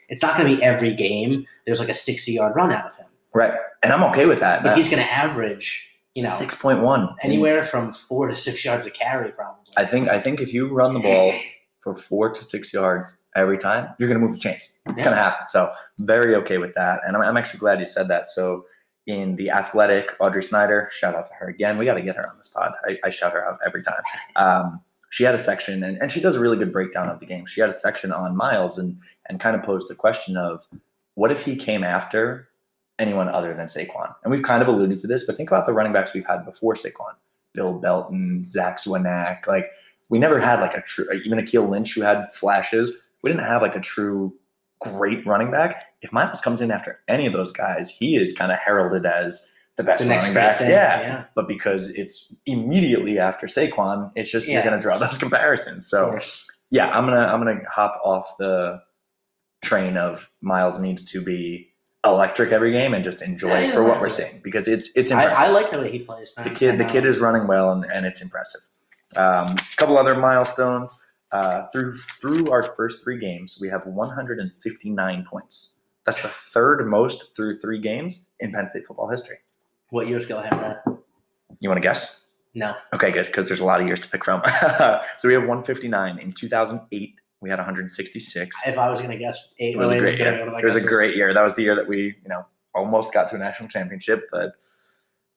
it's 0.09 0.22
not 0.22 0.37
going 0.37 0.50
to 0.50 0.57
be 0.57 0.62
every 0.62 0.94
game. 0.94 1.46
There's 1.66 1.79
like 1.81 1.88
a 1.90 1.94
60 1.94 2.33
yard 2.33 2.57
run 2.57 2.72
out 2.72 2.87
of 2.87 2.96
him, 2.96 3.07
Right, 3.35 3.53
and 3.83 3.92
I'm 3.92 4.03
okay 4.11 4.26
with 4.26 4.40
that. 4.40 4.62
but 4.62 4.76
he's 4.76 4.88
going 4.88 5.03
to 5.03 5.11
average 5.11 5.87
you 6.14 6.22
know 6.24 6.31
six 6.31 6.55
point 6.61 6.81
one 6.81 7.09
anywhere 7.22 7.64
from 7.64 7.92
four 7.92 8.26
to 8.29 8.37
six 8.37 8.64
yards 8.64 8.87
a 8.87 8.90
carry 8.90 9.31
probably. 9.31 9.64
I 9.76 9.85
think 9.85 10.09
I 10.09 10.18
think 10.18 10.40
if 10.40 10.53
you 10.53 10.68
run 10.68 10.94
the 10.94 11.00
ball 11.00 11.33
for 11.81 11.94
four 11.94 12.31
to 12.31 12.42
six 12.42 12.72
yards 12.74 13.18
every 13.37 13.57
time, 13.59 13.88
you're 13.98 14.09
going 14.09 14.20
to 14.20 14.26
move 14.26 14.35
the 14.37 14.40
chains. 14.40 14.81
It's 14.87 14.98
Yeah. 14.98 15.05
going 15.05 15.16
to 15.16 15.22
happen. 15.22 15.46
So 15.46 15.70
very 15.98 16.35
okay 16.37 16.59
with 16.59 16.74
that, 16.74 17.00
and 17.07 17.14
I'm, 17.16 17.22
I'm 17.22 17.37
actually 17.37 17.61
glad 17.61 17.79
you 17.79 17.87
said 17.87 18.09
that. 18.09 18.26
So 18.29 18.64
in 19.11 19.37
the 19.37 19.51
athletic, 19.51 20.14
Audrey 20.20 20.42
Snyder, 20.42 20.88
shout 20.92 21.14
out 21.14 21.27
to 21.27 21.35
her 21.35 21.49
again. 21.49 21.79
We 21.79 21.85
got 21.85 21.94
to 21.94 22.03
get 22.03 22.16
her 22.16 22.27
on 22.29 22.37
this 22.38 22.49
pod. 22.49 22.73
I, 22.87 22.99
I 23.05 23.11
shout 23.11 23.33
her 23.33 23.44
out 23.44 23.59
every 23.66 23.83
time. 23.83 24.03
Um, 24.37 24.81
she 25.11 25.25
had 25.25 25.35
a 25.35 25.38
section, 25.38 25.83
and, 25.83 26.01
and 26.01 26.12
she 26.12 26.20
does 26.20 26.37
a 26.37 26.40
really 26.40 26.57
good 26.57 26.73
breakdown 26.73 27.09
of 27.09 27.18
the 27.18 27.27
game. 27.27 27.44
She 27.44 27.61
had 27.61 27.70
a 27.70 27.73
section 27.73 28.12
on 28.12 28.37
Miles 28.37 28.79
and 28.79 28.99
and 29.29 29.38
kind 29.38 29.55
of 29.55 29.62
posed 29.62 29.88
the 29.88 29.94
question 29.94 30.37
of 30.37 30.66
what 31.14 31.31
if 31.31 31.44
he 31.44 31.57
came 31.57 31.85
after 31.85 32.49
anyone 32.99 33.29
other 33.29 33.55
than 33.55 33.66
Saquon? 33.66 34.14
And 34.23 34.31
we've 34.31 34.42
kind 34.42 34.62
of 34.62 34.68
alluded 34.68 34.99
to 35.01 35.07
this, 35.07 35.25
but 35.25 35.37
think 35.37 35.51
about 35.51 35.66
the 35.66 35.73
running 35.73 35.92
backs 35.92 36.14
we've 36.14 36.27
had 36.27 36.44
before 36.44 36.75
Saquon. 36.75 37.14
Bill 37.53 37.79
Belton, 37.79 38.44
Zach 38.44 38.79
Zwinak, 38.79 39.46
like 39.49 39.70
we 40.09 40.18
never 40.20 40.38
had 40.38 40.61
like 40.61 40.75
a 40.75 40.83
true 40.83 41.07
even 41.25 41.38
Akeel 41.38 41.68
Lynch 41.68 41.94
who 41.94 42.03
had 42.03 42.33
flashes. 42.33 42.96
We 43.23 43.31
didn't 43.31 43.44
have 43.44 43.62
like 43.62 43.75
a 43.75 43.81
true 43.81 44.33
great 44.81 45.27
running 45.27 45.51
back. 45.51 45.85
If 46.03 46.12
Miles 46.12 46.40
comes 46.40 46.61
in 46.61 46.71
after 46.71 47.01
any 47.09 47.27
of 47.27 47.33
those 47.33 47.53
guys, 47.53 47.90
he 47.90 48.16
is 48.16 48.33
kind 48.37 48.51
of 48.53 48.59
heralded 48.59 49.05
as 49.07 49.53
the 49.77 49.83
best 49.85 50.03
The 50.05 50.11
running 50.11 50.35
back. 50.35 50.59
thing. 50.59 50.71
Yeah. 50.71 51.01
yeah. 51.01 51.25
But 51.35 51.49
because 51.49 51.90
it's 51.90 52.33
immediately 52.47 53.19
after 53.19 53.47
Saquon, 53.47 54.11
it's 54.16 54.31
just 54.31 54.49
you're 54.49 54.62
gonna 54.64 54.81
draw 54.81 54.99
those 54.99 55.19
comparisons. 55.25 55.87
So 55.88 56.19
yeah, 56.71 56.88
I'm 56.90 57.05
gonna 57.07 57.27
I'm 57.27 57.40
gonna 57.40 57.61
hop 57.71 58.01
off 58.05 58.37
the 58.38 58.81
train 59.62 59.97
of 59.97 60.31
Miles 60.40 60.79
needs 60.79 61.05
to 61.12 61.23
be 61.23 61.69
electric 62.05 62.51
every 62.51 62.73
game 62.73 62.95
and 62.95 63.05
just 63.05 63.21
enjoy 63.21 63.49
Yeah, 63.61 63.73
for 63.73 63.83
what 63.85 64.01
we're 64.01 64.09
seeing 64.09 64.40
because 64.43 64.66
it's 64.66 64.90
it's 64.97 65.12
I, 65.12 65.25
impressive 65.25 65.45
I 65.45 65.49
like 65.51 65.69
the 65.71 65.81
way 65.81 65.90
he 65.93 65.99
plays. 65.99 66.33
the 66.43 66.49
kid 66.49 66.79
the 66.79 66.87
kid 66.87 67.05
is 67.05 67.19
running 67.19 67.47
well 67.47 67.73
and, 67.73 67.85
and 67.93 68.07
it's 68.07 68.23
impressive 68.23 68.62
um, 69.16 69.49
a 69.53 69.77
couple 69.77 69.99
other 69.99 70.14
milestones 70.14 70.99
uh, 71.33 71.66
through 71.73 71.95
through 71.95 72.51
our 72.51 72.62
first 72.62 73.03
three 73.03 73.19
games 73.19 73.59
we 73.61 73.69
have 73.69 73.87
159 73.87 75.27
points. 75.29 75.81
That's 76.07 76.23
the 76.23 76.29
third 76.29 76.87
most 76.87 77.35
through 77.37 77.59
three 77.59 77.81
games 77.81 78.31
in 78.40 78.53
penn 78.53 78.66
state 78.66 78.87
football 78.87 79.09
history. 79.09 79.37
What 79.90 80.09
years 80.09 80.25
ago 80.27 80.40
have 80.40 80.61
that? 80.61 80.83
you 81.61 81.69
want 81.69 81.77
to 81.77 81.83
guess? 81.83 82.27
No. 82.53 82.75
okay 82.93 83.12
good 83.12 83.27
because 83.27 83.47
there's 83.47 83.61
a 83.61 83.64
lot 83.64 83.81
of 83.81 83.87
years 83.87 84.01
to 84.01 84.09
pick 84.09 84.25
from. 84.25 84.43
So 85.19 85.29
we 85.29 85.35
have 85.35 85.43
159 85.43 86.19
in 86.19 86.33
2008 86.33 87.14
we 87.40 87.49
had 87.49 87.59
166 87.59 88.57
If 88.66 88.79
I 88.79 88.90
was 88.90 89.01
gonna 89.01 89.16
guess 89.16 89.55
eight, 89.59 89.75
it 89.75 89.79
was 89.79 89.93
a 89.93 89.99
great 89.99 90.19
year. 90.19 90.38
what 90.40 90.49
am 90.49 90.55
I 90.57 90.59
it 90.61 90.64
was 90.64 90.77
a 90.77 90.87
great 90.87 91.16
year. 91.16 91.33
That 91.33 91.43
was 91.43 91.55
the 91.55 91.62
year 91.62 91.77
that 91.77 91.87
we 91.87 92.16
you 92.23 92.29
know 92.29 92.45
almost 92.75 93.12
got 93.12 93.29
to 93.31 93.37
a 93.37 93.38
national 93.38 93.69
championship 93.69 94.29
but 94.31 94.55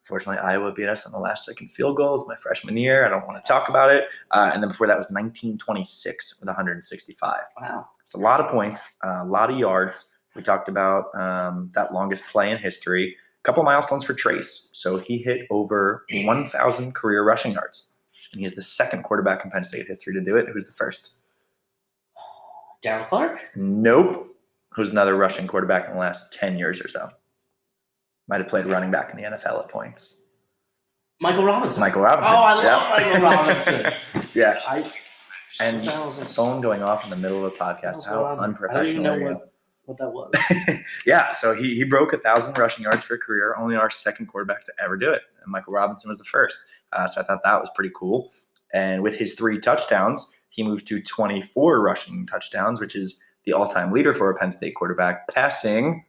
Unfortunately, 0.04 0.40
Iowa 0.40 0.74
beat 0.74 0.90
us 0.90 1.06
on 1.06 1.14
the 1.14 1.18
last 1.18 1.46
second 1.46 1.70
field 1.72 1.96
goal. 1.96 2.10
It 2.10 2.20
was 2.20 2.28
my 2.28 2.36
freshman 2.36 2.76
year. 2.76 3.06
I 3.06 3.10
don't 3.10 3.26
want 3.26 3.44
to 3.44 3.48
talk 3.48 3.70
about 3.70 3.90
it. 3.90 4.06
Uh, 4.32 4.52
and 4.54 4.62
then 4.62 4.70
before 4.70 4.86
that 4.86 4.98
was 4.98 5.06
1926 5.06 6.42
with 6.42 6.48
165. 6.48 7.40
Wow. 7.62 7.88
It's 8.02 8.14
a 8.14 8.18
lot 8.18 8.42
of 8.42 8.52
points, 8.52 9.00
uh, 9.02 9.20
a 9.22 9.26
lot 9.26 9.50
of 9.50 9.58
yards. 9.58 10.12
We 10.36 10.42
talked 10.44 10.68
about 10.68 11.06
um, 11.16 11.72
that 11.74 11.94
longest 11.94 12.26
play 12.28 12.52
in 12.52 12.58
history. 12.58 13.16
A 13.16 13.44
couple 13.44 13.64
milestones 13.64 14.04
for 14.04 14.14
Trace. 14.14 14.72
So 14.74 14.98
he 14.98 15.20
hit 15.20 15.48
over 15.50 16.06
1,000 16.12 16.94
career 16.94 17.24
rushing 17.24 17.54
yards. 17.54 17.92
And 18.34 18.42
he 18.42 18.46
is 18.46 18.56
the 18.56 18.64
second 18.64 19.04
quarterback 19.04 19.46
in 19.46 19.52
Penn 19.52 19.64
State 19.64 19.88
history 19.88 20.14
to 20.16 20.22
do 20.22 20.36
it. 20.36 20.48
Who's 20.52 20.66
the 20.66 20.74
first? 20.74 21.12
Daryl 22.84 23.08
Clark. 23.08 23.52
Nope. 23.56 24.36
Who's 24.72 24.92
another 24.92 25.16
rushing 25.16 25.48
quarterback 25.48 25.88
in 25.88 25.94
the 25.94 26.00
last 26.00 26.34
10 26.34 26.58
years 26.58 26.82
or 26.82 26.90
so? 26.90 27.10
Might 28.28 28.40
have 28.40 28.48
played 28.48 28.66
running 28.66 28.92
back 28.92 29.12
in 29.12 29.18
the 29.18 29.24
NFL 29.24 29.64
at 29.64 29.70
points. 29.70 30.26
Michael 31.22 31.44
Robinson. 31.46 31.82
Michael 31.82 32.02
Robinson. 32.02 32.34
Oh, 32.34 32.42
I 32.42 32.54
love 32.54 32.64
Yeah. 32.64 33.20
Michael 33.20 33.22
Robinson. 33.30 33.94
Yeah. 34.34 34.60
I 34.68 34.92
And 35.62 35.86
phone 36.28 36.62
going 36.62 36.82
off 36.82 37.04
in 37.04 37.10
the 37.10 37.16
middle 37.16 37.46
of 37.46 37.54
a 37.54 37.56
podcast. 37.56 38.06
How 38.06 38.24
Robinson. 38.24 38.24
I 38.24 38.36
don't 38.36 38.44
unprofessional 38.44 38.90
even 38.90 39.04
know 39.04 39.14
are 39.14 39.20
you? 39.20 39.26
what, 39.36 39.54
what 39.86 39.98
that 40.00 40.12
was. 40.12 40.84
yeah, 41.06 41.32
so 41.32 41.54
he, 41.54 41.76
he 41.76 41.84
broke 41.84 42.14
a 42.14 42.18
thousand 42.18 42.58
rushing 42.58 42.84
yards 42.84 43.04
for 43.04 43.16
a 43.16 43.20
career, 43.20 43.56
only 43.58 43.76
our 43.76 43.90
second 43.90 44.28
quarterback 44.28 44.66
to 44.66 44.74
ever 44.82 44.98
do 44.98 45.10
it. 45.10 45.22
And 45.44 45.52
Michael 45.52 45.74
Robinson 45.74 46.10
was 46.10 46.18
the 46.18 46.24
first. 46.24 46.58
Uh, 46.92 47.08
so 47.08 47.22
I 47.22 47.24
thought 47.24 47.42
that 47.44 47.60
was 47.60 47.70
pretty 47.76 47.92
cool. 47.96 48.32
And 48.74 49.04
with 49.04 49.16
his 49.16 49.36
three 49.36 49.60
touchdowns, 49.60 50.34
he 50.50 50.64
moved 50.64 50.88
to 50.88 51.02
24 51.02 51.82
rushing 51.82 52.26
touchdowns, 52.28 52.80
which 52.80 52.96
is 52.96 53.22
the 53.46 53.54
all 53.54 53.68
time 53.68 53.92
leader 53.92 54.14
for 54.14 54.30
a 54.30 54.36
Penn 54.36 54.52
State 54.52 54.76
quarterback, 54.76 55.28
passing. 55.30 56.06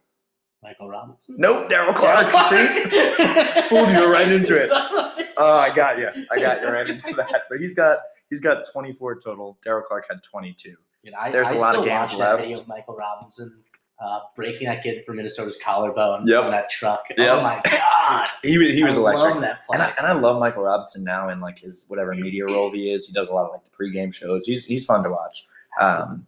Michael 0.65 0.89
Robinson. 0.89 1.35
Nope, 1.37 1.69
Daryl 1.69 1.93
Clark. 1.95 2.25
See? 2.49 3.69
Fooled 3.69 3.89
you 3.89 4.11
right 4.11 4.31
into 4.31 4.55
it. 4.55 4.69
Oh, 5.37 5.51
I 5.57 5.75
got 5.75 5.97
you. 5.99 6.07
I 6.31 6.39
got 6.39 6.61
you 6.61 6.69
right 6.69 6.89
into 6.89 7.13
that. 7.17 7.41
So 7.47 7.57
he's 7.57 7.73
got 7.73 7.99
he's 8.29 8.39
got 8.39 8.63
24 8.71 9.19
total. 9.19 9.57
Daryl 9.65 9.83
Clark 9.83 10.05
had 10.09 10.23
22. 10.23 10.73
Dude, 11.03 11.13
I, 11.13 11.29
There's 11.29 11.49
I 11.49 11.55
a 11.55 11.59
lot 11.59 11.75
of 11.75 11.83
games 11.83 12.11
watch 12.11 12.19
left. 12.19 12.37
That 12.37 12.45
video 12.45 12.59
of 12.61 12.67
Michael 12.69 12.95
Robinson 12.95 13.61
uh, 13.99 14.19
breaking 14.33 14.67
that 14.67 14.81
kid 14.81 15.03
from 15.05 15.17
Minnesota's 15.17 15.57
collarbone 15.61 16.25
Yep. 16.25 16.43
on 16.45 16.51
that 16.51 16.69
truck. 16.69 17.03
Yep. 17.17 17.19
Oh 17.19 17.41
my 17.41 17.61
god! 17.69 18.29
He 18.43 18.57
was 18.57 18.73
he 18.73 18.85
was 18.85 18.95
I 18.97 19.01
electric. 19.01 19.33
Love 19.33 19.41
that 19.41 19.65
play. 19.65 19.73
And 19.75 19.83
I, 19.83 19.93
and 19.97 20.07
I 20.07 20.13
love 20.13 20.39
Michael 20.39 20.63
Robinson 20.63 21.03
now 21.03 21.27
in 21.27 21.41
like 21.41 21.59
his 21.59 21.83
whatever 21.89 22.13
media 22.15 22.45
role 22.45 22.71
he 22.71 22.93
is. 22.93 23.05
He 23.05 23.11
does 23.11 23.27
a 23.27 23.33
lot 23.33 23.47
of 23.47 23.51
like 23.51 23.65
the 23.65 23.71
pregame 23.71 24.13
shows. 24.13 24.45
He's 24.45 24.65
he's 24.65 24.85
fun 24.85 25.03
to 25.03 25.09
watch. 25.09 25.43
Um. 25.81 26.25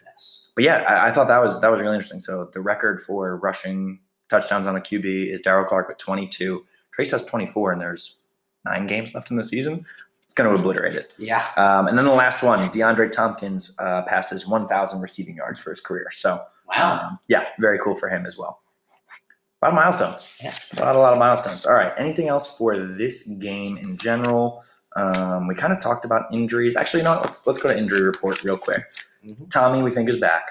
But 0.56 0.66
yeah, 0.66 0.84
I, 0.86 1.08
I 1.08 1.12
thought 1.14 1.30
that 1.30 1.42
was 1.42 1.62
that 1.62 1.72
was 1.72 1.80
really 1.80 1.96
interesting. 1.96 2.20
So 2.20 2.50
the 2.54 2.60
record 2.60 3.00
for 3.04 3.38
rushing 3.38 4.00
touchdowns 4.30 4.68
on 4.68 4.76
a 4.76 4.82
QB 4.82 5.32
is 5.34 5.42
Daryl 5.42 5.68
Clark 5.68 5.88
with 5.90 5.98
22. 5.98 6.66
Trace 6.92 7.12
has 7.12 7.26
24, 7.26 7.74
and 7.74 7.82
there's 7.82 8.18
nine 8.66 8.88
games 8.88 9.14
left 9.16 9.32
in 9.32 9.38
the 9.38 9.44
season. 9.44 9.86
It's 10.24 10.34
going 10.34 10.50
to 10.54 10.60
obliterate 10.60 10.96
it. 10.96 11.14
Yeah. 11.18 11.46
Um, 11.56 11.88
and 11.88 11.98
then 11.98 12.06
the 12.06 12.12
last 12.12 12.44
one, 12.44 12.60
DeAndre 12.70 13.12
Thompkins 13.12 13.76
uh, 13.80 14.04
passes 14.04 14.46
1,000 14.48 15.00
receiving 15.02 15.36
yards 15.38 15.60
for 15.60 15.70
his 15.70 15.80
career. 15.80 16.08
So 16.12 16.42
Wow. 16.68 17.00
um, 17.02 17.20
yeah, 17.30 17.46
very 17.60 17.80
cool 17.80 17.96
for 17.96 18.10
him 18.10 18.26
as 18.26 18.38
well. 18.38 18.62
A 19.62 19.66
lot 19.66 19.70
of 19.70 19.76
milestones. 19.76 20.36
Yeah. 20.44 20.54
A 20.78 20.82
lot, 20.84 20.96
a 20.96 21.00
lot 21.00 21.14
of 21.14 21.20
milestones. 21.20 21.66
All 21.66 21.74
right. 21.74 21.94
Anything 21.98 22.28
else 22.28 22.58
for 22.58 22.78
this 22.78 23.26
game 23.26 23.78
in 23.78 23.98
general? 23.98 24.64
Um, 24.96 25.48
we 25.48 25.56
kind 25.56 25.72
of 25.74 25.80
talked 25.80 26.04
about 26.06 26.26
injuries. 26.34 26.76
Actually, 26.76 27.04
no. 27.04 27.20
Let's 27.24 27.48
let's 27.48 27.58
go 27.60 27.70
to 27.70 27.78
injury 27.78 28.02
report 28.02 28.44
real 28.44 28.58
quick. 28.58 28.84
Mhm. 29.26 29.50
Tommy, 29.50 29.82
we 29.82 29.90
think 29.92 30.10
is 30.10 30.18
back. 30.18 30.44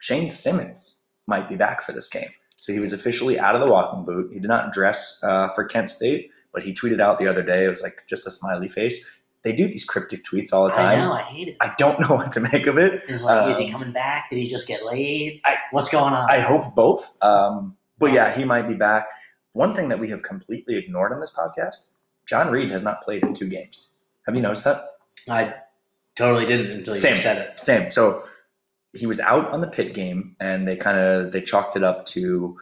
Shane 0.00 0.30
Simmons 0.30 1.00
might 1.26 1.48
be 1.48 1.56
back 1.56 1.80
for 1.82 1.92
this 1.92 2.08
game. 2.08 2.30
So 2.64 2.72
he 2.72 2.80
was 2.80 2.94
officially 2.94 3.38
out 3.38 3.54
of 3.54 3.60
the 3.60 3.66
walking 3.66 4.06
boot. 4.06 4.30
He 4.32 4.40
did 4.40 4.48
not 4.48 4.72
dress 4.72 5.20
uh, 5.22 5.48
for 5.50 5.64
Kent 5.64 5.90
State, 5.90 6.30
but 6.50 6.62
he 6.62 6.72
tweeted 6.72 6.98
out 6.98 7.18
the 7.18 7.26
other 7.28 7.42
day. 7.42 7.66
It 7.66 7.68
was 7.68 7.82
like 7.82 8.04
just 8.06 8.26
a 8.26 8.30
smiley 8.30 8.70
face. 8.70 9.06
They 9.42 9.54
do 9.54 9.68
these 9.68 9.84
cryptic 9.84 10.24
tweets 10.24 10.50
all 10.50 10.64
the 10.64 10.70
time. 10.70 10.98
I 10.98 11.04
know. 11.04 11.12
I 11.12 11.20
hate 11.24 11.48
it. 11.48 11.56
I 11.60 11.74
don't 11.76 12.00
know 12.08 12.14
what 12.14 12.32
to 12.32 12.40
make 12.40 12.66
of 12.66 12.78
it. 12.78 13.02
It's 13.06 13.22
like, 13.22 13.50
is 13.50 13.58
he 13.58 13.66
Um, 13.66 13.72
coming 13.72 13.92
back? 13.92 14.30
Did 14.30 14.38
he 14.38 14.48
just 14.48 14.66
get 14.66 14.82
laid? 14.82 15.42
I- 15.44 15.56
What's 15.72 15.90
going 15.90 16.14
on? 16.14 16.30
I 16.30 16.40
hope 16.40 16.74
both. 16.74 17.22
Um, 17.22 17.76
but 17.98 18.12
yeah, 18.12 18.34
he 18.34 18.44
might 18.44 18.66
be 18.66 18.74
back. 18.76 19.08
One 19.52 19.74
thing 19.74 19.90
that 19.90 19.98
we 19.98 20.08
have 20.08 20.22
completely 20.22 20.76
ignored 20.76 21.12
on 21.12 21.20
this 21.20 21.32
podcast: 21.38 21.88
John 22.24 22.50
Reid 22.50 22.70
has 22.70 22.82
not 22.82 23.02
played 23.04 23.22
in 23.24 23.34
two 23.34 23.46
games. 23.48 23.90
Have 24.24 24.34
you 24.34 24.40
noticed 24.40 24.64
that? 24.64 24.86
I 25.28 25.52
totally 26.16 26.46
didn't 26.46 26.72
until 26.72 26.94
you 26.94 27.00
Same. 27.00 27.18
said 27.18 27.36
it. 27.46 27.60
Same. 27.60 27.90
So 27.90 28.24
he 28.94 29.06
was 29.06 29.20
out 29.20 29.50
on 29.50 29.60
the 29.60 29.66
Pitt 29.66 29.94
game, 29.94 30.36
and 30.40 30.66
they 30.66 30.76
kind 30.76 30.98
of 30.98 31.32
they 31.32 31.40
chalked 31.40 31.76
it 31.76 31.82
up 31.82 32.06
to, 32.06 32.56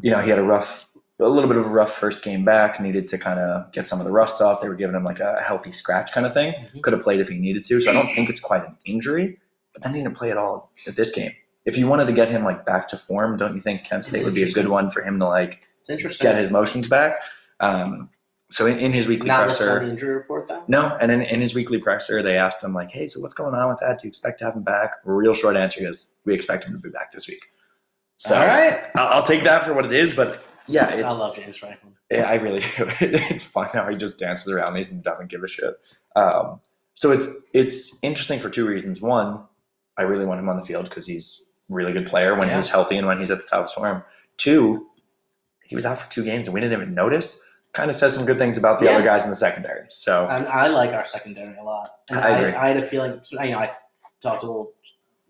you 0.00 0.10
know, 0.10 0.20
he 0.20 0.30
had 0.30 0.38
a 0.38 0.42
rough, 0.42 0.88
a 1.20 1.24
little 1.24 1.48
bit 1.48 1.56
of 1.58 1.66
a 1.66 1.68
rough 1.68 1.92
first 1.92 2.22
game 2.22 2.44
back. 2.44 2.80
Needed 2.80 3.08
to 3.08 3.18
kind 3.18 3.40
of 3.40 3.70
get 3.72 3.88
some 3.88 3.98
of 4.00 4.06
the 4.06 4.12
rust 4.12 4.40
off. 4.40 4.60
They 4.62 4.68
were 4.68 4.76
giving 4.76 4.94
him 4.96 5.04
like 5.04 5.20
a 5.20 5.40
healthy 5.42 5.72
scratch 5.72 6.12
kind 6.12 6.26
of 6.26 6.32
thing. 6.32 6.54
Mhm. 6.54 6.82
Could 6.82 6.92
have 6.92 7.02
played 7.02 7.20
if 7.20 7.28
he 7.28 7.38
needed 7.38 7.64
to. 7.66 7.80
So 7.80 7.90
I 7.90 7.94
don't 7.94 8.14
think 8.14 8.30
it's 8.30 8.40
quite 8.40 8.64
an 8.64 8.76
injury. 8.86 9.38
But 9.72 9.82
then 9.82 9.94
he 9.94 10.02
didn't 10.02 10.16
play 10.16 10.30
at 10.30 10.36
all 10.36 10.70
at 10.86 10.96
this 10.96 11.12
game. 11.12 11.32
If 11.64 11.76
you 11.76 11.86
wanted 11.86 12.06
to 12.06 12.12
get 12.12 12.28
him 12.30 12.44
like 12.44 12.64
back 12.64 12.88
to 12.88 12.96
form, 12.96 13.36
don't 13.36 13.54
you 13.54 13.60
think 13.60 13.84
Kent 13.84 14.06
State 14.06 14.24
would 14.24 14.34
be 14.34 14.42
a 14.42 14.50
good 14.50 14.68
one 14.68 14.90
for 14.90 15.02
him 15.02 15.18
to 15.18 15.26
like 15.26 15.64
It's 15.88 16.18
get 16.18 16.36
his 16.36 16.50
motions 16.50 16.88
back? 16.88 17.20
Um, 17.60 18.10
so 18.50 18.64
in, 18.66 18.78
in 18.78 18.92
his 18.92 19.06
weekly 19.06 19.28
Not 19.28 19.44
presser, 19.44 19.80
the 19.84 19.90
injury 19.90 20.14
report 20.14 20.48
though. 20.48 20.62
no, 20.68 20.96
and 21.00 21.10
in, 21.12 21.20
in 21.22 21.40
his 21.40 21.54
weekly 21.54 21.78
presser, 21.78 22.22
they 22.22 22.36
asked 22.38 22.62
him 22.64 22.72
like, 22.74 22.90
"Hey, 22.90 23.06
so 23.06 23.20
what's 23.20 23.34
going 23.34 23.54
on 23.54 23.68
with 23.68 23.78
that? 23.80 24.00
Do 24.00 24.06
you 24.06 24.08
expect 24.08 24.38
to 24.40 24.46
have 24.46 24.56
him 24.56 24.62
back?" 24.62 24.92
Real 25.04 25.34
short 25.34 25.56
answer 25.56 25.86
is, 25.88 26.12
"We 26.24 26.32
expect 26.34 26.64
him 26.64 26.72
to 26.72 26.78
be 26.78 26.88
back 26.90 27.12
this 27.12 27.28
week." 27.28 27.42
So 28.16 28.34
All 28.34 28.46
right. 28.46 28.86
I'll, 28.96 29.08
I'll 29.18 29.22
take 29.26 29.44
that 29.44 29.64
for 29.64 29.74
what 29.74 29.84
it 29.84 29.92
is, 29.92 30.14
but 30.14 30.44
yeah, 30.66 30.86
I 30.86 31.00
love 31.12 31.36
James 31.36 31.56
Franklin. 31.58 31.92
yeah, 32.10 32.28
I 32.28 32.34
really 32.34 32.60
do. 32.60 32.66
it's 33.00 33.44
fun 33.44 33.68
how 33.72 33.88
he 33.88 33.96
just 33.96 34.18
dances 34.18 34.48
around 34.48 34.74
these 34.74 34.90
and 34.90 35.02
doesn't 35.02 35.28
give 35.30 35.42
a 35.44 35.48
shit. 35.48 35.74
Um, 36.16 36.60
so 36.94 37.12
it's 37.12 37.28
it's 37.52 37.98
interesting 38.02 38.40
for 38.40 38.50
two 38.50 38.66
reasons. 38.66 39.00
One, 39.00 39.44
I 39.96 40.02
really 40.02 40.24
want 40.26 40.40
him 40.40 40.48
on 40.48 40.56
the 40.56 40.64
field 40.64 40.84
because 40.88 41.06
he's 41.06 41.42
really 41.68 41.92
good 41.92 42.06
player 42.06 42.34
when 42.34 42.48
Yeah. 42.48 42.56
he's 42.56 42.70
healthy 42.70 42.96
and 42.96 43.06
when 43.06 43.18
he's 43.18 43.30
at 43.30 43.38
the 43.40 43.46
top 43.46 43.60
of 43.60 43.64
his 43.66 43.72
form. 43.74 44.02
Two, 44.38 44.86
he 45.64 45.74
was 45.74 45.84
out 45.86 45.98
for 45.98 46.10
two 46.10 46.24
games 46.24 46.46
and 46.46 46.54
we 46.54 46.60
didn't 46.60 46.80
even 46.80 46.94
notice. 46.94 47.44
Kind 47.72 47.90
of 47.90 47.96
says 47.96 48.14
some 48.14 48.24
good 48.26 48.38
things 48.38 48.56
about 48.58 48.80
the 48.80 48.86
Yeah. 48.86 48.92
other 48.92 49.04
guys 49.04 49.24
in 49.24 49.30
the 49.30 49.36
secondary. 49.36 49.84
So 49.90 50.26
And 50.28 50.46
I 50.48 50.68
like 50.68 50.90
our 50.92 51.06
secondary 51.06 51.56
a 51.56 51.62
lot. 51.62 51.86
And 52.10 52.18
I 52.20 52.30
agree. 52.38 52.52
I, 52.52 52.68
had 52.68 52.76
a 52.78 52.86
feeling. 52.86 53.20
You 53.30 53.50
know, 53.50 53.58
I 53.58 53.72
talked 54.20 54.42
a 54.42 54.46
little. 54.46 54.72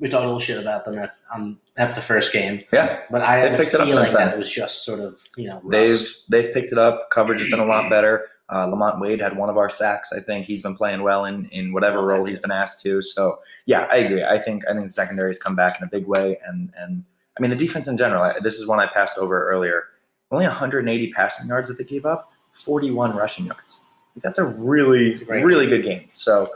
We 0.00 0.08
talked 0.08 0.22
a 0.22 0.26
little 0.26 0.38
shit 0.40 0.60
about 0.60 0.84
them 0.84 0.96
at, 0.96 1.16
um, 1.34 1.58
after 1.76 1.96
the 1.96 2.00
first 2.02 2.32
game, 2.32 2.62
yeah, 2.72 3.00
but 3.10 3.20
I 3.20 3.40
They 3.40 3.50
had 3.50 3.54
a 3.54 3.62
picked 3.64 3.74
it 3.74 3.80
up 3.80 3.88
feeling 3.88 4.04
since 4.04 4.16
then. 4.16 4.26
that 4.28 4.36
it 4.36 4.38
was 4.38 4.48
just 4.48 4.84
sort 4.84 5.00
of 5.00 5.20
you 5.36 5.48
know 5.48 5.60
they've 5.68 6.00
they've 6.28 6.54
picked 6.54 6.70
it 6.70 6.78
up. 6.78 7.10
Coverage 7.10 7.40
has 7.40 7.50
been 7.50 7.58
a 7.58 7.64
lot 7.66 7.90
better. 7.90 8.26
Uh, 8.48 8.66
Lamont 8.66 9.00
Wade 9.00 9.20
had 9.20 9.36
one 9.36 9.50
of 9.50 9.56
our 9.56 9.68
sacks. 9.68 10.12
I 10.12 10.20
think 10.20 10.46
he's 10.46 10.62
been 10.62 10.76
playing 10.76 11.02
well 11.02 11.24
in 11.24 11.46
in 11.46 11.72
whatever 11.72 12.00
role 12.00 12.24
he's 12.24 12.38
been 12.38 12.52
asked 12.52 12.80
to. 12.84 13.02
So 13.02 13.38
yeah, 13.66 13.88
I 13.90 13.96
agree. 13.96 14.22
I 14.22 14.38
think 14.38 14.62
I 14.70 14.72
think 14.72 14.84
the 14.86 14.92
secondary 14.92 15.30
has 15.30 15.38
come 15.40 15.56
back 15.56 15.80
in 15.80 15.84
a 15.84 15.90
big 15.90 16.06
way, 16.06 16.38
and 16.46 16.72
and 16.78 17.02
I 17.36 17.42
mean 17.42 17.50
the 17.50 17.56
defense 17.56 17.88
in 17.88 17.98
general. 17.98 18.22
I, 18.22 18.38
this 18.40 18.54
is 18.54 18.68
one 18.68 18.78
I 18.78 18.86
passed 18.86 19.18
over 19.18 19.50
earlier. 19.50 19.82
Only 20.30 20.46
180 20.46 21.12
passing 21.12 21.48
yards 21.48 21.68
that 21.68 21.78
they 21.78 21.84
gave 21.84 22.04
up, 22.04 22.32
41 22.52 23.16
rushing 23.16 23.46
yards. 23.46 23.80
That's 24.16 24.38
a 24.38 24.44
really 24.44 25.16
really 25.28 25.66
good 25.66 25.82
game. 25.82 26.08
So 26.12 26.50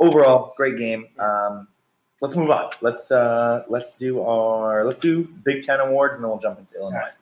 overall, 0.00 0.54
great 0.56 0.76
game. 0.76 1.06
Um, 1.18 1.68
let's 2.20 2.34
move 2.34 2.50
on. 2.50 2.70
Let's 2.80 3.10
uh, 3.10 3.64
let's 3.68 3.96
do 3.96 4.20
our 4.20 4.84
let's 4.84 4.98
do 4.98 5.24
Big 5.44 5.62
Ten 5.62 5.80
awards, 5.80 6.16
and 6.16 6.24
then 6.24 6.30
we'll 6.30 6.40
jump 6.40 6.58
into 6.58 6.76
Illinois. 6.76 6.96
Alright. 6.96 7.12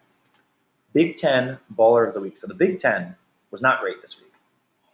Big 0.95 1.17
Ten 1.17 1.59
Baller 1.77 2.09
of 2.09 2.15
the 2.15 2.21
Week. 2.21 2.37
So 2.37 2.47
the 2.47 2.55
Big 2.55 2.79
Ten 2.79 3.15
was 3.51 3.61
not 3.61 3.81
great 3.81 4.01
this 4.01 4.21
week. 4.21 4.33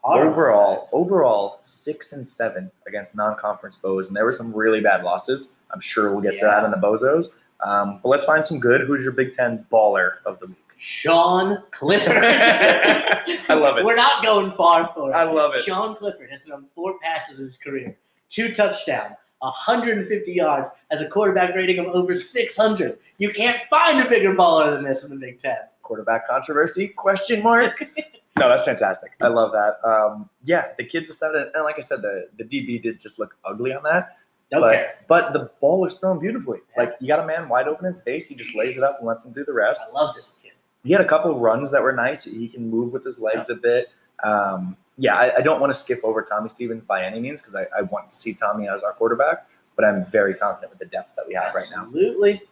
Horrible. 0.03 0.32
Overall, 0.32 0.88
overall 0.93 1.59
six 1.62 2.12
and 2.12 2.26
seven 2.26 2.72
against 2.88 3.16
non-conference 3.16 3.76
foes, 3.76 4.09
and 4.09 4.16
there 4.16 4.24
were 4.24 4.32
some 4.32 4.53
really 4.53 4.80
bad 4.80 5.05
losses. 5.05 5.49
I'm 5.70 5.78
sure 5.78 6.11
we'll 6.11 6.20
get 6.20 6.40
to 6.40 6.45
that 6.45 6.64
in 6.64 6.72
the 6.72 6.76
bozos. 6.76 7.28
Um, 7.61 8.01
but 8.03 8.09
let's 8.09 8.24
find 8.24 8.45
some 8.45 8.59
good. 8.59 8.80
Who's 8.80 9.05
your 9.05 9.12
Big 9.12 9.34
Ten 9.34 9.64
Baller 9.70 10.14
of 10.26 10.40
the 10.40 10.49
week? 10.49 10.57
Sean 10.83 11.62
Clifford. 11.70 12.16
I 12.24 13.55
love 13.55 13.78
it. 13.78 13.85
We're 13.85 13.95
not 13.95 14.24
going 14.24 14.51
far 14.57 14.89
for 14.89 15.11
it. 15.11 15.14
I 15.14 15.22
love 15.22 15.55
it. 15.55 15.62
Sean 15.62 15.95
Clifford 15.95 16.28
has 16.28 16.43
thrown 16.43 16.66
four 16.74 16.99
passes 16.99 17.39
in 17.39 17.45
his 17.45 17.57
career, 17.57 17.97
two 18.28 18.53
touchdowns, 18.53 19.14
150 19.39 20.33
yards, 20.33 20.70
has 20.91 21.01
a 21.01 21.09
quarterback 21.09 21.55
rating 21.55 21.78
of 21.78 21.87
over 21.87 22.16
600. 22.16 22.99
You 23.18 23.30
can't 23.30 23.61
find 23.70 24.05
a 24.05 24.09
bigger 24.09 24.35
baller 24.35 24.74
than 24.74 24.83
this 24.83 25.05
in 25.05 25.11
the 25.11 25.16
Big 25.16 25.39
Ten. 25.39 25.57
quarterback 25.83 26.26
controversy 26.26 26.89
question 26.89 27.43
mark 27.45 27.89
no 28.39 28.49
that's 28.49 28.64
fantastic 28.64 29.11
i 29.20 29.26
love 29.26 29.51
that 29.51 29.76
um, 29.85 30.30
yeah 30.45 30.68
the 30.78 30.85
kids 30.85 31.09
decided 31.09 31.49
and 31.55 31.64
like 31.64 31.76
i 31.76 31.80
said 31.80 32.01
the, 32.01 32.28
the 32.39 32.45
db 32.45 32.80
did 32.80 33.01
just 33.01 33.18
look 33.18 33.37
ugly 33.45 33.74
on 33.74 33.83
that 33.83 34.16
Don't 34.51 34.61
but 34.61 35.01
but 35.09 35.33
the 35.33 35.51
ball 35.61 35.80
was 35.80 35.99
thrown 35.99 36.20
beautifully 36.20 36.61
like 36.78 36.95
you 37.01 37.09
got 37.09 37.18
a 37.18 37.26
man 37.26 37.49
wide 37.49 37.66
open 37.66 37.85
in 37.85 37.97
space 37.97 38.28
he 38.28 38.37
just 38.37 38.55
lays 38.55 38.76
it 38.76 38.85
up 38.85 38.99
and 39.01 39.09
lets 39.09 39.24
him 39.24 39.33
do 39.33 39.45
the 39.45 39.53
rest 39.53 39.83
I 39.91 39.93
love 39.93 40.14
this 40.14 40.39
kid. 40.41 40.53
He 40.85 40.93
had 40.93 41.01
a 41.01 41.07
couple 41.07 41.39
runs 41.39 41.70
that 41.72 41.83
were 41.83 41.93
nice 41.93 42.24
he 42.24 42.49
can 42.49 42.68
move 42.70 42.93
with 42.93 43.05
his 43.05 43.20
legs 43.20 43.49
a 43.51 43.55
bit 43.55 43.89
um, 44.24 44.76
yeah 44.99 45.16
I, 45.16 45.37
I 45.37 45.41
don't 45.41 45.61
want 45.61 45.72
to 45.72 45.78
skip 45.78 46.01
over 46.05 46.22
tommy 46.22 46.49
stevens 46.49 46.85
by 46.85 47.05
any 47.05 47.20
means 47.20 47.41
because 47.41 47.55
I, 47.55 47.66
I 47.76 47.83
want 47.83 48.11
to 48.11 48.16
see 48.16 48.35
tommy 48.35 48.68
as 48.68 48.83
our 48.83 48.93
quarterback 48.93 49.47
but 49.76 49.85
i'm 49.85 50.05
very 50.05 50.35
confident 50.35 50.70
with 50.70 50.78
the 50.80 50.87
depth 50.87 51.14
that 51.16 51.26
we 51.26 51.35
have 51.35 51.55
right 51.55 51.64
now 51.74 51.85
Absolutely. 51.85 52.43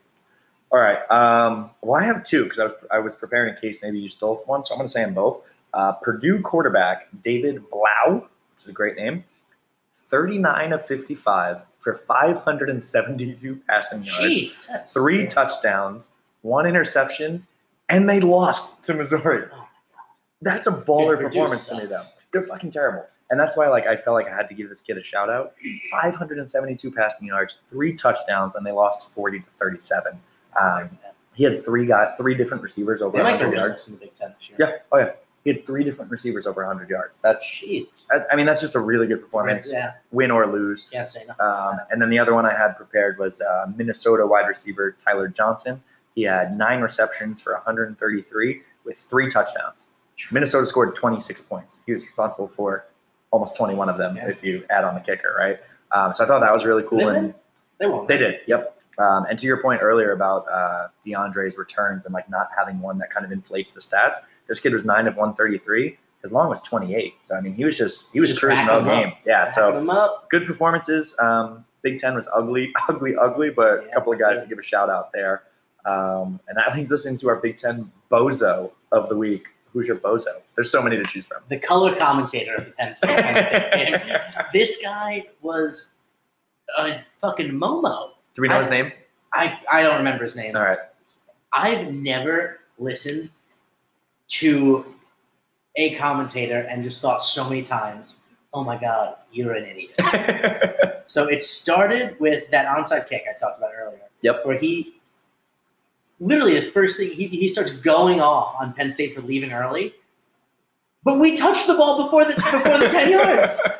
all 0.73 0.79
right. 0.81 0.99
Um, 1.11 1.71
well, 1.83 2.01
I 2.01 2.05
have 2.05 2.25
two 2.25 2.45
because 2.45 2.59
I 2.61 2.65
was 2.65 2.75
I 2.93 2.99
was 3.01 3.17
preparing 3.17 3.55
in 3.55 3.61
case 3.61 3.83
maybe 3.83 3.99
you 3.99 4.09
stole 4.09 4.37
one, 4.47 4.63
so 4.65 4.75
I'm 4.75 4.79
going 4.79 4.87
to 4.89 4.93
say 4.93 5.05
them 5.05 5.15
both. 5.15 5.43
Uh, 5.75 5.93
Purdue 5.93 6.41
quarterback 6.41 7.09
David 7.23 7.63
Blough, 7.71 8.21
which 8.55 8.63
is 8.65 8.69
a 8.69 8.73
great 8.73 8.97
name, 8.97 9.25
39 10.09 10.73
of 10.73 10.87
55 10.87 11.63
for 11.81 11.95
572 11.97 13.61
passing 13.69 14.03
yards, 14.03 14.21
Jeez. 14.21 14.91
three 14.91 15.27
touchdowns, 15.27 16.11
one 16.43 16.67
interception, 16.67 17.47
and 17.91 18.09
they 18.09 18.21
lost 18.21 18.85
to 18.85 18.95
Missouri. 18.95 19.47
Oh. 19.53 19.67
That's 20.43 20.67
a 20.67 20.71
baller 20.73 21.19
Dude, 21.19 21.27
performance 21.33 21.67
to 21.69 21.77
me, 21.77 21.87
though. 21.87 22.03
They're 22.33 22.43
fucking 22.43 22.71
terrible. 22.71 23.05
And 23.31 23.39
that's 23.39 23.57
why, 23.57 23.69
like, 23.69 23.87
I 23.87 23.97
felt 23.97 24.15
like 24.15 24.27
I 24.27 24.35
had 24.35 24.49
to 24.49 24.55
give 24.55 24.69
this 24.69 24.81
kid 24.81 24.97
a 24.97 25.03
shout 25.03 25.29
out. 25.29 25.55
572 25.91 26.91
passing 26.91 27.29
yards, 27.29 27.61
three 27.71 27.95
touchdowns, 27.95 28.55
and 28.55 28.65
they 28.67 28.73
lost 28.73 29.09
40 29.11 29.41
to 29.41 29.45
37. 29.59 30.19
Um, 30.61 30.91
he 31.35 31.45
had 31.45 31.59
three 31.63 31.87
got 31.87 32.17
three 32.17 32.35
different 32.35 32.63
receivers 32.63 33.03
over 33.03 33.17
They 33.17 33.23
might 33.23 33.39
go 33.39 33.45
100 33.47 33.57
yards 33.57 33.87
in 33.87 33.95
the 33.95 34.01
Big 34.01 34.15
Ten 34.15 34.35
this 34.39 34.49
year. 34.51 34.57
Yeah, 34.61 34.73
oh 34.93 34.99
yeah. 34.99 35.13
He 35.45 35.51
had 35.55 35.65
three 35.65 35.85
different 35.85 36.11
receivers 36.11 36.47
over 36.47 36.67
100 36.67 36.91
yards. 36.91 37.19
That's, 37.19 37.45
Jeez. 37.47 37.87
I, 38.11 38.19
I 38.33 38.37
mean, 38.37 38.45
that's 38.45 38.61
just 38.61 38.75
a 38.75 38.81
really 38.81 39.07
good 39.07 39.23
performance, 39.23 39.73
Yeah. 39.73 39.93
win 40.11 40.31
or 40.31 40.47
lose. 40.47 40.87
Can't 40.93 41.09
say 41.09 41.23
enough. 41.23 41.41
Um, 41.41 41.79
and 41.91 42.03
then 42.03 42.11
the 42.11 42.19
other 42.19 42.35
one 42.35 42.45
I 42.45 42.53
had 42.55 42.75
prepared 42.77 43.19
was 43.19 43.41
uh, 43.41 43.67
Minnesota 43.75 44.27
wide 44.27 44.47
receiver 44.49 44.95
Tyler 44.99 45.29
Johnson. 45.29 45.83
He 46.15 46.23
had 46.23 46.57
nine 46.57 46.81
receptions 46.81 47.41
for 47.41 47.53
133 47.55 48.63
with 48.85 48.99
three 48.99 49.31
touchdowns. 49.31 49.85
Minnesota 50.33 50.67
scored 50.67 50.95
26 50.95 51.43
points. 51.43 51.83
He 51.87 51.93
was 51.93 52.03
responsible 52.03 52.49
for 52.49 52.87
almost 53.31 53.57
21 53.57 53.89
of 53.89 53.97
them 53.97 54.17
Yeah. 54.17 54.29
if 54.29 54.43
you 54.43 54.65
add 54.71 54.85
on 54.85 54.95
the 54.95 55.01
kicker, 55.01 55.35
right? 55.39 55.59
Um, 55.93 56.13
so 56.13 56.25
I 56.25 56.27
thought 56.27 56.41
that 56.41 56.53
was 56.53 56.65
really 56.65 56.83
cool. 56.83 56.99
They 57.07 57.17
and? 57.17 57.35
They 57.79 57.87
they 58.09 58.19
did. 58.19 58.41
Yep. 58.47 58.77
Um, 58.99 59.25
and 59.31 59.39
to 59.39 59.47
your 59.47 59.63
point 59.63 59.81
earlier 59.83 60.13
about 60.13 60.47
uh, 60.53 60.89
DeAndre's 61.07 61.57
returns 61.57 62.05
and 62.05 62.13
like 62.13 62.29
not 62.29 62.49
having 62.57 62.81
one 62.81 62.99
that 62.99 63.11
kind 63.11 63.25
of 63.25 63.33
inflates 63.33 63.73
the 63.73 63.81
stats, 63.81 64.17
this 64.47 64.61
kid 64.61 64.75
was 64.75 64.85
nine 64.85 65.07
of 65.07 65.17
133. 65.17 65.97
His 66.23 66.33
long 66.33 66.51
was 66.51 66.61
28. 66.61 67.15
So 67.23 67.35
I 67.37 67.41
mean, 67.41 67.55
he 67.55 67.65
was 67.65 67.79
just 67.79 68.11
he 68.13 68.21
was 68.21 68.29
Just 68.29 68.41
cruising 68.43 68.69
all 68.69 68.81
racking 68.83 68.91
'em 68.93 68.99
up. 68.99 69.05
game. 69.15 69.15
Yeah. 69.25 69.47
So 69.47 70.19
good 70.29 70.45
performances. 70.47 71.17
Um, 71.19 71.65
Big 71.83 71.99
Ten 71.99 72.15
was 72.15 72.29
ugly, 72.35 72.75
ugly, 72.91 73.17
ugly, 73.17 73.49
but 73.49 73.69
a 73.69 73.85
Yeah. 73.87 73.95
couple 73.95 74.13
of 74.13 74.19
guys 74.19 74.43
to 74.43 74.47
give 74.47 74.59
a 74.59 74.63
shout 74.63 74.91
out 74.91 75.13
there. 75.13 75.45
Um, 75.87 76.41
and 76.49 76.57
that 76.57 76.75
leads 76.77 76.93
us 76.93 77.07
into 77.07 77.29
our 77.29 77.37
Big 77.37 77.57
Ten 77.57 77.91
bozo 78.11 78.73
of 78.93 79.09
the 79.09 79.17
week. 79.17 79.49
Who's 79.73 79.87
your 79.87 79.97
bozo? 79.99 80.41
There's 80.57 80.71
so 80.71 80.83
many 80.83 80.97
to 80.97 81.05
choose 81.05 81.27
from. 81.27 81.43
The 81.49 81.59
color 81.59 81.95
commentator 81.97 82.57
of 82.57 82.65
the 82.67 82.71
Penn 82.73 82.93
State, 82.93 83.19
Penn 83.19 83.45
State 83.47 83.73
game. 84.07 84.19
This 84.53 84.83
guy 84.83 85.27
was 85.43 85.91
a 86.77 87.01
fucking 87.21 87.51
Momo. 87.51 88.11
Do 88.35 88.43
we 88.43 88.49
know 88.49 88.57
I- 88.57 88.59
his 88.61 88.69
name? 88.69 88.93
I, 89.33 89.61
I 89.71 89.83
don't 89.85 89.97
remember 89.99 90.25
his 90.25 90.35
name. 90.35 90.57
All 90.57 90.63
right. 90.63 90.79
I've 91.53 91.93
never 91.93 92.59
listened 92.79 93.31
to 94.31 94.85
a 95.77 95.95
commentator 95.95 96.63
and 96.69 96.83
just 96.83 97.01
thought 97.01 97.19
so 97.23 97.49
many 97.49 97.63
times, 97.63 98.17
oh 98.53 98.65
my 98.65 98.77
God, 98.77 99.15
you're 99.31 99.53
an 99.55 99.65
idiot. 99.67 99.93
so 101.07 101.29
it 101.29 101.45
started 101.45 102.19
with 102.19 102.51
that 102.51 102.67
onside 102.67 103.09
kick 103.09 103.25
I 103.33 103.39
talked 103.39 103.59
about 103.59 103.71
earlier. 103.77 104.01
Yep. 104.23 104.45
Where 104.47 104.59
he 104.59 105.00
literally 106.21 106.59
the 106.61 106.71
first 106.71 106.99
thing 106.99 107.11
he, 107.11 107.27
he 107.27 107.49
starts 107.49 107.73
going 107.73 108.21
off 108.21 108.55
on 108.61 108.73
Penn 108.75 108.91
State 108.91 109.15
for 109.15 109.23
leaving 109.23 109.53
early. 109.53 109.95
But 111.03 111.19
we 111.19 111.35
touched 111.37 111.67
the 111.67 111.75
ball 111.75 112.05
before 112.05 112.25
the 112.27 112.35
before 112.35 112.79
the 112.79 112.89
10 112.89 113.11
yards. 113.11 113.59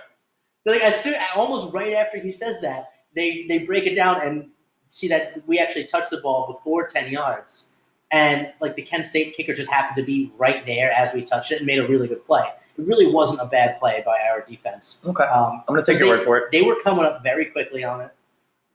Like 0.67 0.83
as 0.83 1.03
soon 1.03 1.15
almost 1.35 1.73
right 1.73 1.95
after 1.95 2.19
he 2.21 2.31
says 2.31 2.61
that, 2.61 2.91
they 3.17 3.47
they 3.49 3.61
break 3.61 3.85
it 3.87 3.95
down 3.95 4.21
and 4.21 4.51
see 4.89 5.09
that 5.09 5.43
we 5.47 5.59
actually 5.59 5.85
touched 5.87 6.11
the 6.11 6.19
ball 6.19 6.53
before 6.53 6.87
10 6.87 7.11
yards. 7.11 7.71
And 8.13 8.53
like 8.61 8.77
the 8.77 8.83
Kent 8.83 9.07
State 9.07 9.35
kicker 9.35 9.55
just 9.55 9.71
happened 9.71 9.97
to 9.97 10.03
be 10.03 10.31
right 10.37 10.67
there 10.67 10.93
as 10.93 11.15
we 11.15 11.23
touched 11.23 11.51
it 11.51 11.57
and 11.59 11.67
made 11.67 11.79
a 11.79 11.89
really 11.89 12.09
good 12.09 12.25
play. 12.27 12.43
It 12.77 12.85
really 12.85 13.07
wasn't 13.11 13.41
a 13.41 13.47
bad 13.47 13.79
play 13.81 14.03
by 14.05 14.19
our 14.31 14.43
defense. 14.43 15.01
okay. 15.07 15.25
Um, 15.25 15.63
I'm 15.67 15.75
gonna 15.75 15.83
take 15.83 15.99
your 15.99 16.09
they- 16.09 16.17
word 16.17 16.25
for 16.25 16.37
it. 16.37 16.45
They 16.53 16.61
were 16.61 16.77
coming 16.83 17.07
up 17.07 17.23
very 17.23 17.47
quickly 17.47 17.83
on 17.83 18.03
it, 18.03 18.11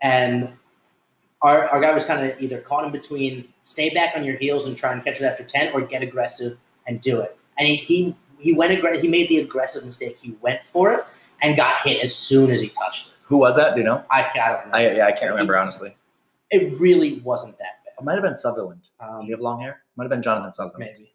and 0.02 0.54
our, 1.42 1.68
our 1.70 1.82
guy 1.82 1.94
was 1.94 2.06
kind 2.06 2.30
of 2.30 2.40
either 2.42 2.60
caught 2.60 2.86
in 2.86 2.92
between 2.92 3.48
stay 3.64 3.90
back 3.94 4.16
on 4.16 4.24
your 4.24 4.38
heels 4.38 4.68
and 4.68 4.78
try 4.78 4.94
and 4.94 5.04
catch 5.04 5.22
it 5.22 5.26
after 5.26 5.44
ten, 5.44 5.74
or 5.74 5.82
get 5.82 6.02
aggressive 6.02 6.58
and 6.88 7.02
do 7.02 7.22
it. 7.22 7.38
And 7.58 7.68
he 7.68 7.76
he, 7.76 8.16
he 8.40 8.54
went 8.54 8.72
aggressive. 8.74 9.02
He 9.02 9.08
made 9.08 9.30
the 9.30 9.40
aggressive 9.40 9.86
mistake. 9.86 10.18
He 10.22 10.36
went 10.42 10.64
for 10.66 10.94
it 10.94 11.06
and 11.42 11.56
got 11.58 11.82
hit 11.86 12.04
as 12.04 12.16
soon 12.16 12.52
as 12.52 12.62
he 12.62 12.70
touched 12.70 13.08
it. 13.08 13.14
Who 13.28 13.38
was 13.38 13.56
that? 13.58 13.74
Do 13.76 13.82
you 13.82 13.86
know? 13.86 14.04
I, 14.12 14.22
I 14.24 14.50
don't 14.54 14.68
know. 14.68 14.78
I, 14.78 14.92
yeah, 14.96 15.06
I 15.08 15.12
can't 15.12 15.32
remember 15.32 15.58
honestly. 15.58 15.96
it 16.52 16.80
really 16.80 17.20
wasn't 17.22 17.58
that 17.58 17.84
bad. 17.84 17.94
It 18.00 18.04
might 18.06 18.14
have 18.14 18.24
been 18.24 18.36
Sutherland. 18.38 18.82
bad. 19.00 19.08
Did 19.08 19.14
Um, 19.16 19.26
he 19.26 19.32
have 19.32 19.40
long 19.40 19.62
hair? 19.62 19.82
Might 19.96 20.04
have 20.06 20.12
been 20.12 20.22
Jonathan 20.22 20.52
Sutherland. 20.52 20.80
maybe. 20.98 21.12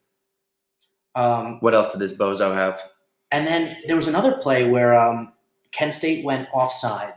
Um, 1.15 1.59
What 1.61 1.75
else 1.75 1.93
did 1.93 2.01
this 2.01 2.13
bozo 2.13 2.55
have? 2.55 2.81
And 3.33 3.47
then 3.47 3.77
there 3.87 3.97
was 3.97 4.09
another 4.09 4.33
play 4.39 4.69
where 4.69 4.99
um, 4.99 5.33
Kent 5.73 5.95
State 5.95 6.25
went 6.25 6.49
offside, 6.53 7.15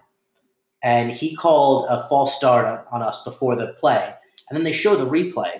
and 0.84 1.12
he 1.12 1.36
called 1.36 1.88
a 1.90 2.08
false 2.08 2.36
start 2.36 2.86
on, 2.92 3.02
us 3.02 3.24
before 3.24 3.56
the 3.56 3.68
play. 3.80 4.14
And 4.50 4.58
then 4.58 4.64
they 4.64 4.74
show 4.74 4.96
the 4.96 5.10
replay, 5.10 5.52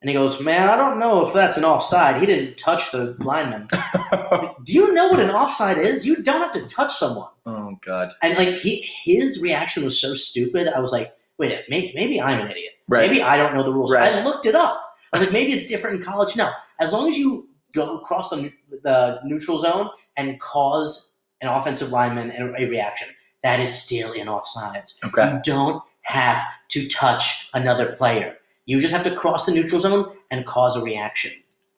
and 0.00 0.10
he 0.10 0.12
goes, 0.12 0.40
"Man, 0.40 0.68
I 0.68 0.76
don't 0.76 0.98
know 0.98 1.26
if 1.26 1.32
that's 1.32 1.56
an 1.56 1.64
offside. 1.64 2.20
He 2.20 2.26
didn't 2.26 2.58
touch 2.58 2.92
the 2.92 3.16
lineman. 3.20 3.68
Do 4.64 4.72
you 4.72 4.92
know 4.92 5.08
what 5.08 5.20
an 5.20 5.30
offside 5.30 5.78
is? 5.78 6.06
You 6.06 6.16
don't 6.22 6.42
have 6.42 6.52
to 6.52 6.66
touch 6.66 6.94
someone." 6.94 7.30
oh 7.46 7.76
God. 7.84 8.12
And 8.22 8.36
like 8.36 8.60
he, 8.60 8.88
his 9.04 9.40
reaction 9.40 9.84
was 9.84 10.00
so 10.00 10.14
stupid. 10.14 10.68
I 10.68 10.80
was 10.80 10.92
like, 10.92 11.14
"Wait, 11.38 11.58
maybe, 11.68 11.92
maybe 11.94 12.20
I'm 12.20 12.40
an 12.40 12.50
idiot. 12.50 12.74
Right. 12.88 13.10
Maybe 13.10 13.22
I 13.22 13.36
don't 13.36 13.54
know 13.54 13.62
the 13.62 13.72
rules." 13.72 13.92
Right. 13.92 14.12
I 14.12 14.24
looked 14.24 14.46
it 14.46 14.54
up. 14.54 14.82
I 15.12 15.18
was 15.18 15.26
like, 15.26 15.32
maybe 15.32 15.52
it's 15.52 15.66
different 15.66 15.96
in 15.96 16.02
college. 16.02 16.36
No, 16.36 16.50
as 16.80 16.92
long 16.92 17.08
as 17.08 17.16
you 17.16 17.48
go 17.72 17.98
across 17.98 18.30
the, 18.30 18.52
the 18.82 19.20
neutral 19.24 19.58
zone 19.58 19.88
and 20.16 20.38
cause 20.40 21.12
an 21.40 21.48
offensive 21.48 21.90
lineman 21.90 22.32
a 22.58 22.66
reaction, 22.66 23.08
that 23.46 23.60
is 23.60 23.72
still 23.80 24.10
in 24.10 24.26
offsides. 24.26 24.98
Okay. 25.04 25.30
You 25.30 25.40
don't 25.44 25.80
have 26.02 26.42
to 26.70 26.88
touch 26.88 27.48
another 27.54 27.92
player. 27.94 28.36
You 28.66 28.80
just 28.80 28.92
have 28.92 29.04
to 29.04 29.14
cross 29.14 29.46
the 29.46 29.52
neutral 29.52 29.80
zone 29.80 30.12
and 30.32 30.44
cause 30.44 30.76
a 30.76 30.82
reaction. 30.82 31.30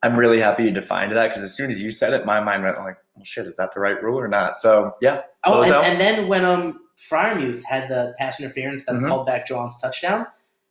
I'm 0.03 0.17
really 0.17 0.41
happy 0.41 0.65
you 0.65 0.71
defined 0.71 1.13
that 1.13 1.29
because 1.29 1.43
as 1.43 1.55
soon 1.55 1.71
as 1.71 1.83
you 1.83 1.91
said 1.91 2.15
it, 2.15 2.25
my 2.25 2.41
mind 2.41 2.63
went 2.63 2.79
like, 2.79 2.97
"Well, 3.15 3.25
shit, 3.27 3.47
is 3.47 3.57
that 3.57 3.75
the 3.75 3.81
right 3.81 4.03
rule 4.03 4.19
or 4.19 4.29
not?" 4.29 4.59
So 4.61 4.95
yeah, 5.03 5.23
Oh, 5.45 5.61
and, 5.63 5.75
and 5.75 6.01
then 6.01 6.27
when 6.29 6.47
um 6.47 6.81
Freiermuth 6.97 7.63
had 7.65 7.89
the 7.91 8.15
pass 8.19 8.41
interference 8.41 8.87
that 8.87 8.95
Mhm. 8.95 9.07
called 9.09 9.27
back 9.27 9.47
John's 9.47 9.79
touchdown, 9.79 10.27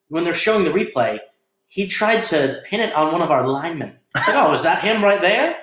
when 0.07 0.23
they're 0.23 0.33
showing 0.33 0.63
the 0.63 0.71
replay, 0.71 1.19
he 1.67 1.87
tried 1.87 2.23
to 2.25 2.61
pin 2.67 2.79
it 2.79 2.91
on 2.93 3.11
one 3.13 3.21
of 3.21 3.29
our 3.29 3.47
linemen. 3.47 3.95
Like, 4.15 4.29
oh, 4.29 4.53
is 4.55 4.63
that 4.63 4.83
him 4.83 5.03
right 5.03 5.21
there? 5.21 5.57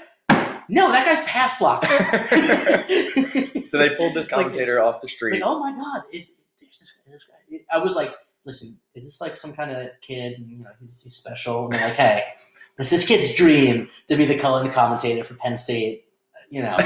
No, 0.68 0.90
that 0.92 1.04
guy's 1.06 1.24
pass 1.26 1.58
blocker. 1.58 1.86
It's 1.90 3.70
so 3.70 3.78
they 3.78 3.90
pulled 3.96 4.14
this 4.14 4.30
Like, 4.30 4.46
commentator 4.46 4.82
off 4.82 5.00
the 5.00 5.06
like, 5.06 5.12
street. 5.12 5.42
oh 5.44 5.58
my 5.60 5.72
god, 5.72 6.02
is 6.12 6.30
there's 6.60 6.78
this, 6.80 6.92
this 7.06 7.24
guy? 7.26 7.58
I 7.72 7.78
was 7.78 7.96
like, 7.96 8.14
listen, 8.44 8.78
is 8.94 9.04
this 9.04 9.20
like 9.20 9.36
some 9.36 9.52
kind 9.52 9.70
of 9.70 9.88
kid? 10.00 10.44
You 10.46 10.58
know, 10.58 10.70
he's, 10.80 11.02
he's 11.02 11.14
special. 11.14 11.64
And 11.66 11.74
they're 11.74 11.88
like, 11.88 11.96
hey, 11.96 12.22
it's 12.78 12.90
this 12.90 13.06
kid's 13.06 13.34
dream 13.34 13.88
to 14.08 14.16
be 14.16 14.24
the 14.24 14.38
color 14.38 14.70
commentator 14.72 15.24
for 15.24 15.34
Penn 15.34 15.58
State. 15.58 16.04
You 16.50 16.62
know, 16.62 16.76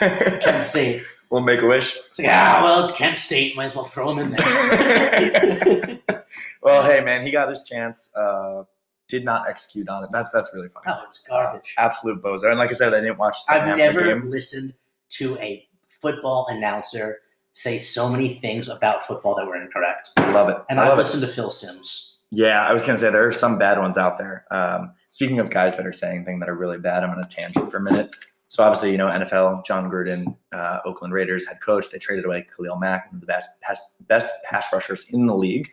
Penn 0.00 0.62
State. 0.62 1.02
we'll 1.30 1.42
make 1.42 1.60
a 1.62 1.66
wish. 1.66 1.96
It's 2.10 2.18
like, 2.18 2.28
ah, 2.30 2.60
well, 2.62 2.82
it's 2.82 2.92
Kent 2.92 3.18
State. 3.18 3.54
Might 3.56 3.66
as 3.66 3.76
well 3.76 3.84
throw 3.84 4.10
him 4.10 4.18
in 4.20 4.30
there. 4.30 5.98
well, 6.62 6.82
hey 6.82 7.02
man, 7.04 7.24
he 7.24 7.30
got 7.30 7.48
his 7.50 7.62
chance. 7.64 8.10
Uh, 8.14 8.62
did 9.08 9.24
not 9.24 9.48
execute 9.48 9.88
on 9.88 10.04
it. 10.04 10.10
That's 10.12 10.30
that's 10.30 10.50
really 10.54 10.68
funny. 10.68 10.84
no, 10.86 11.00
it's 11.06 11.20
garbage. 11.20 11.74
Absolute 11.78 12.22
bozo. 12.22 12.48
And 12.48 12.58
like 12.58 12.70
I 12.70 12.74
said, 12.74 12.94
I 12.94 13.00
didn't 13.00 13.18
watch 13.18 13.36
I've 13.48 13.76
never 13.76 14.20
listened 14.24 14.74
to 15.10 15.36
a 15.38 15.66
football 15.88 16.46
announcer 16.50 17.18
say 17.54 17.76
so 17.78 18.08
many 18.08 18.34
things 18.34 18.68
about 18.68 19.04
football 19.04 19.34
that 19.34 19.46
were 19.46 19.60
incorrect. 19.60 20.10
I 20.16 20.30
love 20.30 20.48
it. 20.48 20.58
And 20.70 20.78
I 20.78 20.92
it. 20.92 20.96
listened 20.96 21.22
to 21.22 21.28
Phil 21.28 21.50
Simms. 21.50 22.18
Yeah, 22.30 22.66
I 22.66 22.72
was 22.72 22.84
gonna 22.84 22.98
say 22.98 23.10
there 23.10 23.26
are 23.26 23.32
some 23.32 23.58
bad 23.58 23.78
ones 23.78 23.96
out 23.96 24.18
there. 24.18 24.44
Um, 24.50 24.92
speaking 25.10 25.38
of 25.38 25.50
guys 25.50 25.76
that 25.76 25.86
are 25.86 25.92
saying 25.92 26.24
things 26.24 26.40
that 26.40 26.48
are 26.48 26.54
really 26.54 26.78
bad, 26.78 27.02
I'm 27.02 27.10
gonna 27.10 27.26
tangent 27.26 27.70
for 27.70 27.78
a 27.78 27.82
minute. 27.82 28.14
So 28.48 28.62
obviously, 28.62 28.92
you 28.92 28.96
know, 28.96 29.08
NFL, 29.08 29.64
Jon 29.66 29.90
Gruden, 29.90 30.34
uh, 30.52 30.80
Oakland 30.84 31.12
Raiders 31.12 31.46
head 31.46 31.60
coach, 31.60 31.90
they 31.90 31.98
traded 31.98 32.24
away 32.24 32.46
Khalil 32.56 32.78
Mack, 32.78 33.06
one 33.06 33.16
of 33.16 33.20
the 33.20 33.26
best 33.26 33.60
pass, 33.60 33.96
best 34.06 34.30
pass 34.44 34.72
rushers 34.72 35.06
in 35.10 35.26
the 35.26 35.34
league. 35.34 35.70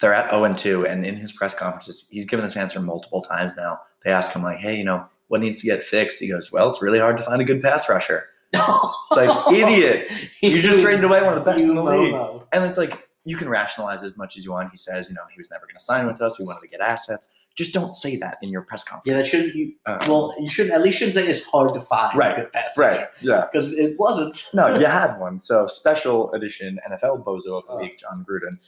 They're 0.00 0.14
at 0.14 0.30
0 0.30 0.44
and 0.44 0.58
2, 0.58 0.86
and 0.86 1.06
in 1.06 1.16
his 1.16 1.32
press 1.32 1.54
conferences, 1.54 2.06
he's 2.10 2.26
given 2.26 2.44
this 2.44 2.56
answer 2.56 2.80
multiple 2.80 3.22
times 3.22 3.56
now. 3.56 3.80
They 4.04 4.10
ask 4.10 4.32
him 4.32 4.42
like, 4.42 4.58
"Hey, 4.58 4.76
you 4.76 4.84
know, 4.84 5.06
what 5.28 5.40
needs 5.40 5.60
to 5.60 5.66
get 5.66 5.82
fixed?" 5.82 6.18
He 6.20 6.28
goes, 6.28 6.52
"Well, 6.52 6.68
it's 6.70 6.82
really 6.82 6.98
hard 6.98 7.16
to 7.16 7.22
find 7.22 7.40
a 7.40 7.44
good 7.44 7.62
pass 7.62 7.88
rusher." 7.88 8.28
It's 8.52 9.16
like 9.16 9.52
idiot. 9.52 10.08
You 10.42 10.58
just 10.60 10.80
traded 10.82 11.04
away 11.04 11.22
one 11.22 11.32
of 11.36 11.44
the 11.44 11.50
best 11.50 11.62
in 11.64 11.74
the 11.74 11.82
league. 11.82 12.14
And 12.52 12.64
it's 12.64 12.76
like 12.78 13.08
you 13.24 13.36
can 13.36 13.48
rationalize 13.48 14.02
it 14.02 14.08
as 14.08 14.16
much 14.16 14.36
as 14.36 14.44
you 14.44 14.52
want. 14.52 14.70
He 14.70 14.76
says, 14.76 15.08
you 15.08 15.14
know, 15.14 15.22
he 15.32 15.38
was 15.38 15.50
never 15.50 15.64
going 15.66 15.74
to 15.76 15.82
sign 15.82 16.06
with 16.06 16.20
us. 16.20 16.38
We 16.38 16.44
wanted 16.44 16.60
to 16.60 16.68
get 16.68 16.80
assets. 16.80 17.32
Just 17.56 17.72
don't 17.72 17.94
say 17.94 18.16
that 18.18 18.36
in 18.42 18.50
your 18.50 18.62
press 18.62 18.84
conference. 18.84 19.06
Yeah, 19.06 19.18
that 19.18 19.26
shouldn't. 19.26 19.54
You, 19.54 19.72
Uh, 19.86 19.98
well, 20.06 20.34
you 20.38 20.48
shouldn't. 20.48 20.74
at 20.74 20.82
least 20.82 20.98
shouldn't 20.98 21.14
say 21.14 21.26
it's 21.26 21.42
hard 21.44 21.72
to 21.74 21.80
find 21.80 22.16
Right, 22.18 22.38
a 22.38 22.42
good 22.42 22.52
pass 22.52 22.76
right. 22.76 23.06
Yeah. 23.22 23.46
Because 23.50 23.72
it 23.72 23.98
wasn't. 23.98 24.44
No, 24.52 24.78
you 24.78 24.84
had 25.00 25.18
one. 25.18 25.38
So 25.40 25.66
special 25.66 26.30
edition 26.32 26.78
NFL 26.88 27.24
bozo 27.24 27.58
of 27.58 27.66
the 27.66 27.72
Oh. 27.72 27.78
week, 27.78 27.98
Jon 27.98 28.26
Gruden. 28.28 28.58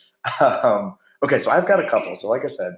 Um, 0.65 0.97
okay, 1.23 1.39
so 1.39 1.51
I've 1.51 1.67
got 1.67 1.85
a 1.85 1.89
couple. 1.89 2.15
So 2.17 2.29
like 2.29 2.45
I 2.45 2.49
said, 2.49 2.77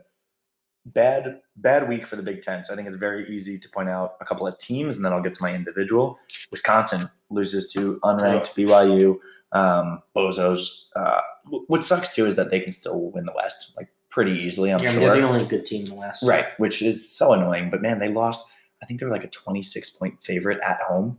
bad 0.87 1.41
bad 1.57 1.89
week 1.89 2.07
for 2.07 2.17
the 2.17 2.23
Big 2.23 2.43
Ten. 2.43 2.65
So 2.65 2.73
I 2.73 2.77
think 2.77 2.89
it's 2.89 2.97
very 2.97 3.29
easy 3.29 3.59
to 3.59 3.69
point 3.69 3.89
out 3.89 4.15
a 4.21 4.25
couple 4.25 4.47
of 4.47 4.59
teams, 4.59 4.97
and 4.97 5.05
then 5.05 5.13
I'll 5.13 5.23
get 5.23 5.35
to 5.35 5.43
my 5.43 5.55
individual. 5.55 6.19
Wisconsin 6.51 7.11
loses 7.31 7.73
to 7.73 7.99
unranked 8.03 8.55
BYU. 8.55 9.19
Um, 9.53 10.01
bozos. 10.17 10.69
Uh, 10.95 11.21
what 11.67 11.83
sucks 11.83 12.15
too 12.15 12.25
is 12.25 12.37
that 12.37 12.51
they 12.51 12.61
can 12.61 12.73
still 12.73 13.11
win 13.11 13.25
the 13.25 13.33
West 13.35 13.73
like 13.77 13.89
pretty 14.09 14.33
easily. 14.33 14.73
I'm 14.73 14.81
Yeah, 14.81 14.93
sure. 14.93 15.01
They're 15.01 15.17
the 15.17 15.29
only 15.29 15.47
good 15.47 15.67
team 15.67 15.85
in 15.85 15.91
the 15.91 15.95
West. 15.95 16.23
Right, 16.23 16.47
which 16.59 16.83
is 16.83 17.11
so 17.11 17.33
annoying. 17.33 17.71
But 17.71 17.83
man, 17.83 17.99
they 17.99 18.09
lost. 18.09 18.47
I 18.83 18.87
think 18.87 19.01
they 19.01 19.07
were 19.07 19.13
like 19.13 19.25
a 19.25 19.29
26 19.29 19.91
point 19.91 20.23
favorite 20.23 20.61
at 20.63 20.81
home. 20.81 21.19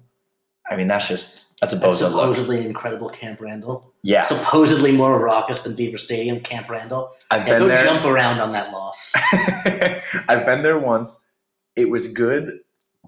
I 0.70 0.78
mean, 0.78 0.88
that's 0.88 1.08
just 1.08 1.60
that's 1.60 1.74
a 1.74 1.78
bozo 1.78 1.84
look. 2.12 2.12
supposedly 2.36 2.66
incredible 2.66 3.10
Camp 3.10 3.42
Randall. 3.42 3.94
Yeah, 4.04 4.26
Supposedly 4.26 4.92
more 4.92 5.20
raucous 5.20 5.64
than 5.64 5.76
Beaver 5.76 5.98
Stadium, 5.98 6.40
Camp 6.40 6.70
Randall. 6.70 7.12
I've 7.30 7.48
Yeah, 7.48 7.54
been 7.54 7.62
go 7.64 7.68
there. 7.68 7.84
jump 7.84 8.06
around 8.06 8.40
on 8.40 8.52
that 8.54 8.72
loss. 8.72 9.12
I've 10.30 10.46
been 10.46 10.62
there 10.64 10.80
once. 10.80 11.28
It 11.76 11.90
was 11.90 12.14
good, 12.14 12.60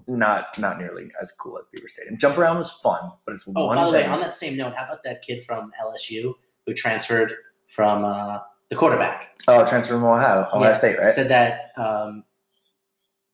not 0.08 0.58
not 0.58 0.78
nearly 0.78 1.10
as 1.22 1.32
cool 1.32 1.58
as 1.58 1.66
Beaver 1.72 1.88
Stadium. 1.88 2.18
Jump 2.18 2.36
around 2.38 2.58
was 2.58 2.72
fun, 2.72 3.12
but 3.24 3.34
it's 3.34 3.44
Oh, 3.54 3.66
one 3.66 3.76
by 3.76 3.84
the 3.86 3.92
way, 3.92 4.06
on 4.06 4.20
that 4.20 4.34
same 4.34 4.56
note, 4.56 4.74
how 4.76 4.84
about 4.86 5.02
that 5.04 5.22
kid 5.22 5.44
from 5.44 5.70
LSU 5.82 6.34
who 6.66 6.74
transferred 6.74 7.32
from 7.68 8.04
uh, 8.04 8.38
the 8.68 8.76
quarterback? 8.76 9.38
oh, 9.48 9.64
transfer 9.66 9.94
from 9.94 10.04
Ohio, 10.04 10.48
Ohio 10.52 10.68
Yeah, 10.70 10.72
State, 10.74 10.98
right? 10.98 11.10
Said 11.10 11.28
that 11.28 11.70
um, 11.76 12.24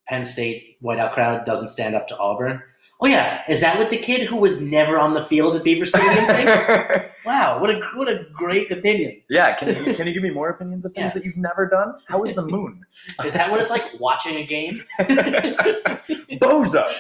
Penn 0.08 0.24
State 0.24 0.76
whiteout 0.82 1.12
crowd 1.12 1.44
doesn't 1.44 1.68
stand 1.68 1.94
up 1.94 2.06
to 2.08 2.18
Auburn. 2.18 2.62
Oh 3.03 3.07
yeah, 3.07 3.42
is 3.48 3.61
that 3.62 3.78
what 3.78 3.88
the 3.88 3.96
kid 3.96 4.26
who 4.28 4.36
was 4.36 4.61
never 4.61 4.98
on 4.98 5.14
the 5.14 5.24
field 5.24 5.57
at 5.57 5.64
Beaver 5.64 5.86
Stadium 5.86 6.26
thinks? 6.26 7.07
wow, 7.24 7.59
what 7.61 7.70
a 7.70 7.80
what 7.94 8.09
a 8.09 8.26
great 8.34 8.70
opinion. 8.70 9.22
yeah, 9.30 9.55
can 9.55 9.68
you 9.86 9.94
can 9.94 10.07
you 10.07 10.12
give 10.12 10.22
me 10.22 10.30
more 10.30 10.51
opinions 10.51 10.84
of 10.84 10.92
things 10.92 11.12
Yeah. 11.14 11.18
that 11.20 11.24
you've 11.24 11.36
never 11.38 11.66
done? 11.66 11.94
How 12.09 12.22
is 12.24 12.34
the 12.34 12.42
moon? 12.46 12.84
Is 13.24 13.32
that 13.32 13.51
what 13.51 13.61
it's 13.61 13.70
like 13.70 13.98
watching 13.98 14.36
a 14.36 14.44
game? 14.46 14.82
bozo. 16.40 16.92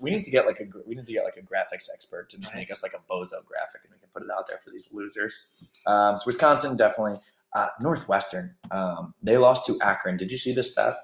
We 0.00 0.10
need 0.10 0.24
to 0.24 0.30
get 0.30 0.44
like 0.46 0.60
a 0.60 0.64
we 0.86 0.94
need 0.94 1.06
to 1.06 1.12
get 1.12 1.24
like 1.24 1.36
a 1.38 1.42
graphics 1.42 1.86
expert 1.92 2.28
to 2.30 2.38
just 2.38 2.54
make 2.54 2.70
us 2.70 2.82
like 2.82 2.92
a 2.92 3.00
bozo 3.12 3.42
graphic 3.46 3.80
and 3.84 3.92
we 3.92 3.98
can 3.98 4.08
put 4.12 4.22
it 4.22 4.28
out 4.36 4.46
there 4.46 4.58
for 4.58 4.70
these 4.70 4.86
losers. 4.92 5.70
Um, 5.86 6.18
so 6.18 6.24
Wisconsin 6.26 6.76
definitely. 6.76 7.20
Uh, 7.54 7.68
Northwestern, 7.80 8.54
um, 8.70 9.14
they 9.22 9.38
lost 9.38 9.64
to 9.66 9.80
Akron. 9.80 10.18
Did 10.18 10.30
you 10.30 10.36
see 10.36 10.52
this 10.52 10.72
stat? 10.72 10.96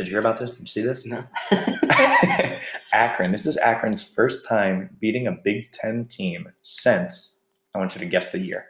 Did 0.00 0.06
you 0.06 0.12
hear 0.12 0.20
about 0.20 0.38
this? 0.38 0.52
Did 0.56 0.60
you 0.60 0.66
see 0.66 0.80
this? 0.80 1.04
No. 1.04 1.22
Akron. 2.94 3.32
This 3.32 3.44
is 3.44 3.58
Akron's 3.58 4.02
first 4.02 4.48
time 4.48 4.96
beating 4.98 5.26
a 5.26 5.32
Big 5.32 5.70
Ten 5.72 6.06
team 6.06 6.48
since. 6.62 7.44
I 7.74 7.78
want 7.78 7.94
you 7.94 7.98
to 7.98 8.06
guess 8.06 8.32
the 8.32 8.38
year. 8.38 8.64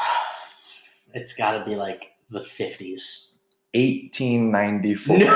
it's 1.14 1.36
got 1.36 1.56
to 1.56 1.64
be 1.64 1.76
like 1.76 2.14
the 2.30 2.40
fifties. 2.40 3.38
1894. 3.74 5.18
No, 5.18 5.26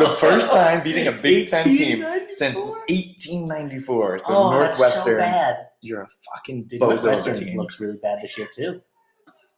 The 0.00 0.16
first 0.18 0.50
time 0.50 0.82
beating 0.82 1.06
a 1.06 1.12
Big 1.12 1.46
Ten 1.46 1.62
team 1.64 2.04
since 2.30 2.58
1894. 2.58 4.18
So 4.18 4.24
oh, 4.30 4.58
that's 4.58 4.78
so 4.78 4.82
Northwestern, 4.82 5.18
bad. 5.18 5.56
you're 5.80 6.02
a 6.02 6.08
fucking 6.34 6.64
Dude, 6.64 6.80
bozo 6.80 6.88
Northwestern 6.88 7.36
team. 7.36 7.56
looks 7.56 7.78
really 7.78 7.98
bad 7.98 8.18
this 8.20 8.36
year 8.36 8.48
too. 8.52 8.80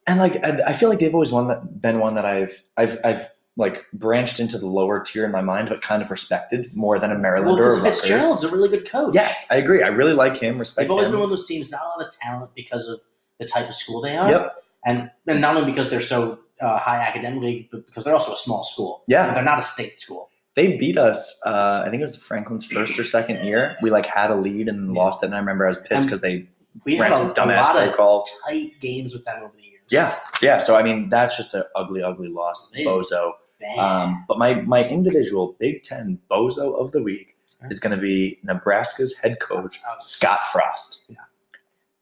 And 0.06 0.18
like 0.18 0.36
I, 0.44 0.68
I 0.68 0.72
feel 0.72 0.88
like 0.88 0.98
they've 0.98 1.14
always 1.14 1.32
one 1.32 1.48
that 1.48 1.80
been 1.80 1.98
one 2.00 2.14
that 2.14 2.24
I've 2.24 2.62
I've 2.76 2.98
I've 3.04 3.28
like 3.58 3.86
branched 3.94 4.38
into 4.38 4.58
the 4.58 4.66
lower 4.66 5.00
tier 5.02 5.24
in 5.24 5.32
my 5.32 5.40
mind, 5.40 5.68
but 5.70 5.80
kind 5.80 6.02
of 6.02 6.10
respected 6.10 6.68
more 6.74 6.98
than 6.98 7.10
a 7.10 7.14
Well, 7.14 7.22
Maryland 7.22 7.58
or 7.60 7.68
a. 7.78 7.80
Fitzgerald's 7.80 8.44
a 8.44 8.48
really 8.48 8.68
good 8.68 8.88
coach. 8.90 9.14
Yes, 9.14 9.46
I 9.50 9.56
agree. 9.56 9.82
I 9.82 9.88
really 9.88 10.12
like 10.12 10.36
him. 10.36 10.58
they've 10.76 10.90
always 10.90 11.06
him. 11.06 11.12
been 11.12 11.20
one 11.20 11.24
of 11.24 11.30
those 11.30 11.46
teams. 11.46 11.70
Not 11.70 11.80
a 11.82 11.88
lot 11.98 12.06
of 12.06 12.12
talent 12.12 12.50
because 12.54 12.86
of 12.86 13.00
the 13.40 13.46
type 13.46 13.66
of 13.68 13.74
school 13.74 14.02
they 14.02 14.14
are. 14.16 14.28
Yep. 14.30 14.62
and, 14.86 15.10
and 15.26 15.40
not 15.40 15.56
only 15.56 15.70
because 15.70 15.88
they're 15.88 16.02
so 16.02 16.38
uh, 16.60 16.78
high 16.78 16.98
academically, 17.00 17.68
but 17.72 17.86
because 17.86 18.04
they're 18.04 18.12
also 18.14 18.34
a 18.34 18.36
small 18.36 18.62
school. 18.62 19.04
Yeah. 19.08 19.32
they're 19.32 19.42
not 19.42 19.58
a 19.58 19.62
state 19.62 19.98
school. 19.98 20.28
They 20.54 20.76
beat 20.78 20.96
us. 20.98 21.40
Uh, 21.44 21.82
I 21.86 21.90
think 21.90 22.00
it 22.00 22.04
was 22.04 22.16
Franklin's 22.16 22.64
first 22.64 22.98
or 22.98 23.04
second 23.04 23.44
year. 23.44 23.76
We 23.82 23.90
like 23.90 24.06
had 24.06 24.30
a 24.30 24.36
lead 24.36 24.68
and 24.68 24.92
lost 24.92 25.22
it, 25.22 25.26
and 25.26 25.34
I 25.34 25.38
remember 25.38 25.64
I 25.64 25.68
was 25.68 25.78
pissed 25.78 26.04
because 26.04 26.20
they 26.22 26.46
We 26.84 26.98
ran 27.00 27.12
had 27.12 27.12
a, 27.12 27.14
some 27.16 27.30
a 27.30 27.34
dumbass 27.34 27.60
lot 27.62 27.72
play 27.72 27.88
of 27.88 27.96
calls. 27.96 28.30
tight 28.46 28.72
games 28.80 29.12
with 29.14 29.24
them 29.26 29.42
over 29.42 29.52
the. 29.56 29.65
Yeah, 29.88 30.18
yeah. 30.42 30.58
So 30.58 30.74
I 30.76 30.82
mean, 30.82 31.08
that's 31.08 31.36
just 31.36 31.54
an 31.54 31.62
ugly, 31.74 32.02
ugly 32.02 32.28
loss, 32.28 32.72
bozo. 32.76 33.32
Um, 33.78 34.24
but 34.28 34.38
my 34.38 34.60
my 34.62 34.86
individual 34.88 35.56
Big 35.58 35.82
Ten 35.82 36.18
bozo 36.30 36.78
of 36.80 36.92
the 36.92 37.02
week 37.02 37.36
is 37.70 37.80
going 37.80 37.96
to 37.96 38.00
be 38.02 38.38
Nebraska's 38.42 39.16
head 39.16 39.40
coach 39.40 39.80
Scott 40.00 40.40
Frost. 40.52 41.04
Yeah. 41.08 41.16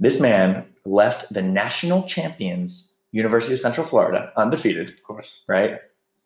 This 0.01 0.21
man 0.21 0.67
left 0.85 1.33
the 1.33 1.43
national 1.43 2.03
champions 2.05 2.97
University 3.13 3.55
of 3.55 3.61
Central 3.61 3.87
Florida 3.87 4.33
undefeated, 4.37 4.89
of 4.91 5.03
course. 5.05 5.41
right? 5.47 5.79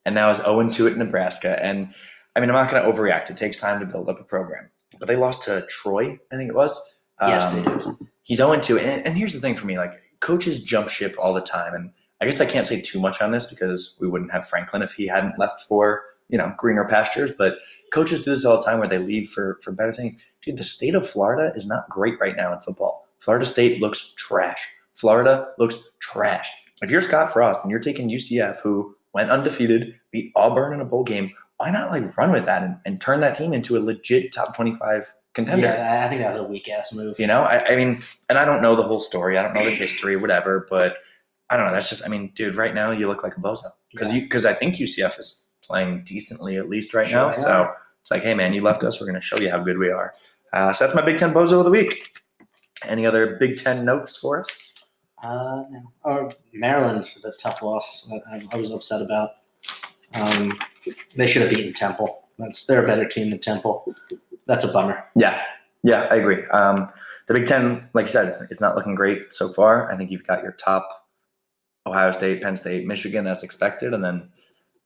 And 0.07 0.15
now 0.15 0.31
is 0.31 0.39
0 0.39 0.71
2 0.71 0.87
at 0.87 0.97
Nebraska. 0.97 1.63
And 1.63 1.93
I 2.35 2.41
mean, 2.41 2.49
I'm 2.49 2.55
not 2.57 2.71
going 2.71 2.83
to 2.83 2.89
overreact. 2.91 3.29
It 3.31 3.37
takes 3.37 3.61
time 3.61 3.81
to 3.81 3.87
build 3.87 4.09
up 4.09 4.19
a 4.19 4.25
program. 4.25 4.71
But 4.99 5.07
they 5.09 5.17
lost 5.17 5.43
to 5.43 5.67
Troy, 5.69 6.19
I 6.33 6.37
think 6.37 6.49
it 6.49 6.55
was. 6.55 7.01
Yes, 7.21 7.45
Um, 7.53 7.57
they 7.57 7.63
do. 7.79 7.99
he's 8.23 8.39
0 8.39 8.59
2. 8.59 8.79
And, 8.79 9.07
and 9.07 9.17
here's 9.19 9.35
the 9.35 9.41
thing 9.41 9.55
for 9.57 9.67
me 9.67 9.77
like, 9.77 9.93
coaches 10.21 10.63
jump 10.63 10.89
ship 10.89 11.17
all 11.19 11.35
the 11.35 11.41
time. 11.41 11.75
And 11.75 11.91
I 12.21 12.25
guess 12.25 12.41
I 12.41 12.47
can't 12.47 12.67
say 12.67 12.81
too 12.81 13.01
much 13.01 13.23
on 13.23 13.31
this 13.31 13.47
because 13.47 13.97
we 14.01 14.09
wouldn't 14.09 14.33
have 14.33 14.49
Franklin 14.49 14.83
if 14.83 14.93
he 14.93 15.07
hadn't 15.07 15.39
left 15.39 15.61
for, 15.61 16.03
you 16.29 16.39
know, 16.39 16.53
greener 16.57 16.85
pastures. 16.85 17.31
But 17.31 17.59
coaches 17.93 18.25
do 18.25 18.31
this 18.31 18.45
all 18.45 18.57
the 18.57 18.65
time 18.65 18.79
where 18.79 18.89
they 18.89 18.99
leave 18.99 19.29
for, 19.29 19.59
for 19.63 19.73
better 19.73 19.93
things. 19.93 20.17
Dude, 20.43 20.57
the 20.57 20.65
state 20.65 20.95
of 20.95 21.09
Florida 21.09 21.53
is 21.55 21.67
not 21.67 21.89
great 21.89 22.19
right 22.21 22.37
now 22.37 22.53
in 22.53 22.61
football. 22.61 23.07
Florida 23.19 23.47
State 23.47 23.81
looks 23.81 24.13
trash. 24.17 24.69
Florida 24.95 25.49
looks 25.59 25.77
trash. 26.01 26.51
If 26.83 26.91
you're 26.91 27.01
Scott 27.01 27.33
Frost 27.33 27.63
and 27.63 27.71
you're 27.71 27.81
taking 27.81 28.09
UCF, 28.09 28.61
who 28.63 28.95
went 29.13 29.31
undefeated, 29.31 29.95
beat 30.13 30.33
Auburn 30.37 30.73
in 30.73 30.81
a 30.81 30.85
bowl 30.85 31.03
game, 31.03 31.33
why 31.57 31.71
not 31.71 31.91
like 31.91 32.17
run 32.17 32.31
with 32.31 32.45
that 32.45 32.63
and, 32.63 32.77
and 32.85 33.01
turn 33.01 33.21
that 33.21 33.35
team 33.35 33.53
into 33.53 33.77
a 33.77 33.81
legit 33.83 34.33
top 34.33 34.55
25 34.55 35.13
contender? 35.45 35.67
Yeah, 35.67 36.05
I 36.05 36.09
think 36.09 36.21
that 36.23 36.33
was 36.35 36.43
a 36.43 36.49
weak 36.49 36.69
ass 36.69 36.93
move. 36.93 37.19
You 37.19 37.27
know, 37.27 37.43
I, 37.43 37.65
I 37.73 37.77
mean, 37.77 38.01
and 38.29 38.39
I 38.39 38.45
don't 38.45 38.61
know 38.63 38.75
the 38.77 38.83
whole 38.83 39.01
story. 39.01 39.39
I 39.39 39.43
don't 39.43 39.55
know 39.55 39.65
the 39.65 39.71
history, 39.75 40.17
whatever. 40.17 40.67
But 40.69 40.97
I 41.51 41.57
don't 41.57 41.67
know. 41.67 41.73
That's 41.73 41.89
just, 41.89 42.05
I 42.05 42.09
mean, 42.09 42.33
dude, 42.35 42.57
right 42.57 42.75
now 42.75 42.91
you 42.91 43.07
look 43.09 43.23
like 43.23 43.37
a 43.37 43.41
bozo 43.41 43.71
because 43.93 44.13
Yeah. 44.13 44.21
you 44.21 44.25
because 44.27 44.45
I 44.47 44.53
think 44.55 44.75
UCF 44.77 45.19
is 45.19 45.47
playing 45.63 46.03
decently 46.05 46.57
at 46.57 46.69
least 46.69 46.93
right 46.95 47.07
Sure 47.09 47.27
now. 47.27 47.31
So 47.31 47.71
it's 48.01 48.11
like, 48.11 48.23
hey 48.23 48.35
man, 48.35 48.53
you 48.53 48.63
left 48.63 48.83
us. 48.85 49.01
We're 49.01 49.07
going 49.07 49.21
to 49.21 49.27
show 49.27 49.39
you 49.39 49.51
how 49.51 49.59
good 49.63 49.79
we 49.79 49.91
are. 49.91 50.15
Uh, 50.53 50.73
so 50.73 50.85
that's 50.85 50.95
my 50.97 51.03
Big 51.03 51.17
Ten 51.19 51.33
bozo 51.33 51.59
of 51.59 51.65
the 51.65 51.71
week. 51.71 52.21
Any 52.85 53.07
other 53.07 53.37
Big 53.37 53.59
Ten 53.59 53.85
notes 53.85 54.17
for 54.17 54.41
us? 54.41 54.75
Uh, 55.23 55.65
no. 55.71 55.93
Or 56.05 56.33
Maryland, 56.53 57.11
the 57.23 57.33
tough 57.41 57.61
loss 57.63 58.07
that 58.09 58.23
I, 58.33 58.47
I 58.53 58.57
was 58.61 58.71
upset 58.73 59.03
about. 59.03 59.31
Um, 60.15 60.57
they 61.17 61.27
should 61.27 61.43
have 61.43 61.51
beaten 61.51 61.73
Temple. 61.73 62.29
That's 62.39 62.65
they're 62.67 62.85
a 62.85 62.87
better 62.87 63.05
team 63.07 63.31
than 63.31 63.41
Temple. 63.41 63.95
That's 64.49 64.65
a 64.65 64.73
bummer. 64.73 65.05
Yeah, 65.15 65.41
yeah, 65.85 66.09
I 66.11 66.17
agree. 66.17 66.45
Um, 66.47 66.89
the 67.29 67.35
Big 67.35 67.47
Ten, 67.47 67.89
like 67.95 68.07
you 68.07 68.09
said, 68.09 68.27
it's, 68.27 68.51
it's 68.51 68.61
not 68.61 68.75
looking 68.75 68.95
great 68.97 69.33
so 69.33 69.49
far. 69.51 69.93
I 69.93 69.97
think 69.97 70.11
you've 70.11 70.27
got 70.27 70.43
your 70.43 70.53
top 70.53 70.89
Ohio 71.87 72.11
State, 72.13 72.43
Penn 72.43 72.57
State, 72.57 72.87
Michigan 72.87 73.27
as 73.27 73.43
expected, 73.43 73.95
and 73.95 74.03
then 74.03 74.29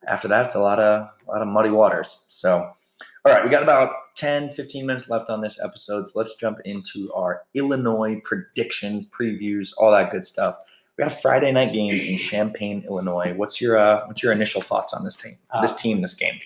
after 0.07 0.27
that, 0.27 0.45
it's 0.47 0.55
a 0.55 0.59
lot 0.59 0.79
of 0.79 1.09
a 1.27 1.31
lot 1.31 1.41
of 1.41 1.47
muddy 1.47 1.69
waters. 1.69 2.25
So 2.27 2.69
All 3.25 3.33
right, 3.33 3.43
we 3.43 3.49
got 3.49 3.63
about 3.63 3.93
10, 4.17 4.49
15 4.51 4.85
minutes 4.85 5.09
left 5.09 5.29
on 5.29 5.39
this 5.41 5.59
episode. 5.63 6.07
So 6.09 6.19
let's 6.19 6.35
jump 6.35 6.59
into 6.65 7.11
our 7.13 7.43
Illinois 7.53 8.21
predictions, 8.25 9.09
previews, 9.09 9.71
all 9.77 9.91
that 9.91 10.11
good 10.11 10.25
stuff. 10.25 10.57
We 10.97 11.03
got 11.05 11.11
a 11.13 11.15
Friday 11.15 11.51
night 11.53 11.73
game 11.73 11.95
in 11.95 12.17
Champaign, 12.17 12.83
Illinois. 12.87 13.33
What's 13.35 13.61
your 13.61 13.77
uh, 13.77 14.05
what's 14.07 14.21
your 14.21 14.33
initial 14.33 14.61
thoughts 14.61 14.93
on 14.93 15.03
this 15.05 15.15
team? 15.17 15.37
this 15.61 15.71
Uh, 15.73 15.77
team, 15.77 16.01
this 16.01 16.13
game. 16.13 16.37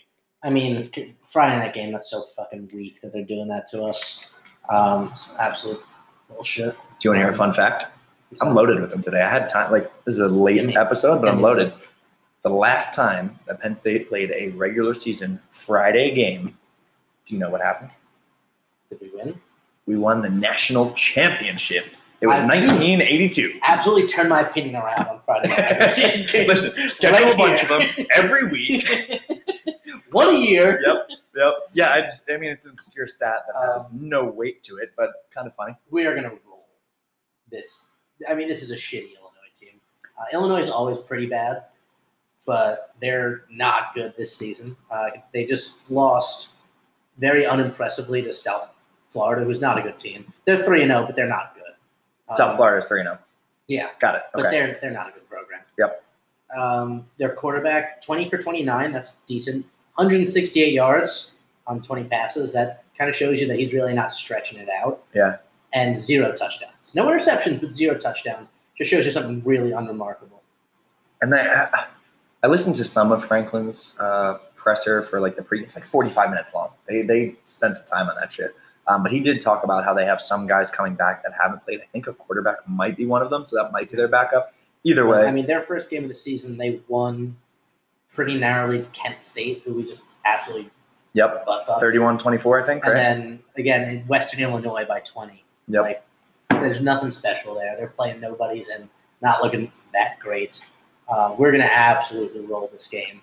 I 0.44 0.50
mean, 0.50 0.92
Friday 1.26 1.58
night 1.58 1.74
game. 1.74 1.92
That's 1.92 2.10
so 2.10 2.24
fucking 2.36 2.72
weak 2.74 3.02
that 3.02 3.12
they're 3.12 3.24
doing 3.24 3.48
that 3.48 3.68
to 3.70 3.84
us. 3.84 4.26
Um, 4.70 5.14
absolute 5.40 5.82
bullshit. 6.30 6.74
Do 6.74 6.80
you 7.04 7.12
want 7.12 7.18
to 7.18 7.24
hear 7.24 7.30
a 7.30 7.36
fun 7.36 7.54
fact? 7.54 7.86
I'm 8.42 8.54
loaded 8.54 8.82
with 8.82 8.92
them 8.92 9.02
today. 9.02 9.22
I 9.22 9.30
had 9.30 9.50
time. 9.50 9.72
Like 9.72 9.92
this 10.04 10.16
is 10.16 10.20
a 10.20 10.28
late 10.28 10.56
Gimme. 10.56 10.76
episode, 10.78 11.20
but 11.20 11.30
I'm 11.30 11.42
loaded. 11.42 11.74
The 12.42 12.50
last 12.50 12.94
time 12.94 13.38
that 13.48 13.62
Penn 13.62 13.74
State 13.76 14.08
played 14.08 14.32
a 14.32 14.50
regular 14.50 14.94
season 14.94 15.40
Friday 15.52 16.14
game, 16.14 16.58
do 17.26 17.36
you 17.36 17.40
know 17.40 17.50
what 17.50 17.62
happened? 17.62 17.92
Did 18.90 19.02
we 19.02 19.12
win? 19.14 19.40
We 19.86 19.98
won 19.98 20.22
the 20.22 20.30
national 20.30 20.92
championship. 20.94 21.86
It 22.20 22.28
was 22.28 22.42
I 22.42 22.48
1982. 22.48 23.60
Absolutely 23.64 24.08
turn 24.08 24.30
my 24.30 24.42
opinion 24.42 24.76
around 24.76 25.08
on 25.08 25.20
Friday 25.26 25.50
night. 25.50 26.34
Listen, 26.48 26.90
schedule 26.90 27.32
a 27.32 27.38
bunch 27.38 27.64
of 27.64 27.70
them 27.70 28.06
every 28.16 28.48
week. 28.48 28.88
One 30.12 30.30
a 30.30 30.38
year. 30.38 30.82
Yep, 30.86 31.08
yep. 31.36 31.54
Yeah, 31.74 31.92
I 31.92 32.02
just, 32.02 32.30
I 32.32 32.38
mean, 32.38 32.50
it's 32.52 32.66
an 32.66 32.72
obscure 32.72 33.08
stat 33.08 33.44
that 33.48 33.74
has 33.74 33.90
Um, 33.92 34.00
no 34.10 34.26
weight 34.26 34.64
to 34.64 34.78
it, 34.78 34.92
but 34.98 35.26
kind 35.32 35.48
of 35.48 35.54
funny. 35.56 35.76
we 35.90 36.06
are 36.06 36.14
going 36.14 36.24
to 36.30 36.38
roll 36.48 36.66
this. 37.52 37.88
I 38.30 38.34
mean, 38.34 38.48
this 38.48 38.62
is 38.64 38.72
a 38.72 38.76
shitty 38.76 39.16
Illinois 39.16 39.52
team. 39.60 39.80
Uh, 40.20 40.24
Illinois 40.34 40.62
is 40.62 40.70
always 40.70 40.98
pretty 41.00 41.26
bad, 41.28 41.64
but 42.46 42.94
they're 43.02 43.44
not 43.50 43.94
good 43.94 44.14
this 44.18 44.36
season. 44.36 44.76
Uh, 44.90 45.10
they 45.34 45.46
just 45.46 45.78
lost 45.92 46.50
very 47.18 47.44
unimpressively 47.46 48.22
to 48.24 48.34
South 48.34 48.70
Florida, 49.10 49.44
who's 49.46 49.62
not 49.62 49.78
a 49.78 49.82
good 49.82 50.00
team. 50.00 50.32
They're 50.46 50.64
three 50.64 50.82
and 50.84 50.92
zero, 50.92 51.06
but 51.06 51.16
they're 51.16 51.28
not 51.28 51.56
good. 51.56 51.64
South 52.36 52.52
Um, 52.52 52.56
Florida 52.58 52.80
is 52.84 52.88
3 52.88 53.04
0. 53.04 53.18
Yeah, 53.68 53.88
Got 54.00 54.16
it. 54.16 54.22
but 54.34 54.50
they're 54.52 54.78
they're 54.82 54.92
not 54.92 55.10
a 55.10 55.12
good 55.14 55.30
program. 55.30 55.62
Yep. 55.78 56.04
Um, 56.58 57.06
their 57.18 57.34
quarterback, 57.36 58.02
twenty 58.02 58.30
for 58.30 58.38
twenty 58.38 58.64
nine. 58.64 58.92
That's 58.94 59.16
decent. 59.28 59.66
One 59.98 60.08
hundred 60.08 60.22
and 60.22 60.30
sixty 60.30 60.62
eight 60.62 60.74
yards 60.74 61.32
on 61.66 61.82
twenty 61.82 62.04
passes. 62.04 62.54
That 62.54 62.84
kind 62.98 63.10
of 63.10 63.16
shows 63.16 63.42
you 63.42 63.48
that 63.48 63.58
he's 63.58 63.74
really 63.74 63.94
not 63.94 64.14
stretching 64.14 64.60
it 64.60 64.70
out. 64.70 65.04
Yeah. 65.14 65.38
And 65.74 65.98
zero 65.98 66.32
touchdowns. 66.34 66.94
No 66.96 67.06
interceptions, 67.06 67.60
but 67.60 67.72
zero 67.72 67.98
touchdowns. 67.98 68.50
Just 68.78 68.92
shows 68.92 69.06
you 69.06 69.12
something 69.12 69.42
really 69.44 69.72
unremarkable. 69.72 70.42
And 71.22 71.34
then 71.34 71.48
I, 71.48 71.86
I 72.44 72.48
listened 72.48 72.76
to 72.76 72.86
some 72.86 73.12
of 73.12 73.26
Franklin's 73.26 73.96
uh, 74.00 74.38
presser 74.56 75.02
for 75.02 75.20
like 75.20 75.36
the 75.36 75.42
pre. 75.42 75.64
It's 75.64 75.76
like 75.76 75.84
45 75.84 76.30
minutes 76.30 76.54
long. 76.54 76.70
They 76.88 77.02
they 77.02 77.36
spent 77.46 77.76
some 77.78 77.86
time 77.86 78.08
on 78.08 78.16
that 78.20 78.32
shit. 78.32 78.56
Um, 78.88 79.04
but 79.04 79.12
he 79.12 79.20
did 79.20 79.42
talk 79.42 79.64
about 79.64 79.84
how 79.84 79.94
they 79.94 80.06
have 80.06 80.22
some 80.22 80.48
guys 80.48 80.72
coming 80.72 80.96
back 80.96 81.24
that 81.24 81.34
haven't 81.40 81.66
played. 81.66 81.82
I 81.82 81.86
think 81.92 82.08
a 82.08 82.14
quarterback 82.14 82.58
might 82.68 82.96
be 82.96 83.06
one 83.06 83.22
of 83.22 83.30
them, 83.30 83.46
so 83.46 83.58
that 83.58 83.72
might 83.72 83.90
be 83.90 83.98
their 83.98 84.08
backup. 84.08 84.54
Either 84.84 85.06
way, 85.06 85.26
I 85.26 85.32
mean, 85.32 85.46
their 85.46 85.62
first 85.62 85.90
game 85.90 86.04
of 86.04 86.10
the 86.10 86.16
season, 86.16 86.56
they 86.58 86.80
won 86.88 87.36
pretty 88.14 88.38
narrowly 88.38 88.86
Kent 88.94 89.22
State, 89.22 89.64
who 89.66 89.74
we 89.74 89.86
just 89.86 90.02
absolutely 90.26 90.70
yep, 91.14 91.46
butt 91.46 91.66
fucked. 91.66 91.82
31-24, 91.82 92.64
I 92.64 92.66
think. 92.66 92.84
And 92.86 92.94
Right? 92.94 93.00
then 93.04 93.40
again 93.58 93.90
in 93.90 94.00
Western 94.08 94.40
Illinois 94.42 94.86
by 94.86 95.00
twenty. 95.02 95.44
Yep. 95.68 95.82
Like 95.84 96.04
there's 96.50 96.82
nothing 96.82 97.12
special 97.12 97.56
there. 97.56 97.76
They're 97.78 97.88
playing 97.88 98.20
nobodies 98.22 98.70
and 98.70 98.88
not 99.22 99.44
looking 99.44 99.72
that 99.94 100.20
great. 100.20 100.66
Uh, 101.10 101.36
we're 101.38 101.52
gonna 101.52 101.70
absolutely 101.72 102.42
roll 102.42 102.70
this 102.74 102.88
game, 102.88 103.22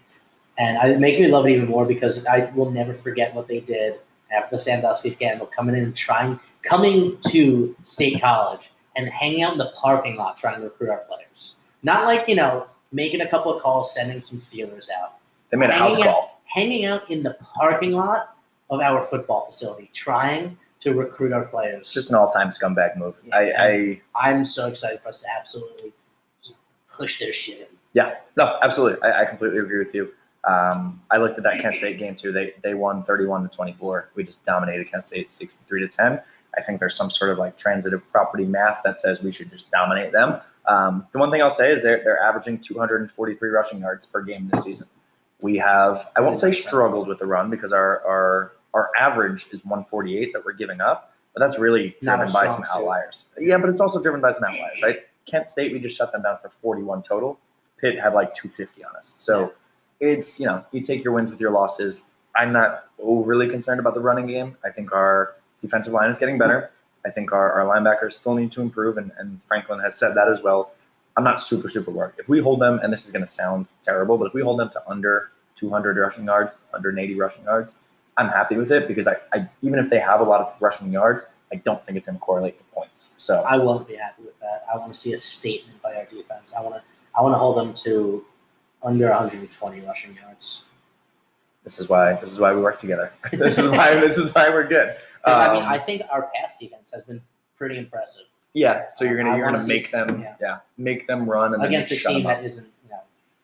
and 0.58 0.78
I- 0.78 0.88
it 0.88 1.00
makes 1.00 1.18
me 1.18 1.26
love 1.28 1.46
it 1.46 1.50
even 1.50 1.68
more 1.68 1.84
because 1.84 2.24
I 2.26 2.50
will 2.54 2.70
never 2.70 2.94
forget 2.94 3.34
what 3.34 3.46
they 3.48 3.60
did 3.60 3.96
after 4.30 4.56
the 4.56 4.60
Sandusky 4.60 5.10
scandal, 5.10 5.46
coming 5.46 5.76
in 5.76 5.84
and 5.84 5.96
trying, 5.96 6.40
coming 6.62 7.18
to 7.28 7.76
State 7.84 8.20
College 8.22 8.70
and 8.96 9.08
hanging 9.08 9.42
out 9.42 9.52
in 9.52 9.58
the 9.58 9.70
parking 9.76 10.16
lot 10.16 10.38
trying 10.38 10.60
to 10.60 10.64
recruit 10.64 10.88
our 10.90 10.98
players. 11.08 11.54
Not 11.82 12.06
like 12.06 12.26
you 12.28 12.36
know 12.36 12.66
making 12.94 13.20
a 13.20 13.28
couple 13.28 13.54
of 13.54 13.60
calls, 13.62 13.92
sending 13.92 14.22
some 14.22 14.40
feelers 14.40 14.88
out 15.02 15.18
they 15.50 15.56
made 15.58 15.70
a 15.70 15.74
house 15.74 15.98
out- 15.98 16.04
call. 16.04 16.40
hanging 16.44 16.84
out 16.86 17.10
in 17.10 17.22
the 17.22 17.36
parking 17.40 17.92
lot 17.92 18.36
of 18.70 18.80
our 18.80 19.04
football 19.06 19.46
facility, 19.46 19.90
trying 19.92 20.56
to 20.80 20.94
recruit 20.94 21.32
our 21.32 21.44
players. 21.44 21.82
It's 21.82 21.94
just 21.94 22.10
an 22.10 22.16
all-time 22.16 22.48
scumbag 22.50 22.96
move. 22.96 23.20
Yeah, 23.26 23.36
I, 23.36 24.00
I 24.14 24.28
I'm 24.30 24.44
so 24.44 24.68
excited 24.68 25.00
for 25.02 25.08
us 25.08 25.20
to 25.20 25.26
absolutely 25.36 25.92
push 26.92 27.18
their 27.18 27.32
shit 27.32 27.60
in. 27.60 27.66
Yeah, 27.92 28.16
no, 28.36 28.58
absolutely. 28.62 29.02
I, 29.02 29.22
I 29.22 29.24
completely 29.24 29.58
agree 29.58 29.78
with 29.78 29.94
you. 29.94 30.12
Um, 30.44 31.00
I 31.10 31.16
looked 31.16 31.38
at 31.38 31.44
that 31.44 31.60
Kent 31.60 31.74
State 31.76 31.98
game 31.98 32.16
too. 32.16 32.32
They 32.32 32.54
they 32.62 32.74
won 32.74 33.02
31 33.02 33.48
to 33.48 33.48
24. 33.48 34.10
We 34.14 34.24
just 34.24 34.44
dominated 34.44 34.90
Kent 34.90 35.04
State 35.04 35.32
63 35.32 35.80
to 35.80 35.88
10. 35.88 36.20
I 36.56 36.60
think 36.62 36.80
there's 36.80 36.96
some 36.96 37.10
sort 37.10 37.30
of 37.30 37.38
like 37.38 37.56
transitive 37.56 38.02
property 38.12 38.44
math 38.44 38.80
that 38.84 39.00
says 39.00 39.22
we 39.22 39.32
should 39.32 39.50
just 39.50 39.70
dominate 39.70 40.12
them. 40.12 40.40
Um, 40.66 41.06
the 41.12 41.18
one 41.18 41.30
thing 41.30 41.42
I'll 41.42 41.50
say 41.50 41.72
is 41.72 41.82
they're, 41.82 42.02
they're 42.02 42.20
averaging 42.20 42.58
243 42.58 43.50
rushing 43.50 43.80
yards 43.80 44.06
per 44.06 44.22
game 44.22 44.48
this 44.52 44.64
season. 44.64 44.88
We 45.42 45.58
have, 45.58 46.08
I 46.16 46.20
won't 46.20 46.38
say 46.38 46.52
struggled 46.52 47.08
with 47.08 47.18
the 47.18 47.26
run 47.26 47.50
because 47.50 47.72
our, 47.72 48.00
our, 48.06 48.52
our 48.72 48.90
average 48.98 49.46
is 49.52 49.64
148 49.64 50.32
that 50.32 50.44
we're 50.44 50.52
giving 50.52 50.80
up, 50.80 51.12
but 51.34 51.40
that's 51.40 51.58
really 51.58 51.96
driven 52.00 52.32
by 52.32 52.46
some 52.46 52.64
outliers. 52.74 53.26
Yeah, 53.38 53.58
but 53.58 53.68
it's 53.68 53.80
also 53.80 54.02
driven 54.02 54.20
by 54.20 54.32
some 54.32 54.44
outliers, 54.44 54.80
right? 54.82 54.96
Kent 55.26 55.50
State, 55.50 55.72
we 55.72 55.80
just 55.80 55.96
shut 55.96 56.12
them 56.12 56.22
down 56.22 56.38
for 56.38 56.48
41 56.48 57.02
total. 57.02 57.38
Pitt 57.78 57.98
had 57.98 58.14
like 58.14 58.34
250 58.34 58.84
on 58.84 58.96
us. 58.96 59.14
So 59.18 59.52
it's, 60.00 60.40
you 60.40 60.46
know, 60.46 60.64
you 60.72 60.80
take 60.80 61.04
your 61.04 61.12
wins 61.12 61.30
with 61.30 61.40
your 61.40 61.50
losses. 61.50 62.06
I'm 62.36 62.52
not 62.52 62.84
overly 62.98 63.48
concerned 63.48 63.80
about 63.80 63.94
the 63.94 64.00
running 64.00 64.26
game. 64.26 64.56
I 64.64 64.70
think 64.70 64.92
our 64.92 65.34
defensive 65.60 65.92
line 65.92 66.10
is 66.10 66.18
getting 66.18 66.38
better. 66.38 66.70
I 67.06 67.10
think 67.10 67.32
our, 67.32 67.52
our 67.52 67.66
linebackers 67.66 68.12
still 68.12 68.34
need 68.34 68.52
to 68.52 68.62
improve, 68.62 68.96
and, 68.96 69.12
and 69.18 69.42
Franklin 69.44 69.80
has 69.80 69.96
said 69.96 70.14
that 70.14 70.28
as 70.28 70.42
well. 70.42 70.72
I'm 71.16 71.24
not 71.24 71.38
super, 71.38 71.68
super 71.68 71.90
worried. 71.90 72.14
If 72.18 72.28
we 72.28 72.40
hold 72.40 72.60
them, 72.60 72.80
and 72.82 72.92
this 72.92 73.04
is 73.04 73.12
going 73.12 73.22
to 73.22 73.30
sound 73.30 73.66
terrible, 73.82 74.18
but 74.18 74.26
if 74.26 74.34
we 74.34 74.42
hold 74.42 74.58
them 74.58 74.70
to 74.70 74.88
under 74.88 75.30
200 75.54 75.96
rushing 75.96 76.24
yards, 76.24 76.56
180 76.70 77.14
rushing 77.14 77.44
yards, 77.44 77.76
I'm 78.16 78.28
happy 78.28 78.56
with 78.56 78.72
it 78.72 78.88
because 78.88 79.08
I, 79.08 79.16
I 79.32 79.48
even 79.62 79.78
if 79.78 79.90
they 79.90 79.98
have 79.98 80.20
a 80.20 80.24
lot 80.24 80.40
of 80.40 80.56
rushing 80.60 80.92
yards, 80.92 81.26
I 81.52 81.56
don't 81.56 81.84
think 81.84 81.98
it's 81.98 82.06
going 82.06 82.16
to 82.16 82.20
correlate 82.20 82.58
to 82.58 82.64
points. 82.64 83.14
So 83.16 83.42
I 83.42 83.56
won't 83.56 83.86
be 83.86 83.96
happy 83.96 84.22
with 84.22 84.38
that. 84.40 84.64
I 84.72 84.76
want 84.76 84.92
to 84.92 84.98
see 84.98 85.12
a 85.12 85.16
statement 85.16 85.80
by 85.82 85.94
our 85.94 86.04
defense. 86.04 86.54
I 86.54 86.60
want 86.60 86.76
to 86.76 86.82
I 87.16 87.22
want 87.22 87.34
to 87.34 87.38
hold 87.38 87.56
them 87.56 87.74
to 87.74 88.24
under 88.82 89.08
120 89.08 89.80
rushing 89.80 90.14
yards. 90.16 90.62
This 91.64 91.80
is 91.80 91.88
why 91.88 92.14
this 92.14 92.30
is 92.32 92.38
why 92.38 92.52
we 92.54 92.60
work 92.60 92.78
together. 92.78 93.12
this 93.32 93.58
is 93.58 93.68
why 93.68 93.94
this 93.94 94.16
is 94.16 94.32
why 94.34 94.48
we're 94.50 94.68
good. 94.68 94.96
'Cause, 95.24 95.48
I 95.48 95.52
mean, 95.54 95.62
Um, 95.62 95.68
I 95.68 95.78
think 95.78 96.02
our 96.10 96.30
past 96.34 96.60
defense 96.60 96.90
has 96.92 97.02
been 97.04 97.22
pretty 97.56 97.78
impressive 97.78 98.24
yeah. 98.54 98.88
So 98.88 99.04
you're 99.04 99.16
gonna 99.16 99.32
I 99.32 99.36
you're 99.36 99.50
gonna 99.50 99.66
make 99.66 99.90
them 99.90 100.22
yeah. 100.22 100.36
yeah. 100.40 100.58
make 100.78 101.06
them 101.06 101.28
run 101.28 101.52
and 101.52 101.62
then 101.62 101.68
against 101.70 101.92
a 101.92 101.96
team 101.96 102.22
that 102.24 102.44
isn't 102.44 102.66
you 102.84 102.90
know 102.90 103.00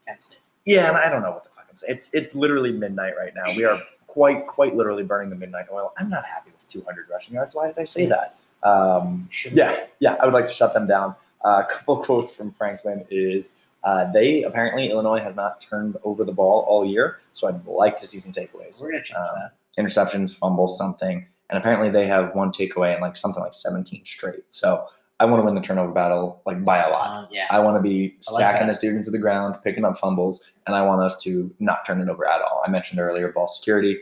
Kent 0.06 0.22
State. 0.22 0.38
Yeah, 0.64 0.88
and 0.88 0.96
I 0.96 1.10
don't 1.10 1.22
know 1.22 1.32
what 1.32 1.42
the 1.44 1.50
fucking. 1.50 1.76
It's 1.88 2.14
it's 2.14 2.34
literally 2.34 2.72
midnight 2.72 3.14
right 3.18 3.34
now. 3.34 3.54
We 3.54 3.64
are 3.64 3.82
quite 4.06 4.46
quite 4.46 4.74
literally 4.74 5.02
burning 5.02 5.28
the 5.30 5.36
midnight 5.36 5.66
oil. 5.70 5.92
I'm 5.98 6.08
not 6.08 6.24
happy 6.24 6.50
with 6.56 6.66
200 6.68 7.08
rushing 7.10 7.34
yards. 7.34 7.54
Why 7.54 7.66
did 7.66 7.78
I 7.78 7.84
say 7.84 8.06
that? 8.06 8.36
Um, 8.62 9.28
yeah, 9.52 9.86
yeah. 9.98 10.16
I 10.20 10.24
would 10.24 10.34
like 10.34 10.46
to 10.46 10.52
shut 10.52 10.72
them 10.72 10.86
down. 10.86 11.16
Uh, 11.44 11.64
a 11.66 11.72
couple 11.72 11.96
quotes 12.04 12.34
from 12.34 12.52
Franklin 12.52 13.04
is 13.10 13.50
uh, 13.85 14.11
they 14.12 14.43
apparently 14.43 14.91
Illinois 14.91 15.20
has 15.20 15.37
not 15.37 15.61
turned 15.61 15.97
over 16.05 16.24
the 16.24 16.33
ball 16.33 16.64
all 16.68 16.85
year, 16.85 17.20
so 17.35 17.49
I'd 17.49 17.64
like 17.66 17.97
to 17.99 18.07
see 18.07 18.18
some 18.20 18.33
takeaways, 18.33 18.81
We're 18.83 18.91
gonna 18.93 19.03
change 19.03 19.18
Um, 19.18 19.37
that. 19.37 19.53
interceptions, 19.83 20.35
fumbles, 20.35 20.76
something. 20.76 21.26
And 21.49 21.59
apparently 21.59 21.91
they 21.91 22.07
have 22.07 22.35
one 22.35 22.53
takeaway 22.53 22.93
and 22.93 23.01
like 23.03 23.16
something 23.16 23.43
like 23.43 23.55
17 23.55 24.05
straight. 24.05 24.45
So 24.51 24.87
I 25.18 25.24
want 25.24 25.41
to 25.41 25.45
win 25.45 25.55
the 25.55 25.61
turnover 25.61 25.93
battle 25.93 26.41
like 26.47 26.64
by 26.64 26.78
a 26.78 26.91
lot. 26.91 27.11
Um, 27.11 27.28
yeah, 27.31 27.47
I 27.51 27.59
want 27.59 27.76
to 27.76 27.83
be 27.83 28.16
I 28.28 28.33
like 28.33 28.41
sacking 28.41 28.66
that. 28.68 28.74
this 28.74 28.78
dude 28.81 28.95
into 28.95 29.11
the 29.11 29.18
ground, 29.18 29.57
picking 29.64 29.85
up 29.85 29.99
fumbles, 29.99 30.43
and 30.66 30.74
I 30.76 30.83
want 30.83 31.03
us 31.03 31.20
to 31.22 31.53
not 31.59 31.85
turn 31.87 32.01
it 32.01 32.09
over 32.09 32.26
at 32.28 32.41
all. 32.41 32.62
I 32.66 32.70
mentioned 32.70 33.01
earlier 33.01 33.33
ball 33.33 33.49
security, 33.49 33.99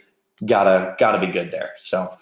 gotta 0.46 0.94
gotta 0.98 1.18
be 1.24 1.32
good 1.32 1.50
there. 1.50 1.70
So 1.76 2.14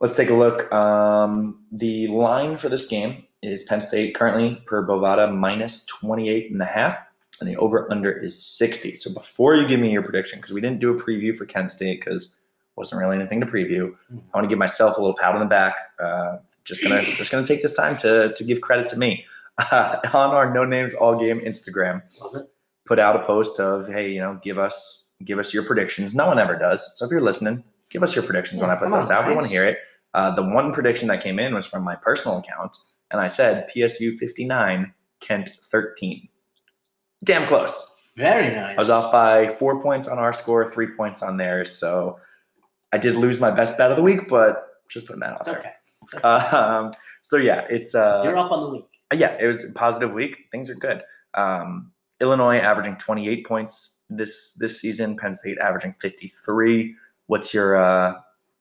let's 0.00 0.16
take 0.16 0.30
a 0.30 0.34
look. 0.34 0.72
Um, 0.72 1.60
the 1.72 2.06
line 2.08 2.56
for 2.56 2.68
this 2.68 2.86
game 2.86 3.24
is 3.42 3.62
Penn 3.64 3.80
State 3.80 4.14
currently 4.14 4.62
per 4.66 4.86
Bovada 4.86 5.34
minus 5.34 5.84
28 5.86 6.50
and 6.50 6.60
a 6.60 6.64
half, 6.64 7.06
and 7.40 7.48
the 7.48 7.56
over 7.56 7.90
under 7.90 8.10
is 8.10 8.42
60. 8.42 8.96
So 8.96 9.12
before 9.12 9.56
you 9.56 9.66
give 9.66 9.80
me 9.80 9.92
your 9.92 10.02
prediction, 10.02 10.38
because 10.38 10.52
we 10.52 10.60
didn't 10.60 10.80
do 10.80 10.90
a 10.90 11.00
preview 11.00 11.34
for 11.34 11.46
Kent 11.46 11.72
State 11.72 12.00
because 12.00 12.32
wasn't 12.78 13.00
really 13.00 13.16
anything 13.16 13.40
to 13.40 13.46
preview. 13.46 13.92
I 14.10 14.38
want 14.38 14.44
to 14.44 14.48
give 14.48 14.58
myself 14.58 14.96
a 14.96 15.00
little 15.00 15.16
pat 15.16 15.34
on 15.34 15.40
the 15.40 15.46
back. 15.46 15.76
Uh, 16.00 16.38
just 16.64 16.82
gonna 16.82 17.14
just 17.14 17.30
gonna 17.30 17.46
take 17.46 17.60
this 17.60 17.74
time 17.74 17.96
to 17.98 18.32
to 18.32 18.44
give 18.44 18.60
credit 18.60 18.88
to 18.90 18.96
me. 18.96 19.24
Uh, 19.58 19.98
on 20.14 20.34
our 20.34 20.52
No 20.54 20.64
Names 20.64 20.94
All 20.94 21.18
Game 21.18 21.40
Instagram, 21.40 22.02
love 22.22 22.36
it. 22.36 22.46
put 22.86 22.98
out 22.98 23.16
a 23.16 23.24
post 23.24 23.60
of 23.60 23.88
hey, 23.88 24.10
you 24.10 24.20
know, 24.20 24.38
give 24.42 24.58
us 24.58 25.08
give 25.24 25.38
us 25.38 25.52
your 25.52 25.64
predictions. 25.64 26.14
No 26.14 26.26
one 26.26 26.38
ever 26.38 26.56
does. 26.56 26.96
So 26.96 27.04
if 27.04 27.10
you're 27.10 27.20
listening, 27.20 27.64
give 27.90 28.02
us 28.02 28.14
your 28.14 28.24
predictions 28.24 28.60
when 28.60 28.70
I 28.70 28.76
put 28.76 28.90
those 28.90 29.10
on, 29.10 29.12
out. 29.12 29.26
We 29.26 29.34
want 29.34 29.46
to 29.46 29.52
hear 29.52 29.66
it. 29.66 29.78
Uh, 30.14 30.34
the 30.34 30.42
one 30.42 30.72
prediction 30.72 31.08
that 31.08 31.22
came 31.22 31.38
in 31.38 31.54
was 31.54 31.66
from 31.66 31.82
my 31.82 31.96
personal 31.96 32.38
account, 32.38 32.76
and 33.10 33.20
I 33.20 33.26
said 33.26 33.68
PSU 33.74 34.16
59, 34.16 34.92
Kent 35.20 35.50
13. 35.64 36.28
Damn 37.24 37.46
close. 37.46 38.00
Very 38.16 38.54
nice. 38.54 38.76
I 38.76 38.80
was 38.80 38.90
off 38.90 39.12
by 39.12 39.48
four 39.48 39.80
points 39.82 40.08
on 40.08 40.18
our 40.18 40.32
score, 40.32 40.70
three 40.72 40.88
points 40.96 41.22
on 41.22 41.36
theirs. 41.36 41.70
So 41.72 42.18
I 42.92 42.98
did 42.98 43.16
lose 43.16 43.40
my 43.40 43.50
best 43.50 43.78
bet 43.78 43.90
of 43.90 43.96
the 43.96 44.02
week, 44.02 44.28
but 44.28 44.66
just 44.88 45.06
putting 45.06 45.20
that 45.20 45.32
out 45.32 45.40
It's 45.40 45.46
there. 45.48 45.58
okay. 45.58 45.72
It's 46.02 46.14
okay. 46.14 46.24
Um, 46.56 46.90
so 47.22 47.36
yeah, 47.36 47.66
it's 47.68 47.94
uh, 47.94 48.22
You're 48.24 48.36
up 48.36 48.50
on 48.50 48.62
the 48.64 48.70
week. 48.70 48.86
yeah, 49.14 49.36
it 49.38 49.46
was 49.46 49.68
a 49.68 49.72
positive 49.74 50.12
week. 50.12 50.46
Things 50.50 50.70
are 50.70 50.74
good. 50.74 51.02
Um, 51.34 51.92
Illinois 52.20 52.56
averaging 52.58 52.96
28 52.96 53.46
points 53.46 53.98
this 54.10 54.54
this 54.54 54.80
season. 54.80 55.16
Penn 55.16 55.34
State 55.34 55.58
averaging 55.58 55.94
53. 56.00 56.94
What's 57.26 57.52
your 57.52 57.76
uh, 57.76 58.14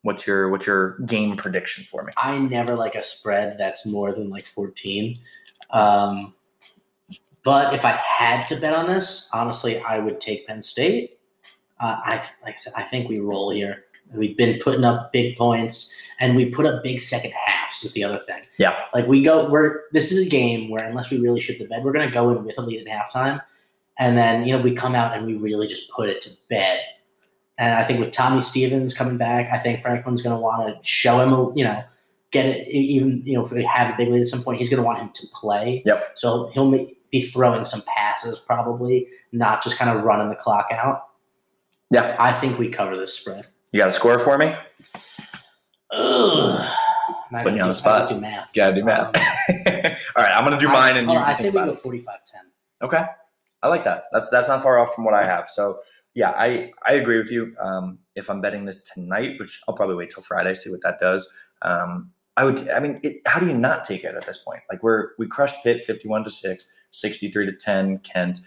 what's 0.08 0.26
your 0.26 0.50
what's 0.50 0.66
your 0.66 0.98
game 1.00 1.36
prediction 1.36 1.84
for 1.84 2.02
me? 2.02 2.14
I 2.16 2.40
never 2.40 2.76
like 2.76 2.96
a 2.96 3.04
spread 3.04 3.58
that's 3.58 3.86
more 3.86 4.14
than 4.14 4.30
like 4.30 4.48
14. 4.48 5.20
Um, 5.72 6.34
but 7.44 7.74
if 7.74 7.84
I 7.84 7.92
had 7.92 8.48
to 8.48 8.56
bet 8.56 8.74
on 8.74 8.88
this, 8.88 9.30
honestly, 9.34 9.80
I 9.82 10.00
would 10.00 10.22
take 10.22 10.48
Penn 10.48 10.62
State. 10.62 11.20
Uh, 11.82 11.98
I 12.00 12.24
like 12.42 12.54
I 12.54 12.58
said, 12.58 12.74
I 12.78 12.84
think 12.84 13.10
we 13.10 13.20
roll 13.20 13.50
here. 13.52 13.84
We've 14.14 14.38
been 14.38 14.62
putting 14.62 14.86
up 14.86 15.12
big 15.12 15.38
points, 15.38 15.94
and 16.22 16.38
we 16.38 16.52
put 16.52 16.66
up 16.66 16.86
big 16.86 17.02
second 17.02 17.34
halves. 17.34 17.84
Is 17.84 17.94
the 17.94 18.06
other 18.06 18.20
thing. 18.20 18.44
Yeah. 18.58 18.78
like 18.94 19.08
we 19.08 19.22
go. 19.22 19.50
We're 19.50 19.82
this 19.92 20.14
is 20.14 20.26
a 20.26 20.30
game 20.30 20.70
where 20.70 20.86
unless 20.86 21.10
we 21.10 21.18
really 21.18 21.42
shit 21.42 21.60
the 21.60 21.66
bed, 21.66 21.84
we're 21.84 21.92
going 21.92 22.08
to 22.08 22.14
go 22.14 22.30
in 22.30 22.46
with 22.46 22.58
a 22.58 22.62
lead 22.62 22.88
at 22.88 23.12
halftime, 23.12 23.42
and 24.00 24.18
then 24.18 24.48
you 24.48 24.56
know 24.56 24.64
we 24.64 24.74
come 24.74 24.96
out 24.96 25.18
and 25.18 25.26
we 25.26 25.36
really 25.36 25.68
just 25.68 25.90
put 25.90 26.08
it 26.08 26.22
to 26.22 26.30
bed. 26.48 26.80
And 27.58 27.74
I 27.76 27.84
think 27.84 28.00
with 28.00 28.12
Tommy 28.12 28.42
Stevens 28.42 28.94
coming 28.94 29.18
back, 29.18 29.50
I 29.52 29.58
think 29.58 29.82
Franklin's 29.82 30.22
going 30.22 30.36
to 30.36 30.40
want 30.40 30.68
to 30.68 30.88
show 30.88 31.20
him, 31.20 31.34
a, 31.34 31.52
you 31.56 31.64
know, 31.64 31.84
get 32.32 32.46
it. 32.46 32.68
Even 32.68 33.24
you 33.26 33.34
know, 33.34 33.44
if 33.46 33.52
we 33.52 33.64
have 33.64 33.94
a 33.94 33.98
big 33.98 34.10
lead 34.10 34.22
at 34.22 34.28
some 34.28 34.44
point, 34.44 34.60
he's 34.60 34.70
going 34.70 34.78
to 34.82 34.86
want 34.86 35.00
him 35.00 35.10
to 35.14 35.28
play. 35.34 35.82
Yep. 35.86 36.12
So 36.16 36.50
he'll 36.54 36.70
be 37.12 37.22
throwing 37.22 37.66
some 37.66 37.82
passes, 37.88 38.38
probably 38.40 39.08
not 39.32 39.64
just 39.64 39.78
kind 39.78 39.90
of 39.96 40.04
running 40.04 40.30
the 40.30 40.36
clock 40.36 40.68
out. 40.72 41.04
Yeah, 41.90 42.16
I 42.20 42.32
think 42.34 42.60
we 42.60 42.68
cover 42.70 42.96
this 42.98 43.14
spread. 43.18 43.48
you 43.72 43.80
got 43.80 43.88
a 43.88 43.92
score 43.94 44.20
for 44.20 44.38
me? 44.38 44.54
Ugh. 45.92 46.74
Putting 47.32 47.46
you 47.46 47.48
on 47.48 47.54
gonna 47.54 47.68
the 47.68 47.68
do- 47.70 47.74
spot. 47.74 48.10
do 48.10 48.20
math. 48.20 48.48
You 48.54 48.62
gotta 48.62 48.76
do 48.76 48.86
math. 48.86 49.08
All 50.16 50.24
right, 50.24 50.32
I'm 50.34 50.44
gonna 50.44 50.60
do 50.60 50.70
I- 50.70 50.74
mine, 50.74 50.98
and 50.98 51.06
hold 51.06 51.18
you. 51.20 51.24
I 51.26 51.34
say 51.34 51.50
we 51.50 51.56
go 51.56 51.76
45 51.76 52.16
10. 52.26 52.42
Okay, 52.84 53.06
I 53.64 53.68
like 53.68 53.84
that. 53.84 54.04
That's 54.12 54.30
that's 54.30 54.48
not 54.48 54.64
far 54.64 54.80
off 54.80 54.94
from 54.94 55.04
what 55.04 55.14
I 55.14 55.26
have. 55.26 55.50
So 55.50 55.80
yeah, 56.18 56.32
I 56.36 56.72
I 56.84 56.94
agree 56.94 57.20
with 57.20 57.32
you. 57.32 57.56
Um, 57.60 58.00
if 58.16 58.28
I'm 58.32 58.42
betting 58.42 58.66
this 58.66 58.84
tonight, 58.84 59.40
which 59.40 59.62
I'll 59.68 59.76
probably 59.76 59.96
wait 59.96 60.10
till 60.10 60.24
Friday, 60.24 60.56
see 60.56 60.72
what 60.72 60.82
that 60.82 61.00
does. 61.00 61.32
Um, 61.62 62.12
I 62.36 62.44
would. 62.44 62.68
I 62.70 62.80
mean, 62.80 63.00
it, 63.04 63.22
how 63.28 63.40
do 63.40 63.46
you 63.46 63.54
not 63.54 63.84
take 63.84 64.04
it 64.04 64.16
at 64.16 64.26
this 64.26 64.40
point? 64.40 64.62
Like 64.72 64.82
we're 64.82 65.10
we 65.20 65.28
crushed 65.28 65.64
Pitt 65.64 65.86
51 65.86 66.24
to 66.24 66.32
six, 66.32 66.74
63 66.92 67.46
to 67.46 67.52
10. 67.54 68.00
Kent. 68.00 68.40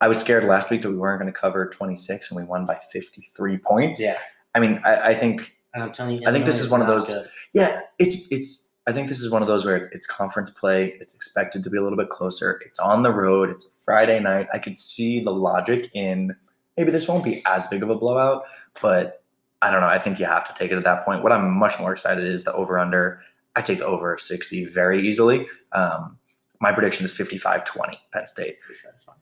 I 0.00 0.08
was 0.08 0.18
scared 0.18 0.44
last 0.44 0.70
week 0.70 0.80
that 0.82 0.90
we 0.90 0.96
weren't 0.96 1.20
going 1.20 1.30
to 1.30 1.38
cover 1.38 1.68
26, 1.68 2.30
and 2.30 2.40
we 2.40 2.44
won 2.46 2.64
by 2.64 2.78
53 2.92 3.58
points. 3.58 4.00
Yeah. 4.00 4.16
I 4.54 4.60
mean, 4.60 4.80
I, 4.84 5.08
I 5.10 5.14
think 5.14 5.56
And 5.74 5.82
I'm 5.82 5.92
telling 5.92 6.22
you, 6.22 6.26
I 6.28 6.32
think 6.32 6.46
this 6.46 6.60
is 6.60 6.70
one 6.70 6.80
of 6.80 6.86
those- 6.86 7.08
good. 7.08 7.28
yeah, 7.52 7.80
it's 7.98 8.30
it's. 8.32 8.74
I 8.86 8.92
think 8.92 9.08
this 9.08 9.20
is 9.20 9.30
one 9.30 9.42
of 9.42 9.48
those 9.48 9.66
where 9.66 9.76
it's, 9.76 9.88
it's 9.88 10.06
conference 10.06 10.50
play. 10.50 10.96
It's 10.98 11.14
expected 11.14 11.62
to 11.64 11.68
be 11.68 11.76
a 11.76 11.82
little 11.82 11.98
bit 11.98 12.08
closer. 12.08 12.58
It's 12.64 12.78
on 12.78 13.02
the 13.02 13.12
road. 13.12 13.50
It's 13.50 13.68
Friday 13.84 14.18
night. 14.18 14.46
I 14.54 14.58
could 14.58 14.78
see 14.78 15.20
the 15.22 15.30
logic 15.30 15.90
in 15.92 16.34
maybe 16.78 16.92
this 16.92 17.08
won't 17.08 17.24
be 17.24 17.42
as 17.44 17.66
big 17.66 17.82
of 17.82 17.90
a 17.90 17.96
blowout, 17.96 18.44
but 18.80 19.22
I 19.60 19.70
don't 19.70 19.80
know. 19.80 19.88
I 19.88 19.98
think 19.98 20.20
you 20.20 20.24
have 20.24 20.46
to 20.46 20.54
take 20.54 20.70
it 20.70 20.76
at 20.76 20.84
that 20.84 21.04
point. 21.04 21.22
What 21.22 21.32
I'm 21.32 21.50
much 21.50 21.78
more 21.80 21.92
excited 21.92 22.24
is 22.24 22.44
the 22.44 22.54
over 22.54 22.78
under. 22.78 23.20
I 23.56 23.62
take 23.62 23.78
the 23.78 23.86
over 23.86 24.12
of 24.14 24.20
60 24.20 24.66
very 24.66 25.06
easily. 25.06 25.48
Um, 25.72 26.16
my 26.60 26.72
prediction 26.72 27.04
is 27.04 27.12
55 27.12 27.64
20 27.64 27.98
Penn 28.12 28.26
State. 28.26 28.58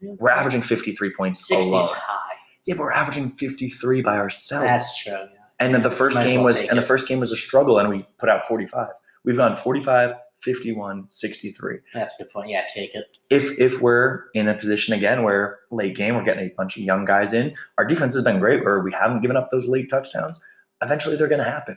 We're 0.03 0.31
averaging 0.31 0.63
53 0.63 1.13
points 1.15 1.49
60 1.49 1.67
alone. 1.67 1.87
high. 1.89 2.35
Yeah, 2.67 2.75
but 2.75 2.83
we're 2.83 2.93
averaging 2.93 3.31
53 3.31 4.03
by 4.03 4.17
ourselves. 4.17 4.67
That's 4.67 5.03
true. 5.03 5.13
Yeah. 5.13 5.27
And 5.59 5.73
then 5.73 5.83
the 5.83 5.91
first 5.91 6.17
Might 6.17 6.25
game 6.25 6.37
well 6.37 6.47
was 6.47 6.69
and 6.69 6.77
the 6.77 6.83
first 6.83 7.09
game 7.09 7.21
was 7.21 7.33
a 7.33 7.37
struggle 7.37 7.79
and 7.79 7.89
we 7.89 8.07
put 8.19 8.29
out 8.29 8.47
45. 8.47 8.89
We've 9.25 9.37
gone 9.37 9.57
45, 9.57 10.15
51, 10.47 11.07
63. 11.11 11.79
That's 11.93 12.15
a 12.19 12.23
good 12.23 12.33
point. 12.33 12.49
Yeah, 12.49 12.65
take 12.73 12.95
it. 12.95 13.05
If 13.31 13.59
if 13.59 13.83
we're 13.83 14.25
in 14.33 14.47
a 14.47 14.55
position 14.55 14.95
again 14.95 15.25
where 15.25 15.59
late 15.73 15.97
game 15.97 16.15
we're 16.15 16.23
getting 16.25 16.47
a 16.47 16.55
bunch 16.57 16.77
of 16.77 16.85
young 16.85 17.05
guys 17.05 17.33
in, 17.33 17.55
our 17.79 17.85
defense 17.85 18.15
has 18.15 18.23
been 18.23 18.39
great 18.39 18.65
where 18.65 18.81
we 18.81 18.93
haven't 18.93 19.23
given 19.23 19.37
up 19.37 19.51
those 19.51 19.67
late 19.67 19.91
touchdowns. 19.91 20.41
Eventually 20.83 21.17
they're 21.17 21.27
going 21.29 21.43
to 21.45 21.51
happen. 21.51 21.77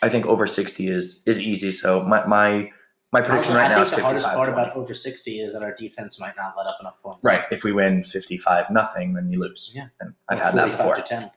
I 0.00 0.08
think 0.08 0.26
over 0.26 0.46
60 0.46 0.88
is 0.88 1.22
is 1.26 1.40
easy. 1.42 1.72
So 1.72 2.02
my 2.04 2.24
my 2.26 2.70
my 3.12 3.20
prediction 3.20 3.52
Also, 3.56 3.62
right 3.62 3.70
I 3.70 3.74
now 3.74 3.82
is 3.82 3.88
think 3.90 3.98
the 3.98 4.04
hardest 4.04 4.26
part 4.26 4.48
20. 4.48 4.52
about 4.52 4.76
over 4.76 4.94
60 4.94 5.40
is 5.40 5.52
that 5.52 5.62
our 5.64 5.74
defense 5.74 6.18
might 6.20 6.36
not 6.36 6.54
let 6.56 6.66
up 6.66 6.76
enough 6.80 7.00
points. 7.02 7.20
Right. 7.22 7.42
If 7.50 7.62
we 7.64 7.72
win 7.72 8.02
55 8.02 8.70
nothing, 8.70 9.14
then 9.14 9.30
you 9.30 9.40
lose. 9.40 9.72
Yeah. 9.74 9.86
And 10.00 10.14
I've 10.28 10.40
Or 10.40 10.42
had 10.42 10.54
that 10.54 10.70
before. 10.70 10.96
To 10.96 11.02
10. 11.02 11.30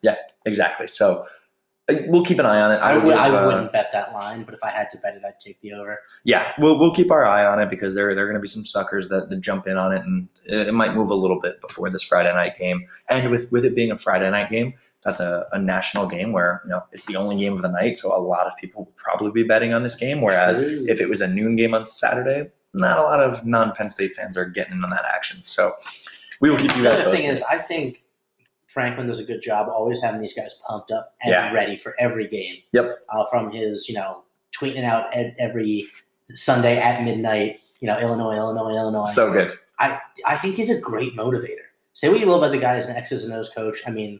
Exactly. 0.45 0.87
So 0.87 1.25
we'll 2.07 2.23
keep 2.23 2.39
an 2.39 2.45
eye 2.45 2.61
on 2.61 2.71
it. 2.71 2.77
I, 2.77 2.95
would 2.95 3.05
would, 3.05 3.15
I 3.15 3.29
uh, 3.29 3.47
wouldn't 3.47 3.71
bet 3.71 3.89
that 3.93 4.13
line, 4.13 4.43
but 4.43 4.53
if 4.53 4.63
I 4.63 4.69
had 4.69 4.89
to 4.91 4.97
bet 4.97 5.15
it, 5.15 5.23
I'd 5.25 5.39
take 5.39 5.59
the 5.61 5.73
over. 5.73 5.99
yeah, 6.23 6.51
we'll 6.57 6.77
we'll 6.77 6.93
keep 6.93 7.11
our 7.11 7.25
eye 7.25 7.45
on 7.45 7.59
it 7.59 7.69
because 7.69 7.95
there 7.95 8.13
there 8.13 8.25
are 8.25 8.27
going 8.27 8.37
to 8.37 8.41
be 8.41 8.47
some 8.47 8.65
suckers 8.65 9.09
that, 9.09 9.29
that 9.29 9.39
jump 9.39 9.67
in 9.67 9.77
on 9.77 9.93
it, 9.93 10.03
and 10.03 10.27
it, 10.45 10.67
it 10.67 10.73
might 10.73 10.93
move 10.93 11.09
a 11.09 11.15
little 11.15 11.39
bit 11.39 11.61
before 11.61 11.89
this 11.89 12.03
Friday 12.03 12.33
night 12.33 12.57
game. 12.57 12.85
And 13.09 13.31
with 13.31 13.51
with 13.51 13.65
it 13.65 13.75
being 13.75 13.91
a 13.91 13.97
Friday 13.97 14.29
night 14.29 14.49
game, 14.49 14.73
that's 15.03 15.19
a, 15.19 15.47
a 15.51 15.59
national 15.59 16.07
game 16.07 16.33
where 16.33 16.61
you 16.65 16.71
know 16.71 16.83
it's 16.91 17.05
the 17.05 17.15
only 17.15 17.37
game 17.37 17.53
of 17.53 17.61
the 17.61 17.71
night, 17.71 17.97
so 17.97 18.15
a 18.15 18.19
lot 18.19 18.47
of 18.47 18.53
people 18.57 18.85
will 18.85 18.93
probably 18.95 19.31
be 19.31 19.47
betting 19.47 19.73
on 19.73 19.83
this 19.83 19.95
game. 19.95 20.21
Whereas 20.21 20.59
True. 20.59 20.85
if 20.87 20.99
it 20.99 21.09
was 21.09 21.21
a 21.21 21.27
noon 21.27 21.55
game 21.55 21.73
on 21.73 21.87
Saturday, 21.87 22.51
not 22.73 22.99
a 22.99 23.03
lot 23.03 23.21
of 23.21 23.45
non 23.45 23.71
Penn 23.73 23.89
State 23.89 24.15
fans 24.15 24.35
are 24.35 24.45
getting 24.45 24.73
in 24.73 24.83
on 24.83 24.89
that 24.89 25.05
action. 25.05 25.43
So 25.43 25.73
we 26.41 26.49
will 26.49 26.57
keep 26.57 26.75
you 26.75 26.83
the 26.83 26.89
guys 26.89 26.99
other 26.99 27.15
thing 27.15 27.29
is, 27.29 27.43
I 27.43 27.59
think 27.59 28.03
Franklin 28.77 29.07
does 29.07 29.19
a 29.19 29.23
good 29.23 29.41
job 29.41 29.67
always 29.73 30.03
having 30.03 30.21
these 30.21 30.35
guys 30.35 30.53
pumped 30.67 30.91
up 30.91 31.15
and 31.23 31.31
Yeah. 31.31 31.51
ready 31.51 31.77
for 31.77 31.95
every 31.99 32.27
game. 32.27 32.57
Yep. 32.73 32.99
Uh, 33.11 33.25
from 33.25 33.49
his, 33.51 33.89
you 33.89 33.95
know, 33.95 34.21
tweeting 34.55 34.83
out 34.83 35.07
ed- 35.13 35.35
every 35.39 35.83
Sunday 36.35 36.77
at 36.77 37.01
midnight, 37.03 37.59
you 37.79 37.87
know, 37.87 37.97
Illinois, 37.97 38.35
Illinois, 38.35 38.77
Illinois. 38.77 39.05
so 39.05 39.33
good. 39.33 39.57
I 39.79 39.99
I 40.27 40.37
think 40.37 40.53
he's 40.55 40.69
a 40.69 40.79
great 40.79 41.15
motivator. 41.15 41.65
Say 41.93 42.09
what 42.09 42.19
you 42.19 42.27
will 42.27 42.35
about 42.37 42.51
the 42.51 42.59
guy 42.59 42.77
as 42.77 42.85
an 42.85 42.95
X's 42.95 43.25
and 43.25 43.33
O's 43.33 43.49
coach. 43.49 43.81
I 43.87 43.89
mean, 43.89 44.19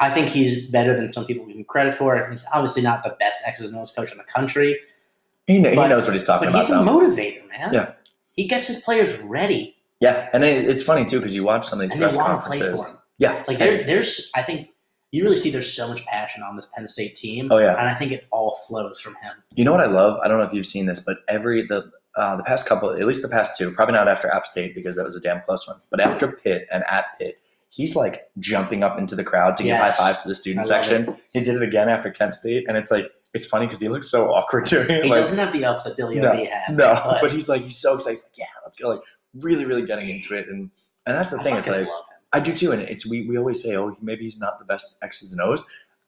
I 0.00 0.08
think 0.10 0.28
he's 0.30 0.66
better 0.70 0.96
than 0.96 1.12
some 1.12 1.26
people 1.26 1.44
give 1.44 1.56
him 1.56 1.64
credit 1.64 1.94
for. 1.94 2.30
He's 2.30 2.46
obviously 2.54 2.80
not 2.80 3.02
the 3.04 3.14
best 3.20 3.42
X's 3.46 3.68
and 3.68 3.78
O's 3.78 3.92
coach 3.92 4.10
in 4.12 4.16
the 4.16 4.24
country, 4.24 4.78
He, 5.46 5.60
kn- 5.62 5.74
he 5.76 5.86
knows 5.88 6.06
what 6.06 6.14
he's 6.14 6.24
talking 6.24 6.46
but 6.50 6.64
about. 6.64 6.66
he's 6.66 6.74
a 6.74 6.78
motivator, 6.78 7.46
man. 7.50 7.74
Yeah. 7.74 7.92
He 8.32 8.46
gets 8.48 8.66
his 8.68 8.80
players 8.80 9.18
ready, 9.18 9.76
yeah, 10.00 10.28
and 10.32 10.44
it, 10.44 10.64
it's 10.68 10.82
funny 10.84 11.04
too 11.04 11.18
because 11.18 11.34
you 11.34 11.42
watch 11.44 11.66
some 11.66 11.80
of 11.80 11.90
these 11.90 11.98
press 11.98 12.14
want 12.16 12.40
to 12.40 12.46
play 12.48 12.58
conferences. 12.60 12.96
Yeah, 13.18 13.44
Like 13.48 13.58
there, 13.58 13.84
there's, 13.84 14.30
I 14.34 14.42
think 14.42 14.68
you 15.10 15.24
really 15.24 15.36
see 15.36 15.50
there's 15.50 15.72
so 15.72 15.88
much 15.88 16.04
passion 16.06 16.42
on 16.42 16.54
this 16.56 16.68
Penn 16.74 16.88
State 16.88 17.16
team, 17.16 17.48
Oh 17.50 17.58
yeah. 17.58 17.76
and 17.78 17.88
I 17.88 17.94
think 17.94 18.12
it 18.12 18.26
all 18.30 18.56
flows 18.68 19.00
from 19.00 19.14
him. 19.16 19.32
You 19.54 19.64
know 19.64 19.72
what 19.72 19.80
I 19.80 19.86
love? 19.86 20.18
I 20.22 20.28
don't 20.28 20.38
know 20.38 20.44
if 20.44 20.52
you've 20.52 20.66
seen 20.66 20.86
this, 20.86 21.00
but 21.00 21.18
every 21.28 21.62
the 21.62 21.90
uh, 22.16 22.36
the 22.36 22.42
past 22.44 22.66
couple, 22.66 22.90
at 22.90 23.06
least 23.06 23.22
the 23.22 23.28
past 23.28 23.56
two, 23.56 23.70
probably 23.70 23.94
not 23.94 24.08
after 24.08 24.28
App 24.28 24.44
State 24.46 24.74
because 24.74 24.96
that 24.96 25.04
was 25.04 25.14
a 25.16 25.20
damn 25.20 25.40
close 25.42 25.66
one, 25.68 25.78
but 25.90 26.00
after 26.00 26.26
Pitt 26.32 26.66
and 26.72 26.82
at 26.88 27.06
Pitt, 27.18 27.38
he's 27.70 27.94
like 27.96 28.28
jumping 28.38 28.82
up 28.82 28.98
into 28.98 29.14
the 29.14 29.22
crowd 29.24 29.56
to 29.56 29.62
give 29.62 29.76
high 29.76 29.90
fives 29.90 30.22
to 30.22 30.28
the 30.28 30.34
student 30.34 30.66
section. 30.66 31.16
He 31.32 31.40
did 31.40 31.56
it 31.56 31.62
again 31.62 31.88
after 31.88 32.10
Kent 32.10 32.34
State, 32.34 32.66
and 32.68 32.76
it's 32.76 32.90
like 32.90 33.10
it's 33.34 33.46
funny 33.46 33.66
because 33.66 33.80
he 33.80 33.88
looks 33.88 34.10
so 34.10 34.32
awkward 34.32 34.64
doing 34.66 34.90
it. 34.90 35.04
He 35.04 35.10
like, 35.10 35.20
doesn't 35.20 35.38
have 35.38 35.52
the 35.52 35.64
ups 35.64 35.84
that 35.84 35.96
Billy 35.96 36.16
No, 36.16 36.32
had. 36.32 36.76
no, 36.76 37.00
but, 37.04 37.20
but 37.22 37.32
he's 37.32 37.48
like 37.48 37.62
he's 37.62 37.78
so 37.78 37.94
excited. 37.94 38.14
He's 38.16 38.24
like, 38.24 38.32
yeah, 38.38 38.46
let's 38.64 38.76
go. 38.78 38.88
Like 38.90 39.00
really, 39.34 39.64
really 39.64 39.86
getting 39.86 40.08
into 40.08 40.34
it, 40.34 40.48
and 40.48 40.70
and 41.06 41.16
that's 41.16 41.30
the 41.30 41.38
I 41.38 41.42
thing. 41.42 41.56
It's 41.56 41.68
like. 41.68 41.88
I 42.32 42.40
do 42.40 42.54
too, 42.54 42.72
and 42.72 42.82
it's 42.82 43.06
we 43.06 43.26
we 43.26 43.38
always 43.38 43.62
say, 43.62 43.76
oh, 43.76 43.96
maybe 44.02 44.24
he's 44.24 44.38
not 44.38 44.58
the 44.58 44.64
best 44.64 45.02
X's 45.02 45.32
and 45.32 45.40
O's. 45.40 45.64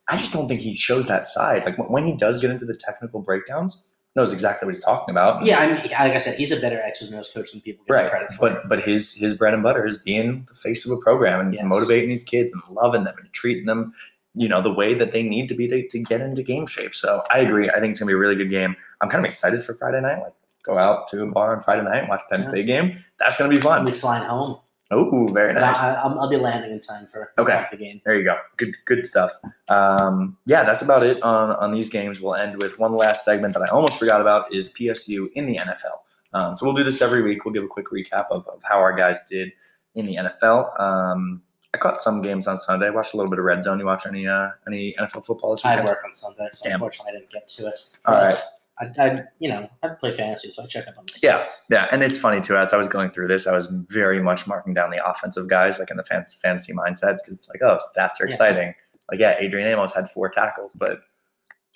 I 0.09 0.17
just 0.17 0.33
don't 0.33 0.49
think 0.49 0.61
he 0.61 0.75
shows 0.75 1.07
that 1.09 1.25
side. 1.27 1.65
Like 1.65 1.77
when- 1.91 2.05
he 2.05 2.17
does 2.17 2.41
get 2.41 2.51
into 2.51 2.65
the 2.65 2.75
technical 2.77 3.21
breakdowns, 3.21 3.85
knows 4.17 4.33
exactly 4.33 4.67
what 4.67 4.75
he's 4.75 4.85
talking 4.85 5.13
about. 5.13 5.45
Yeah, 5.45 5.61
I 5.61 5.67
mean, 5.69 5.77
like 5.77 5.93
I 5.93 6.19
said, 6.19 6.37
he's 6.37 6.51
a 6.51 6.59
better 6.61 6.81
X's 6.83 7.09
and 7.11 7.19
O's 7.21 7.31
coach 7.31 7.53
than 7.53 7.61
people 7.61 7.85
give 7.87 7.95
right. 7.95 8.11
credit 8.11 8.31
for. 8.33 8.41
But 8.41 8.69
but 8.69 8.81
his 8.83 9.15
his 9.15 9.35
bread 9.35 9.55
and 9.55 9.63
butter 9.63 9.87
is 9.87 9.99
being 9.99 10.45
the 10.49 10.55
face 10.55 10.85
of 10.85 10.91
a 10.97 11.01
program 11.01 11.39
and 11.41 11.55
Yes. 11.55 11.65
motivating 11.65 12.09
these 12.09 12.25
kids 12.25 12.53
and 12.53 12.63
loving 12.71 13.05
them 13.05 13.15
and 13.19 13.33
treating 13.33 13.67
them, 13.67 13.95
you 14.35 14.49
know, 14.49 14.61
the 14.61 14.73
way 14.75 14.95
that 14.95 15.13
they 15.13 15.23
need 15.23 15.49
to 15.49 15.55
be 15.55 15.69
to, 15.69 15.89
to 15.89 15.99
get 16.01 16.21
into 16.21 16.43
game 16.43 16.67
shape. 16.67 16.95
So 16.95 17.23
I 17.33 17.39
agree. 17.41 17.71
I 17.71 17.79
think 17.79 17.93
it's 17.93 18.01
gonna 18.01 18.09
be 18.11 18.15
a 18.15 18.19
really 18.19 18.37
good 18.37 18.51
game. 18.51 18.75
I'm 19.01 19.09
kind 19.09 19.25
of 19.25 19.29
excited 19.31 19.65
for 19.65 19.75
Friday 19.75 20.01
night. 20.01 20.21
Like 20.23 20.35
go 20.65 20.77
out 20.77 21.09
to 21.09 21.23
a 21.23 21.27
bar 21.27 21.55
on 21.55 21.63
Friday 21.63 21.83
night 21.83 21.99
and 22.01 22.09
watch 22.09 22.23
Penn 22.29 22.43
Yeah. 22.43 22.49
State 22.49 22.67
game. 22.67 23.05
That's 23.21 23.37
gonna 23.37 23.49
be 23.51 23.61
fun. 23.61 23.85
be 23.85 23.93
flying 23.93 24.25
home. 24.25 24.59
Oh, 24.93 25.29
very 25.29 25.55
But 25.55 25.61
nice. 25.61 25.79
I, 25.81 25.95
I, 25.95 26.13
I'll 26.13 26.29
be 26.29 26.37
landing 26.37 26.73
in 26.73 26.81
time 26.81 27.07
for 27.07 27.33
Okay. 27.39 27.53
half 27.53 27.71
the 27.71 27.77
game. 27.77 28.01
There 28.05 28.17
you 28.19 28.25
go. 28.25 28.37
Good, 28.57 28.75
good 28.87 29.07
stuff. 29.07 29.31
Um, 29.69 30.37
yeah, 30.47 30.65
that's 30.65 30.83
about 30.83 31.05
it 31.05 31.23
on 31.23 31.53
on 31.53 31.73
these 31.73 31.89
games. 31.89 32.21
We'll 32.21 32.35
end 32.35 32.61
with 32.61 32.79
one 32.79 32.95
last 32.97 33.25
segment 33.25 33.55
that 33.55 33.63
I 33.63 33.73
almost 33.73 33.99
forgot 33.99 34.21
about 34.21 34.53
is 34.53 34.73
PSU 34.73 35.31
in 35.35 35.47
the 35.47 35.57
NFL. 35.59 36.01
Um, 36.33 36.55
so 36.55 36.67
we'll 36.67 36.75
do 36.75 36.83
this 36.85 37.01
every 37.03 37.23
week. 37.23 37.45
We'll 37.45 37.55
give 37.55 37.65
a 37.65 37.69
quick 37.69 37.87
recap 37.87 38.27
of, 38.31 38.47
of 38.49 38.63
how 38.65 38.79
our 38.81 38.93
guys 38.93 39.19
did 39.29 39.53
in 39.95 40.07
the 40.07 40.17
NFL. 40.17 40.81
Um, 40.81 41.43
I 41.73 41.79
caught 41.79 42.03
some 42.03 42.21
games 42.21 42.49
on 42.49 42.59
Sunday. 42.59 42.87
I 42.87 42.91
watched 42.91 43.15
a 43.15 43.17
little 43.17 43.31
bit 43.31 43.39
of 43.39 43.45
Red 43.45 43.63
Zone. 43.63 43.79
You 43.79 43.87
watch 43.87 44.07
any 44.07 44.27
uh, 44.27 44.51
any 44.67 44.95
NFL 44.99 45.25
football 45.25 45.53
this 45.55 45.65
I 45.65 45.71
weekend? 45.77 45.89
work 45.89 46.03
on 46.05 46.13
Sunday, 46.13 46.49
so 46.53 46.65
Damn. 46.65 46.75
unfortunately 46.75 47.13
I 47.13 47.19
didn't 47.21 47.31
get 47.31 47.47
to 47.47 47.67
it. 47.69 47.75
All 48.07 48.15
right. 48.15 48.35
I, 48.81 48.87
I, 49.03 49.23
you 49.39 49.49
know, 49.51 49.69
I 49.83 49.89
play 49.89 50.13
fantasy, 50.13 50.51
so 50.51 50.63
I 50.63 50.67
check 50.67 50.89
up 50.89 50.95
on 50.99 51.07
the 51.07 51.13
stats. 51.13 51.21
Yeah, 51.23 51.47
yeah, 51.71 51.87
and 51.93 52.03
it's 52.03 52.19
funny 52.19 52.41
too. 52.41 52.57
As 52.57 52.73
I 52.73 52.77
was 52.79 52.89
going 52.89 53.11
through 53.11 53.29
this, 53.29 53.47
I 53.47 53.55
was 53.57 53.67
very 53.89 54.23
much 54.23 54.47
marking 54.47 54.73
down 54.75 54.91
the 54.91 55.05
offensive 55.07 55.49
guys, 55.49 55.79
like 55.79 55.91
in 55.91 55.97
the 55.99 56.05
fantasy, 56.05 56.39
fantasy 56.43 56.73
mindset, 56.73 57.19
because 57.23 57.39
it's 57.41 57.49
like, 57.49 57.61
oh, 57.63 57.79
stats 57.97 58.21
are 58.21 58.27
Yeah. 58.27 58.31
exciting. 58.31 58.75
Like, 59.11 59.21
yeah, 59.21 59.37
Adrian 59.39 59.69
Amos 59.69 59.93
had 59.93 60.09
four 60.11 60.31
tackles, 60.31 60.73
but 60.75 61.01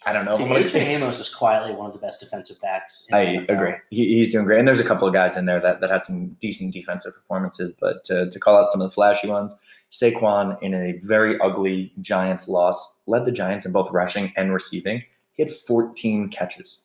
I 0.07 0.13
don't 0.13 0.25
know. 0.25 0.37
Dude, 0.39 0.51
Adrian 0.53 0.87
Amos 0.87 1.19
is 1.21 1.29
quietly 1.35 1.73
one 1.75 1.87
of 1.87 1.93
the 1.93 1.99
best 1.99 2.21
defensive 2.21 2.61
backs. 2.61 3.07
in 3.09 3.15
I 3.15 3.45
agree. 3.49 3.75
He, 3.91 4.19
he's 4.19 4.31
doing 4.33 4.45
great, 4.45 4.59
and 4.59 4.69
there's 4.69 4.81
a 4.81 4.85
couple 4.85 5.07
of 5.09 5.15
guys 5.15 5.37
in 5.37 5.47
there 5.47 5.61
that, 5.61 5.81
that 5.81 5.91
had 5.91 6.05
some 6.05 6.37
decent 6.41 6.73
defensive 6.73 7.15
performances. 7.15 7.73
But 7.79 8.05
to, 8.05 8.31
to 8.31 8.39
call 8.41 8.57
out 8.57 8.71
some 8.71 8.81
of 8.81 8.89
the 8.91 8.95
flashy 8.95 9.29
ones, 9.29 9.57
Saquon 9.93 10.57
in 10.63 10.75
a 10.75 10.99
very 11.03 11.39
ugly 11.41 11.93
Giants 12.01 12.49
loss 12.49 12.99
led 13.07 13.25
the 13.27 13.33
Giants 13.33 13.65
in 13.67 13.73
both 13.73 13.91
rushing 13.93 14.33
and 14.37 14.53
receiving. 14.53 15.03
He 15.33 15.43
had 15.45 15.53
14 15.53 16.29
catches. 16.29 16.84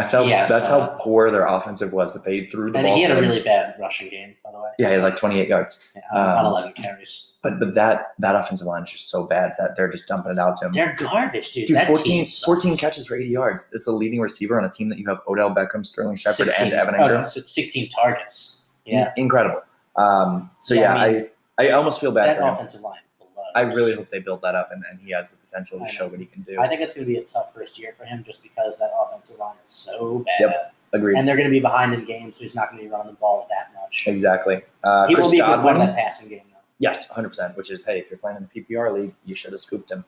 That's 0.00 0.12
how 0.12 0.22
Yeah, 0.24 0.46
that's 0.46 0.66
saw 0.68 0.80
how 0.80 0.96
poor 1.00 1.30
their 1.30 1.46
offensive 1.46 1.92
was 1.92 2.14
that 2.14 2.24
they 2.24 2.46
threw 2.46 2.70
the 2.70 2.78
And 2.78 2.86
ball. 2.86 2.96
he 2.96 3.02
had 3.02 3.10
a 3.10 3.16
him. 3.16 3.20
really 3.24 3.42
bad 3.42 3.74
rushing 3.80 4.08
game, 4.10 4.36
by 4.44 4.50
the 4.52 4.58
way. 4.58 4.70
yeah, 4.78 4.88
he 4.88 4.94
had 4.94 5.02
like 5.02 5.16
28 5.16 5.48
yards. 5.48 5.90
Yeah, 5.94 6.02
on, 6.12 6.46
Um, 6.46 6.52
11 6.52 6.72
carries. 6.72 7.32
But 7.42 7.58
but 7.60 7.74
that 7.74 8.12
that 8.18 8.34
offensive 8.36 8.66
line 8.66 8.82
is 8.84 8.90
just 8.90 9.08
so 9.10 9.26
bad 9.26 9.52
that 9.58 9.76
they're 9.76 9.88
just 9.88 10.06
dumping 10.08 10.32
it 10.32 10.38
out 10.38 10.56
to 10.58 10.66
him. 10.66 10.72
They're 10.72 10.94
garbage, 10.98 11.52
dude. 11.52 11.68
Dude, 11.68 11.76
that 11.76 11.86
14, 11.86 12.24
team 12.24 12.32
14 12.44 12.76
catches 12.76 13.06
for 13.06 13.16
80 13.16 13.28
yards. 13.28 13.70
It's 13.72 13.86
a 13.86 13.92
leading 13.92 14.20
receiver 14.20 14.58
on 14.58 14.64
a 14.64 14.70
team 14.70 14.88
that 14.90 14.98
you 14.98 15.06
have 15.08 15.20
Odell 15.28 15.54
Beckham, 15.54 15.84
Sterling 15.86 16.16
Shepard, 16.16 16.46
16, 16.48 16.66
and 16.66 16.72
Evan 16.74 16.94
oh, 16.96 16.98
Engram. 16.98 17.18
no, 17.20 17.24
so 17.24 17.40
16 17.40 17.88
targets. 17.90 18.62
Yeah, 18.84 19.12
incredible. 19.16 19.60
Um, 19.96 20.50
so 20.62 20.74
Yeah, 20.74 20.94
yeah, 20.94 21.26
I 21.58 21.62
I, 21.64 21.68
I, 21.68 21.70
almost 21.72 22.00
feel 22.00 22.12
bad 22.12 22.28
that 22.28 22.38
for 22.38 22.46
him. 22.48 22.54
offensive 22.54 22.80
line. 22.82 23.00
I 23.54 23.62
really 23.62 23.94
hope 23.94 24.08
they 24.08 24.20
build 24.20 24.42
that 24.42 24.54
up 24.54 24.70
and, 24.72 24.84
and 24.90 25.00
he 25.00 25.10
has 25.12 25.30
the 25.30 25.36
potential 25.36 25.78
to 25.78 25.86
show 25.86 26.08
what 26.08 26.20
he 26.20 26.26
can 26.26 26.42
do. 26.42 26.60
I 26.60 26.68
think 26.68 26.80
it's 26.80 26.94
going 26.94 27.06
to 27.06 27.12
be 27.12 27.18
a 27.18 27.24
tough 27.24 27.54
first 27.54 27.78
year 27.78 27.94
for 27.96 28.04
him 28.04 28.22
just 28.24 28.42
because 28.42 28.78
that 28.78 28.90
offensive 28.98 29.38
line 29.38 29.56
is 29.64 29.72
so 29.72 30.20
bad. 30.20 30.40
Yep. 30.40 30.74
Agreed. 30.92 31.18
And 31.18 31.28
they're 31.28 31.36
going 31.36 31.48
to 31.48 31.52
be 31.52 31.60
behind 31.60 31.92
in 31.92 32.04
games, 32.04 32.38
so 32.38 32.44
he's 32.44 32.54
not 32.54 32.70
going 32.70 32.82
to 32.82 32.88
be 32.88 32.90
running 32.90 33.12
the 33.12 33.18
ball 33.18 33.46
that 33.50 33.70
much. 33.78 34.04
exactly. 34.06 34.62
Uh, 34.82 35.06
he 35.06 35.14
Chris 35.14 35.26
will 35.26 35.32
be 35.32 35.40
a 35.40 35.46
good 35.46 35.56
Godwin. 35.56 35.78
that 35.78 35.96
passing 35.96 36.28
game, 36.28 36.42
though. 36.50 36.56
Yes, 36.78 37.06
100%. 37.08 37.56
Which 37.56 37.70
is, 37.70 37.84
hey, 37.84 37.98
if 37.98 38.10
you're 38.10 38.18
playing 38.18 38.38
in 38.38 38.48
the 38.52 38.62
PPR 38.62 38.94
league, 38.94 39.14
you 39.24 39.34
should 39.34 39.52
have 39.52 39.60
scooped 39.60 39.90
him. 39.90 40.04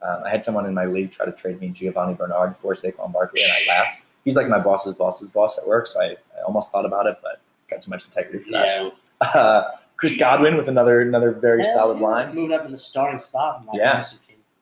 Um, 0.00 0.22
I 0.24 0.30
had 0.30 0.42
someone 0.42 0.66
in 0.66 0.74
my 0.74 0.86
league 0.86 1.10
try 1.10 1.26
to 1.26 1.32
trade 1.32 1.60
me 1.60 1.68
Giovani 1.68 2.16
Bernard 2.16 2.56
for 2.56 2.72
Saquon 2.74 3.12
Barkley, 3.12 3.42
and 3.42 3.52
I 3.52 3.78
laughed. 3.78 3.98
He's 4.24 4.36
like 4.36 4.48
my 4.48 4.58
boss's 4.58 4.94
boss's 4.94 5.28
boss 5.28 5.58
at 5.58 5.66
work, 5.66 5.86
so 5.86 6.00
I, 6.00 6.16
I 6.36 6.42
almost 6.46 6.72
thought 6.72 6.86
about 6.86 7.06
it, 7.06 7.18
but 7.22 7.40
got 7.70 7.82
too 7.82 7.90
much 7.90 8.06
integrity 8.06 8.38
for 8.38 8.50
that. 8.52 8.66
Yeah. 8.66 8.90
Uh, 9.22 9.70
Chris 10.02 10.16
Godwin 10.18 10.56
with 10.56 10.66
another 10.66 11.00
another 11.00 11.30
very 11.30 11.62
Yeah, 11.62 11.74
solid 11.74 12.00
line. 12.00 12.26
He's 12.26 12.34
moving 12.34 12.58
up 12.58 12.64
in 12.66 12.72
the 12.72 12.76
starting 12.76 13.20
spot 13.20 13.64
Yeah. 13.72 14.02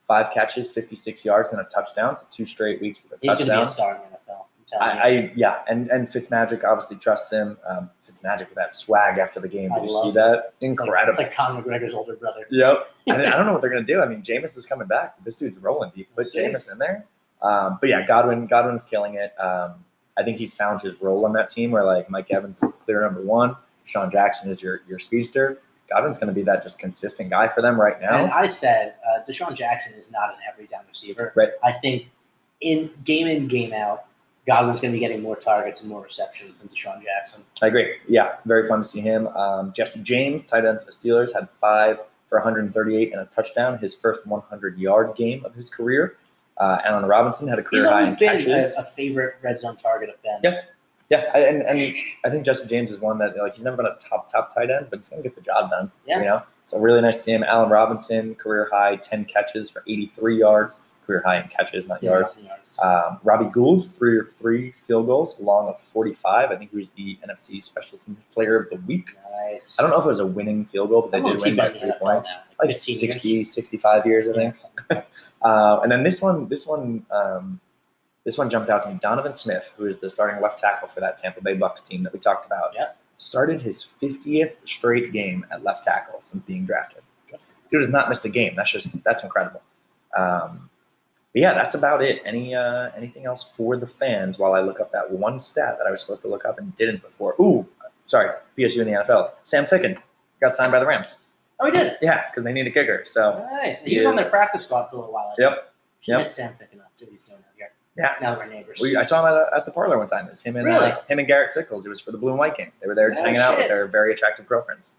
Five 0.07 0.35
catches, 0.35 0.71
56 0.71 1.25
yards, 1.25 1.53
and 1.53 1.63
a 1.63 1.65
touchdown. 1.65 2.15
So 2.19 2.27
two 2.31 2.45
straight 2.45 2.79
weeks 2.79 3.03
with 3.03 3.13
a 3.13 3.17
He's 3.23 3.39
going 3.39 3.39
to 3.39 3.45
be 3.45 3.49
touchdown. 3.49 3.63
a 3.63 3.67
star 3.67 3.95
in 3.95 4.01
the 4.03 4.33
NFL. 4.35 4.45
I'm 4.83 4.99
I, 4.99 5.33
yeah, 5.35 5.63
and 5.67 5.89
and 5.91 6.09
Fitzmagic 6.09 6.63
obviously 6.63 6.99
trusts 6.99 7.33
him. 7.33 7.57
Um, 7.67 7.89
Fitzmagic 8.07 8.41
with 8.51 8.55
that 8.57 8.75
swag 8.75 9.17
after 9.19 9.41
the 9.41 9.49
game. 9.49 9.73
I 9.73 9.79
Did 9.81 9.89
you 9.89 10.03
see 10.03 10.09
it. 10.11 10.15
that? 10.15 10.35
It's 10.61 10.79
like- 10.79 10.87
Incredible. 10.89 11.11
It's 11.13 11.19
like 11.21 11.33
Conor 11.35 11.63
McGregor's 11.63 11.95
older 11.95 12.17
brother. 12.17 12.47
yep. 12.51 12.91
I, 13.09 13.15
I 13.15 13.31
don't 13.31 13.47
know 13.47 13.53
what 13.53 13.63
they're 13.63 13.71
gonna 13.71 13.83
do. 13.83 14.03
I 14.03 14.07
mean, 14.07 14.21
Jameis 14.21 14.59
is 14.59 14.67
coming 14.67 14.87
back. 14.89 15.15
This 15.25 15.37
dude's 15.37 15.57
rolling. 15.59 15.91
Do 15.95 16.01
you 16.01 16.07
put 16.15 16.27
We'll. 16.35 16.45
Jameis 16.45 16.71
in 16.71 16.77
there? 16.77 17.07
Um, 17.41 17.79
but 17.81 17.89
yeah, 17.89 18.07
Godwin 18.07 18.47
Godwin's 18.47 18.85
killing 18.85 19.15
it. 19.15 19.33
Um, 19.41 19.85
I 20.19 20.23
think 20.23 20.37
he's 20.37 20.53
found 20.55 20.83
his 20.83 21.01
role 21.01 21.25
on 21.25 21.33
that 21.33 21.49
team 21.51 21.71
where 21.71 21.85
like 21.85 22.11
Mike 22.11 22.31
Evans 22.31 22.63
is 22.63 22.73
clear 22.85 23.01
number 23.01 23.23
one. 23.23 23.57
Sean 23.91 24.11
Jackson 24.11 24.49
is 24.49 24.63
your 24.63 24.83
your 24.89 24.99
speedster. 24.99 25.59
Godwin's 25.89 26.19
going 26.19 26.29
to 26.29 26.35
be 26.35 26.43
that 26.43 26.63
just 26.63 26.79
consistent 26.79 27.31
guy 27.31 27.49
for 27.49 27.63
them 27.63 27.79
right 27.81 28.01
now. 28.01 28.17
And 28.23 28.31
I 28.31 28.47
said 28.47 28.95
uh, 29.05 29.25
DeSean 29.29 29.55
Jackson 29.57 29.93
is 29.95 30.13
not 30.13 30.31
an 30.31 30.37
every 30.51 30.67
down 30.67 30.83
receiver. 30.89 31.33
Right. 31.35 31.49
I 31.65 31.73
think 31.73 32.07
in 32.61 32.91
game 33.05 33.27
in 33.27 33.49
game 33.49 33.73
out, 33.73 34.05
Godwin's 34.47 34.81
going 34.81 34.93
to 34.93 34.97
be 34.97 35.01
getting 35.01 35.21
more 35.21 35.35
targets 35.35 35.81
and 35.81 35.91
more 35.91 36.03
receptions 36.03 36.57
than 36.59 36.69
DeSean 36.69 37.03
Jackson. 37.03 37.43
I 37.61 37.67
agree. 37.67 37.97
Yeah, 38.07 38.37
very 38.45 38.69
fun 38.69 38.79
to 38.79 38.85
see 38.85 39.01
him. 39.01 39.27
Um, 39.29 39.73
Jesse 39.73 40.03
James, 40.05 40.47
tight 40.47 40.65
end 40.65 40.79
for 40.79 40.87
the 40.87 40.93
Steelers, 40.93 41.35
had 41.35 41.49
five 41.61 41.99
for 42.29 42.39
138 42.39 43.13
and 43.13 43.21
a 43.21 43.25
touchdown, 43.27 43.77
his 43.79 43.95
first 43.97 44.25
100 44.27 44.79
yard 44.79 45.17
game 45.17 45.45
of 45.45 45.55
his 45.55 45.71
career. 45.71 46.17
Uh, 46.57 46.79
Allen 46.85 47.05
Robinson 47.07 47.49
had 47.49 47.59
a 47.59 47.63
He's 47.63 47.69
career 47.71 47.89
high 47.89 47.99
always 48.01 48.13
in 48.13 48.19
been 48.19 48.39
catches. 48.39 48.77
a, 48.77 48.83
a 48.83 48.85
favorite 48.85 49.37
red 49.43 49.59
zone 49.59 49.77
target 49.77 50.09
of 50.11 50.23
Ben. 50.23 50.39
Yeah. 50.45 50.61
Yeah, 51.11 51.25
and, 51.37 51.63
and 51.63 51.95
I 52.25 52.31
think 52.31 52.45
Justin 52.47 52.69
James 52.69 52.91
is 52.93 53.01
one 53.01 53.19
that 53.19 53.37
like 53.37 53.55
he's 53.55 53.65
never 53.65 53.77
been 53.77 53.87
a 53.87 53.97
top 53.97 54.31
top 54.31 54.55
tight 54.55 54.71
end, 54.71 54.87
but 54.91 55.01
he's 55.01 55.09
gonna 55.09 55.23
get 55.23 55.35
the 55.35 55.41
job 55.41 55.69
done. 55.71 55.91
Yeah. 56.07 56.19
You 56.21 56.25
know, 56.25 56.43
so 56.65 56.79
really 56.79 57.01
nice 57.01 57.17
to 57.17 57.23
see 57.25 57.33
him. 57.33 57.43
Allen 57.43 57.69
Robinson, 57.69 58.37
career 58.37 58.69
high, 58.73 58.95
10 58.97 59.25
catches 59.25 59.71
for 59.71 59.83
83 59.89 60.39
yards, 60.39 60.83
career 61.05 61.21
high 61.27 61.41
in 61.41 61.49
catches, 61.49 61.89
not 61.89 62.01
Yeah, 62.01 62.11
yards. 62.11 62.37
yards. 62.41 62.79
Um, 62.81 63.19
Robbie 63.25 63.51
Gould, 63.51 63.93
three 63.99 64.17
or 64.17 64.25
three 64.25 64.71
field 64.71 65.07
goals, 65.07 65.37
along 65.41 65.69
of 65.69 65.81
45. 65.81 66.51
I 66.53 66.57
think 66.57 66.71
he 66.71 66.77
was 66.77 66.91
the 66.91 67.19
NFC 67.29 67.61
Special 67.61 67.99
Teams 67.99 68.23
Player 68.33 68.57
of 68.57 68.71
the 68.71 68.77
Week. 68.87 69.09
Nice. 69.33 69.77
I 69.81 69.83
don't 69.83 69.91
know 69.91 69.99
if 69.99 70.05
it 70.05 70.09
was 70.11 70.21
a 70.21 70.27
winning 70.27 70.65
field 70.65 70.91
goal, 70.91 71.03
but 71.03 71.11
they 71.11 71.21
did 71.21 71.41
win 71.41 71.57
by 71.57 71.71
three 71.71 71.91
points. 72.01 72.29
now? 72.29 72.43
Like 72.61 72.71
15 72.71 72.99
years? 73.01 73.15
60, 73.15 73.45
65 73.45 74.07
years, 74.07 74.29
I 74.29 74.33
think. 74.33 74.55
Yeah. 74.93 75.03
Uh, 75.43 75.81
and 75.83 75.91
then 75.91 76.03
this 76.03 76.21
one, 76.21 76.47
this 76.51 76.67
one, 76.67 77.07
um, 77.11 77.59
this 78.31 78.39
one 78.39 78.49
jumped 78.49 78.71
out 78.71 78.85
to 78.85 78.89
me. 78.89 78.97
Donovan 79.03 79.35
Smith, 79.35 79.73
who 79.77 79.87
is 79.87 79.99
the 79.99 80.09
starting 80.09 80.41
left 80.41 80.57
tackle 80.57 80.87
for 80.87 81.01
that 81.01 81.19
Tampa 81.19 81.41
Bay 81.43 81.55
Bucks 81.55 81.83
team 81.83 82.05
that 82.05 82.13
we 82.13 82.21
talked 82.21 82.47
about, 82.47 82.73
Yep. 82.77 82.97
started 83.19 83.61
his 83.61 83.85
50th 84.01 84.55
straight 84.65 85.13
game 85.13 85.45
at 85.51 85.65
left 85.65 85.83
tackle 85.83 86.21
since 86.21 86.45
being 86.45 86.65
drafted. 86.65 87.03
Dude 87.71 87.81
has 87.81 87.91
not 87.91 88.09
missed 88.09 88.25
a 88.25 88.29
game. 88.29 88.53
That's 88.55 88.71
just 88.71 89.03
that's 89.03 89.25
incredible. 89.25 89.63
Um, 90.17 90.71
but 91.33 91.43
yeah, 91.43 91.55
that's 91.55 91.75
about 91.75 92.03
it. 92.03 92.23
Any 92.25 92.55
uh, 92.55 92.91
anything 92.97 93.27
else 93.27 93.43
for 93.45 93.77
the 93.77 93.87
fans? 93.87 94.39
While 94.39 94.53
I 94.55 94.61
look 94.61 94.79
up 94.81 94.93
that 94.93 95.11
one 95.11 95.39
stat 95.41 95.77
that 95.79 95.87
I 95.89 95.91
was 95.91 96.01
supposed 96.01 96.23
to 96.23 96.29
look 96.29 96.45
up 96.45 96.59
and 96.59 96.75
didn't 96.77 97.03
before. 97.03 97.35
Ooh, 97.41 97.67
sorry, 98.07 98.31
PSU 98.57 98.81
in 98.81 98.87
the 98.93 98.95
NFL. 99.01 99.31
Sam 99.45 99.65
Ficken 99.67 99.99
got 100.41 100.53
signed 100.53 100.73
by 100.73 100.79
the 100.81 100.87
Rams. 100.87 101.19
Oh, 101.61 101.67
he 101.67 101.71
did. 101.73 101.97
Yeah, 102.03 102.25
because 102.31 102.43
they 102.45 102.53
need 102.53 102.67
a 102.67 102.71
kicker. 102.73 103.03
So 103.05 103.47
Nice. 103.53 103.83
He 103.83 103.91
He 103.93 103.99
was 103.99 104.07
on 104.07 104.17
their 104.17 104.29
practice 104.29 104.65
squad 104.65 104.87
for 104.89 104.97
a 104.97 104.99
little 105.01 105.15
while. 105.15 105.33
I 105.39 105.41
yep, 105.43 105.73
Yep. 106.03 106.29
Sam 106.31 106.53
Ficken 106.55 106.81
up 106.81 106.91
too. 106.97 107.07
He's 107.11 107.23
doing 107.23 107.39
out 107.39 107.45
here. 107.57 107.71
Yeah. 108.01 108.15
Now 108.21 108.37
we're 108.37 108.47
neighbors. 108.47 108.79
we, 108.81 108.97
I 108.97 109.03
saw 109.03 109.21
him 109.27 109.35
at, 109.35 109.53
at 109.59 109.65
the 109.67 109.71
parlor 109.73 109.99
one 109.99 110.09
time. 110.09 110.25
It 110.27 110.31
was 110.31 110.43
him 110.43 110.57
and 110.57 110.65
Really? 110.67 110.91
uh, 110.91 110.97
him 111.09 111.19
and 111.19 111.29
Garrett 111.29 111.51
Sickles. 111.51 111.85
It 111.85 111.91
was 111.91 112.01
for 112.01 112.13
the 112.13 112.19
blue 112.19 112.31
and 112.31 112.39
white 112.39 112.57
game. 112.57 112.73
They 112.81 112.87
were 112.87 112.95
there 112.95 113.11
just 113.11 113.21
Oh, 113.21 113.25
hanging 113.27 113.41
out 113.41 113.59
with 113.59 113.69
their 113.69 113.87
very 113.87 114.13
attractive 114.15 114.47
girlfriends. 114.49 114.95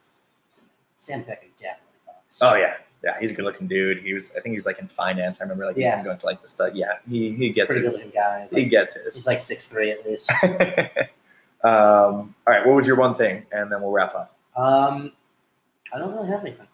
Sam 0.97 1.21
Ficken 1.21 1.49
definitely 1.57 1.97
talks. 2.05 2.39
Oh 2.43 2.53
yeah, 2.55 2.75
yeah, 3.03 3.19
he's 3.19 3.31
a 3.31 3.33
good 3.33 3.45
looking 3.45 3.65
dude. 3.67 3.99
He 4.03 4.13
was, 4.13 4.35
I 4.35 4.39
think 4.41 4.53
he 4.53 4.57
was 4.57 4.67
like 4.67 4.77
in 4.77 4.87
finance. 4.87 5.41
I 5.41 5.45
remember 5.45 5.65
like 5.65 5.77
Yeah. 5.77 6.03
going 6.03 6.17
to 6.17 6.25
like 6.27 6.41
the 6.43 6.47
stud. 6.47 6.75
Yeah, 6.75 6.93
he 7.09 7.31
he 7.31 7.49
gets 7.49 7.71
pretty 7.73 7.83
his. 7.85 7.95
looking 7.97 8.11
He 8.11 8.61
like, 8.63 8.69
gets 8.69 8.95
he's 9.03 9.15
his. 9.15 9.25
like 9.27 9.41
six 9.41 9.67
three 9.67 9.89
at 9.91 10.05
least. 10.07 10.31
um, 10.43 10.51
all 11.63 12.33
right, 12.47 12.65
what 12.65 12.75
was 12.75 12.87
your 12.87 12.95
one 12.97 13.15
thing, 13.15 13.45
and 13.51 13.71
then 13.71 13.81
we'll 13.81 13.91
wrap 13.91 14.13
up. 14.15 14.35
um, 14.55 15.11
I 15.93 15.97
don't 15.99 16.13
really 16.13 16.29
have 16.29 16.41
anything. 16.41 16.67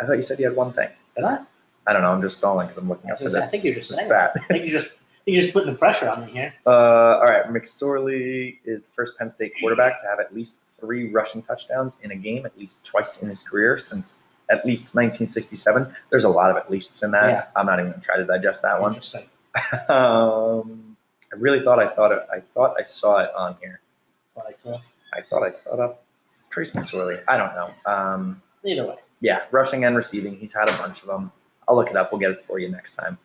I 0.00 0.04
thought 0.04 0.14
you 0.16 0.22
said 0.22 0.38
you 0.40 0.46
had 0.46 0.56
one 0.56 0.72
thing. 0.72 0.88
Did 1.14 1.24
I? 1.24 1.38
I 1.86 1.92
don't 1.92 2.02
know. 2.02 2.10
I'm 2.10 2.22
just 2.22 2.38
stalling 2.38 2.66
because 2.66 2.78
I'm 2.78 2.88
looking 2.88 3.10
up 3.10 3.18
for 3.18 3.24
this. 3.24 3.34
I 3.36 3.42
think 3.42 3.64
you're 3.64 3.74
just 3.74 3.90
saying 3.90 4.06
stat. 4.06 4.32
I 4.36 4.40
think 4.52 4.64
you 4.64 4.70
just 4.70 4.88
you're 5.26 5.40
just 5.42 5.52
putting 5.54 5.72
the 5.72 5.78
pressure 5.78 6.08
on 6.08 6.26
me 6.26 6.32
here. 6.32 6.54
Uh, 6.66 6.70
all 6.70 7.24
right, 7.24 7.46
McSorley 7.46 8.58
is 8.64 8.82
the 8.82 8.88
first 8.90 9.16
Penn 9.18 9.30
State 9.30 9.52
quarterback 9.60 10.00
to 10.02 10.06
have 10.06 10.20
at 10.20 10.34
least 10.34 10.60
three 10.70 11.10
rushing 11.10 11.42
touchdowns 11.42 11.98
in 12.02 12.10
a 12.10 12.16
game, 12.16 12.44
at 12.44 12.56
least 12.58 12.84
twice 12.84 13.22
in 13.22 13.28
his 13.28 13.42
career 13.42 13.76
since 13.76 14.18
at 14.50 14.66
least 14.66 14.94
1967. 14.94 15.94
There's 16.10 16.24
a 16.24 16.28
lot 16.28 16.50
of 16.50 16.56
at 16.56 16.70
leasts 16.70 17.02
in 17.02 17.10
that. 17.12 17.28
Yeah. 17.28 17.44
I'm 17.56 17.66
not 17.66 17.78
even 17.78 17.92
going 17.92 18.00
to 18.00 18.06
try 18.06 18.16
to 18.16 18.24
digest 18.24 18.62
that 18.62 18.80
one. 18.80 18.90
Interesting. 18.90 19.24
um, 19.88 20.96
I 21.32 21.36
really 21.36 21.62
thought 21.62 21.78
I 21.78 21.88
thought 21.88 22.12
it. 22.12 22.26
I 22.32 22.40
thought 22.40 22.76
I 22.78 22.82
saw 22.82 23.20
it 23.20 23.30
on 23.36 23.56
here. 23.60 23.80
What 24.34 24.46
I 24.46 24.52
told. 24.52 24.80
I 25.14 25.20
thought 25.22 25.42
I 25.42 25.50
thought 25.50 25.80
up 25.80 26.04
Trace 26.50 26.72
McSorley. 26.72 27.22
I 27.28 27.36
don't 27.36 27.54
know. 27.54 27.70
Um, 27.86 28.42
Either 28.64 28.86
way. 28.86 28.96
yeah, 29.20 29.40
rushing 29.50 29.84
and 29.84 29.96
receiving. 29.96 30.36
He's 30.36 30.54
had 30.54 30.68
a 30.68 30.76
bunch 30.76 31.02
of 31.02 31.08
them. 31.08 31.32
I'll 31.68 31.76
look 31.76 31.88
it 31.88 31.96
up. 31.96 32.12
We'll 32.12 32.20
get 32.20 32.30
it 32.30 32.44
for 32.44 32.58
you 32.58 32.68
next 32.68 32.92
time. 32.92 33.18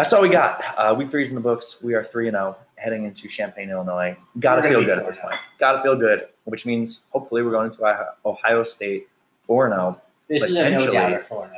That's 0.00 0.14
all 0.14 0.22
we 0.22 0.30
got. 0.30 0.62
Uh, 0.78 0.94
week 0.96 1.10
three's 1.10 1.28
in 1.28 1.34
the 1.34 1.42
books. 1.42 1.82
We 1.82 1.92
are 1.92 2.02
three 2.02 2.26
and 2.26 2.34
zero 2.34 2.56
heading 2.76 3.04
into 3.04 3.28
Champaign, 3.28 3.68
Illinois. 3.68 4.16
Got 4.38 4.56
to 4.56 4.62
feel 4.62 4.82
good 4.82 4.98
at 4.98 5.04
this 5.04 5.18
point. 5.18 5.34
Got 5.58 5.72
to 5.72 5.82
feel 5.82 5.94
good, 5.94 6.26
which 6.44 6.64
means 6.64 7.04
hopefully 7.10 7.42
we're 7.42 7.50
going 7.50 7.70
to 7.70 7.84
Ohio- 7.84 8.14
State 8.64 9.10
four 9.42 9.66
and 9.66 9.74
zero. 9.74 10.00
This 10.26 10.44
is 10.44 10.56
a 10.56 10.70
no 10.70 10.78
Potentially. 10.78 10.96
doubter 10.96 11.22
to. 11.24 11.48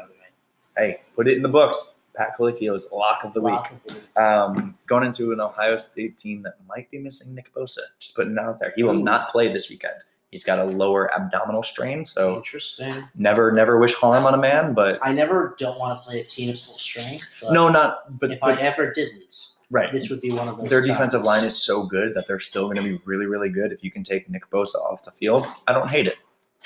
Hey, 0.76 1.02
put 1.14 1.28
it 1.28 1.36
in 1.36 1.42
the 1.42 1.48
books. 1.48 1.92
Pat 2.16 2.36
Colicchio's 2.36 2.90
lock 2.90 3.22
of 3.22 3.32
the 3.32 3.40
week. 3.40 3.54
Lock 3.54 3.70
of 3.70 3.84
the 3.84 3.94
week. 3.94 4.16
Um, 4.18 4.76
going 4.88 5.04
into 5.04 5.30
an 5.30 5.38
Ohio 5.38 5.76
State 5.76 6.16
team 6.16 6.42
that 6.42 6.54
might 6.68 6.90
be 6.90 6.98
missing 6.98 7.36
Nick 7.36 7.54
Bosa. 7.54 7.78
Just 8.00 8.16
putting 8.16 8.32
it 8.32 8.38
out 8.40 8.58
there. 8.58 8.72
He 8.74 8.82
will 8.82 8.96
Ooh. 8.98 9.04
not 9.04 9.30
play 9.30 9.52
this 9.52 9.70
weekend. 9.70 9.94
He's 10.32 10.44
got 10.44 10.58
a 10.58 10.64
lower 10.64 11.14
abdominal 11.14 11.62
strain, 11.62 12.06
so 12.06 12.36
Interesting. 12.36 12.94
never, 13.14 13.52
never 13.52 13.78
wish 13.78 13.92
harm 13.92 14.24
on 14.24 14.32
a 14.32 14.38
man. 14.38 14.72
But 14.72 14.98
I 15.02 15.12
never 15.12 15.54
don't 15.58 15.78
want 15.78 15.98
to 15.98 16.02
play 16.02 16.20
a 16.20 16.24
team 16.24 16.48
at 16.48 16.56
full 16.56 16.72
strength. 16.72 17.22
No, 17.50 17.68
not. 17.68 18.18
But, 18.18 18.32
if 18.32 18.40
but 18.40 18.58
I 18.58 18.62
ever 18.62 18.90
didn't, 18.90 19.34
right. 19.70 19.92
this 19.92 20.08
would 20.08 20.22
be 20.22 20.32
one 20.32 20.48
of 20.48 20.56
those. 20.56 20.70
Their 20.70 20.80
defensive 20.80 21.22
line 21.22 21.44
is 21.44 21.62
so 21.62 21.84
good 21.84 22.14
that 22.14 22.26
they're 22.26 22.40
still 22.40 22.64
going 22.64 22.78
to 22.78 22.82
be 22.82 22.98
really, 23.04 23.26
really 23.26 23.50
good 23.50 23.72
if 23.72 23.84
you 23.84 23.90
can 23.90 24.04
take 24.04 24.30
Nick 24.30 24.48
Bosa 24.48 24.76
off 24.76 25.04
the 25.04 25.10
field. 25.10 25.46
I 25.66 25.74
don't 25.74 25.90
hate 25.90 26.06
it. 26.06 26.16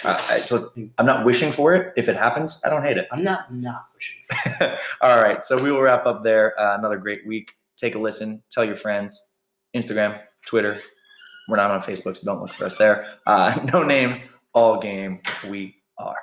Uh, 0.04 0.16
I, 0.30 0.38
so 0.38 0.58
I'm 0.98 1.06
not 1.06 1.24
wishing 1.24 1.50
for 1.50 1.74
it. 1.74 1.92
If 1.96 2.08
it 2.08 2.16
happens, 2.16 2.60
I 2.64 2.70
don't 2.70 2.82
hate 2.82 2.98
it. 2.98 3.08
I'm 3.10 3.24
not 3.24 3.52
not 3.52 3.86
wishing. 3.94 4.22
All 5.00 5.20
right. 5.20 5.42
So 5.42 5.60
we 5.60 5.72
will 5.72 5.80
wrap 5.80 6.06
up 6.06 6.22
there. 6.22 6.58
Uh, 6.60 6.76
another 6.78 6.98
great 6.98 7.26
week. 7.26 7.52
Take 7.76 7.96
a 7.96 7.98
listen. 7.98 8.44
Tell 8.50 8.64
your 8.64 8.76
friends. 8.76 9.30
Instagram, 9.74 10.20
Twitter. 10.46 10.78
We're 11.48 11.56
not 11.56 11.70
on 11.70 11.80
Facebook, 11.80 12.16
so 12.16 12.24
don't 12.24 12.40
look 12.40 12.52
for 12.52 12.66
us 12.66 12.76
there. 12.76 13.06
Uh, 13.26 13.58
no 13.72 13.82
names. 13.82 14.20
All 14.52 14.80
game. 14.80 15.20
We 15.48 15.76
are. 15.98 16.16